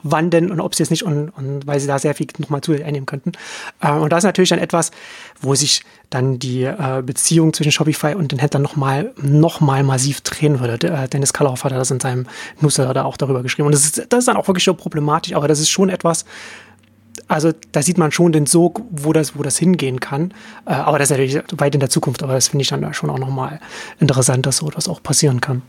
wann 0.05 0.31
denn 0.31 0.53
und 0.53 0.61
ob 0.61 0.77
sie 0.77 0.85
es 0.85 0.91
nicht 0.91 1.03
und, 1.03 1.31
und 1.31 1.67
weil 1.67 1.81
sie 1.81 1.89
da 1.89 1.99
sehr 1.99 2.15
viel 2.15 2.29
nochmal 2.39 2.61
zu 2.61 2.73
einnehmen 2.73 3.07
könnten. 3.07 3.33
Äh, 3.81 3.91
und 3.91 4.11
das 4.11 4.19
ist 4.19 4.25
natürlich 4.25 4.51
dann 4.51 4.61
etwas, 4.61 4.93
wo 5.41 5.57
sich 5.57 5.83
dann 6.11 6.39
die 6.39 6.63
äh, 6.63 7.03
Beziehung 7.05 7.53
zwischen 7.53 7.73
Shopify 7.73 8.15
und 8.15 8.31
den 8.31 8.39
Händlern 8.39 8.63
nochmal, 8.63 9.13
noch 9.21 9.61
mal 9.61 9.83
massiv 9.83 10.21
drehen 10.21 10.61
würde. 10.61 10.91
Äh, 10.91 11.09
Dennis 11.09 11.33
Kallauf 11.33 11.65
hat 11.65 11.73
das 11.73 11.91
in 11.91 11.99
seinem 11.99 12.27
Newsletter 12.61 13.05
auch 13.05 13.17
darüber 13.17 13.43
geschrieben. 13.43 13.67
Und 13.67 13.75
das 13.75 13.85
ist, 13.85 14.07
das 14.11 14.21
ist 14.21 14.29
dann 14.29 14.37
auch 14.37 14.47
wirklich 14.47 14.65
schon 14.65 14.77
problematisch, 14.77 15.35
aber 15.35 15.49
das 15.49 15.59
ist 15.59 15.71
schon 15.71 15.89
etwas, 15.89 16.25
also 17.29 17.53
da 17.73 17.83
sieht 17.83 17.99
man 17.99 18.13
schon 18.13 18.33
den 18.33 18.47
Sog, 18.47 18.83
wo 18.91 19.13
das, 19.13 19.37
wo 19.37 19.43
das 19.43 19.59
hingehen 19.59 20.01
kann. 20.01 20.33
Äh, 20.67 20.73
aber 20.73 20.99
das 20.99 21.11
ist 21.11 21.19
natürlich 21.19 21.43
weit 21.57 21.75
in 21.75 21.81
der 21.81 21.91
Zukunft, 21.91 22.23
aber 22.23 22.35
das 22.35 22.49
finde 22.49 22.63
ich 22.63 22.69
dann 22.69 22.93
schon 22.95 23.11
auch 23.11 23.19
nochmal 23.19 23.61
interessant, 24.01 24.47
dass 24.47 24.59
so 24.59 24.69
etwas 24.69 24.89
auch 24.89 25.03
passieren 25.03 25.41
kann. 25.41 25.63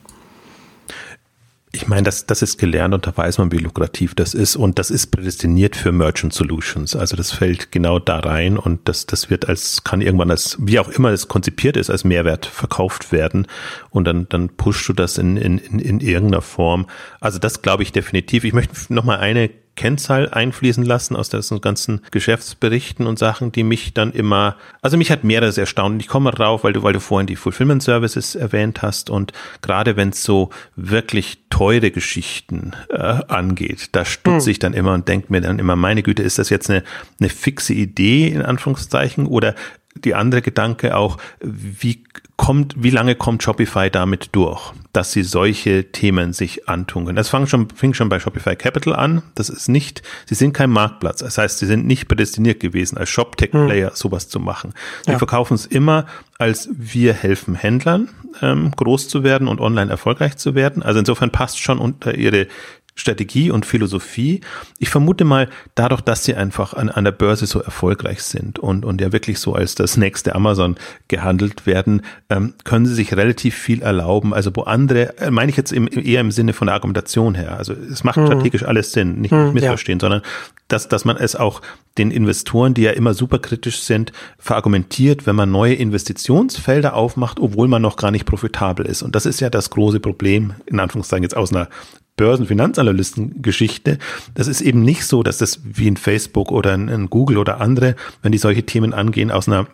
Ich 1.76 1.88
meine, 1.88 2.04
das, 2.04 2.28
das 2.28 2.44
ist 2.44 2.60
gelernt 2.60 2.94
und 2.94 3.08
da 3.08 3.18
weiß 3.18 3.40
man, 3.40 3.52
wie 3.52 3.58
lukrativ 3.58 4.14
das 4.14 4.36
ist 4.36 4.56
und 4.56 4.78
das 4.78 4.92
ist 4.92 5.08
prädestiniert 5.08 5.76
für 5.76 5.92
Merchant 5.92 6.32
Solutions. 6.32 6.96
Also 6.96 7.16
das 7.16 7.32
fällt 7.32 7.72
genau 7.72 7.98
da 7.98 8.20
rein 8.20 8.60
und 8.60 8.88
das, 8.88 9.08
das 9.08 9.32
wird 9.32 9.50
als, 9.50 9.84
kann 9.84 10.00
irgendwann 10.00 10.30
als, 10.30 10.56
wie 10.60 10.78
auch 10.78 10.90
immer 10.90 11.10
es 11.10 11.28
konzipiert 11.28 11.76
ist, 11.76 11.90
als 11.90 12.04
Mehrwert 12.04 12.46
verkauft 12.46 13.12
werden 13.12 13.48
und 13.90 14.06
dann, 14.06 14.30
dann 14.30 14.50
pushst 14.50 14.88
du 14.88 14.94
das 14.94 15.18
in, 15.18 15.36
in, 15.36 15.58
in, 15.58 15.80
in 15.80 16.00
irgendeiner 16.00 16.44
Form. 16.44 16.86
Also 17.20 17.40
das 17.40 17.64
glaube 17.64 17.82
ich 17.82 17.92
definitiv. 17.92 18.44
Ich 18.44 18.54
möchte 18.54 18.94
nochmal 18.94 19.18
eine 19.18 19.50
Kennzahl 19.76 20.30
einfließen 20.30 20.84
lassen 20.84 21.16
aus 21.16 21.30
diesen 21.30 21.62
ganzen 21.62 22.02
Geschäftsberichten 22.12 23.08
und 23.08 23.18
Sachen, 23.18 23.52
die 23.52 23.64
mich 23.64 23.94
dann 23.94 24.12
immer, 24.12 24.56
also 24.82 24.98
mich 24.98 25.12
hat 25.12 25.24
mehreres 25.24 25.58
erstaunt. 25.58 26.02
Ich 26.02 26.08
komme 26.08 26.32
drauf, 26.32 26.64
weil 26.64 26.74
du, 26.74 26.84
weil 26.84 26.94
du 26.94 27.00
vorhin 27.00 27.28
die 27.28 27.36
Fulfillment 27.36 27.82
Services 27.82 28.36
erwähnt 28.36 28.82
hast 28.82 29.10
und 29.10 29.34
gerade 29.62 29.96
wenn 29.96 30.10
es 30.10 30.24
so 30.24 30.50
wirklich 30.76 31.40
teure 31.50 31.92
Geschichten 31.92 32.74
äh, 32.90 32.98
angeht, 32.98 33.90
da 33.94 34.06
stutze 34.06 34.46
hm. 34.46 34.52
ich 34.52 34.60
dann 34.60 34.74
immer 34.74 34.94
und 34.94 35.08
denke 35.08 35.28
mir 35.30 35.42
dann 35.42 35.60
immer, 35.60 35.76
meine 35.76 36.04
Güte, 36.04 36.24
ist 36.24 36.40
das 36.40 36.50
jetzt 36.50 36.70
eine, 36.70 36.84
eine 37.20 37.30
fixe 37.30 37.74
Idee 37.74 38.28
in 38.28 38.42
Anführungszeichen 38.42 39.26
oder 39.26 39.56
die 39.96 40.16
andere 40.16 40.42
Gedanke 40.42 40.96
auch, 40.96 41.18
wie 41.42 42.04
kommt, 42.38 42.76
wie 42.78 42.90
lange 42.90 43.16
kommt 43.16 43.44
Shopify 43.44 43.90
damit 43.90 44.30
durch, 44.34 44.74
dass 44.94 45.12
sie 45.12 45.24
solche 45.24 45.92
Themen 45.92 46.34
sich 46.34 46.70
antun 46.70 47.06
können? 47.06 47.16
Das 47.16 47.30
fing 47.30 47.48
schon, 47.48 47.70
fing 47.70 47.94
schon 47.94 48.10
bei 48.10 48.20
Shopify 48.20 48.56
Capital 48.56 48.96
an. 48.96 49.24
Das 49.36 49.50
ist 49.50 49.68
nicht, 49.68 50.02
sie 50.26 50.36
sind 50.36 50.54
kein 50.54 50.70
Marktplatz. 50.70 51.20
Das 51.20 51.38
heißt, 51.38 51.60
sie 51.60 51.66
sind 51.66 51.86
nicht 51.86 52.08
prädestiniert 52.08 52.60
gewesen, 52.60 52.98
als 52.98 53.10
Shop-Tech-Player 53.10 53.90
hm. 53.90 53.96
sowas 53.96 54.30
zu 54.30 54.40
machen. 54.40 54.74
Die 55.08 55.12
ja. 55.12 55.18
verkaufen 55.18 55.56
es 55.56 55.66
immer 55.66 56.06
als 56.44 56.70
wir 56.74 57.14
helfen 57.14 57.56
Händlern, 57.56 58.10
ähm, 58.42 58.72
groß 58.72 59.08
zu 59.08 59.24
werden 59.24 59.48
und 59.48 59.62
online 59.62 59.90
erfolgreich 59.90 60.36
zu 60.36 60.56
werden. 60.56 60.84
Also 60.84 61.00
insofern 61.00 61.32
passt 61.32 61.60
schon 61.60 61.80
unter 61.80 62.16
ihre 62.16 62.48
Strategie 62.96 63.50
und 63.50 63.66
Philosophie. 63.66 64.42
Ich 64.78 64.90
vermute 64.90 65.26
mal, 65.26 65.50
dadurch, 65.76 66.02
dass 66.02 66.24
sie 66.24 66.36
einfach 66.36 66.74
an, 66.74 66.90
an 66.90 67.04
der 67.04 67.12
Börse 67.12 67.46
so 67.46 67.60
erfolgreich 67.60 68.22
sind 68.22 68.60
und, 68.60 68.86
und 68.86 69.02
ja 69.02 69.12
wirklich 69.12 69.40
so 69.40 69.54
als 69.54 69.76
das 69.76 69.98
nächste 69.98 70.36
Amazon 70.36 70.76
gehandelt 71.08 71.66
werden, 71.66 72.04
ähm, 72.30 72.54
können 72.64 72.86
sie 72.86 72.94
sich 72.94 73.16
relativ 73.16 73.56
viel 73.56 73.82
erlauben. 73.82 74.34
Also 74.34 74.52
wo 74.56 74.62
andere, 74.62 75.18
äh, 75.18 75.32
meine 75.32 75.50
ich 75.50 75.58
jetzt 75.58 75.72
im, 75.72 75.88
eher 75.88 76.22
im 76.22 76.32
Sinne 76.32 76.54
von 76.54 76.68
der 76.68 76.76
Argumentation 76.76 77.36
her. 77.36 77.58
Also 77.58 77.74
es 77.74 78.04
macht 78.04 78.18
mhm. 78.18 78.28
strategisch 78.28 78.64
alles 78.64 78.92
Sinn, 78.92 79.20
nicht, 79.22 79.32
mhm, 79.32 79.54
missverstehen, 79.54 79.98
ja. 79.98 80.02
sondern 80.02 80.22
dass, 80.68 80.88
dass 80.88 81.06
man 81.06 81.18
es 81.18 81.36
auch 81.36 81.62
den 81.98 82.10
Investoren, 82.10 82.74
die 82.74 82.84
ja 82.84 82.92
immer 82.92 83.14
super 83.14 83.40
kritisch 83.40 83.82
sind, 83.82 84.12
verargumentiert, 84.40 85.28
wenn 85.28 85.36
man 85.36 85.52
neue 85.52 85.76
Investitionsfelder 85.76 86.96
aufmacht, 86.96 87.40
obwohl 87.40 87.68
man 87.68 87.82
noch 87.82 87.98
gar 87.98 88.12
nicht 88.12 88.26
profitabel 88.26 88.86
ist. 88.86 89.04
Und 89.04 89.16
das 89.16 89.26
ist 89.26 89.40
ja 89.40 89.50
das 89.50 89.70
große 89.70 90.00
Problem, 90.00 90.54
in 90.66 90.80
Anführungszeichen 90.80 91.24
jetzt 91.24 91.38
aus 91.38 91.52
einer 91.52 91.70
Börsenfinanzanalysten-Geschichte. 92.18 93.98
Das 94.36 94.48
ist 94.48 94.62
eben 94.62 94.82
nicht 94.82 95.06
so, 95.06 95.24
dass 95.24 95.38
das 95.38 95.62
wie 95.64 95.88
in 95.88 95.98
Facebook 95.98 96.52
oder 96.52 96.74
in, 96.74 97.10
Google 97.10 97.38
oder 97.38 97.60
andere, 97.60 97.96
wenn 98.22 98.32
die 98.32 98.38
solche 98.38 98.64
Themen 98.64 98.94
angehen, 98.94 99.32
aus 99.32 99.48
einer 99.48 99.68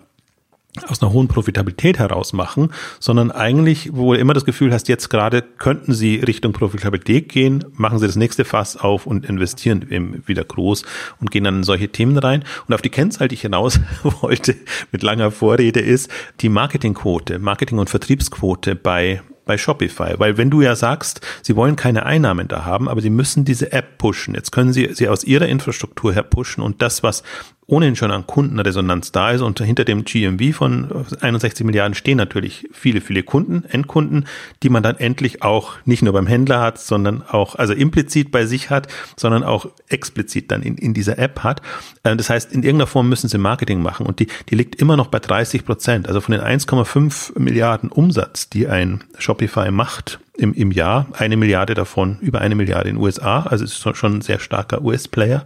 aus 0.87 1.01
einer 1.01 1.11
hohen 1.11 1.27
Profitabilität 1.27 1.97
heraus 1.97 2.31
machen, 2.31 2.71
sondern 2.99 3.31
eigentlich, 3.31 3.89
wo 3.93 4.13
du 4.13 4.19
immer 4.19 4.35
das 4.35 4.45
Gefühl 4.45 4.71
hast, 4.71 4.87
jetzt 4.87 5.09
gerade 5.09 5.41
könnten 5.41 5.93
sie 5.93 6.17
Richtung 6.17 6.53
Profitabilität 6.53 7.27
gehen, 7.27 7.65
machen 7.73 7.97
sie 7.97 8.05
das 8.05 8.15
nächste 8.15 8.45
Fass 8.45 8.77
auf 8.77 9.07
und 9.07 9.25
investieren 9.25 9.87
eben 9.89 10.23
wieder 10.27 10.43
groß 10.43 10.85
und 11.19 11.31
gehen 11.31 11.43
dann 11.43 11.57
in 11.57 11.63
solche 11.63 11.89
Themen 11.89 12.17
rein. 12.17 12.43
Und 12.67 12.73
auf 12.75 12.83
die 12.83 12.89
Kennzahl, 12.89 13.27
die 13.27 13.35
ich 13.35 13.41
hinaus 13.41 13.79
wollte 14.21 14.55
mit 14.91 15.01
langer 15.01 15.31
Vorrede, 15.31 15.79
ist 15.79 16.09
die 16.41 16.49
Marketingquote, 16.49 17.39
Marketing- 17.39 17.79
und 17.79 17.89
Vertriebsquote 17.89 18.75
bei 18.75 19.21
bei 19.49 19.57
Shopify. 19.57 20.13
Weil 20.19 20.37
wenn 20.37 20.51
du 20.51 20.61
ja 20.61 20.75
sagst, 20.75 21.21
sie 21.41 21.55
wollen 21.55 21.75
keine 21.75 22.05
Einnahmen 22.05 22.47
da 22.47 22.65
haben, 22.65 22.87
aber 22.87 23.01
sie 23.01 23.09
müssen 23.09 23.45
diese 23.45 23.71
App 23.71 23.97
pushen. 23.97 24.35
Jetzt 24.35 24.51
können 24.51 24.73
sie 24.73 24.93
sie 24.93 25.07
aus 25.07 25.23
ihrer 25.23 25.47
Infrastruktur 25.47 26.13
her 26.13 26.21
pushen 26.21 26.63
und 26.63 26.83
das, 26.83 27.01
was 27.01 27.23
ohnehin 27.69 27.95
schon 27.95 28.11
an 28.11 28.27
Kundenresonanz 28.27 29.11
da 29.11 29.31
ist 29.31 29.41
und 29.41 29.59
hinter 29.61 29.85
dem 29.85 30.03
GMV 30.03 30.55
von 30.55 31.05
61 31.21 31.65
Milliarden 31.65 31.93
stehen 31.93 32.17
natürlich 32.17 32.67
viele, 32.71 33.01
viele 33.01 33.23
Kunden, 33.23 33.63
Endkunden, 33.65 34.25
die 34.63 34.69
man 34.69 34.83
dann 34.83 34.97
endlich 34.97 35.43
auch 35.43 35.73
nicht 35.85 36.01
nur 36.01 36.13
beim 36.13 36.27
Händler 36.27 36.61
hat, 36.61 36.79
sondern 36.79 37.23
auch, 37.23 37.55
also 37.55 37.73
implizit 37.73 38.31
bei 38.31 38.45
sich 38.45 38.69
hat, 38.69 38.87
sondern 39.15 39.43
auch 39.43 39.67
explizit 39.87 40.51
dann 40.51 40.63
in, 40.63 40.77
in 40.77 40.93
dieser 40.93 41.19
App 41.19 41.43
hat. 41.43 41.61
Äh, 42.03 42.15
das 42.15 42.29
heißt, 42.29 42.51
in 42.51 42.63
irgendeiner 42.63 42.87
Form 42.87 43.07
müssen 43.07 43.29
sie 43.29 43.37
Marketing 43.37 43.81
machen 43.81 44.05
und 44.05 44.19
die, 44.19 44.27
die 44.49 44.55
liegt 44.55 44.75
immer 44.75 44.97
noch 44.97 45.07
bei 45.07 45.19
30 45.19 45.65
Prozent. 45.65 46.07
Also 46.07 46.21
von 46.21 46.33
den 46.33 46.41
1,5 46.41 47.39
Milliarden 47.39 47.89
Umsatz, 47.89 48.49
die 48.49 48.67
ein 48.67 49.03
Shopify 49.17 49.71
macht 49.71 50.19
im, 50.39 50.53
im 50.53 50.71
Jahr, 50.71 51.07
eine 51.13 51.37
Milliarde 51.37 51.73
davon, 51.73 52.17
über 52.21 52.41
eine 52.41 52.55
Milliarde 52.55 52.89
in 52.89 52.95
den 52.95 53.03
USA, 53.03 53.43
also 53.43 53.65
es 53.65 53.73
ist 53.73 53.97
schon 53.97 54.17
ein 54.17 54.21
sehr 54.21 54.39
starker 54.39 54.81
US-Player 54.81 55.45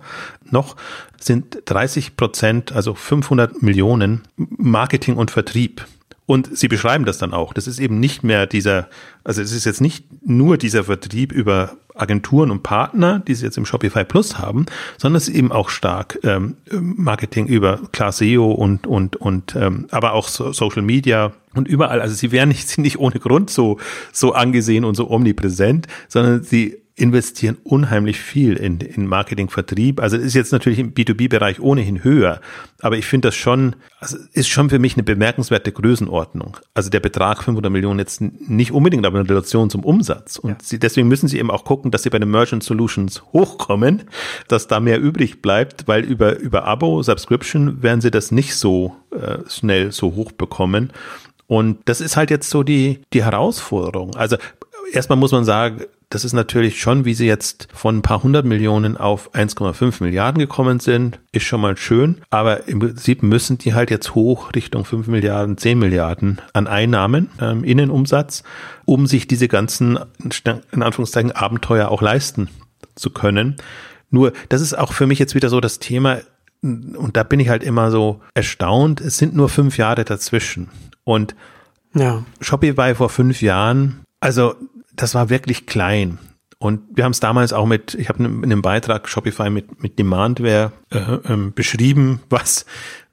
noch, 0.50 0.76
sind 1.20 1.58
30 1.66 2.16
Prozent, 2.16 2.72
also 2.72 2.94
500 2.94 3.62
Millionen 3.62 4.22
Marketing 4.38 5.16
und 5.16 5.32
Vertrieb. 5.32 5.86
Und 6.34 6.58
sie 6.58 6.68
beschreiben 6.68 7.06
das 7.06 7.20
dann 7.20 7.32
auch. 7.32 7.54
Das 7.54 7.68
ist 7.68 7.78
eben 7.78 8.00
nicht 8.00 8.24
mehr 8.24 8.48
dieser, 8.48 8.90
also 9.24 9.40
es 9.40 9.52
ist 9.52 9.66
jetzt 9.66 9.82
nicht 9.82 10.08
nur 10.26 10.58
dieser 10.58 10.86
Vertrieb 10.86 11.32
über 11.32 11.78
Agenturen 11.94 12.50
und 12.50 12.64
Partner, 12.64 13.20
die 13.20 13.36
sie 13.36 13.46
jetzt 13.46 13.56
im 13.60 13.68
Shopify 13.68 14.04
Plus 14.04 14.40
haben, 14.40 14.66
sondern 14.98 15.18
es 15.18 15.28
ist 15.28 15.36
eben 15.36 15.52
auch 15.52 15.70
stark 15.70 16.18
ähm, 16.24 16.58
Marketing 16.72 17.46
über 17.46 17.82
klar 17.92 18.12
und 18.20 18.88
und 18.88 19.16
und 19.16 19.56
ähm, 19.56 19.86
aber 19.92 20.14
auch 20.14 20.28
so 20.28 20.52
Social 20.54 20.82
Media 20.82 21.34
und 21.54 21.68
überall. 21.68 22.02
Also 22.02 22.16
sie 22.16 22.32
werden 22.32 22.50
nicht, 22.50 22.68
sind 22.68 22.84
nicht 22.84 22.98
ohne 22.98 23.20
Grund 23.20 23.52
so 23.52 23.78
so 24.12 24.34
angesehen 24.34 24.86
und 24.86 24.96
so 24.96 25.12
omnipräsent, 25.12 25.86
sondern 26.08 26.42
sie 26.42 26.82
investieren 26.96 27.58
unheimlich 27.64 28.20
viel 28.20 28.54
in, 28.54 28.80
in 28.80 29.08
Marketing, 29.08 29.50
Vertrieb. 29.50 30.00
Also 30.00 30.16
ist 30.16 30.36
jetzt 30.36 30.52
natürlich 30.52 30.78
im 30.78 30.94
B2B-Bereich 30.94 31.60
ohnehin 31.60 32.04
höher, 32.04 32.40
aber 32.82 32.98
ich 32.98 33.06
finde 33.06 33.30
das 33.30 33.36
schon, 33.36 33.76
also 34.00 34.18
ist 34.34 34.48
schon 34.48 34.70
für 34.70 34.78
mich 34.78 34.94
eine 34.94 35.04
bemerkenswerte 35.04 35.72
Größenordnung. 35.72 36.58
Also 36.76 36.92
der 36.92 37.00
Betrag 37.00 37.44
500 37.44 37.72
Millionen 37.72 37.98
jetzt 37.98 38.22
nicht 38.22 38.72
unbedingt, 38.72 39.06
aber 39.08 39.20
in 39.20 39.26
Relation 39.26 39.72
zum 39.72 39.84
Umsatz. 39.84 40.38
Und 40.38 40.52
ja. 40.52 40.58
sie, 40.62 40.78
deswegen 40.80 41.08
müssen 41.08 41.28
sie 41.28 41.40
eben 41.40 41.50
auch 41.50 41.66
gucken, 41.66 41.90
dass 41.90 42.04
sie 42.04 42.12
bei 42.12 42.20
den 42.20 42.30
Merchant 42.30 42.64
Solutions 42.64 43.24
hochkommen, 43.34 44.04
dass 44.48 44.68
da 44.68 44.80
mehr 44.80 45.00
übrig 45.00 45.42
bleibt, 45.42 45.88
weil 45.88 46.04
über, 46.04 46.38
über 46.38 46.66
Abo, 46.66 47.02
Subscription 47.02 47.82
werden 47.82 48.02
sie 48.02 48.12
das 48.12 48.32
nicht 48.32 48.56
so 48.56 48.96
äh, 49.12 49.40
schnell 49.50 49.92
so 49.92 50.14
hoch 50.14 50.32
bekommen. 50.32 50.94
Und 51.48 51.80
das 51.86 52.02
ist 52.02 52.18
halt 52.18 52.30
jetzt 52.30 52.50
so 52.50 52.64
die, 52.64 53.02
die 53.14 53.24
Herausforderung. 53.24 54.16
Also 54.16 54.38
erstmal 54.94 55.18
muss 55.18 55.32
man 55.32 55.44
sagen, 55.44 55.84
das 56.10 56.24
ist 56.24 56.34
natürlich 56.34 56.80
schon, 56.80 57.06
wie 57.06 57.16
sie 57.16 57.26
jetzt 57.26 57.68
von 57.74 57.98
ein 57.98 58.02
paar 58.04 58.22
hundert 58.22 58.46
Millionen 58.46 58.98
auf 58.98 59.34
1,5 59.34 60.04
Milliarden 60.04 60.40
gekommen 60.40 60.80
sind, 60.80 61.20
ist 61.32 61.44
schon 61.44 61.62
mal 61.62 61.76
schön. 61.76 62.22
Aber 62.30 62.68
im 62.68 62.80
Prinzip 62.80 63.24
müssen 63.24 63.58
die 63.58 63.74
halt 63.74 63.90
jetzt 63.90 64.14
hoch 64.14 64.54
Richtung 64.54 64.86
5 64.86 65.08
Milliarden, 65.08 65.58
10 65.58 65.80
Milliarden 65.80 66.40
an 66.54 66.68
Einnahmen, 66.68 67.30
ähm, 67.42 67.64
Innenumsatz, 67.64 68.44
um 68.86 69.08
sich 69.08 69.28
diese 69.28 69.48
ganzen, 69.48 69.98
in 70.72 70.84
Anführungszeichen, 70.84 71.32
Abenteuer 71.32 71.90
auch 71.90 72.02
leisten 72.02 72.50
zu 72.96 73.10
können. 73.10 73.56
Nur, 74.12 74.34
das 74.50 74.62
ist 74.62 74.78
auch 74.78 74.94
für 74.94 75.08
mich 75.08 75.18
jetzt 75.18 75.34
wieder 75.34 75.50
so 75.50 75.60
das 75.60 75.80
Thema, 75.80 76.20
und 76.62 77.18
da 77.18 77.24
bin 77.24 77.40
ich 77.40 77.50
halt 77.50 77.64
immer 77.64 77.90
so 77.90 78.22
erstaunt, 78.36 79.02
es 79.02 79.18
sind 79.18 79.36
nur 79.36 79.50
fünf 79.50 79.78
Jahre 79.78 80.06
dazwischen. 80.06 80.70
Und 81.04 81.36
ja. 81.96 82.24
Shopify 82.40 82.94
vor 82.96 83.10
fünf 83.10 83.42
Jahren, 83.42 84.04
also 84.20 84.56
das 84.96 85.16
war 85.16 85.30
wirklich 85.30 85.66
klein. 85.66 86.20
Und 86.60 86.82
wir 86.96 87.04
haben 87.04 87.12
es 87.12 87.20
damals 87.20 87.52
auch 87.52 87.66
mit, 87.66 87.94
ich 87.96 88.08
habe 88.08 88.24
in 88.24 88.44
einem 88.44 88.62
Beitrag 88.62 89.10
Shopify 89.10 89.50
mit, 89.50 89.84
mit 89.84 90.00
Demandware 90.00 90.72
äh, 90.92 90.98
ähm, 91.26 91.54
beschrieben, 91.54 92.22
was, 92.30 92.66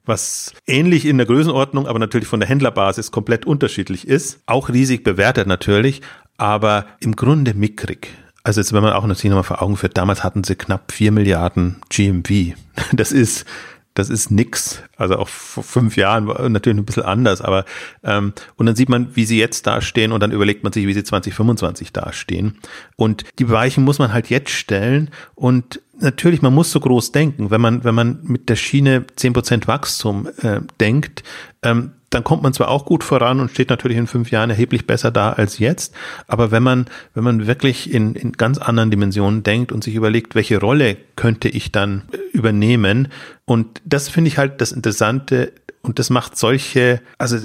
was 0.04 0.52
ähnlich 0.66 1.04
in 1.04 1.18
der 1.18 1.26
Größenordnung, 1.26 1.86
aber 1.86 1.98
natürlich 1.98 2.28
von 2.28 2.40
der 2.40 2.48
Händlerbasis 2.48 3.10
komplett 3.10 3.46
unterschiedlich 3.46 4.06
ist. 4.06 4.40
Auch 4.46 4.68
riesig 4.68 5.02
bewertet 5.02 5.48
natürlich, 5.48 6.00
aber 6.36 6.86
im 7.00 7.16
Grunde 7.16 7.54
mickrig. 7.54 8.08
Also 8.42 8.60
jetzt, 8.60 8.72
wenn 8.72 8.82
man 8.82 8.92
auch 8.92 9.06
natürlich 9.06 9.30
nochmal 9.30 9.44
vor 9.44 9.62
Augen 9.62 9.76
führt, 9.76 9.98
damals 9.98 10.24
hatten 10.24 10.44
sie 10.44 10.54
knapp 10.54 10.92
vier 10.92 11.12
Milliarden 11.12 11.76
GMV. 11.90 12.54
Das 12.92 13.12
ist 13.12 13.46
das 13.94 14.08
ist 14.08 14.30
nix. 14.30 14.82
Also 14.96 15.16
auch 15.16 15.28
vor 15.28 15.62
fünf 15.62 15.96
Jahren 15.96 16.26
war 16.26 16.48
natürlich 16.48 16.78
ein 16.78 16.84
bisschen 16.84 17.02
anders, 17.02 17.40
aber 17.40 17.64
ähm, 18.04 18.32
und 18.56 18.66
dann 18.66 18.76
sieht 18.76 18.88
man, 18.88 19.16
wie 19.16 19.24
sie 19.24 19.38
jetzt 19.38 19.66
dastehen 19.66 20.12
und 20.12 20.20
dann 20.20 20.32
überlegt 20.32 20.62
man 20.62 20.72
sich, 20.72 20.86
wie 20.86 20.94
sie 20.94 21.04
2025 21.04 21.92
dastehen. 21.92 22.58
Und 22.96 23.24
die 23.38 23.50
Weichen 23.50 23.84
muss 23.84 23.98
man 23.98 24.12
halt 24.12 24.30
jetzt 24.30 24.50
stellen 24.50 25.10
und 25.34 25.80
natürlich, 25.98 26.42
man 26.42 26.54
muss 26.54 26.70
so 26.70 26.80
groß 26.80 27.12
denken. 27.12 27.50
Wenn 27.50 27.60
man, 27.60 27.84
wenn 27.84 27.94
man 27.94 28.20
mit 28.22 28.48
der 28.48 28.56
Schiene 28.56 29.04
zehn 29.16 29.32
Prozent 29.32 29.68
Wachstum 29.68 30.28
äh, 30.42 30.60
denkt, 30.78 31.22
ähm, 31.62 31.92
dann 32.10 32.24
kommt 32.24 32.42
man 32.42 32.52
zwar 32.52 32.68
auch 32.68 32.84
gut 32.84 33.04
voran 33.04 33.38
und 33.38 33.52
steht 33.52 33.70
natürlich 33.70 33.96
in 33.96 34.08
fünf 34.08 34.32
Jahren 34.32 34.50
erheblich 34.50 34.86
besser 34.86 35.12
da 35.12 35.32
als 35.32 35.58
jetzt, 35.58 35.94
aber 36.26 36.50
wenn 36.50 36.62
man, 36.62 36.86
wenn 37.14 37.22
man 37.22 37.46
wirklich 37.46 37.92
in, 37.94 38.16
in 38.16 38.32
ganz 38.32 38.58
anderen 38.58 38.90
Dimensionen 38.90 39.44
denkt 39.44 39.70
und 39.70 39.84
sich 39.84 39.94
überlegt, 39.94 40.34
welche 40.34 40.58
Rolle 40.58 40.96
könnte 41.14 41.48
ich 41.48 41.70
dann 41.70 42.02
übernehmen, 42.32 43.08
und 43.50 43.82
das 43.84 44.08
finde 44.08 44.28
ich 44.28 44.38
halt 44.38 44.60
das 44.60 44.70
Interessante 44.70 45.52
und 45.82 45.98
das 45.98 46.08
macht 46.08 46.38
solche, 46.38 47.00
also 47.18 47.36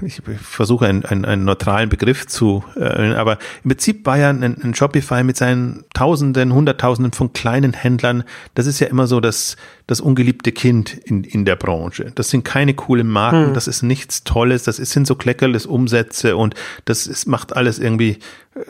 ich 0.00 0.22
versuche 0.40 0.86
einen, 0.86 1.04
einen, 1.04 1.26
einen 1.26 1.44
neutralen 1.44 1.90
Begriff 1.90 2.26
zu, 2.26 2.64
äh, 2.74 3.12
aber 3.12 3.36
im 3.62 3.68
Prinzip 3.68 4.06
war 4.06 4.16
ja 4.16 4.30
ein, 4.30 4.42
ein 4.42 4.74
Shopify 4.74 5.22
mit 5.22 5.36
seinen 5.36 5.84
Tausenden, 5.92 6.54
Hunderttausenden 6.54 7.12
von 7.12 7.34
kleinen 7.34 7.74
Händlern, 7.74 8.24
das 8.54 8.66
ist 8.66 8.80
ja 8.80 8.86
immer 8.86 9.06
so 9.06 9.20
das, 9.20 9.58
das 9.86 10.00
ungeliebte 10.00 10.52
Kind 10.52 10.94
in, 10.94 11.22
in 11.22 11.44
der 11.44 11.56
Branche. 11.56 12.12
Das 12.14 12.30
sind 12.30 12.46
keine 12.46 12.72
coolen 12.72 13.08
Marken, 13.08 13.48
hm. 13.48 13.54
das 13.54 13.68
ist 13.68 13.82
nichts 13.82 14.24
Tolles, 14.24 14.62
das 14.62 14.78
ist, 14.78 14.92
sind 14.92 15.06
so 15.06 15.16
kleckerles 15.16 15.66
Umsätze 15.66 16.38
und 16.38 16.54
das 16.86 17.06
ist, 17.06 17.26
macht 17.26 17.54
alles 17.54 17.78
irgendwie 17.78 18.20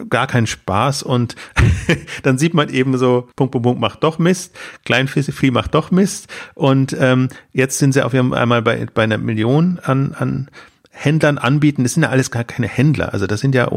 gar 0.08 0.26
keinen 0.26 0.46
Spaß 0.46 1.02
und 1.02 1.36
dann 2.22 2.38
sieht 2.38 2.54
man 2.54 2.68
eben 2.68 2.96
so, 2.98 3.28
Punkt, 3.36 3.52
Punkt, 3.52 3.64
Punkt 3.64 3.80
macht 3.80 4.04
doch 4.04 4.18
Mist, 4.18 4.56
Kleinvieh 4.84 5.50
macht 5.50 5.74
doch 5.74 5.90
Mist 5.90 6.28
und 6.54 6.96
ähm, 6.98 7.28
jetzt 7.52 7.78
sind 7.78 7.92
sie 7.92 8.04
auf 8.04 8.14
einmal 8.14 8.62
bei, 8.62 8.86
bei 8.92 9.02
einer 9.02 9.18
Million 9.18 9.80
an, 9.82 10.14
an 10.18 10.50
Händlern 10.90 11.38
anbieten. 11.38 11.82
Das 11.82 11.94
sind 11.94 12.02
ja 12.02 12.10
alles 12.10 12.30
gar 12.30 12.44
keine 12.44 12.68
Händler, 12.68 13.12
also 13.12 13.26
das 13.26 13.40
sind 13.40 13.54
ja 13.54 13.70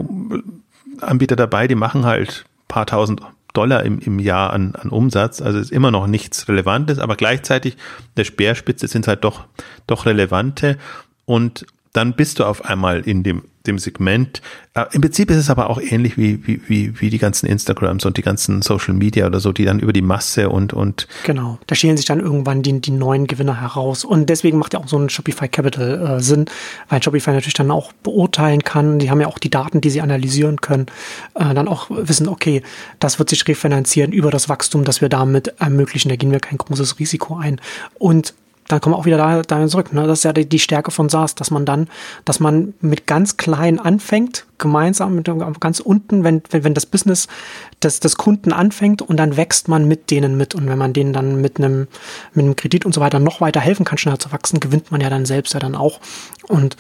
Anbieter 1.02 1.36
dabei, 1.36 1.68
die 1.68 1.76
machen 1.76 2.06
halt 2.06 2.46
paar 2.68 2.86
tausend 2.86 3.22
Dollar 3.56 3.84
im, 3.84 4.00
im 4.00 4.20
Jahr 4.20 4.54
an, 4.54 4.76
an 4.76 4.90
Umsatz. 4.90 5.42
Also 5.42 5.60
ist 5.60 5.72
immer 5.72 5.90
noch 5.90 6.08
nichts 6.08 6.48
Relevantes, 6.48 7.00
aber 7.00 7.16
gleichzeitig 7.16 7.78
der 8.18 8.26
Speerspitze 8.26 8.88
sind 8.88 9.08
halt 9.08 9.24
doch, 9.24 9.46
doch 9.88 10.06
relevante. 10.06 10.78
Und 11.26 11.66
dann 11.94 12.14
bist 12.14 12.40
du 12.40 12.44
auf 12.44 12.66
einmal 12.66 13.02
in 13.02 13.24
dem, 13.24 13.44
dem 13.68 13.80
Segment. 13.80 14.42
Äh, 14.74 14.86
Im 14.92 15.02
Prinzip 15.02 15.30
ist 15.32 15.38
es 15.38 15.50
aber 15.50 15.70
auch 15.70 15.80
ähnlich 15.82 16.18
wie, 16.18 16.46
wie, 16.46 16.62
wie, 16.68 17.00
wie 17.00 17.10
die 17.10 17.18
ganzen 17.18 17.48
Instagrams 17.48 18.06
und 18.06 18.18
die 18.18 18.22
ganzen 18.22 18.62
Social 18.62 18.94
Media 18.94 19.26
oder 19.26 19.40
so, 19.40 19.52
die 19.52 19.66
dann 19.66 19.80
über 19.80 19.94
die 19.94 20.02
Masse 20.02 20.50
und, 20.50 20.74
und. 20.74 21.08
Genau. 21.24 21.60
Da 21.68 21.76
schälen 21.76 21.98
sich 21.98 22.06
dann 22.06 22.20
irgendwann 22.20 22.62
die, 22.62 22.80
die 22.82 22.92
neuen 22.92 23.28
Gewinner 23.28 23.62
heraus. 23.62 24.06
Und 24.06 24.30
deswegen 24.30 24.58
macht 24.58 24.74
ja 24.74 24.80
auch 24.80 24.88
so 24.88 24.98
ein 24.98 25.10
Shopify 25.10 25.48
Capital 25.48 26.18
äh, 26.18 26.22
Sinn, 26.22 26.46
weil 26.90 27.02
Shopify 27.02 27.32
natürlich 27.32 27.54
dann 27.54 27.72
auch 27.72 27.94
beurteilen 27.94 28.64
kann. 28.64 29.00
Die 29.00 29.10
haben 29.10 29.22
ja 29.22 29.28
auch 29.28 29.40
die 29.40 29.50
Daten, 29.50 29.82
die 29.82 29.90
sie 29.90 30.02
analysieren 30.02 30.62
können, 30.62 30.88
äh, 31.36 31.54
dann 31.54 31.68
auch 31.68 31.90
wissen, 31.90 32.28
okay, 32.28 32.62
das 33.00 33.20
wird 33.20 33.30
sich 33.30 33.48
refinanzieren 33.48 34.12
über 34.12 34.32
das 34.32 34.50
Wachstum, 34.50 34.84
das 34.84 35.02
wir 35.02 35.10
damit 35.10 35.54
ermöglichen. 35.60 36.10
Da 36.10 36.16
gehen 36.16 36.32
wir 36.32 36.40
kein 36.40 36.58
großes 36.58 37.00
Risiko 37.00 37.38
ein. 37.38 37.60
Und 37.98 38.34
dann 38.68 38.82
kommen 38.82 38.94
wir 38.94 39.00
auch 39.00 39.06
wieder 39.06 39.18
da, 39.18 39.42
dahin 39.44 39.70
zurück. 39.70 39.94
Ne? 39.94 40.08
Das 40.08 40.20
ist 40.20 40.24
ja 40.24 40.34
die, 40.34 40.48
die 40.48 40.60
Stärke 40.60 40.92
von 40.92 41.10
SaaS, 41.10 41.36
dass 41.36 41.52
man 41.52 41.66
dann, 41.66 41.88
dass 42.26 42.40
man 42.40 42.74
mit 42.82 43.06
ganz 43.06 43.38
klein 43.38 43.80
anfängt, 43.80 44.46
gemeinsam 44.58 45.16
mit 45.16 45.30
ganz 45.60 45.80
unten, 45.80 46.24
wenn, 46.24 46.42
wenn, 46.50 46.64
wenn 46.64 46.74
das 46.74 46.86
Business 46.86 47.28
des, 47.84 48.00
des 48.00 48.16
Kunden 48.16 48.54
anfängt 48.54 49.02
und 49.02 49.18
dann 49.18 49.38
wächst 49.38 49.68
man 49.68 49.88
mit 49.88 50.10
denen 50.10 50.38
mit. 50.38 50.56
Und 50.56 50.68
wenn 50.68 50.78
man 50.78 50.94
denen 50.94 51.14
dann 51.14 51.42
mit 51.42 51.58
einem, 51.58 51.88
mit 52.34 52.46
einem 52.46 52.56
Kredit 52.56 52.86
und 52.86 52.94
so 52.94 53.02
weiter 53.02 53.20
noch 53.20 53.42
weiter 53.42 53.60
helfen 53.60 53.86
kann, 53.86 53.98
schneller 53.98 54.20
zu 54.20 54.32
wachsen, 54.32 54.60
gewinnt 54.60 54.92
man 54.92 55.02
ja 55.02 55.10
dann 55.10 55.26
selbst 55.26 55.54
ja 55.54 55.60
dann 55.60 55.76
auch. 55.76 56.00
Und 56.48 56.78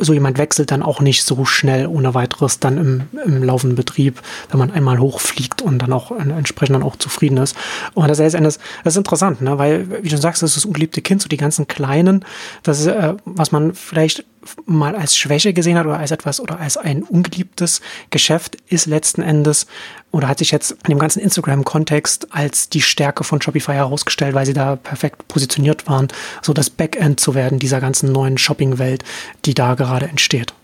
so 0.00 0.12
jemand 0.12 0.38
wechselt 0.38 0.70
dann 0.70 0.82
auch 0.82 1.00
nicht 1.00 1.24
so 1.24 1.44
schnell 1.44 1.86
ohne 1.86 2.14
weiteres 2.14 2.58
dann 2.58 2.78
im, 2.78 3.02
im 3.24 3.42
laufenden 3.42 3.76
Betrieb, 3.76 4.20
wenn 4.50 4.58
man 4.58 4.70
einmal 4.70 4.98
hochfliegt 4.98 5.62
und 5.62 5.78
dann 5.80 5.92
auch 5.92 6.10
entsprechend 6.12 6.76
dann 6.76 6.82
auch 6.82 6.96
zufrieden 6.96 7.36
ist. 7.36 7.56
Und 7.94 8.08
das 8.08 8.18
ist, 8.18 8.34
das 8.34 8.58
ist 8.84 8.96
interessant, 8.96 9.42
ne? 9.42 9.58
weil, 9.58 10.02
wie 10.02 10.08
du 10.08 10.16
sagst, 10.16 10.42
das 10.42 10.50
ist 10.50 10.56
das 10.58 10.64
ungeliebte 10.64 11.02
Kind, 11.02 11.22
so 11.22 11.28
die 11.28 11.36
ganzen 11.36 11.68
Kleinen, 11.68 12.24
das 12.62 12.80
ist, 12.80 12.86
äh, 12.86 13.14
was 13.24 13.52
man 13.52 13.74
vielleicht 13.74 14.24
mal 14.66 14.96
als 14.96 15.16
Schwäche 15.16 15.52
gesehen 15.52 15.78
hat 15.78 15.86
oder 15.86 15.98
als 15.98 16.10
etwas 16.10 16.40
oder 16.40 16.60
als 16.60 16.76
ein 16.76 17.02
ungeliebtes 17.02 17.80
Geschäft 18.10 18.56
ist 18.68 18.86
letzten 18.86 19.22
Endes 19.22 19.66
oder 20.10 20.28
hat 20.28 20.38
sich 20.38 20.50
jetzt 20.50 20.72
in 20.72 20.90
dem 20.90 20.98
ganzen 20.98 21.20
Instagram-Kontext 21.20 22.28
als 22.34 22.68
die 22.68 22.82
Stärke 22.82 23.24
von 23.24 23.40
Shopify 23.40 23.72
herausgestellt, 23.72 24.34
weil 24.34 24.46
sie 24.46 24.52
da 24.52 24.76
perfekt 24.76 25.26
positioniert 25.28 25.86
waren, 25.86 26.08
so 26.42 26.52
das 26.52 26.70
Backend 26.70 27.20
zu 27.20 27.34
werden 27.34 27.58
dieser 27.58 27.80
ganzen 27.80 28.12
neuen 28.12 28.38
Shopping-Welt, 28.38 29.04
die 29.44 29.54
da 29.54 29.74
gerade 29.74 30.06
entsteht. 30.06 30.54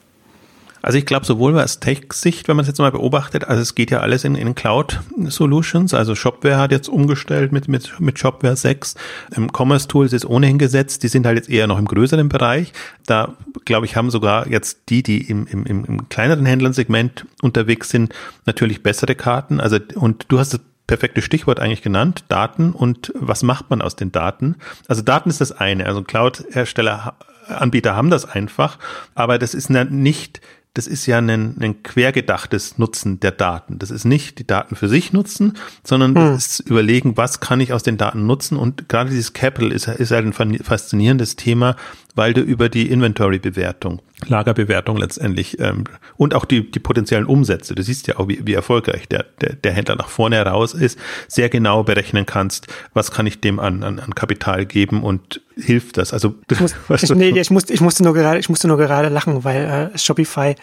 Also 0.82 0.98
ich 0.98 1.06
glaube, 1.06 1.26
sowohl 1.26 1.58
aus 1.58 1.80
Tech-Sicht, 1.80 2.48
wenn 2.48 2.56
man 2.56 2.62
es 2.62 2.68
jetzt 2.68 2.78
mal 2.78 2.92
beobachtet, 2.92 3.44
also 3.44 3.62
es 3.62 3.74
geht 3.74 3.90
ja 3.90 4.00
alles 4.00 4.24
in, 4.24 4.34
in 4.34 4.54
Cloud-Solutions. 4.54 5.94
Also 5.94 6.14
Shopware 6.14 6.58
hat 6.58 6.70
jetzt 6.70 6.88
umgestellt 6.88 7.52
mit, 7.52 7.68
mit, 7.68 7.98
mit 8.00 8.18
Shopware 8.18 8.56
6. 8.56 8.94
Ähm, 9.36 9.50
Commerce 9.52 9.88
Tools 9.88 10.12
ist 10.12 10.24
ohnehin 10.24 10.58
gesetzt. 10.58 11.02
Die 11.02 11.08
sind 11.08 11.26
halt 11.26 11.36
jetzt 11.36 11.50
eher 11.50 11.66
noch 11.66 11.78
im 11.78 11.86
größeren 11.86 12.28
Bereich. 12.28 12.72
Da, 13.06 13.34
glaube 13.64 13.86
ich, 13.86 13.96
haben 13.96 14.10
sogar 14.10 14.48
jetzt 14.48 14.82
die, 14.88 15.02
die 15.02 15.22
im, 15.28 15.46
im, 15.46 15.64
im 15.66 16.08
kleineren 16.08 16.46
Händlersegment 16.46 17.26
unterwegs 17.42 17.88
sind, 17.90 18.14
natürlich 18.46 18.82
bessere 18.82 19.14
Karten. 19.14 19.60
Also, 19.60 19.78
und 19.96 20.26
du 20.28 20.38
hast 20.38 20.54
das 20.54 20.60
perfekte 20.88 21.22
Stichwort 21.22 21.60
eigentlich 21.60 21.82
genannt, 21.82 22.24
Daten 22.28 22.72
und 22.72 23.12
was 23.14 23.44
macht 23.44 23.70
man 23.70 23.80
aus 23.80 23.94
den 23.94 24.10
Daten? 24.10 24.56
Also 24.88 25.02
Daten 25.02 25.28
ist 25.28 25.40
das 25.40 25.52
eine, 25.52 25.86
also 25.86 26.02
Cloud-Hersteller, 26.02 27.14
Anbieter 27.46 27.94
haben 27.94 28.10
das 28.10 28.24
einfach, 28.24 28.78
aber 29.14 29.38
das 29.38 29.54
ist 29.54 29.70
nicht 29.70 30.40
das 30.78 30.86
ist 30.86 31.06
ja 31.06 31.18
ein, 31.18 31.56
ein 31.58 31.82
quergedachtes 31.82 32.78
Nutzen 32.78 33.18
der 33.18 33.32
Daten. 33.32 33.80
Das 33.80 33.90
ist 33.90 34.04
nicht 34.04 34.38
die 34.38 34.46
Daten 34.46 34.76
für 34.76 34.88
sich 34.88 35.12
nutzen, 35.12 35.54
sondern 35.82 36.14
hm. 36.14 36.34
das 36.34 36.46
ist 36.46 36.60
überlegen, 36.60 37.16
was 37.16 37.40
kann 37.40 37.58
ich 37.58 37.72
aus 37.72 37.82
den 37.82 37.96
Daten 37.96 38.28
nutzen. 38.28 38.56
Und 38.56 38.88
gerade 38.88 39.10
dieses 39.10 39.32
Capital 39.32 39.72
ist, 39.72 39.88
ist 39.88 40.12
halt 40.12 40.24
ein 40.24 40.58
faszinierendes 40.62 41.34
Thema, 41.34 41.74
weil 42.18 42.34
du 42.34 42.40
über 42.40 42.68
die 42.68 42.90
Inventory-Bewertung, 42.90 44.02
Lagerbewertung 44.26 44.96
letztendlich 44.96 45.60
ähm, 45.60 45.84
und 46.16 46.34
auch 46.34 46.44
die, 46.44 46.68
die 46.68 46.80
potenziellen 46.80 47.26
Umsätze, 47.26 47.76
du 47.76 47.82
siehst 47.84 48.08
ja 48.08 48.18
auch, 48.18 48.26
wie, 48.26 48.44
wie 48.44 48.54
erfolgreich 48.54 49.06
der, 49.06 49.24
der, 49.40 49.54
der 49.54 49.72
Händler 49.72 49.94
nach 49.94 50.08
vorne 50.08 50.34
heraus 50.34 50.74
ist, 50.74 50.98
sehr 51.28 51.48
genau 51.48 51.84
berechnen 51.84 52.26
kannst, 52.26 52.66
was 52.92 53.12
kann 53.12 53.28
ich 53.28 53.40
dem 53.40 53.60
an, 53.60 53.84
an, 53.84 54.00
an 54.00 54.16
Kapital 54.16 54.66
geben 54.66 55.04
und 55.04 55.42
hilft 55.56 55.96
das? 55.96 56.12
Also 56.12 56.34
ich, 56.50 56.58
muss, 56.58 56.74
ich, 57.04 57.10
nee, 57.10 57.28
ich, 57.28 57.52
musste, 57.52 57.72
ich 57.72 57.80
musste 57.80 58.02
nur 58.02 58.14
gerade, 58.14 58.40
ich 58.40 58.48
musste 58.48 58.66
nur 58.66 58.78
gerade 58.78 59.10
lachen, 59.10 59.44
weil 59.44 59.92
äh, 59.94 59.96
Shopify 59.96 60.56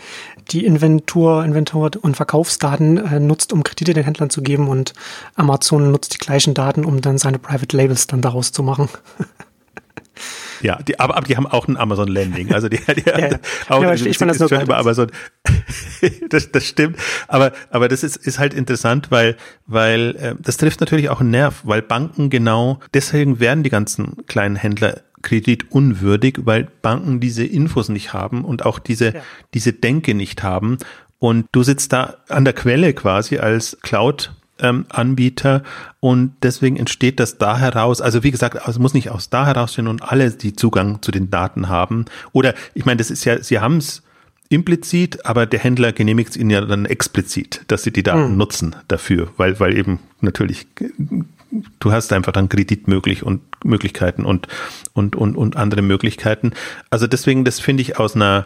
die 0.51 0.65
Inventur, 0.65 1.45
Inventur 1.45 1.91
und 2.01 2.17
Verkaufsdaten 2.17 2.97
äh, 2.97 3.21
nutzt, 3.21 3.53
um 3.53 3.63
Kredite 3.63 3.93
den 3.93 4.03
Händlern 4.03 4.29
zu 4.29 4.41
geben 4.41 4.67
und 4.67 4.93
Amazon 5.35 5.89
nutzt 5.89 6.15
die 6.15 6.17
gleichen 6.17 6.53
Daten, 6.53 6.83
um 6.83 6.99
dann 6.99 7.17
seine 7.17 7.39
Private 7.39 7.77
Labels 7.77 8.07
dann 8.07 8.21
daraus 8.21 8.51
zu 8.51 8.61
machen. 8.61 8.89
Ja, 10.61 10.81
die, 10.81 10.99
aber, 10.99 11.17
aber 11.17 11.27
die 11.27 11.37
haben 11.37 11.47
auch 11.47 11.67
ein 11.67 11.77
Amazon 11.77 12.07
Landing. 12.07 12.53
Also 12.53 12.69
die, 12.69 12.77
die 12.77 13.03
ja, 13.05 13.39
auch, 13.69 13.81
ja, 13.81 13.93
ich, 13.93 14.05
ich 14.05 14.17
fand 14.17 14.31
das 14.31 14.39
nur 14.39 14.61
über 14.61 14.77
Amazon. 14.77 15.11
das, 16.29 16.51
das 16.51 16.65
stimmt. 16.65 16.97
Aber, 17.27 17.51
aber 17.69 17.87
das 17.87 18.03
ist, 18.03 18.17
ist 18.17 18.39
halt 18.39 18.53
interessant, 18.53 19.11
weil, 19.11 19.35
weil 19.65 20.15
äh, 20.17 20.35
das 20.39 20.57
trifft 20.57 20.79
natürlich 20.79 21.09
auch 21.09 21.21
einen 21.21 21.31
Nerv, 21.31 21.61
weil 21.63 21.81
Banken 21.81 22.29
genau 22.29 22.79
deswegen 22.93 23.39
werden 23.39 23.63
die 23.63 23.69
ganzen 23.69 24.25
kleinen 24.27 24.55
Händler 24.55 25.01
kreditunwürdig, 25.21 26.39
weil 26.43 26.67
Banken 26.81 27.19
diese 27.19 27.43
Infos 27.43 27.89
nicht 27.89 28.13
haben 28.13 28.45
und 28.45 28.65
auch 28.65 28.79
diese, 28.79 29.15
ja. 29.15 29.21
diese 29.53 29.73
Denke 29.73 30.13
nicht 30.13 30.43
haben. 30.43 30.77
Und 31.19 31.47
du 31.51 31.63
sitzt 31.63 31.93
da 31.93 32.17
an 32.29 32.45
der 32.45 32.53
Quelle 32.53 32.93
quasi 32.93 33.39
als 33.39 33.77
Cloud 33.81 34.33
ähm, 34.59 34.85
Anbieter 34.89 35.63
und 35.99 36.33
deswegen 36.43 36.77
entsteht 36.77 37.19
das 37.19 37.37
da 37.37 37.57
heraus. 37.57 38.01
Also 38.01 38.23
wie 38.23 38.31
gesagt, 38.31 38.67
es 38.67 38.79
muss 38.79 38.93
nicht 38.93 39.09
aus 39.09 39.29
da 39.29 39.45
herausstehen 39.45 39.87
und 39.87 40.03
alle, 40.03 40.31
die 40.31 40.55
Zugang 40.55 41.01
zu 41.01 41.11
den 41.11 41.29
Daten 41.29 41.69
haben. 41.69 42.05
Oder 42.31 42.53
ich 42.73 42.85
meine, 42.85 42.97
das 42.97 43.11
ist 43.11 43.25
ja, 43.25 43.41
sie 43.41 43.59
haben 43.59 43.77
es 43.77 44.03
implizit, 44.49 45.25
aber 45.25 45.45
der 45.45 45.59
Händler 45.59 45.91
genehmigt 45.91 46.31
es 46.31 46.37
ihnen 46.37 46.51
ja 46.51 46.61
dann 46.61 46.85
explizit, 46.85 47.61
dass 47.67 47.83
sie 47.83 47.91
die 47.91 48.03
Daten 48.03 48.31
mhm. 48.31 48.37
nutzen 48.37 48.75
dafür, 48.87 49.31
weil, 49.37 49.59
weil 49.59 49.75
eben 49.75 49.99
natürlich 50.21 50.67
du 51.79 51.91
hast 51.91 52.11
einfach 52.13 52.31
dann 52.31 52.49
Kredit 52.49 52.87
möglich 52.87 53.23
und 53.23 53.41
Möglichkeiten 53.63 54.25
und, 54.25 54.47
und, 54.93 55.15
und, 55.15 55.35
und 55.35 55.55
andere 55.55 55.81
Möglichkeiten. 55.81 56.51
Also 56.89 57.07
deswegen, 57.07 57.45
das 57.45 57.59
finde 57.59 57.81
ich 57.81 57.97
aus 57.97 58.15
einer, 58.15 58.45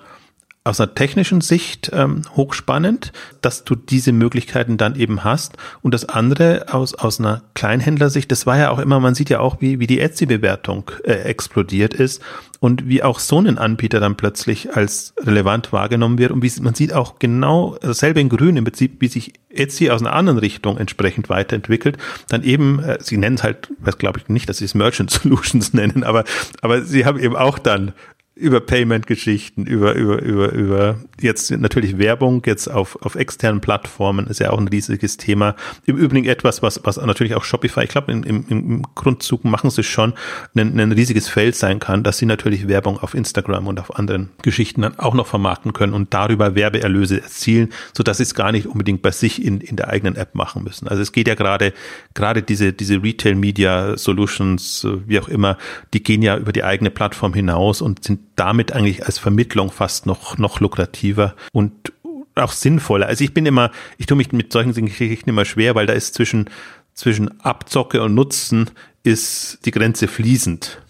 aus 0.70 0.80
einer 0.80 0.94
technischen 0.94 1.42
Sicht 1.42 1.92
ähm, 1.94 2.22
hochspannend, 2.36 3.12
dass 3.42 3.64
du 3.64 3.76
diese 3.76 4.12
Möglichkeiten 4.12 4.78
dann 4.78 4.96
eben 4.96 5.24
hast. 5.24 5.58
Und 5.82 5.94
das 5.94 6.08
andere 6.08 6.68
aus, 6.72 6.94
aus 6.94 7.20
einer 7.20 7.42
Kleinhändlersicht, 7.56 8.32
das 8.32 8.46
war 8.46 8.58
ja 8.58 8.70
auch 8.70 8.80
immer, 8.80 9.00
man 9.00 9.16
sieht 9.16 9.30
ja 9.30 9.40
auch, 9.40 9.62
wie, 9.62 9.80
wie 9.80 9.88
die 9.88 10.00
Etsy-Bewertung 10.00 10.92
äh, 11.04 11.14
explodiert 11.14 11.94
ist 11.94 12.22
und 12.60 12.88
wie 12.88 13.04
auch 13.04 13.20
so 13.20 13.40
ein 13.40 13.58
Anbieter 13.58 14.00
dann 14.00 14.16
plötzlich 14.16 14.76
als 14.76 15.14
relevant 15.20 15.72
wahrgenommen 15.72 16.18
wird. 16.18 16.32
Und 16.32 16.44
wie 16.44 16.62
man 16.62 16.74
sieht 16.74 16.94
auch 16.94 17.20
genau 17.20 17.78
dasselbe 17.82 18.20
in 18.20 18.30
Grün 18.30 18.58
im 18.58 18.66
Prinzip, 18.66 18.98
wie 19.00 19.08
sich 19.08 19.34
Etsy 19.50 19.90
aus 19.90 20.02
einer 20.02 20.14
anderen 20.14 20.40
Richtung 20.40 20.78
entsprechend 20.78 21.30
weiterentwickelt. 21.30 21.98
Dann 22.30 22.44
eben, 22.44 22.80
äh, 22.84 22.98
sie 23.02 23.18
nennen 23.18 23.36
es 23.38 23.44
halt, 23.44 23.70
weiß 23.80 23.98
glaube 23.98 24.20
ich 24.20 24.30
nicht, 24.30 24.50
dass 24.50 24.58
sie 24.58 24.66
es 24.66 24.76
Merchant 24.76 25.10
Solutions 25.12 25.74
nennen, 25.74 26.04
aber, 26.04 26.24
aber 26.62 26.84
sie 26.84 27.06
haben 27.06 27.20
eben 27.20 27.36
auch 27.36 27.60
dann 27.60 27.94
über 28.40 28.62
Payment-Geschichten, 28.62 29.66
über, 29.66 29.94
über, 29.96 30.22
über, 30.22 30.52
über 30.54 30.96
jetzt 31.20 31.52
natürlich 31.52 31.98
Werbung 31.98 32.42
jetzt 32.46 32.70
auf, 32.70 32.98
auf 33.02 33.16
externen 33.16 33.60
Plattformen 33.60 34.28
ist 34.28 34.40
ja 34.40 34.52
auch 34.52 34.58
ein 34.58 34.70
riesiges 34.70 35.18
Thema. 35.18 35.56
Im 35.86 35.98
Übrigen 35.98 36.26
etwas, 36.26 36.64
was, 36.64 36.80
was 36.86 36.98
natürlich 36.98 37.36
auch 37.36 37.44
Shopify, 37.44 37.84
ich 37.84 37.90
glaube, 37.90 38.14
im, 38.14 38.24
im, 38.24 38.46
im 38.48 38.82
Grundzug 38.96 39.44
machen 39.44 39.70
sie 39.70 39.84
schon, 39.84 40.14
ein, 40.56 40.80
ein 40.80 40.92
riesiges 40.94 41.28
Feld 41.28 41.56
sein 41.56 41.80
kann, 41.80 42.04
dass 42.04 42.18
sie 42.18 42.26
natürlich 42.26 42.70
Werbung 42.70 43.00
auf 43.00 43.14
Instagram 43.14 43.68
und 43.68 43.80
auf 43.80 43.98
anderen 43.98 44.30
Geschichten 44.42 44.82
dann 44.84 44.98
auch 44.98 45.14
noch 45.14 45.28
vermarkten 45.28 45.74
können 45.74 45.94
und 45.94 46.14
darüber 46.14 46.56
Werbeerlöse 46.56 47.22
erzielen, 47.22 47.70
so 47.94 48.04
dass 48.04 48.18
sie 48.18 48.24
es 48.24 48.36
gar 48.36 48.54
nicht 48.54 48.68
unbedingt 48.68 49.02
bei 49.02 49.12
sich 49.12 49.44
in, 49.44 49.60
in 49.60 49.76
der 49.76 49.90
eigenen 49.90 50.16
App 50.16 50.34
machen 50.34 50.64
müssen. 50.64 50.88
Also 50.88 51.02
es 51.02 51.12
geht 51.12 51.28
ja 51.28 51.36
gerade, 51.36 51.74
gerade 52.14 52.42
diese, 52.42 52.72
diese 52.72 53.04
Retail 53.04 53.36
Media 53.36 53.98
Solutions, 53.98 54.88
wie 55.06 55.20
auch 55.20 55.28
immer, 55.28 55.58
die 55.94 56.02
gehen 56.02 56.22
ja 56.22 56.38
über 56.38 56.54
die 56.54 56.64
eigene 56.64 56.90
Plattform 56.90 57.34
hinaus 57.34 57.82
und 57.82 58.06
sind 58.06 58.22
damit 58.40 58.72
eigentlich 58.72 59.06
als 59.06 59.20
Vermittlung 59.20 59.72
fast 59.72 60.06
noch, 60.06 60.38
noch 60.38 60.60
lukrativer 60.60 61.36
und 61.52 61.92
auch 62.36 62.54
sinnvoller. 62.54 63.08
Also 63.08 63.24
ich 63.24 63.34
bin 63.34 63.46
immer, 63.46 63.72
ich 63.98 64.06
tue 64.06 64.18
mich 64.18 64.32
mit 64.32 64.54
solchen 64.54 64.86
Geschichten 64.86 65.30
immer 65.30 65.46
schwer, 65.46 65.76
weil 65.76 65.86
da 65.86 65.94
ist 65.94 66.14
zwischen, 66.14 66.50
zwischen 66.94 67.42
Abzocke 67.42 68.02
und 68.02 68.16
Nutzen 68.16 68.72
ist 69.04 69.60
die 69.66 69.72
Grenze 69.72 70.08
fließend. 70.08 70.82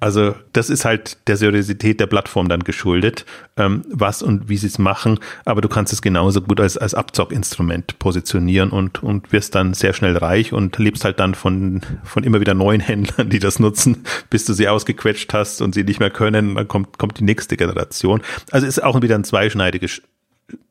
Also 0.00 0.34
das 0.54 0.70
ist 0.70 0.86
halt 0.86 1.18
der 1.28 1.36
Seriosität 1.36 2.00
der 2.00 2.06
Plattform 2.06 2.48
dann 2.48 2.64
geschuldet, 2.64 3.26
ähm, 3.58 3.82
was 3.90 4.22
und 4.22 4.48
wie 4.48 4.56
sie 4.56 4.66
es 4.66 4.78
machen. 4.78 5.18
Aber 5.44 5.60
du 5.60 5.68
kannst 5.68 5.92
es 5.92 6.00
genauso 6.00 6.40
gut 6.40 6.58
als, 6.58 6.78
als 6.78 6.94
Abzockinstrument 6.94 7.98
positionieren 7.98 8.70
und, 8.70 9.02
und 9.02 9.30
wirst 9.32 9.54
dann 9.54 9.74
sehr 9.74 9.92
schnell 9.92 10.16
reich 10.16 10.54
und 10.54 10.78
lebst 10.78 11.04
halt 11.04 11.20
dann 11.20 11.34
von, 11.34 11.82
von 12.02 12.24
immer 12.24 12.40
wieder 12.40 12.54
neuen 12.54 12.80
Händlern, 12.90 13.28
die 13.28 13.38
das 13.38 13.58
nutzen, 13.58 14.04
bis 14.30 14.46
du 14.46 14.54
sie 14.54 14.68
ausgequetscht 14.68 15.32
hast 15.34 15.60
und 15.60 15.74
sie 15.74 15.84
nicht 15.84 16.00
mehr 16.00 16.10
können. 16.10 16.54
Dann 16.54 16.66
kommt, 16.66 16.98
kommt 16.98 17.20
die 17.20 17.24
nächste 17.24 17.56
Generation. 17.56 18.22
Also 18.50 18.66
ist 18.66 18.82
auch 18.82 19.00
wieder 19.02 19.14
ein 19.14 19.24
zweischneidiges 19.24 20.02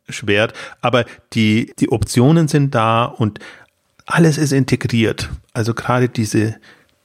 Schwert. 0.09 0.53
Aber 0.81 1.05
die, 1.33 1.71
die 1.79 1.91
Optionen 1.91 2.47
sind 2.47 2.73
da 2.73 3.05
und 3.05 3.39
alles 4.07 4.39
ist 4.39 4.53
integriert. 4.53 5.29
Also 5.53 5.75
gerade 5.75 6.09
diese, 6.09 6.55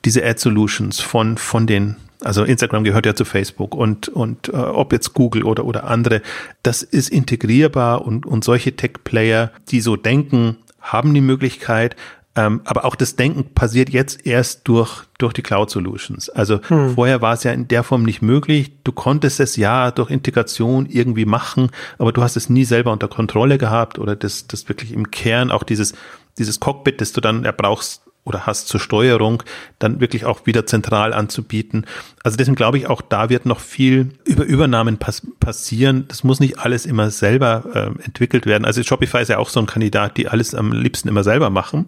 diese 0.07 0.25
Ad 0.25 0.41
Solutions 0.41 1.01
von, 1.01 1.37
von 1.37 1.67
den 1.67 1.97
also 2.25 2.45
Instagram 2.45 2.85
gehört 2.85 3.07
ja 3.07 3.15
zu 3.15 3.25
Facebook 3.25 3.75
und, 3.75 4.09
und 4.09 4.49
äh, 4.49 4.57
ob 4.57 4.93
jetzt 4.93 5.15
Google 5.15 5.45
oder, 5.45 5.65
oder 5.65 5.85
andere, 5.85 6.23
das 6.63 6.83
ist 6.83 7.11
integrierbar 7.11 8.05
und, 8.05 8.27
und 8.27 8.45
solche 8.45 8.75
Tech-Player, 8.75 9.51
die 9.69 9.81
so 9.81 9.97
denken, 9.97 10.57
haben 10.81 11.15
die 11.15 11.21
Möglichkeit, 11.21 11.97
ähm, 12.37 12.63
aber 12.65 12.85
auch 12.85 12.97
das 12.97 13.15
Denken 13.15 13.55
passiert 13.55 13.91
jetzt 13.91 14.27
erst 14.27 14.67
durch, 14.67 15.05
durch 15.19 15.33
die 15.33 15.43
Cloud 15.43 15.71
Solutions. 15.71 16.29
Also 16.29 16.61
hm. 16.67 16.95
vorher 16.95 17.23
war 17.23 17.35
es 17.35 17.45
ja 17.45 17.53
in 17.53 17.69
der 17.69 17.85
Form 17.85 18.03
nicht 18.03 18.23
möglich. 18.23 18.73
Du 18.83 18.91
konntest 18.91 19.39
es 19.39 19.55
ja 19.57 19.93
durch 19.93 20.11
Integration 20.11 20.87
irgendwie 20.87 21.27
machen, 21.27 21.71
aber 21.99 22.13
du 22.13 22.23
hast 22.23 22.37
es 22.37 22.49
nie 22.49 22.65
selber 22.65 22.91
unter 22.93 23.07
Kontrolle 23.07 23.57
gehabt 23.57 23.99
oder 23.99 24.17
das, 24.17 24.49
das 24.49 24.69
wirklich 24.69 24.93
im 24.93 25.13
Kern 25.13 25.53
auch 25.53 25.63
dieses, 25.63 25.95
dieses 26.39 26.59
Cockpit, 26.59 27.01
das 27.01 27.13
du 27.13 27.21
dann 27.21 27.45
erbrauchst, 27.45 28.03
oder 28.25 28.47
hast 28.47 28.69
zur 28.69 28.81
Steuerung, 28.81 29.43
dann 29.79 30.01
wirklich 30.01 30.25
auch 30.25 30.47
wieder 30.47 30.67
zentral 30.67 31.13
anzubieten. 31.13 31.87
Also 32.23 32.37
deswegen 32.37 32.57
glaube 32.57 32.79
ich, 32.79 32.87
auch 32.89 33.03
da 33.03 33.29
wird 33.29 33.47
noch 33.47 33.61
viel 33.61 34.13
über 34.25 34.45
Übernahmen 34.45 34.97
pass 34.97 35.23
passieren. 35.41 36.07
Das 36.09 36.25
muss 36.25 36.41
nicht 36.41 36.59
alles 36.59 36.87
immer 36.87 37.11
selber 37.11 37.65
äh, 37.75 38.05
entwickelt 38.05 38.47
werden. 38.47 38.65
Also 38.65 38.83
Shopify 38.83 39.21
ist 39.21 39.29
ja 39.29 39.39
auch 39.39 39.51
so 39.51 39.61
ein 39.61 39.67
Kandidat, 39.67 40.17
die 40.17 40.29
alles 40.29 40.55
am 40.55 40.73
liebsten 40.73 41.09
immer 41.09 41.23
selber 41.23 41.51
machen. 41.51 41.87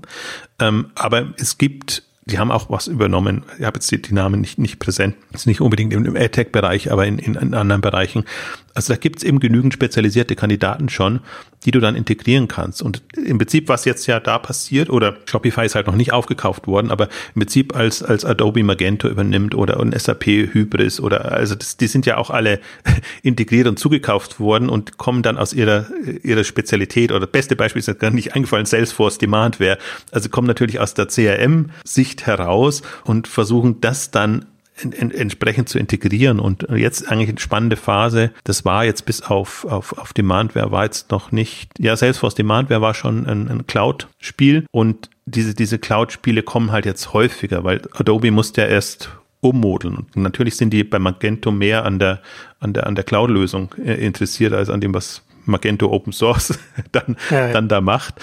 Ähm, 0.59 0.91
aber 0.95 1.33
es 1.39 1.59
gibt 1.59 2.03
die 2.27 2.41
haben 2.41 2.51
auch 2.51 2.69
was 2.71 2.89
übernommen. 2.89 3.45
Ich 3.59 3.65
habe 3.65 3.77
jetzt 3.77 3.91
die, 3.93 4.03
die 4.03 4.13
Namen 4.13 4.41
nicht, 4.41 4.59
nicht 4.59 4.81
präsent. 4.81 5.15
Ist 5.33 5.47
nicht 5.47 5.61
unbedingt 5.61 5.93
im, 5.93 6.05
im 6.05 6.17
AdTech-Bereich, 6.17 6.91
aber 6.91 7.07
in, 7.07 7.21
in, 7.21 7.37
in 7.37 7.55
anderen 7.55 7.81
Bereichen. 7.81 8.25
Also 8.75 8.93
da 8.93 8.99
gibt 8.99 9.19
es 9.19 9.25
eben 9.25 9.39
genügend 9.39 9.73
spezialisierte 9.73 10.35
Kandidaten 10.35 10.89
schon, 10.89 11.21
die 11.65 11.71
du 11.71 11.81
dann 11.81 11.97
integrieren 11.97 12.47
kannst. 12.47 12.83
Und 12.83 13.03
im 13.17 13.39
Prinzip, 13.39 13.69
was 13.69 13.85
jetzt 13.85 14.07
ja 14.07 14.21
da 14.21 14.39
passiert, 14.39 14.91
oder 14.91 15.17
Shopify 15.25 15.65
ist 15.65 15.77
halt 15.77 15.87
noch 15.87 15.95
nicht 15.95 16.13
aufgekauft 16.13 16.67
worden, 16.67 16.91
aber 16.91 17.09
im 17.35 17.41
Prinzip 17.41 17.75
als, 17.75 18.03
als 18.03 18.25
Adobe 18.25 18.63
Magento 18.65 19.09
übernimmt 19.09 19.55
oder 19.55 19.81
ein 19.81 19.99
SAP 19.99 20.27
Hybris 20.27 21.01
oder 21.01 21.33
also 21.33 21.55
das, 21.55 21.77
die 21.77 21.87
sind 21.87 22.07
ja 22.07 22.19
auch 22.19 22.31
alle 22.31 22.61
integriert 23.23 23.67
und 23.67 23.79
zugekauft 23.79 24.41
worden 24.41 24.69
und 24.69 24.99
kommen 24.99 25.23
dann 25.23 25.39
aus 25.39 25.53
ihrer, 25.53 25.87
ihrer 26.23 26.45
Spezialität 26.45 27.13
oder 27.13 27.27
beste 27.27 27.57
Beispiel 27.57 27.81
ist 27.81 27.99
gar 27.99 28.11
nicht 28.11 28.35
eingefallen, 28.35 28.67
Salesforce 28.67 29.19
Demandware. 29.19 29.79
Also 30.11 30.29
kommen 30.29 30.49
natürlich 30.49 30.81
aus 30.81 30.93
der 30.95 31.07
CRM-Sicht 31.07 32.16
heraus 32.25 32.83
und 33.05 33.29
versuchen 33.29 33.81
das 33.81 34.11
dann 34.11 34.47
entsprechend 34.79 35.69
zu 35.69 35.79
integrieren. 35.79 36.39
Und 36.39 36.67
jetzt 36.71 37.09
eigentlich 37.11 37.31
eine 37.31 37.39
spannende 37.39 37.77
Phase. 37.77 38.31
Das 38.45 38.65
war 38.65 38.85
jetzt 38.85 39.07
bis 39.07 39.23
auf, 39.23 39.65
auf, 39.65 39.97
auf 39.99 40.13
Demandware 40.13 40.71
war 40.71 40.85
jetzt 40.85 41.11
noch 41.11 41.33
nicht, 41.33 41.71
ja, 41.79 41.97
Salesforce 41.97 42.35
Demandware 42.35 42.81
war 42.81 42.95
schon 42.95 43.27
ein, 43.27 43.49
ein 43.49 43.67
Cloud-Spiel 43.67 44.67
und 44.71 45.11
diese, 45.25 45.55
diese 45.55 45.79
Cloud-Spiele 45.79 46.43
kommen 46.43 46.73
halt 46.73 46.87
jetzt 46.87 47.13
häufiger, 47.13 47.65
weil 47.65 47.83
Adobe 47.95 48.31
musste 48.31 48.63
ja 48.63 48.67
erst 48.69 49.11
ummodeln. 49.41 50.07
Und 50.15 50.23
natürlich 50.23 50.57
sind 50.57 50.71
die 50.71 50.85
bei 50.85 50.99
Magento 50.99 51.51
mehr 51.51 51.85
an 51.85 51.99
der, 51.99 52.21
an 52.61 52.73
der, 52.73 52.87
an 52.87 52.95
der 52.95 53.05
Cloud-Lösung 53.05 53.75
äh, 53.83 53.95
interessiert 53.95 54.53
als 54.53 54.71
an 54.71 54.81
dem, 54.81 54.95
was 54.95 55.23
Magento 55.47 55.91
Open 55.91 56.13
Source 56.13 56.59
dann, 56.93 57.17
ja, 57.31 57.49
ja. 57.49 57.53
dann 57.53 57.69
da 57.69 57.81
macht. 57.81 58.15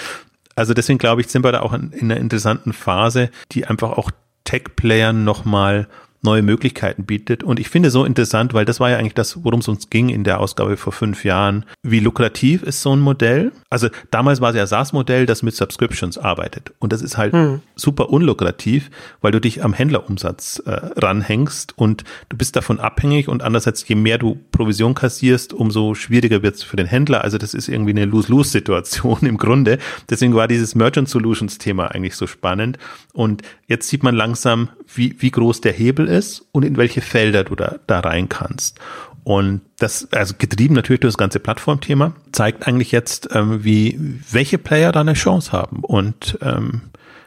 Also 0.55 0.73
deswegen 0.73 0.99
glaube 0.99 1.21
ich, 1.21 1.27
sind 1.27 1.43
wir 1.43 1.51
da 1.51 1.61
auch 1.61 1.73
in, 1.73 1.91
in 1.91 2.11
einer 2.11 2.19
interessanten 2.19 2.73
Phase, 2.73 3.29
die 3.51 3.65
einfach 3.65 3.91
auch 3.91 4.11
Tech-Playern 4.43 5.23
nochmal 5.23 5.87
neue 6.23 6.41
Möglichkeiten 6.41 7.03
bietet. 7.03 7.43
Und 7.43 7.59
ich 7.59 7.69
finde 7.69 7.89
so 7.91 8.05
interessant, 8.05 8.53
weil 8.53 8.65
das 8.65 8.79
war 8.79 8.89
ja 8.89 8.97
eigentlich 8.97 9.13
das, 9.13 9.43
worum 9.43 9.59
es 9.59 9.67
uns 9.67 9.89
ging 9.89 10.09
in 10.09 10.23
der 10.23 10.39
Ausgabe 10.39 10.77
vor 10.77 10.93
fünf 10.93 11.25
Jahren. 11.25 11.65
Wie 11.83 11.99
lukrativ 11.99 12.63
ist 12.63 12.81
so 12.81 12.95
ein 12.95 12.99
Modell? 12.99 13.51
Also 13.69 13.89
damals 14.11 14.41
war 14.41 14.51
es 14.51 14.55
ja 14.55 14.65
SaaS-Modell, 14.65 15.25
das 15.25 15.43
mit 15.43 15.55
Subscriptions 15.55 16.17
arbeitet. 16.17 16.73
Und 16.79 16.93
das 16.93 17.01
ist 17.01 17.17
halt 17.17 17.33
hm. 17.33 17.61
super 17.75 18.09
unlukrativ, 18.09 18.89
weil 19.21 19.31
du 19.31 19.41
dich 19.41 19.63
am 19.63 19.73
Händlerumsatz 19.73 20.61
äh, 20.65 20.71
ranhängst 20.71 21.77
und 21.77 22.03
du 22.29 22.37
bist 22.37 22.55
davon 22.55 22.79
abhängig. 22.79 23.27
Und 23.27 23.43
andererseits, 23.43 23.87
je 23.87 23.95
mehr 23.95 24.17
du 24.17 24.39
Provision 24.51 24.95
kassierst, 24.95 25.53
umso 25.53 25.93
schwieriger 25.93 26.41
wird 26.41 26.55
es 26.55 26.63
für 26.63 26.77
den 26.77 26.87
Händler. 26.87 27.23
Also 27.23 27.37
das 27.37 27.53
ist 27.53 27.67
irgendwie 27.67 27.91
eine 27.91 28.05
Lose-Lose-Situation 28.05 29.19
im 29.21 29.37
Grunde. 29.37 29.77
Deswegen 30.09 30.35
war 30.35 30.47
dieses 30.47 30.75
Merchant 30.75 31.09
Solutions-Thema 31.09 31.87
eigentlich 31.87 32.15
so 32.15 32.27
spannend. 32.27 32.77
Und 33.13 33.41
jetzt 33.67 33.89
sieht 33.89 34.03
man 34.03 34.15
langsam, 34.15 34.69
wie, 34.93 35.15
wie 35.19 35.31
groß 35.31 35.61
der 35.61 35.73
Hebel 35.73 36.07
ist 36.07 36.45
und 36.51 36.63
in 36.63 36.77
welche 36.77 37.01
Felder 37.01 37.43
du 37.43 37.55
da, 37.55 37.79
da 37.87 37.99
rein 37.99 38.29
kannst. 38.29 38.79
Und 39.23 39.61
das, 39.79 40.11
also 40.11 40.33
getrieben 40.37 40.75
natürlich 40.75 40.99
durch 40.99 41.13
das 41.13 41.17
ganze 41.17 41.39
Plattformthema, 41.39 42.13
zeigt 42.31 42.67
eigentlich 42.67 42.91
jetzt, 42.91 43.29
ähm, 43.33 43.63
wie, 43.63 43.97
welche 44.31 44.57
Player 44.57 44.91
da 44.91 45.01
eine 45.01 45.13
Chance 45.13 45.51
haben. 45.51 45.79
Und 45.79 46.37
ähm, 46.41 46.81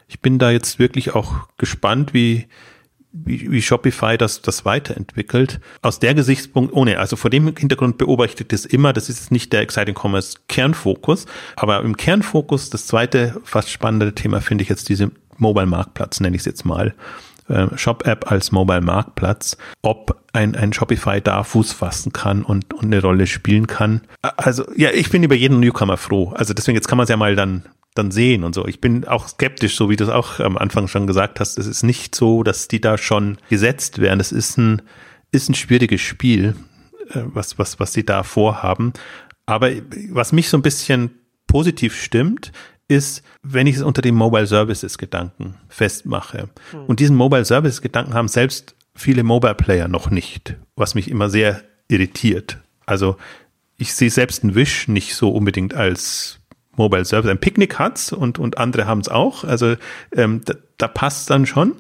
ich 0.09 0.21
bin 0.21 0.39
da 0.39 0.51
jetzt 0.51 0.79
wirklich 0.79 1.15
auch 1.15 1.49
gespannt, 1.57 2.13
wie, 2.13 2.47
wie, 3.13 3.51
wie 3.51 3.63
Shopify 3.63 4.19
das, 4.19 4.43
das 4.43 4.65
weiterentwickelt. 4.65 5.61
Aus 5.81 5.99
der 5.99 6.15
Gesichtspunkt, 6.15 6.75
ohne, 6.75 6.99
also 6.99 7.17
vor 7.17 7.31
dem 7.31 7.57
Hintergrund 7.57 7.97
beobachtet 7.97 8.53
es 8.53 8.67
immer, 8.67 8.93
das 8.93 9.09
ist 9.09 9.31
nicht 9.31 9.53
der 9.55 9.63
Exciting 9.63 9.97
Commerce 9.99 10.37
Kernfokus, 10.49 11.25
aber 11.57 11.81
im 11.81 11.97
Kernfokus, 11.97 12.69
das 12.69 12.87
zweite 12.87 13.41
fast 13.43 13.71
spannende 13.71 14.15
Thema 14.15 14.43
finde 14.43 14.63
ich 14.63 14.69
jetzt 14.69 14.89
diese 14.91 15.11
Mobile 15.39 15.67
Marktplatz, 15.67 16.21
nenne 16.21 16.37
ich 16.37 16.43
es 16.43 16.47
jetzt 16.47 16.65
mal. 16.65 16.95
Äh, 17.49 17.67
Shop-App 17.77 18.31
als 18.31 18.53
Mobile-Marktplatz, 18.53 19.57
ob 19.83 20.21
ein, 20.33 20.57
ein 20.57 20.73
Shopify 20.73 21.21
da 21.21 21.45
Fuß 21.45 21.73
fassen 21.73 22.13
kann 22.13 22.43
und, 22.43 22.75
und 22.75 22.87
eine 22.87 23.01
Rolle 23.01 23.27
spielen 23.27 23.67
kann. 23.67 24.03
Also 24.23 24.65
ja, 24.77 24.91
ich 24.91 25.11
bin 25.11 25.23
über 25.23 25.35
jeden 25.35 25.61
Newcomer 25.61 25.97
froh. 25.97 26.33
Also 26.35 26.55
deswegen, 26.55 26.77
jetzt 26.77 26.89
kann 26.89 26.99
man 26.99 27.05
es 27.05 27.11
ja 27.11 27.17
mal 27.17 27.37
dann 27.37 27.65
dann 27.95 28.11
sehen 28.11 28.45
und 28.45 28.55
so. 28.55 28.67
Ich 28.67 28.83
bin 28.83 29.07
auch 29.07 29.27
skeptisch, 29.27 29.75
so 29.75 29.89
wie 29.89 29.97
du 29.97 30.05
es 30.05 30.11
auch 30.11 30.39
am 30.39 30.59
Anfang 30.59 30.87
schon 30.87 31.07
gesagt 31.07 31.41
hast. 31.41 31.59
Es 31.59 31.67
ist 31.67 31.83
nicht 31.83 32.15
so, 32.15 32.43
dass 32.43 32.69
die 32.69 32.81
da 32.81 32.99
schon 32.99 33.39
gesetzt 33.49 34.01
werden. 34.01 34.21
Es 34.21 34.33
ist 34.33 34.59
ein, 34.59 34.83
ist 35.33 35.49
ein 35.49 35.55
schwieriges 35.55 36.03
Spiel. 36.03 36.55
äh, 37.11 37.23
was, 37.25 37.59
was, 37.59 37.81
was 37.81 37.93
sie 37.93 38.05
da 38.05 38.23
vorhaben. 38.23 38.93
Aber 39.47 39.71
was 40.11 40.33
mich 40.33 40.49
so 40.49 40.57
ein 40.57 40.63
bisschen 40.63 41.11
positiv 41.47 41.95
stimmt, 41.95 42.53
ist, 42.89 43.23
wenn 43.43 43.67
ich 43.67 43.77
es 43.77 43.83
unter 43.83 44.03
den 44.03 44.15
Mobile 44.15 44.47
Services 44.47 44.99
Gedanken 44.99 45.57
festmache. 45.69 46.49
Mhm. 46.73 46.85
Und 46.87 47.01
diesen 47.01 47.17
Mobile 47.17 47.45
Services 47.45 47.83
Gedanken 47.83 48.15
haben 48.15 48.29
selbst 48.29 48.75
viele 48.95 49.23
Mobile 49.23 49.55
Player 49.55 49.89
noch 49.89 50.11
nicht, 50.11 50.57
was 50.77 50.95
mich 50.95 51.11
immer 51.11 51.29
sehr 51.29 51.63
irritiert. 51.89 52.59
Also 52.87 53.17
ich 53.77 53.93
sehe 53.95 54.11
selbst 54.11 54.43
einen 54.43 54.55
Wish 54.55 54.89
nicht 54.89 55.15
so 55.15 55.31
unbedingt 55.31 55.75
als 55.75 56.41
Mobile 56.77 57.05
Service. 57.05 57.31
Ein 57.31 57.39
Picknick 57.39 57.79
hat's 57.79 58.13
und, 58.13 58.39
und 58.39 58.59
andere 58.59 58.87
haben 58.87 59.01
es 59.01 59.09
auch. 59.09 59.45
Also 59.45 59.77
ähm, 60.15 60.43
da, 60.45 60.55
da 60.79 60.89
passt 60.89 61.31
dann 61.31 61.47
schon. 61.47 61.75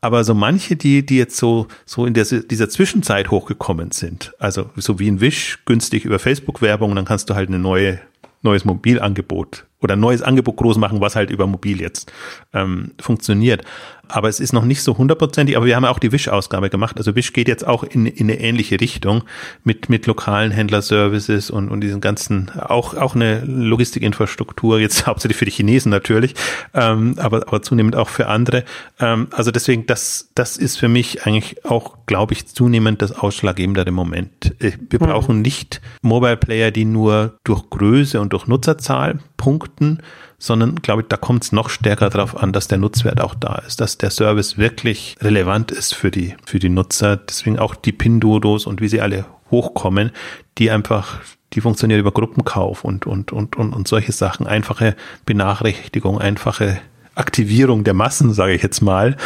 Aber 0.00 0.22
so 0.22 0.34
manche, 0.34 0.76
die, 0.76 1.04
die 1.04 1.16
jetzt 1.16 1.36
so, 1.38 1.66
so 1.86 2.04
in 2.04 2.12
der, 2.12 2.24
dieser 2.24 2.68
Zwischenzeit 2.68 3.30
hochgekommen 3.30 3.90
sind, 3.90 4.34
also 4.38 4.68
so 4.76 4.98
wie 4.98 5.10
ein 5.10 5.20
Wish, 5.20 5.60
günstig 5.64 6.04
über 6.04 6.18
Facebook-Werbung, 6.18 6.94
dann 6.94 7.06
kannst 7.06 7.30
du 7.30 7.34
halt 7.34 7.48
eine 7.48 7.58
neue, 7.58 8.00
neues 8.42 8.66
Mobilangebot 8.66 9.64
oder 9.84 9.96
neues 9.96 10.22
Angebot 10.22 10.56
groß 10.56 10.78
machen, 10.78 11.00
was 11.00 11.14
halt 11.14 11.30
über 11.30 11.46
mobil 11.46 11.80
jetzt 11.80 12.12
ähm, 12.52 12.92
funktioniert. 12.98 13.64
Aber 14.08 14.28
es 14.28 14.40
ist 14.40 14.52
noch 14.52 14.64
nicht 14.64 14.82
so 14.82 14.96
hundertprozentig, 14.98 15.56
aber 15.56 15.66
wir 15.66 15.76
haben 15.76 15.84
auch 15.84 15.98
die 15.98 16.12
Wish-Ausgabe 16.12 16.70
gemacht. 16.70 16.96
Also 16.98 17.14
Wish 17.14 17.32
geht 17.32 17.48
jetzt 17.48 17.66
auch 17.66 17.84
in, 17.84 18.06
in 18.06 18.30
eine 18.30 18.40
ähnliche 18.40 18.80
Richtung 18.80 19.24
mit, 19.64 19.88
mit 19.88 20.06
lokalen 20.06 20.50
Händlerservices 20.50 21.50
und, 21.50 21.68
und 21.68 21.80
diesen 21.80 22.00
ganzen, 22.00 22.50
auch, 22.50 22.94
auch 22.94 23.14
eine 23.14 23.44
Logistikinfrastruktur, 23.44 24.78
jetzt 24.78 25.06
hauptsächlich 25.06 25.36
für 25.36 25.44
die 25.44 25.50
Chinesen 25.50 25.90
natürlich, 25.90 26.34
ähm, 26.74 27.14
aber, 27.18 27.46
aber 27.46 27.62
zunehmend 27.62 27.96
auch 27.96 28.08
für 28.08 28.28
andere. 28.28 28.64
Ähm, 29.00 29.28
also 29.30 29.50
deswegen, 29.50 29.86
das, 29.86 30.30
das 30.34 30.56
ist 30.56 30.78
für 30.78 30.88
mich 30.88 31.26
eigentlich 31.26 31.64
auch, 31.64 31.98
glaube 32.06 32.34
ich, 32.34 32.46
zunehmend 32.46 33.02
das 33.02 33.12
ausschlaggebende 33.12 33.90
Moment. 33.90 34.54
Äh, 34.60 34.72
wir 34.90 35.00
mhm. 35.00 35.06
brauchen 35.06 35.42
nicht 35.42 35.80
Mobile 36.02 36.36
Player, 36.36 36.70
die 36.70 36.84
nur 36.84 37.38
durch 37.44 37.68
Größe 37.70 38.20
und 38.20 38.32
durch 38.32 38.46
Nutzerzahl 38.46 39.18
punkten, 39.36 40.02
sondern 40.44 40.76
glaube 40.76 41.02
ich, 41.02 41.08
da 41.08 41.16
kommt 41.16 41.44
es 41.44 41.52
noch 41.52 41.70
stärker 41.70 42.10
darauf 42.10 42.36
an, 42.36 42.52
dass 42.52 42.68
der 42.68 42.78
Nutzwert 42.78 43.20
auch 43.20 43.34
da 43.34 43.62
ist, 43.66 43.80
dass 43.80 43.98
der 43.98 44.10
Service 44.10 44.58
wirklich 44.58 45.16
relevant 45.20 45.70
ist 45.70 45.94
für 45.94 46.10
die, 46.10 46.36
für 46.44 46.58
die 46.58 46.68
Nutzer. 46.68 47.16
Deswegen 47.16 47.58
auch 47.58 47.74
die 47.74 47.92
Pinduodos 47.92 48.66
und 48.66 48.80
wie 48.80 48.88
sie 48.88 49.00
alle 49.00 49.24
hochkommen, 49.50 50.10
die 50.58 50.70
einfach, 50.70 51.20
die 51.52 51.60
funktionieren 51.60 52.00
über 52.00 52.12
Gruppenkauf 52.12 52.84
und, 52.84 53.06
und, 53.06 53.32
und, 53.32 53.56
und, 53.56 53.72
und 53.72 53.88
solche 53.88 54.12
Sachen. 54.12 54.46
Einfache 54.46 54.96
Benachrichtigung, 55.24 56.20
einfache 56.20 56.80
Aktivierung 57.14 57.84
der 57.84 57.94
Massen, 57.94 58.32
sage 58.32 58.54
ich 58.54 58.62
jetzt 58.62 58.80
mal, 58.80 59.16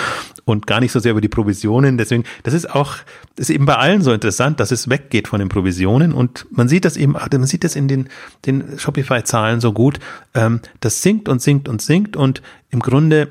und 0.45 0.66
gar 0.66 0.80
nicht 0.80 0.93
so 0.93 1.01
sehr 1.01 1.12
über 1.12 1.20
die 1.20 1.28
Provisionen. 1.28 1.99
Deswegen, 1.99 2.24
das 2.43 2.55
ist 2.55 2.70
auch, 2.70 2.97
das 3.36 3.49
ist 3.49 3.55
eben 3.55 3.66
bei 3.66 3.76
allen 3.76 4.03
so 4.03 4.12
interessant, 4.12 4.61
dass 4.61 4.70
es 4.70 4.89
weggeht 4.89 5.28
von 5.28 5.41
den 5.41 5.49
Provisionen 5.49 6.12
und 6.12 6.47
man 6.51 6.68
sieht 6.68 6.84
das 6.84 6.97
eben, 6.97 7.12
man 7.12 7.47
sieht 7.47 7.64
das 7.64 7.76
in 7.76 7.89
den, 7.89 8.09
den 8.47 8.78
Shopify-Zahlen 8.78 9.61
so 9.61 9.72
gut. 9.72 9.99
Ähm, 10.34 10.61
das 10.80 11.03
sinkt 11.03 11.28
und 11.28 11.43
sinkt 11.43 11.68
und 11.68 11.82
sinkt 11.82 12.16
und 12.16 12.43
im 12.70 12.80
Grunde 12.80 13.28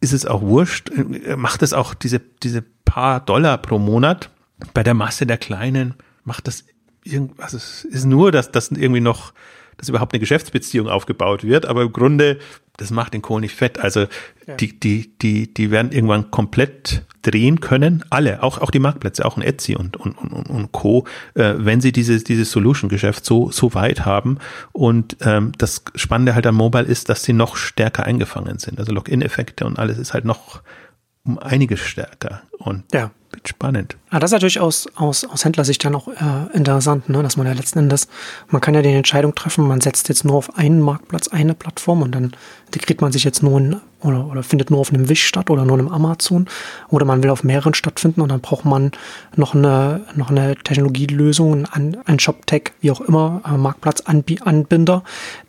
ist 0.00 0.12
es 0.12 0.26
auch 0.26 0.42
wurscht, 0.42 0.90
äh, 0.90 1.36
macht 1.36 1.62
es 1.62 1.72
auch 1.72 1.94
diese, 1.94 2.20
diese 2.42 2.62
paar 2.84 3.20
Dollar 3.20 3.58
pro 3.58 3.78
Monat 3.78 4.30
bei 4.72 4.82
der 4.82 4.94
Masse 4.94 5.26
der 5.26 5.38
Kleinen, 5.38 5.94
macht 6.24 6.46
das 6.46 6.64
irgendwas, 7.04 7.52
es 7.52 7.84
ist 7.84 8.04
nur, 8.04 8.32
dass 8.32 8.50
das 8.50 8.70
irgendwie 8.70 9.00
noch 9.00 9.32
dass 9.76 9.88
überhaupt 9.88 10.12
eine 10.12 10.20
Geschäftsbeziehung 10.20 10.88
aufgebaut 10.88 11.44
wird, 11.44 11.66
aber 11.66 11.82
im 11.82 11.92
Grunde, 11.92 12.38
das 12.76 12.90
macht 12.90 13.14
den 13.14 13.22
Kohl 13.22 13.40
nicht 13.40 13.54
fett. 13.54 13.78
Also 13.78 14.06
ja. 14.46 14.54
die, 14.56 14.78
die, 14.78 15.16
die, 15.18 15.52
die 15.52 15.70
werden 15.70 15.92
irgendwann 15.92 16.30
komplett 16.30 17.04
drehen 17.22 17.60
können, 17.60 18.04
alle, 18.10 18.42
auch, 18.42 18.58
auch 18.58 18.70
die 18.70 18.78
Marktplätze, 18.78 19.24
auch 19.24 19.36
ein 19.36 19.42
Etsy 19.42 19.74
und, 19.74 19.96
und, 19.96 20.16
und, 20.16 20.48
und 20.48 20.72
Co., 20.72 21.06
äh, 21.34 21.54
wenn 21.56 21.80
sie 21.80 21.92
dieses, 21.92 22.24
dieses 22.24 22.50
Solution-Geschäft 22.52 23.24
so, 23.24 23.50
so 23.50 23.74
weit 23.74 24.04
haben. 24.04 24.38
Und 24.72 25.16
ähm, 25.22 25.52
das 25.58 25.84
Spannende 25.96 26.34
halt 26.34 26.46
am 26.46 26.54
Mobile 26.54 26.84
ist, 26.84 27.08
dass 27.08 27.24
sie 27.24 27.32
noch 27.32 27.56
stärker 27.56 28.04
eingefangen 28.04 28.58
sind. 28.58 28.78
Also 28.78 28.92
Login-Effekte 28.92 29.66
und 29.66 29.78
alles 29.78 29.98
ist 29.98 30.14
halt 30.14 30.24
noch 30.24 30.62
um 31.24 31.38
einiges 31.38 31.80
stärker. 31.80 32.42
Und 32.58 32.84
ja. 32.92 33.10
Wird 33.36 33.48
spannend. 33.48 33.96
Ja, 34.12 34.18
das 34.18 34.30
ist 34.30 34.32
natürlich 34.32 34.60
aus, 34.60 34.86
aus, 34.96 35.24
aus 35.24 35.44
Händlersicht 35.44 35.84
dann 35.84 35.94
auch 35.94 36.08
äh, 36.08 36.56
interessant, 36.56 37.08
ne? 37.08 37.22
dass 37.22 37.36
man 37.36 37.46
ja 37.46 37.52
letzten 37.52 37.80
Endes, 37.80 38.08
man 38.48 38.60
kann 38.60 38.74
ja 38.74 38.82
die 38.82 38.92
Entscheidung 38.92 39.34
treffen, 39.34 39.66
man 39.66 39.80
setzt 39.80 40.08
jetzt 40.08 40.24
nur 40.24 40.36
auf 40.36 40.56
einen 40.56 40.80
Marktplatz 40.80 41.28
eine 41.28 41.54
Plattform 41.54 42.02
und 42.02 42.14
dann 42.14 42.32
integriert 42.66 43.00
man 43.00 43.12
sich 43.12 43.24
jetzt 43.24 43.42
nur 43.42 43.58
in, 43.58 43.76
oder, 44.02 44.26
oder 44.26 44.42
findet 44.42 44.70
nur 44.70 44.80
auf 44.80 44.92
einem 44.92 45.08
Wish 45.08 45.24
statt 45.24 45.50
oder 45.50 45.64
nur 45.64 45.78
einem 45.78 45.88
Amazon 45.88 46.46
oder 46.88 47.04
man 47.04 47.22
will 47.22 47.30
auf 47.30 47.44
mehreren 47.44 47.74
stattfinden 47.74 48.20
und 48.20 48.28
dann 48.30 48.40
braucht 48.40 48.64
man 48.64 48.92
noch 49.34 49.54
eine, 49.54 50.02
noch 50.14 50.30
eine 50.30 50.56
Technologielösung, 50.56 51.66
ein, 51.66 51.96
ein 52.04 52.18
Shop-Tech, 52.18 52.72
wie 52.80 52.90
auch 52.90 53.00
immer, 53.00 53.42
äh, 53.46 53.56
Marktplatzanbinder, 53.56 55.02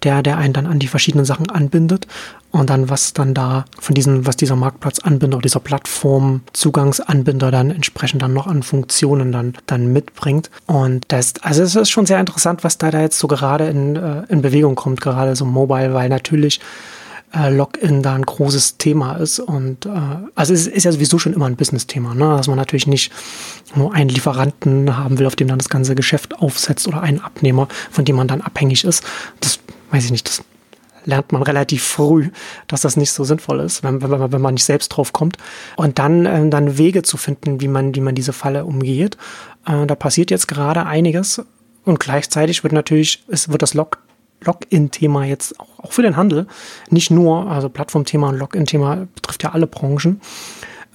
der, 0.04 0.24
der 0.24 0.38
einen 0.38 0.54
dann 0.54 0.68
an 0.68 0.80
die 0.80 0.88
verschiedenen 0.88 1.26
Sachen 1.26 1.50
anbindet 1.50 2.08
und 2.52 2.70
dann 2.70 2.90
was 2.90 3.14
dann 3.14 3.34
da 3.34 3.66
von 3.80 3.94
diesen, 3.94 4.26
was 4.26 4.38
dieser 4.38 4.56
Marktplatzanbinder 4.56 5.38
oder 5.38 5.44
dieser 5.44 5.60
Plattform 5.60 6.42
Zugangsanbinder 6.54 7.52
dann 7.52 7.77
entsprechend 7.78 8.22
dann 8.22 8.34
noch 8.34 8.48
an 8.48 8.64
Funktionen 8.64 9.32
dann, 9.32 9.54
dann 9.68 9.94
mitbringt. 9.94 10.50
Und 10.66 11.06
das, 11.08 11.36
also 11.42 11.64
es 11.64 11.76
ist 11.76 11.90
schon 11.90 12.06
sehr 12.06 12.20
interessant, 12.20 12.66
was 12.66 12.78
da, 12.78 12.92
da 12.92 13.02
jetzt 13.02 13.20
so 13.20 13.28
gerade 13.28 13.68
in, 13.68 13.96
äh, 13.96 14.24
in 14.28 14.42
Bewegung 14.42 14.76
kommt, 14.76 15.00
gerade 15.00 15.36
so 15.36 15.46
mobile, 15.46 15.94
weil 15.94 16.10
natürlich 16.10 16.60
äh, 17.34 17.50
Login 17.50 18.02
da 18.02 18.16
ein 18.16 18.24
großes 18.24 18.78
Thema 18.78 19.14
ist. 19.18 19.40
Und 19.40 19.86
äh, 19.86 19.90
also 20.36 20.54
es 20.54 20.68
ist 20.68 20.84
ja 20.84 20.92
sowieso 20.92 21.20
schon 21.20 21.34
immer 21.34 21.46
ein 21.46 21.56
Business-Thema, 21.56 22.16
ne? 22.16 22.36
dass 22.36 22.48
man 22.48 22.58
natürlich 22.58 22.88
nicht 22.88 23.12
nur 23.76 23.94
einen 23.94 24.10
Lieferanten 24.10 24.98
haben 24.98 25.20
will, 25.20 25.28
auf 25.28 25.36
dem 25.36 25.48
dann 25.48 25.60
das 25.60 25.70
ganze 25.70 25.96
Geschäft 25.96 26.40
aufsetzt 26.40 26.88
oder 26.88 27.02
einen 27.02 27.22
Abnehmer, 27.22 27.68
von 27.92 28.04
dem 28.04 28.16
man 28.16 28.28
dann 28.28 28.42
abhängig 28.42 28.84
ist. 28.84 29.04
Das 29.40 29.60
weiß 29.92 30.06
ich 30.06 30.12
nicht, 30.12 30.28
das 30.28 30.44
lernt 31.08 31.32
man 31.32 31.42
relativ 31.42 31.84
früh, 31.84 32.30
dass 32.68 32.82
das 32.82 32.98
nicht 32.98 33.12
so 33.12 33.24
sinnvoll 33.24 33.62
ist, 33.62 33.84
wenn, 33.84 34.02
wenn, 34.02 34.32
wenn 34.32 34.42
man 34.42 34.54
nicht 34.54 34.66
selbst 34.66 34.90
drauf 34.90 35.14
kommt. 35.14 35.38
Und 35.78 35.98
dann, 35.98 36.26
äh, 36.26 36.50
dann 36.50 36.78
Wege 36.78 37.02
zu 37.02 37.18
finden, 37.18 37.62
wie 37.62 37.68
man, 37.68 37.96
wie 37.96 38.02
man 38.02 38.14
diese 38.14 38.34
Falle 38.34 38.66
umgeht. 38.66 39.18
Äh, 39.66 39.88
da 39.88 39.96
passiert 39.96 40.30
jetzt 40.30 40.48
gerade 40.48 40.86
einiges 40.86 41.42
und 41.86 42.00
gleichzeitig 42.00 42.64
wird 42.64 42.74
natürlich, 42.74 43.24
es 43.28 43.50
wird 43.50 43.64
das 43.64 43.74
Log 43.74 44.00
Login-Thema 44.44 45.26
jetzt 45.26 45.60
auch, 45.60 45.80
auch 45.80 45.92
für 45.92 46.04
den 46.04 46.16
Handel, 46.16 46.46
nicht 46.92 47.10
nur, 47.10 47.50
also 47.50 47.70
Plattformthema 47.70 48.30
und 48.30 48.38
Login-Thema 48.38 49.08
betrifft 49.16 49.42
ja 49.42 49.54
alle 49.54 49.66
Branchen, 49.66 50.22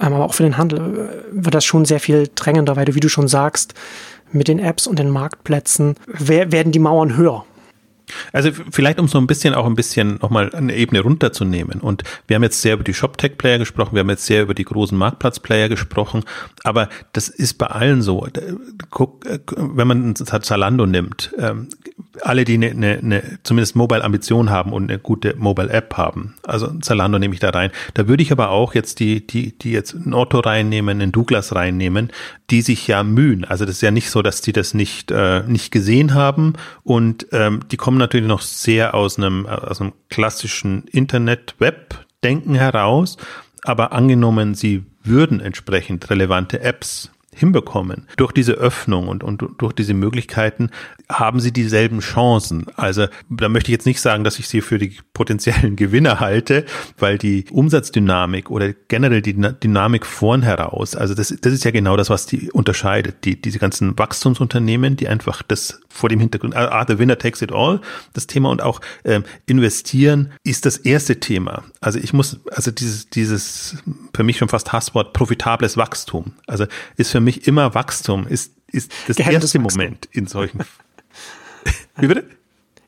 ähm, 0.00 0.12
aber 0.12 0.26
auch 0.26 0.34
für 0.34 0.44
den 0.44 0.58
Handel 0.58 0.78
äh, 0.78 1.44
wird 1.44 1.54
das 1.54 1.64
schon 1.64 1.84
sehr 1.84 1.98
viel 1.98 2.30
drängender, 2.32 2.76
weil 2.76 2.84
du, 2.84 2.94
wie 2.94 3.00
du 3.00 3.08
schon 3.08 3.26
sagst, 3.26 3.74
mit 4.30 4.46
den 4.46 4.60
Apps 4.60 4.86
und 4.86 4.98
den 4.98 5.10
Marktplätzen 5.10 5.96
werden 6.06 6.72
die 6.72 6.78
Mauern 6.78 7.16
höher. 7.16 7.44
Also 8.32 8.50
vielleicht 8.70 8.98
um 8.98 9.08
so 9.08 9.18
ein 9.18 9.26
bisschen 9.26 9.54
auch 9.54 9.66
ein 9.66 9.74
bisschen 9.74 10.18
nochmal 10.20 10.54
eine 10.54 10.74
Ebene 10.74 11.00
runterzunehmen. 11.00 11.80
Und 11.80 12.02
wir 12.26 12.36
haben 12.36 12.42
jetzt 12.42 12.62
sehr 12.62 12.74
über 12.74 12.84
die 12.84 12.94
ShopTech-Player 12.94 13.58
gesprochen, 13.58 13.94
wir 13.94 14.00
haben 14.00 14.10
jetzt 14.10 14.26
sehr 14.26 14.42
über 14.42 14.54
die 14.54 14.64
großen 14.64 14.96
Marktplatz-Player 14.96 15.68
gesprochen, 15.68 16.24
aber 16.64 16.88
das 17.12 17.28
ist 17.28 17.54
bei 17.54 17.66
allen 17.66 18.02
so. 18.02 18.26
Guck, 18.90 19.26
äh, 19.26 19.38
wenn 19.56 19.88
man 19.88 20.14
Zalando 20.16 20.86
nimmt, 20.86 21.32
ähm, 21.38 21.68
alle, 22.22 22.44
die 22.44 22.54
eine, 22.54 22.70
eine, 22.70 22.98
eine 22.98 23.38
zumindest 23.42 23.76
Mobile-Ambition 23.76 24.50
haben 24.50 24.72
und 24.72 24.90
eine 24.90 24.98
gute 24.98 25.34
Mobile-App 25.36 25.96
haben, 25.96 26.34
also 26.44 26.68
Zalando 26.80 27.18
nehme 27.18 27.34
ich 27.34 27.40
da 27.40 27.50
rein, 27.50 27.70
da 27.94 28.08
würde 28.08 28.22
ich 28.22 28.32
aber 28.32 28.50
auch 28.50 28.74
jetzt 28.74 29.00
die, 29.00 29.26
die, 29.26 29.56
die 29.58 29.72
jetzt 29.72 29.94
ein 29.94 30.14
Otto 30.14 30.40
reinnehmen, 30.40 31.00
einen 31.00 31.12
Douglas 31.12 31.54
reinnehmen, 31.54 32.10
die 32.52 32.60
sich 32.60 32.86
ja 32.86 33.02
mühen. 33.02 33.46
Also 33.46 33.64
das 33.64 33.76
ist 33.76 33.80
ja 33.80 33.90
nicht 33.90 34.10
so, 34.10 34.20
dass 34.20 34.42
die 34.42 34.52
das 34.52 34.74
nicht, 34.74 35.10
äh, 35.10 35.42
nicht 35.46 35.72
gesehen 35.72 36.12
haben 36.12 36.52
und 36.84 37.26
ähm, 37.32 37.60
die 37.70 37.78
kommen 37.78 37.96
natürlich 37.96 38.28
noch 38.28 38.42
sehr 38.42 38.94
aus 38.94 39.18
einem, 39.18 39.46
aus 39.46 39.80
einem 39.80 39.94
klassischen 40.10 40.84
Internet-Web-Denken 40.88 42.54
heraus, 42.54 43.16
aber 43.64 43.92
angenommen, 43.92 44.54
sie 44.54 44.84
würden 45.02 45.40
entsprechend 45.40 46.10
relevante 46.10 46.60
Apps 46.60 47.10
hinbekommen. 47.34 48.06
Durch 48.16 48.32
diese 48.32 48.52
Öffnung 48.52 49.08
und, 49.08 49.24
und 49.24 49.44
durch 49.58 49.72
diese 49.72 49.94
Möglichkeiten 49.94 50.70
haben 51.08 51.40
sie 51.40 51.52
dieselben 51.52 52.00
Chancen. 52.00 52.66
Also 52.76 53.06
da 53.30 53.48
möchte 53.48 53.70
ich 53.70 53.74
jetzt 53.74 53.86
nicht 53.86 54.00
sagen, 54.00 54.24
dass 54.24 54.38
ich 54.38 54.48
sie 54.48 54.60
für 54.60 54.78
die 54.78 54.96
potenziellen 55.14 55.76
Gewinner 55.82 56.20
halte, 56.20 56.64
weil 56.98 57.18
die 57.18 57.44
Umsatzdynamik 57.50 58.50
oder 58.50 58.72
generell 58.88 59.22
die 59.22 59.34
Dynamik 59.34 60.06
vorn 60.06 60.42
heraus, 60.42 60.94
also 60.94 61.14
das, 61.14 61.34
das 61.40 61.52
ist 61.52 61.64
ja 61.64 61.70
genau 61.70 61.96
das, 61.96 62.10
was 62.10 62.26
die 62.26 62.50
unterscheidet. 62.50 63.24
Die, 63.24 63.40
diese 63.40 63.58
ganzen 63.58 63.98
Wachstumsunternehmen, 63.98 64.96
die 64.96 65.08
einfach 65.08 65.42
das 65.42 65.80
vor 65.92 66.08
dem 66.08 66.20
Hintergrund, 66.20 66.56
ah, 66.56 66.68
ah, 66.68 66.84
the 66.88 66.98
winner 66.98 67.18
takes 67.18 67.42
it 67.42 67.52
all, 67.52 67.80
das 68.14 68.26
Thema 68.26 68.50
und 68.50 68.62
auch 68.62 68.80
ähm, 69.04 69.24
investieren 69.46 70.32
ist 70.42 70.66
das 70.66 70.78
erste 70.78 71.20
Thema. 71.20 71.64
Also 71.80 71.98
ich 71.98 72.12
muss, 72.12 72.40
also 72.50 72.70
dieses, 72.70 73.10
dieses 73.10 73.76
für 74.14 74.24
mich 74.24 74.38
schon 74.38 74.48
fast 74.48 74.72
Hasswort 74.72 75.12
profitables 75.12 75.76
Wachstum. 75.76 76.32
Also 76.46 76.66
ist 76.96 77.10
für 77.10 77.20
mich 77.20 77.46
immer 77.46 77.74
Wachstum, 77.74 78.26
ist, 78.26 78.54
ist 78.68 78.90
das 79.06 79.16
Gehemmtes 79.16 79.54
erste 79.54 79.64
Wachstum. 79.64 79.82
Moment 79.82 80.08
in 80.10 80.26
solchen. 80.26 80.60
Wie 81.96 82.06
bitte? 82.06 82.24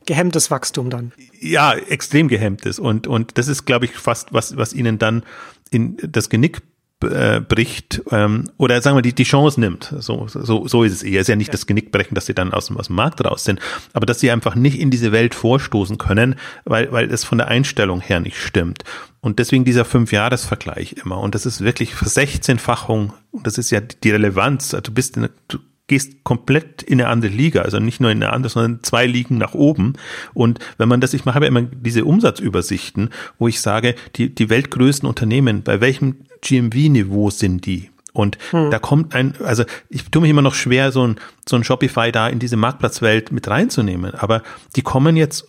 Gehemmtes 0.07 0.51
Wachstum 0.51 0.91
dann. 0.91 1.13
Ja, 1.41 1.75
extrem 1.75 2.29
gehemmtes. 2.29 2.79
Und, 2.79 3.07
und 3.07 3.39
das 3.39 3.49
ist, 3.49 3.65
glaube 3.65 3.87
ich, 3.87 3.93
fast 3.93 4.33
was, 4.33 4.57
was 4.57 4.73
ihnen 4.73 4.99
dann 4.99 5.25
in 5.71 5.97
das 5.97 6.29
Genick 6.29 6.61
äh, 7.03 7.41
bricht 7.41 8.03
ähm, 8.11 8.45
oder 8.57 8.81
sagen 8.81 8.97
wir 8.97 9.03
die 9.03 9.15
die 9.15 9.25
Chance 9.25 9.61
nimmt. 9.61 9.95
So 9.99 10.27
so 10.29 10.67
so 10.67 10.85
ist 10.85 10.93
es 10.93 11.03
eher. 11.03 11.21
Es 11.21 11.25
ist 11.25 11.29
ja 11.29 11.37
nicht 11.37 11.53
das 11.53 11.67
Genick 11.67 11.93
brechen, 11.93 12.15
dass 12.15 12.27
sie 12.27 12.35
dann 12.35 12.53
aus 12.53 12.67
dem 12.67 12.77
aus 12.77 12.87
dem 12.87 12.97
Markt 12.97 13.25
raus 13.25 13.45
sind, 13.45 13.61
aber 13.93 14.07
dass 14.07 14.21
sie 14.21 14.31
einfach 14.31 14.55
nicht 14.55 14.79
in 14.79 14.91
diese 14.91 15.13
Welt 15.13 15.35
vorstoßen 15.35 15.99
können, 15.99 16.37
weil 16.65 16.93
weil 16.93 17.11
es 17.11 17.25
von 17.25 17.39
der 17.39 17.49
Einstellung 17.49 18.01
her 18.01 18.21
nicht 18.21 18.39
stimmt. 18.39 18.85
Und 19.21 19.39
deswegen 19.39 19.65
dieser 19.65 19.87
Fünf-Jahres-Vergleich 19.87 20.97
immer. 21.03 21.19
Und 21.19 21.35
das 21.35 21.47
ist 21.47 21.63
wirklich 21.63 21.95
Versechzehnfachung. 21.95 23.15
Und 23.31 23.47
das 23.47 23.57
ist 23.57 23.71
ja 23.71 23.81
die 23.81 24.11
Relevanz. 24.11 24.75
Also 24.75 24.83
du 24.83 24.93
bist, 24.93 25.17
in, 25.17 25.31
du 25.49 25.59
gehst 25.87 26.25
komplett 26.25 26.83
in 26.83 27.01
eine 27.01 27.11
andere 27.11 27.33
Liga, 27.33 27.63
also 27.63 27.79
nicht 27.79 28.01
nur 28.01 28.11
in 28.11 28.23
eine 28.23 28.33
andere, 28.33 28.51
sondern 28.51 28.83
zwei 28.83 29.07
Ligen 29.07 29.37
nach 29.37 29.55
oben. 29.55 29.95
Und 30.33 30.59
wenn 30.79 30.89
man 30.89 31.01
das, 31.01 31.13
ich 31.13 31.25
mache 31.25 31.41
ja 31.41 31.47
immer 31.47 31.63
diese 31.63 32.05
Umsatzübersichten, 32.05 33.11
wo 33.39 33.49
ich 33.49 33.61
sage, 33.61 33.95
die, 34.17 34.35
die 34.35 34.49
weltgrößten 34.49 35.09
Unternehmen, 35.09 35.63
bei 35.63 35.81
welchem 35.81 36.17
GMV-Niveau 36.41 37.31
sind 37.31 37.67
die? 37.67 37.91
Und 38.15 38.39
hm. 38.53 38.71
da 38.71 38.79
kommt 38.79 39.15
ein, 39.15 39.35
also 39.43 39.65
ich 39.91 40.05
tue 40.11 40.23
mich 40.23 40.31
immer 40.31 40.41
noch 40.41 40.55
schwer, 40.55 40.93
so 40.93 41.07
ein, 41.07 41.17
so 41.49 41.57
ein 41.57 41.65
Shopify 41.65 42.13
da 42.13 42.29
in 42.29 42.39
diese 42.39 42.57
Marktplatzwelt 42.57 43.33
mit 43.33 43.49
reinzunehmen. 43.49 44.15
Aber 44.15 44.43
die 44.77 44.83
kommen 44.83 45.17
jetzt, 45.17 45.47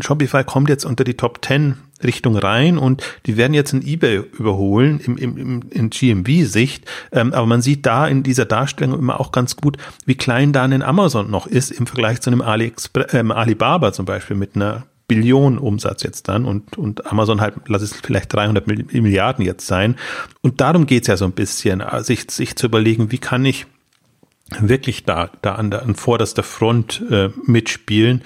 Shopify 0.00 0.44
kommt 0.44 0.68
jetzt 0.68 0.84
unter 0.84 1.04
die 1.04 1.14
Top 1.14 1.44
10 1.44 1.76
Richtung 2.02 2.36
rein 2.36 2.78
und 2.78 3.02
die 3.26 3.36
werden 3.36 3.54
jetzt 3.54 3.72
ein 3.72 3.86
eBay 3.86 4.22
überholen 4.38 5.00
im, 5.00 5.16
im, 5.16 5.36
im, 5.36 5.62
in 5.70 5.90
GMV-Sicht. 5.90 6.84
Ähm, 7.12 7.32
aber 7.32 7.46
man 7.46 7.62
sieht 7.62 7.86
da 7.86 8.06
in 8.06 8.22
dieser 8.22 8.44
Darstellung 8.44 8.98
immer 8.98 9.20
auch 9.20 9.32
ganz 9.32 9.56
gut, 9.56 9.76
wie 10.04 10.14
klein 10.14 10.52
da 10.52 10.64
ein 10.64 10.82
Amazon 10.82 11.30
noch 11.30 11.46
ist 11.46 11.70
im 11.70 11.86
Vergleich 11.86 12.20
zu 12.20 12.30
einem 12.30 12.42
AliExpress, 12.42 13.14
äh, 13.14 13.32
Alibaba 13.32 13.92
zum 13.92 14.04
Beispiel 14.04 14.36
mit 14.36 14.56
einer 14.56 14.84
Billion 15.08 15.58
Umsatz 15.58 16.02
jetzt 16.02 16.28
dann 16.28 16.44
und, 16.44 16.78
und 16.78 17.06
Amazon 17.06 17.40
halt, 17.40 17.54
lass 17.66 17.82
es 17.82 17.94
vielleicht 17.94 18.32
300 18.32 18.66
Milliarden 18.66 19.44
jetzt 19.44 19.66
sein. 19.66 19.96
Und 20.40 20.60
darum 20.60 20.86
geht's 20.86 21.08
ja 21.08 21.16
so 21.16 21.24
ein 21.26 21.32
bisschen, 21.32 21.82
sich, 22.00 22.30
sich 22.30 22.56
zu 22.56 22.66
überlegen, 22.66 23.12
wie 23.12 23.18
kann 23.18 23.44
ich 23.44 23.66
wirklich 24.60 25.04
da, 25.04 25.30
da 25.42 25.54
an 25.54 25.70
der 25.70 25.82
an 25.82 25.94
vorderster 25.94 26.42
Front 26.42 27.02
äh, 27.10 27.30
mitspielen 27.44 28.22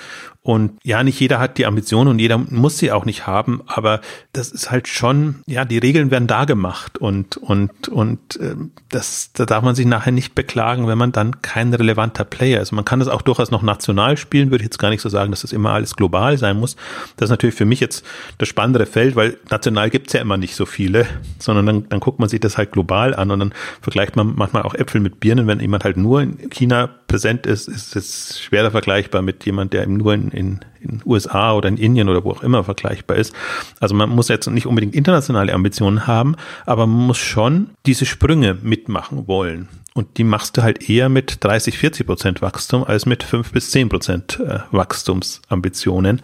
und 0.46 0.78
ja, 0.84 1.02
nicht 1.02 1.18
jeder 1.18 1.40
hat 1.40 1.58
die 1.58 1.66
Ambition 1.66 2.06
und 2.06 2.20
jeder 2.20 2.38
muss 2.38 2.78
sie 2.78 2.92
auch 2.92 3.04
nicht 3.04 3.26
haben, 3.26 3.62
aber 3.66 4.00
das 4.32 4.52
ist 4.52 4.70
halt 4.70 4.86
schon, 4.86 5.42
ja, 5.48 5.64
die 5.64 5.78
Regeln 5.78 6.12
werden 6.12 6.28
da 6.28 6.44
gemacht 6.44 6.98
und, 6.98 7.36
und, 7.36 7.88
und 7.88 8.36
äh, 8.36 8.54
das, 8.88 9.32
da 9.32 9.44
darf 9.44 9.64
man 9.64 9.74
sich 9.74 9.86
nachher 9.86 10.12
nicht 10.12 10.36
beklagen, 10.36 10.86
wenn 10.86 10.98
man 10.98 11.10
dann 11.10 11.42
kein 11.42 11.74
relevanter 11.74 12.24
Player 12.24 12.60
ist. 12.60 12.70
Man 12.70 12.84
kann 12.84 13.00
das 13.00 13.08
auch 13.08 13.22
durchaus 13.22 13.50
noch 13.50 13.62
national 13.62 14.16
spielen, 14.16 14.52
würde 14.52 14.62
ich 14.62 14.66
jetzt 14.66 14.78
gar 14.78 14.90
nicht 14.90 15.00
so 15.00 15.08
sagen, 15.08 15.32
dass 15.32 15.40
das 15.40 15.52
immer 15.52 15.72
alles 15.72 15.96
global 15.96 16.38
sein 16.38 16.60
muss. 16.60 16.76
Das 17.16 17.26
ist 17.26 17.30
natürlich 17.30 17.56
für 17.56 17.64
mich 17.64 17.80
jetzt 17.80 18.06
das 18.38 18.46
spannendere 18.46 18.86
Feld, 18.86 19.16
weil 19.16 19.38
national 19.50 19.90
gibt's 19.90 20.12
ja 20.12 20.20
immer 20.20 20.36
nicht 20.36 20.54
so 20.54 20.64
viele, 20.64 21.08
sondern 21.40 21.66
dann, 21.66 21.88
dann 21.88 21.98
guckt 21.98 22.20
man 22.20 22.28
sich 22.28 22.38
das 22.38 22.56
halt 22.56 22.70
global 22.70 23.16
an 23.16 23.32
und 23.32 23.40
dann 23.40 23.54
vergleicht 23.80 24.14
man 24.14 24.34
manchmal 24.36 24.62
auch 24.62 24.74
Äpfel 24.74 25.00
mit 25.00 25.18
Birnen. 25.18 25.48
Wenn 25.48 25.58
jemand 25.58 25.82
halt 25.82 25.96
nur 25.96 26.22
in 26.22 26.50
China 26.50 26.88
präsent 27.08 27.46
ist, 27.46 27.66
ist 27.66 27.96
es 27.96 28.38
schwerer 28.40 28.70
vergleichbar 28.70 29.22
mit 29.22 29.44
jemand, 29.44 29.72
der 29.72 29.88
nur 29.88 30.14
in 30.14 30.35
in, 30.36 30.60
in 30.80 31.02
USA 31.04 31.54
oder 31.54 31.68
in 31.68 31.76
Indien 31.76 32.08
oder 32.08 32.24
wo 32.24 32.30
auch 32.30 32.42
immer 32.42 32.64
vergleichbar 32.64 33.16
ist. 33.16 33.34
Also 33.80 33.94
man 33.94 34.10
muss 34.10 34.28
jetzt 34.28 34.48
nicht 34.48 34.66
unbedingt 34.66 34.94
internationale 34.94 35.52
Ambitionen 35.52 36.06
haben, 36.06 36.36
aber 36.64 36.86
man 36.86 37.06
muss 37.06 37.18
schon 37.18 37.70
diese 37.86 38.06
Sprünge 38.06 38.58
mitmachen 38.62 39.26
wollen. 39.26 39.68
Und 39.94 40.18
die 40.18 40.24
machst 40.24 40.56
du 40.56 40.62
halt 40.62 40.90
eher 40.90 41.08
mit 41.08 41.42
30, 41.42 41.78
40 41.78 42.06
Prozent 42.06 42.42
Wachstum 42.42 42.84
als 42.84 43.06
mit 43.06 43.22
5 43.22 43.50
bis 43.50 43.70
10 43.70 43.88
Prozent 43.88 44.40
äh, 44.40 44.58
Wachstumsambitionen. 44.70 46.20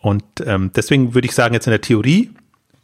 Und 0.00 0.24
ähm, 0.44 0.72
deswegen 0.74 1.14
würde 1.14 1.28
ich 1.28 1.34
sagen, 1.34 1.54
jetzt 1.54 1.68
in 1.68 1.70
der 1.70 1.80
Theorie 1.80 2.30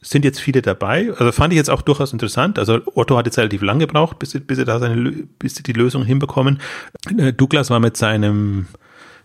sind 0.00 0.24
jetzt 0.24 0.38
viele 0.40 0.62
dabei. 0.62 1.12
Also 1.16 1.32
fand 1.32 1.52
ich 1.52 1.56
jetzt 1.56 1.70
auch 1.70 1.82
durchaus 1.82 2.12
interessant. 2.12 2.58
Also 2.58 2.80
Otto 2.94 3.16
hat 3.16 3.26
jetzt 3.26 3.38
relativ 3.38 3.62
lange 3.62 3.86
gebraucht, 3.86 4.20
bis 4.20 4.30
sie, 4.30 4.38
bis 4.40 4.58
sie 4.58 4.64
da 4.64 4.78
seine, 4.78 5.10
bis 5.38 5.56
sie 5.56 5.64
die 5.64 5.72
Lösung 5.72 6.04
hinbekommen. 6.04 6.60
Äh, 7.16 7.32
Douglas 7.32 7.70
war 7.70 7.80
mit 7.80 7.96
seinem 7.96 8.66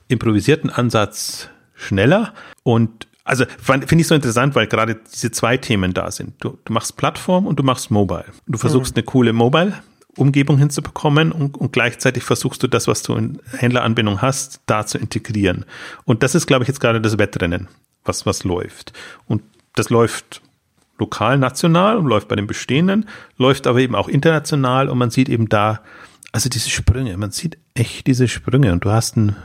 improvisierten 0.08 0.70
Ansatz 0.70 1.49
schneller 1.74 2.34
und 2.64 3.08
also 3.26 3.45
finde 3.62 3.95
ich 3.95 4.08
so 4.08 4.16
interessant, 4.16 4.54
weil 4.54 4.68
gerade 4.68 4.99
diese 5.14 5.32
zwei 5.32 5.56
Themen 5.56 5.93
da 5.93 6.12
sind. 6.12 6.34
Du, 6.43 6.58
du 6.66 6.74
machst 6.74 6.97
Plattform 6.97 7.47
und 7.47 7.58
du 7.58 7.64
machst 7.64 7.89
Mobile. 7.89 8.26
Du 8.47 8.58
versuchst 8.58 8.95
mhm. 8.95 8.99
eine 8.99 9.06
coole 9.06 9.32
Mobile 9.32 9.82
Umgebung 10.18 10.58
hinzubekommen 10.58 11.32
und, 11.32 11.58
und 11.58 11.74
gleichzeitig 11.74 12.24
versuchst 12.24 12.62
du 12.64 12.68
das, 12.68 12.88
was 12.88 13.01
du 13.01 13.16
in 13.16 13.39
Händleranbindung 13.58 14.22
hast, 14.22 14.62
da 14.66 14.86
zu 14.86 14.97
integrieren. 14.97 15.66
Und 16.06 16.24
das 16.24 16.36
ist, 16.36 16.45
glaube 16.45 16.64
ich, 16.64 16.68
jetzt 16.68 16.80
gerade 16.80 17.01
das 17.01 17.18
Wettrennen, 17.18 17.68
was, 18.06 18.26
was 18.26 18.43
läuft. 18.43 18.93
Und 19.28 19.41
das 19.76 19.89
läuft 19.89 20.41
lokal, 20.99 21.38
national 21.39 21.97
und 21.97 22.06
läuft 22.06 22.28
bei 22.28 22.36
den 22.36 22.45
bestehenden, 22.45 23.10
läuft 23.38 23.66
aber 23.66 23.80
eben 23.80 23.95
auch 23.95 24.08
international 24.08 24.89
und 24.89 24.97
man 24.97 25.10
sieht 25.10 25.30
eben 25.30 25.49
da, 25.49 25.82
also 26.32 26.49
diese 26.49 26.70
Sprünge, 26.70 27.18
man 27.18 27.32
sieht 27.32 27.58
echt 27.74 28.06
diese 28.06 28.28
Sprünge 28.28 28.72
und 28.72 28.86
du 28.86 28.91
hast 28.91 29.18
ein 29.18 29.36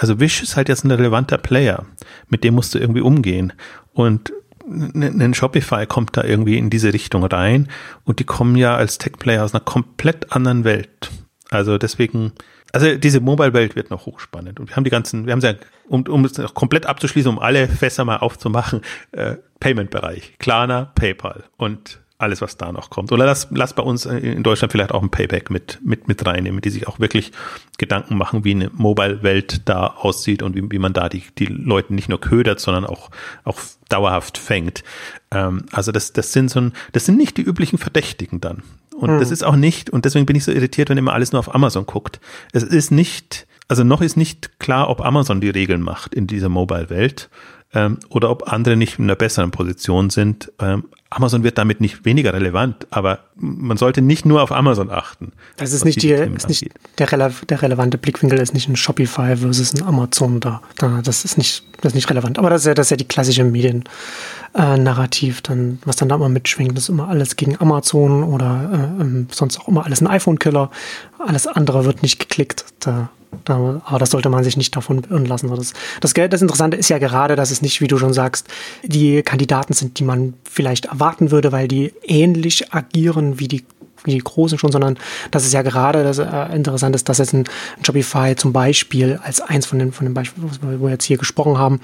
also 0.00 0.18
Wish 0.18 0.42
ist 0.42 0.56
halt 0.56 0.70
jetzt 0.70 0.82
ein 0.84 0.90
relevanter 0.90 1.36
Player, 1.36 1.84
mit 2.28 2.42
dem 2.42 2.54
musst 2.54 2.74
du 2.74 2.78
irgendwie 2.78 3.02
umgehen. 3.02 3.52
Und 3.92 4.32
ein 4.66 5.34
Shopify 5.34 5.84
kommt 5.86 6.16
da 6.16 6.24
irgendwie 6.24 6.56
in 6.56 6.70
diese 6.70 6.94
Richtung 6.94 7.22
rein 7.24 7.68
und 8.04 8.18
die 8.18 8.24
kommen 8.24 8.56
ja 8.56 8.74
als 8.76 8.96
Tech-Player 8.96 9.44
aus 9.44 9.52
einer 9.52 9.62
komplett 9.62 10.32
anderen 10.32 10.64
Welt. 10.64 11.10
Also 11.50 11.76
deswegen, 11.76 12.32
also 12.72 12.94
diese 12.96 13.20
Mobile-Welt 13.20 13.76
wird 13.76 13.90
noch 13.90 14.06
hochspannend. 14.06 14.58
Und 14.58 14.70
wir 14.70 14.76
haben 14.76 14.84
die 14.84 14.90
ganzen, 14.90 15.26
wir 15.26 15.34
haben 15.34 15.40
ja, 15.40 15.52
um, 15.86 16.06
um 16.06 16.24
es 16.24 16.38
noch 16.38 16.54
komplett 16.54 16.86
abzuschließen, 16.86 17.30
um 17.30 17.38
alle 17.38 17.68
Fässer 17.68 18.06
mal 18.06 18.18
aufzumachen, 18.18 18.80
äh, 19.12 19.36
Payment-Bereich, 19.58 20.38
Klarna, 20.38 20.92
PayPal 20.94 21.44
und 21.58 21.99
alles, 22.20 22.40
was 22.40 22.56
da 22.56 22.72
noch 22.72 22.90
kommt. 22.90 23.12
Oder 23.12 23.26
lass, 23.26 23.48
lass 23.50 23.74
bei 23.74 23.82
uns 23.82 24.06
in 24.06 24.42
Deutschland 24.42 24.72
vielleicht 24.72 24.92
auch 24.92 25.02
ein 25.02 25.10
Payback 25.10 25.50
mit, 25.50 25.78
mit, 25.82 26.08
mit 26.08 26.24
reinnehmen, 26.26 26.60
die 26.60 26.70
sich 26.70 26.86
auch 26.86 27.00
wirklich 27.00 27.32
Gedanken 27.78 28.16
machen, 28.16 28.44
wie 28.44 28.52
eine 28.52 28.70
Mobile-Welt 28.72 29.68
da 29.68 29.86
aussieht 29.86 30.42
und 30.42 30.54
wie, 30.54 30.70
wie 30.70 30.78
man 30.78 30.92
da 30.92 31.08
die, 31.08 31.22
die 31.38 31.46
Leute 31.46 31.94
nicht 31.94 32.08
nur 32.08 32.20
ködert, 32.20 32.60
sondern 32.60 32.84
auch, 32.84 33.10
auch 33.44 33.58
dauerhaft 33.88 34.38
fängt. 34.38 34.84
Ähm, 35.30 35.64
also 35.72 35.92
das, 35.92 36.12
das 36.12 36.32
sind 36.32 36.50
so 36.50 36.60
ein, 36.60 36.72
das 36.92 37.06
sind 37.06 37.16
nicht 37.16 37.36
die 37.36 37.42
üblichen 37.42 37.78
Verdächtigen 37.78 38.40
dann. 38.40 38.62
Und 38.94 39.10
hm. 39.10 39.18
das 39.18 39.30
ist 39.30 39.42
auch 39.42 39.56
nicht, 39.56 39.90
und 39.90 40.04
deswegen 40.04 40.26
bin 40.26 40.36
ich 40.36 40.44
so 40.44 40.52
irritiert, 40.52 40.90
wenn 40.90 40.98
immer 40.98 41.14
alles 41.14 41.32
nur 41.32 41.40
auf 41.40 41.54
Amazon 41.54 41.86
guckt. 41.86 42.20
Es 42.52 42.62
ist 42.62 42.90
nicht, 42.90 43.46
also 43.68 43.82
noch 43.82 44.02
ist 44.02 44.16
nicht 44.16 44.58
klar, 44.58 44.90
ob 44.90 45.00
Amazon 45.00 45.40
die 45.40 45.50
Regeln 45.50 45.80
macht 45.80 46.14
in 46.14 46.26
dieser 46.26 46.48
Mobile-Welt 46.48 47.30
ähm, 47.72 47.98
oder 48.08 48.30
ob 48.30 48.52
andere 48.52 48.76
nicht 48.76 48.98
in 48.98 49.04
einer 49.04 49.16
besseren 49.16 49.50
Position 49.50 50.10
sind. 50.10 50.52
Ähm, 50.58 50.84
Amazon 51.12 51.42
wird 51.42 51.58
damit 51.58 51.80
nicht 51.80 52.04
weniger 52.04 52.32
relevant, 52.32 52.86
aber 52.90 53.18
man 53.34 53.76
sollte 53.76 54.00
nicht 54.00 54.24
nur 54.24 54.42
auf 54.42 54.52
Amazon 54.52 54.90
achten. 54.90 55.32
Das 55.56 55.72
ist 55.72 55.84
nicht, 55.84 56.00
die, 56.02 56.10
ist 56.12 56.48
nicht 56.48 56.68
der, 56.98 57.10
rele 57.10 57.34
der 57.48 57.62
relevante 57.62 57.98
Blickwinkel 57.98 58.38
ist 58.38 58.54
nicht 58.54 58.68
ein 58.68 58.76
Shopify 58.76 59.36
versus 59.36 59.74
ein 59.74 59.82
Amazon 59.82 60.38
da. 60.38 60.62
da. 60.78 61.00
Das 61.02 61.24
ist 61.24 61.36
nicht, 61.36 61.64
das 61.80 61.90
ist 61.90 61.94
nicht 61.96 62.08
relevant. 62.10 62.38
Aber 62.38 62.48
das 62.48 62.62
ist 62.62 62.66
ja, 62.66 62.74
das 62.74 62.86
ist 62.86 62.90
ja 62.90 62.96
die 62.96 63.08
klassische 63.08 63.42
Medien-Narrativ, 63.42 65.38
äh, 65.38 65.42
dann, 65.42 65.80
was 65.84 65.96
dann 65.96 66.08
da 66.08 66.14
immer 66.14 66.28
mitschwingt. 66.28 66.76
Das 66.76 66.84
ist 66.84 66.90
immer 66.90 67.08
alles 67.08 67.34
gegen 67.34 67.60
Amazon 67.60 68.22
oder 68.22 68.70
äh, 68.72 69.02
ähm, 69.02 69.26
sonst 69.32 69.58
auch 69.58 69.66
immer 69.66 69.84
alles 69.84 70.00
ein 70.00 70.06
iPhone-Killer. 70.06 70.70
Alles 71.18 71.48
andere 71.48 71.86
wird 71.86 72.02
nicht 72.02 72.20
geklickt. 72.20 72.66
Da 72.78 73.10
aber 73.46 73.98
das 73.98 74.10
sollte 74.10 74.28
man 74.28 74.44
sich 74.44 74.56
nicht 74.56 74.74
davon 74.76 75.02
irren 75.08 75.26
lassen. 75.26 75.48
Das, 75.54 75.72
das, 76.00 76.14
das 76.14 76.42
Interessante 76.42 76.76
ist 76.76 76.88
ja 76.88 76.98
gerade, 76.98 77.36
dass 77.36 77.50
es 77.50 77.62
nicht, 77.62 77.80
wie 77.80 77.88
du 77.88 77.96
schon 77.98 78.12
sagst, 78.12 78.48
die 78.82 79.22
Kandidaten 79.22 79.72
sind, 79.72 79.98
die 79.98 80.04
man 80.04 80.34
vielleicht 80.44 80.86
erwarten 80.86 81.30
würde, 81.30 81.52
weil 81.52 81.68
die 81.68 81.92
ähnlich 82.02 82.72
agieren 82.72 83.38
wie 83.38 83.48
die 83.48 83.64
die 84.06 84.18
Großen 84.18 84.58
schon, 84.58 84.72
sondern 84.72 84.98
das 85.30 85.44
ist 85.44 85.52
ja 85.52 85.60
gerade 85.60 86.02
das 86.02 86.18
äh, 86.18 86.56
Interessante 86.56 86.96
ist, 86.96 87.08
dass 87.08 87.18
jetzt 87.18 87.34
ein, 87.34 87.44
ein 87.78 87.84
Shopify 87.84 88.34
zum 88.34 88.52
Beispiel 88.52 89.20
als 89.22 89.42
eins 89.42 89.66
von 89.66 89.78
den, 89.78 89.92
von 89.92 90.06
den 90.06 90.14
Beispielen, 90.14 90.50
wo 90.62 90.86
wir 90.86 90.90
jetzt 90.90 91.04
hier 91.04 91.18
gesprochen 91.18 91.58
haben, 91.58 91.80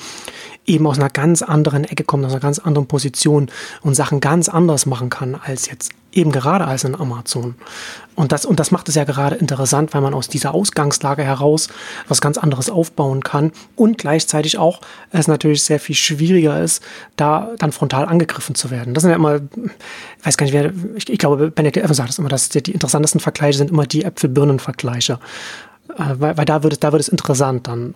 eben 0.66 0.86
aus 0.86 0.98
einer 0.98 1.10
ganz 1.10 1.42
anderen 1.42 1.84
Ecke 1.84 2.04
kommt, 2.04 2.24
aus 2.24 2.32
einer 2.32 2.40
ganz 2.40 2.58
anderen 2.58 2.86
Position 2.86 3.50
und 3.82 3.94
Sachen 3.94 4.20
ganz 4.20 4.48
anders 4.48 4.86
machen 4.86 5.10
kann 5.10 5.34
als 5.34 5.68
jetzt 5.68 5.92
eben 6.16 6.32
gerade 6.32 6.66
als 6.66 6.84
in 6.84 6.94
Amazon. 6.94 7.54
Und 8.14 8.32
das, 8.32 8.46
und 8.46 8.58
das 8.58 8.70
macht 8.70 8.88
es 8.88 8.94
ja 8.94 9.04
gerade 9.04 9.36
interessant, 9.36 9.92
weil 9.92 10.00
man 10.00 10.14
aus 10.14 10.28
dieser 10.28 10.54
Ausgangslage 10.54 11.22
heraus 11.22 11.68
was 12.08 12.22
ganz 12.22 12.38
anderes 12.38 12.70
aufbauen 12.70 13.22
kann 13.22 13.52
und 13.76 13.98
gleichzeitig 13.98 14.56
auch 14.56 14.80
es 15.10 15.28
natürlich 15.28 15.62
sehr 15.62 15.78
viel 15.78 15.94
schwieriger 15.94 16.62
ist, 16.62 16.82
da 17.16 17.50
dann 17.58 17.72
frontal 17.72 18.06
angegriffen 18.06 18.54
zu 18.54 18.70
werden. 18.70 18.94
Das 18.94 19.02
sind 19.02 19.10
ja 19.10 19.16
immer, 19.16 19.36
ich 19.36 20.26
weiß 20.26 20.36
gar 20.38 20.46
nicht, 20.46 20.54
wer, 20.54 20.72
ich, 20.96 21.10
ich 21.10 21.18
glaube, 21.18 21.50
Benedict 21.50 21.84
Evans 21.84 21.98
sagt 21.98 22.10
es 22.10 22.18
immer, 22.18 22.30
dass 22.30 22.48
die, 22.48 22.62
die 22.62 22.72
interessantesten 22.72 23.20
Vergleiche 23.20 23.58
sind 23.58 23.70
immer 23.70 23.86
die 23.86 24.04
Äpfel-Birnen-Vergleiche. 24.04 25.18
Äh, 25.94 26.14
weil, 26.18 26.36
weil 26.36 26.44
da 26.44 26.62
wird, 26.62 26.72
es, 26.72 26.80
da 26.80 26.92
wird 26.92 27.00
es 27.00 27.08
interessant 27.08 27.66
dann. 27.68 27.94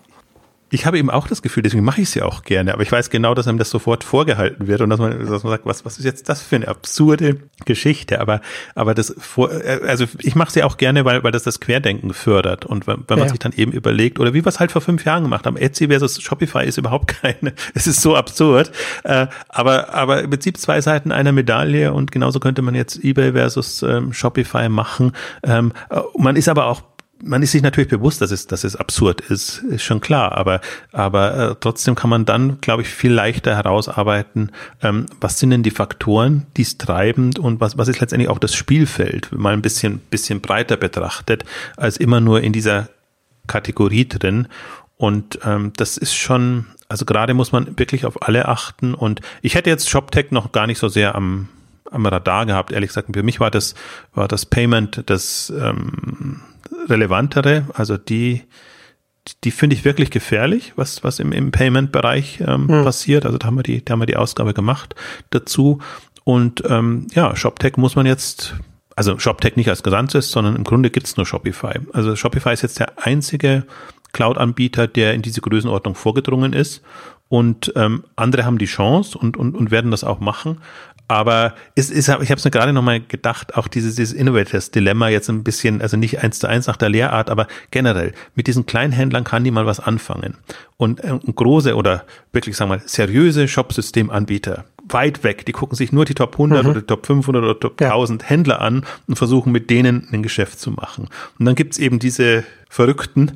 Ich 0.71 0.87
habe 0.87 0.99
eben 0.99 1.11
auch 1.11 1.27
das 1.27 1.43
Gefühl, 1.43 1.63
deswegen 1.63 1.85
mache 1.85 2.01
ich 2.01 2.09
es 2.09 2.15
ja 2.15 2.25
auch 2.25 2.43
gerne, 2.43 2.73
aber 2.73 2.83
ich 2.83 2.93
weiß 2.93 3.11
genau, 3.11 3.35
dass 3.35 3.49
einem 3.49 3.59
das 3.59 3.71
sofort 3.71 4.05
vorgehalten 4.05 4.69
wird 4.69 4.81
und 4.81 4.91
dass 4.91 5.01
man, 5.01 5.19
dass 5.19 5.43
man 5.43 5.51
sagt, 5.51 5.67
was, 5.67 5.85
was 5.85 5.99
ist 5.99 6.05
jetzt 6.05 6.29
das 6.29 6.43
für 6.43 6.57
eine 6.57 6.69
absurde 6.69 7.39
Geschichte? 7.65 8.21
Aber, 8.21 8.41
aber 8.75 8.95
das 8.95 9.15
vor, 9.19 9.51
also 9.51 10.07
ich 10.19 10.35
mache 10.37 10.49
es 10.51 10.55
ja 10.55 10.65
auch 10.67 10.77
gerne, 10.77 11.05
weil, 11.05 11.25
weil 11.25 11.33
das 11.33 11.43
das 11.43 11.61
Querdenken 11.61 12.15
fördert 12.15 12.67
und 12.67 12.87
wenn, 12.87 13.05
man 13.09 13.19
ja. 13.19 13.29
sich 13.29 13.39
dann 13.41 13.53
eben 13.53 13.73
überlegt, 13.73 14.21
oder 14.21 14.33
wie 14.33 14.45
wir 14.45 14.49
es 14.49 14.61
halt 14.61 14.71
vor 14.71 14.81
fünf 14.81 15.05
Jahren 15.05 15.25
gemacht 15.25 15.47
haben, 15.47 15.57
Etsy 15.57 15.89
versus 15.89 16.23
Shopify 16.23 16.65
ist 16.65 16.79
überhaupt 16.79 17.09
keine, 17.23 17.53
es 17.75 17.87
ist 17.87 18.01
so 18.01 18.15
absurd, 18.15 18.71
äh, 19.03 19.27
aber, 19.49 19.93
aber 19.93 20.23
im 20.23 20.31
Prinzip 20.31 20.57
zwei 20.59 20.81
Seiten 20.81 21.11
einer 21.11 21.33
Medaille 21.33 21.93
und 21.93 22.13
genauso 22.13 22.39
könnte 22.39 22.63
man 22.63 22.75
jetzt 22.75 23.03
eBay 23.03 23.33
versus 23.33 23.83
ähm, 23.83 24.13
Shopify 24.13 24.69
machen. 24.69 25.13
Ähm, 25.43 25.73
man 26.17 26.37
ist 26.37 26.49
aber 26.49 26.67
auch 26.67 26.83
man 27.23 27.43
ist 27.43 27.53
sich 27.53 27.63
natürlich 27.63 27.91
bewusst, 27.91 28.21
dass 28.21 28.31
es, 28.31 28.47
dass 28.47 28.65
es 28.65 28.77
absurd 28.77 29.21
ist, 29.21 29.63
ist 29.65 29.83
schon 29.83 30.01
klar, 30.01 30.33
aber, 30.33 30.61
aber 30.93 31.51
äh, 31.51 31.55
trotzdem 31.61 31.95
kann 31.95 32.11
man 32.11 32.25
dann, 32.25 32.61
glaube 32.61 32.83
ich, 32.83 32.89
viel 32.89 33.13
leichter 33.13 33.55
herausarbeiten, 33.57 34.53
ähm, 34.83 35.07
was 35.21 35.39
sind 35.39 35.51
denn 35.51 35.63
die 35.63 35.71
Faktoren, 35.71 36.47
die 36.57 36.63
es 36.63 36.79
treiben 36.79 37.33
und 37.39 37.61
was, 37.61 37.77
was 37.77 37.89
ist 37.89 38.01
letztendlich 38.01 38.31
auch 38.31 38.39
das 38.39 38.55
Spielfeld, 38.55 39.31
mal 39.33 39.53
ein 39.53 39.63
bisschen, 39.63 39.99
bisschen 39.99 40.41
breiter 40.41 40.77
betrachtet, 40.77 41.45
als 41.77 41.97
immer 41.97 42.21
nur 42.21 42.41
in 42.41 42.53
dieser 42.53 42.89
Kategorie 43.47 44.09
drin. 44.09 44.49
Und 44.97 45.39
ähm, 45.45 45.73
das 45.77 45.97
ist 45.97 46.15
schon, 46.15 46.67
also 46.89 47.05
gerade 47.05 47.35
muss 47.35 47.53
man 47.53 47.79
wirklich 47.79 48.05
auf 48.05 48.23
alle 48.23 48.49
achten. 48.49 48.95
Und 48.95 49.21
ich 49.43 49.55
hätte 49.55 49.71
jetzt 49.71 49.89
ShopTech 49.89 50.31
noch 50.31 50.53
gar 50.53 50.67
nicht 50.67 50.79
so 50.79 50.89
sehr 50.89 51.15
am, 51.15 51.49
am 51.91 52.07
Radar 52.07 52.47
gehabt, 52.47 52.71
ehrlich 52.71 52.89
gesagt. 52.89 53.09
Für 53.13 53.23
mich 53.23 53.41
war 53.41 53.51
das, 53.51 53.75
war 54.15 54.29
das 54.29 54.47
Payment 54.47 55.03
das 55.07 55.53
ähm, 55.57 56.43
relevantere, 56.89 57.67
also 57.75 57.97
die, 57.97 58.43
die 59.45 59.51
finde 59.51 59.77
ich 59.77 59.85
wirklich 59.85 60.11
gefährlich, 60.11 60.73
was, 60.77 61.05
was 61.05 61.19
im, 61.19 61.33
im 61.33 61.53
Payment-Bereich 61.53 62.41
ähm, 62.41 62.69
hm. 62.69 62.85
passiert. 62.85 63.27
Also 63.27 63.39
da 63.39 63.47
haben 63.47 63.57
wir 63.57 63.63
die, 63.63 63.85
da 63.85 63.93
haben 63.93 64.01
wir 64.01 64.07
die 64.07 64.17
Ausgabe 64.17 64.55
gemacht 64.55 64.95
dazu. 65.31 65.81
Und 66.25 66.63
ähm, 66.69 67.07
ja, 67.15 67.35
ShopTech 67.35 67.77
muss 67.77 67.97
man 67.97 68.07
jetzt, 68.07 68.55
also 68.97 69.19
ShopTech 69.19 69.57
nicht 69.57 69.69
als 69.69 69.83
Gesamtes, 69.83 70.31
sondern 70.31 70.57
im 70.57 70.65
Grunde 70.65 70.91
gibt's 70.91 71.17
nur 71.17 71.27
Shopify. 71.27 71.81
Also 71.93 72.17
Shopify 72.17 72.53
ist 72.53 72.63
jetzt 72.63 72.79
der 72.79 73.05
einzige 73.05 73.67
Cloud-Anbieter, 74.13 74.87
der 74.87 75.15
in 75.15 75.23
diese 75.23 75.41
Größenordnung 75.41 75.95
vorgedrungen 75.95 76.53
ist. 76.53 76.83
Und 77.29 77.73
ähm, 77.77 78.03
andere 78.17 78.45
haben 78.45 78.59
die 78.59 78.67
Chance 78.67 79.17
und, 79.17 79.37
und, 79.37 79.55
und 79.55 79.71
werden 79.71 79.93
das 79.93 80.03
auch 80.03 80.19
machen. 80.19 80.59
Aber 81.11 81.55
es 81.75 81.91
ist, 81.91 82.09
ich 82.09 82.13
habe 82.13 82.35
es 82.35 82.45
mir 82.45 82.53
gerade 82.53 82.73
nochmal 82.73 83.01
gedacht, 83.01 83.57
auch 83.57 83.67
dieses, 83.67 83.97
dieses 83.97 84.15
Innovators-Dilemma 84.15 85.09
jetzt 85.09 85.29
ein 85.29 85.43
bisschen, 85.43 85.83
also 85.83 85.97
nicht 85.97 86.23
eins 86.23 86.39
zu 86.39 86.47
eins 86.47 86.69
nach 86.69 86.77
der 86.77 86.89
Lehrart, 86.89 87.31
aber 87.31 87.49
generell, 87.73 88.13
mit 88.37 88.47
diesen 88.47 88.65
Kleinhändlern 88.65 89.25
kann 89.25 89.43
die 89.43 89.51
mal 89.51 89.67
was 89.67 89.81
anfangen. 89.81 90.37
Und 90.77 91.03
äh, 91.03 91.19
große 91.35 91.75
oder 91.75 92.05
wirklich, 92.31 92.57
sagen 92.57 92.71
wir 92.71 92.77
mal, 92.77 92.83
seriöse 92.87 93.49
Shopsystemanbieter, 93.49 94.67
weit 94.89 95.25
weg, 95.25 95.45
die 95.47 95.53
gucken 95.53 95.75
sich 95.75 95.91
nur 95.91 96.05
die 96.05 96.15
Top 96.15 96.35
100 96.35 96.63
mhm. 96.63 96.71
oder 96.71 96.81
die 96.81 96.87
Top 96.87 97.05
500 97.05 97.43
oder 97.43 97.59
Top 97.59 97.81
ja. 97.81 97.89
1000 97.89 98.31
Händler 98.31 98.61
an 98.61 98.87
und 99.09 99.17
versuchen 99.17 99.51
mit 99.51 99.69
denen 99.69 100.07
ein 100.13 100.23
Geschäft 100.23 100.61
zu 100.61 100.71
machen. 100.71 101.09
Und 101.41 101.45
dann 101.45 101.57
gibt's 101.57 101.79
eben 101.79 101.99
diese 101.99 102.45
Verrückten, 102.69 103.33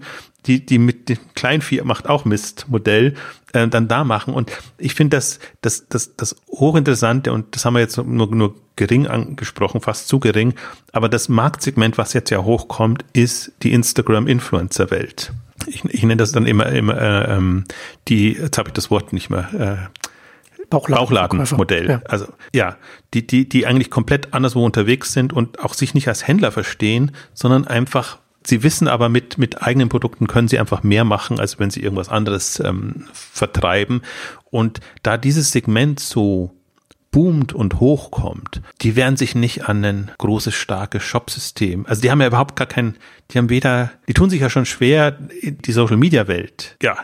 die, 0.47 0.65
die 0.65 0.79
mit 0.79 1.09
dem 1.09 1.19
Kleinvieh 1.35 1.81
macht 1.83 2.09
auch 2.09 2.25
Mist 2.25 2.67
Modell, 2.69 3.15
äh, 3.53 3.69
dann 3.69 3.89
da 3.89 4.05
machen. 4.05 4.35
Und 4.35 4.51
ich 4.79 4.95
finde 4.95 5.17
das, 5.17 5.39
das, 5.63 5.89
das, 5.89 6.17
das 6.17 6.37
hochinteressante, 6.51 7.33
und 7.33 7.55
das 7.55 7.65
haben 7.65 7.75
wir 7.75 7.81
jetzt 7.81 7.97
nur, 7.97 8.35
nur 8.35 8.55
gering 8.77 9.07
angesprochen, 9.07 9.81
fast 9.81 10.09
zu 10.09 10.19
gering, 10.21 10.55
aber 10.93 11.09
das 11.09 11.29
Marktsegment, 11.29 11.99
was 11.99 12.13
jetzt 12.13 12.31
ja 12.31 12.43
hochkommt, 12.43 13.05
ist 13.13 13.53
die 13.63 13.73
Instagram-Influencer-Welt. 13.73 15.33
Ich, 15.67 15.85
ich 15.85 16.03
nenne 16.03 16.17
das 16.17 16.33
dann 16.33 16.47
immer, 16.47 16.67
immer 16.67 17.01
äh, 17.01 17.37
ähm, 17.37 17.65
die, 18.09 18.33
jetzt 18.33 18.59
habe 18.59 18.69
ich 18.69 18.75
das 18.75 18.91
Wort 18.91 19.13
nicht 19.13 19.31
mehr, 19.31 19.49
äh, 19.55 20.05
Bauchladenmodell. 20.71 21.89
Ja. 21.89 22.03
Also 22.07 22.27
ja, 22.53 22.77
die, 23.13 23.27
die, 23.27 23.49
die 23.49 23.67
eigentlich 23.67 23.91
komplett 23.91 24.35
anderswo 24.35 24.65
unterwegs 24.65 25.13
sind 25.13 25.33
und 25.33 25.61
auch 25.61 25.75
sich 25.75 25.95
nicht 25.95 26.09
als 26.09 26.27
Händler 26.27 26.53
verstehen, 26.53 27.13
sondern 27.33 27.67
einfach 27.67 28.19
Sie 28.47 28.63
wissen 28.63 28.89
aber, 28.89 29.09
mit, 29.09 29.39
mit 29.39 29.63
eigenen 29.63 29.89
Produkten 29.89 30.27
können 30.27 30.49
sie 30.49 30.59
einfach 30.59 30.83
mehr 30.83 31.05
machen, 31.05 31.41
als 31.41 31.59
wenn 31.59 31.71
sie 31.71 31.81
irgendwas 31.81 32.09
anderes 32.09 32.61
ähm, 32.61 33.09
vertreiben. 33.13 34.03
Und 34.51 34.81
da 35.03 35.17
dieses 35.17 35.51
Segment 35.51 35.99
so 35.99 36.55
boomt 37.15 37.53
und 37.53 37.79
hochkommt, 37.79 38.61
die 38.83 38.97
werden 38.97 39.17
sich 39.17 39.37
nicht 39.37 39.69
an 39.69 39.85
ein 39.85 40.11
großes, 40.19 40.53
starkes 40.53 41.05
Shopsystem. 41.05 41.87
Also 41.87 42.03
die 42.03 42.11
haben 42.11 42.21
ja 42.21 42.27
überhaupt 42.27 42.57
gar 42.57 42.67
kein, 42.67 42.97
die 43.31 43.39
haben 43.39 43.51
weder, 43.51 43.93
die 44.09 44.15
tun 44.15 44.31
sich 44.31 44.41
ja 44.41 44.51
schon 44.51 44.67
schwer, 44.67 45.13
die 45.13 45.73
Social 45.73 45.97
Media 45.97 46.27
Welt, 46.27 46.77
ja, 46.83 46.97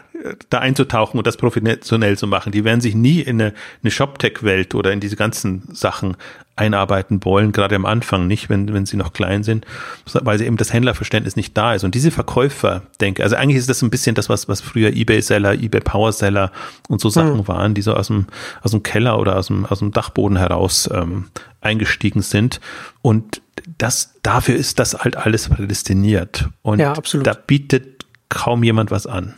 da 0.49 0.59
einzutauchen 0.59 1.19
und 1.19 1.27
das 1.27 1.37
professionell 1.37 2.17
zu 2.17 2.27
machen. 2.27 2.53
Die 2.53 2.65
werden 2.65 2.81
sich 2.81 2.95
nie 2.95 3.21
in 3.21 3.41
eine, 3.41 3.55
eine 3.83 3.91
Shop-Tech-Welt 3.91 4.75
oder 4.75 4.93
in 4.93 5.01
diese 5.01 5.17
ganzen 5.17 5.63
Sachen 5.73 6.17
einarbeiten 6.57 7.25
wollen, 7.25 7.53
gerade 7.53 7.75
am 7.75 7.87
Anfang 7.87 8.27
nicht, 8.27 8.51
wenn, 8.51 8.73
wenn 8.75 8.85
sie 8.85 8.99
noch 8.99 9.15
klein 9.15 9.43
sind, 9.43 9.65
weil 10.13 10.39
sie 10.39 10.45
eben 10.45 10.59
das 10.59 10.73
Händlerverständnis 10.73 11.35
nicht 11.35 11.57
da 11.57 11.75
ist. 11.75 11.85
Und 11.85 11.95
diese 11.95 12.11
Verkäufer, 12.11 12.83
denke, 13.01 13.23
also 13.23 13.37
eigentlich 13.37 13.57
ist 13.57 13.71
das 13.71 13.81
ein 13.81 13.89
bisschen 13.89 14.15
das, 14.15 14.29
was, 14.29 14.47
was 14.47 14.61
früher 14.61 14.93
Ebay-Seller, 14.93 15.55
Ebay-Power-Seller 15.55 16.53
und 16.89 17.01
so 17.01 17.09
Sachen 17.09 17.39
mhm. 17.39 17.49
waren, 17.49 17.75
die 17.75 17.83
so 17.83 17.95
aus 17.95 18.09
dem, 18.09 18.27
aus 18.63 18.73
dem 18.73 18.83
Keller 18.83 19.19
oder 19.19 19.37
aus 19.37 19.47
dem, 19.47 19.65
aus 19.65 19.79
dem 19.79 19.91
Dachboden 19.93 20.37
heraus 20.37 20.89
ähm, 20.93 21.29
eingestiegen 21.63 22.21
sind. 22.21 22.61
Und 23.01 23.41
das, 23.79 24.15
dafür 24.23 24.57
ist 24.57 24.79
das 24.79 24.95
halt 24.95 25.17
alles 25.17 25.49
prädestiniert. 25.49 26.49
Und 26.61 26.79
ja, 26.79 26.95
da 27.23 27.33
bietet 27.33 28.05
kaum 28.29 28.63
jemand 28.63 28.91
was 28.91 29.07
an. 29.07 29.35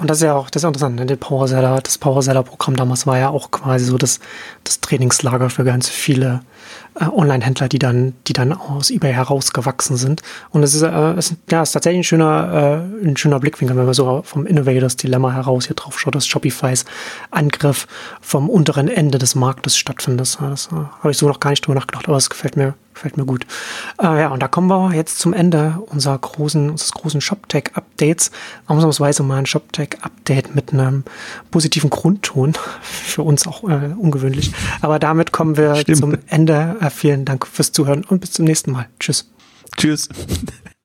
Und 0.00 0.08
das 0.08 0.18
ist 0.18 0.24
ja 0.24 0.34
auch, 0.34 0.48
das 0.48 0.62
ist 0.62 0.66
interessant, 0.66 0.96
ne? 0.96 1.04
Der 1.04 1.16
Powerseller, 1.16 1.78
das 1.82 1.98
Powerseller-Programm 1.98 2.74
damals 2.74 3.06
war 3.06 3.18
ja 3.18 3.28
auch 3.28 3.50
quasi 3.50 3.84
so 3.84 3.98
das, 3.98 4.18
das 4.64 4.80
Trainingslager 4.80 5.50
für 5.50 5.62
ganz 5.62 5.90
viele 5.90 6.40
äh, 6.98 7.04
Online-Händler, 7.04 7.68
die 7.68 7.78
dann, 7.78 8.14
die 8.26 8.32
dann 8.32 8.54
aus 8.54 8.88
eBay 8.88 9.12
herausgewachsen 9.12 9.98
sind. 9.98 10.22
Und 10.52 10.62
es 10.62 10.72
ist, 10.72 10.82
äh, 10.82 11.18
ist, 11.18 11.34
ja, 11.50 11.60
ist 11.60 11.72
tatsächlich 11.72 12.00
ein 12.00 12.04
schöner, 12.04 12.86
äh, 13.02 13.06
ein 13.06 13.16
schöner 13.18 13.40
Blickwinkel, 13.40 13.76
wenn 13.76 13.84
man 13.84 13.92
so 13.92 14.22
vom 14.24 14.46
Innovators 14.46 14.96
Dilemma 14.96 15.32
heraus 15.32 15.66
hier 15.66 15.76
drauf 15.76 16.00
schaut, 16.00 16.14
dass 16.14 16.26
Shopifys 16.26 16.86
Angriff 17.30 17.86
vom 18.22 18.48
unteren 18.48 18.88
Ende 18.88 19.18
des 19.18 19.34
Marktes 19.34 19.76
stattfindet. 19.76 20.38
Das 20.40 20.68
äh, 20.72 20.76
habe 20.76 21.10
ich 21.10 21.18
so 21.18 21.28
noch 21.28 21.40
gar 21.40 21.50
nicht 21.50 21.66
drüber 21.66 21.78
nachgedacht, 21.78 22.08
aber 22.08 22.16
es 22.16 22.30
gefällt 22.30 22.56
mir, 22.56 22.72
gefällt 23.00 23.16
mir 23.16 23.24
gut. 23.24 23.46
Äh, 24.00 24.20
ja, 24.20 24.28
und 24.28 24.42
da 24.42 24.48
kommen 24.48 24.68
wir 24.68 24.94
jetzt 24.94 25.18
zum 25.18 25.32
Ende 25.32 25.82
unserer 25.86 26.18
großen, 26.18 26.70
unseres 26.70 26.92
großen 26.92 27.22
ShopTech-Updates. 27.22 28.30
Ausnahmsweise 28.66 29.22
mal 29.22 29.38
ein 29.38 29.46
ShopTech-Update 29.46 30.54
mit 30.54 30.72
einem 30.72 31.04
positiven 31.50 31.88
Grundton. 31.88 32.52
Für 32.82 33.22
uns 33.22 33.46
auch 33.46 33.64
äh, 33.64 33.94
ungewöhnlich. 33.96 34.52
Aber 34.82 34.98
damit 34.98 35.32
kommen 35.32 35.56
wir 35.56 35.76
Stimmt. 35.76 35.98
zum 35.98 36.18
Ende. 36.26 36.76
Äh, 36.80 36.90
vielen 36.90 37.24
Dank 37.24 37.46
fürs 37.46 37.72
Zuhören 37.72 38.04
und 38.04 38.20
bis 38.20 38.32
zum 38.32 38.44
nächsten 38.44 38.72
Mal. 38.72 38.86
Tschüss. 38.98 39.30
Tschüss. 39.76 40.08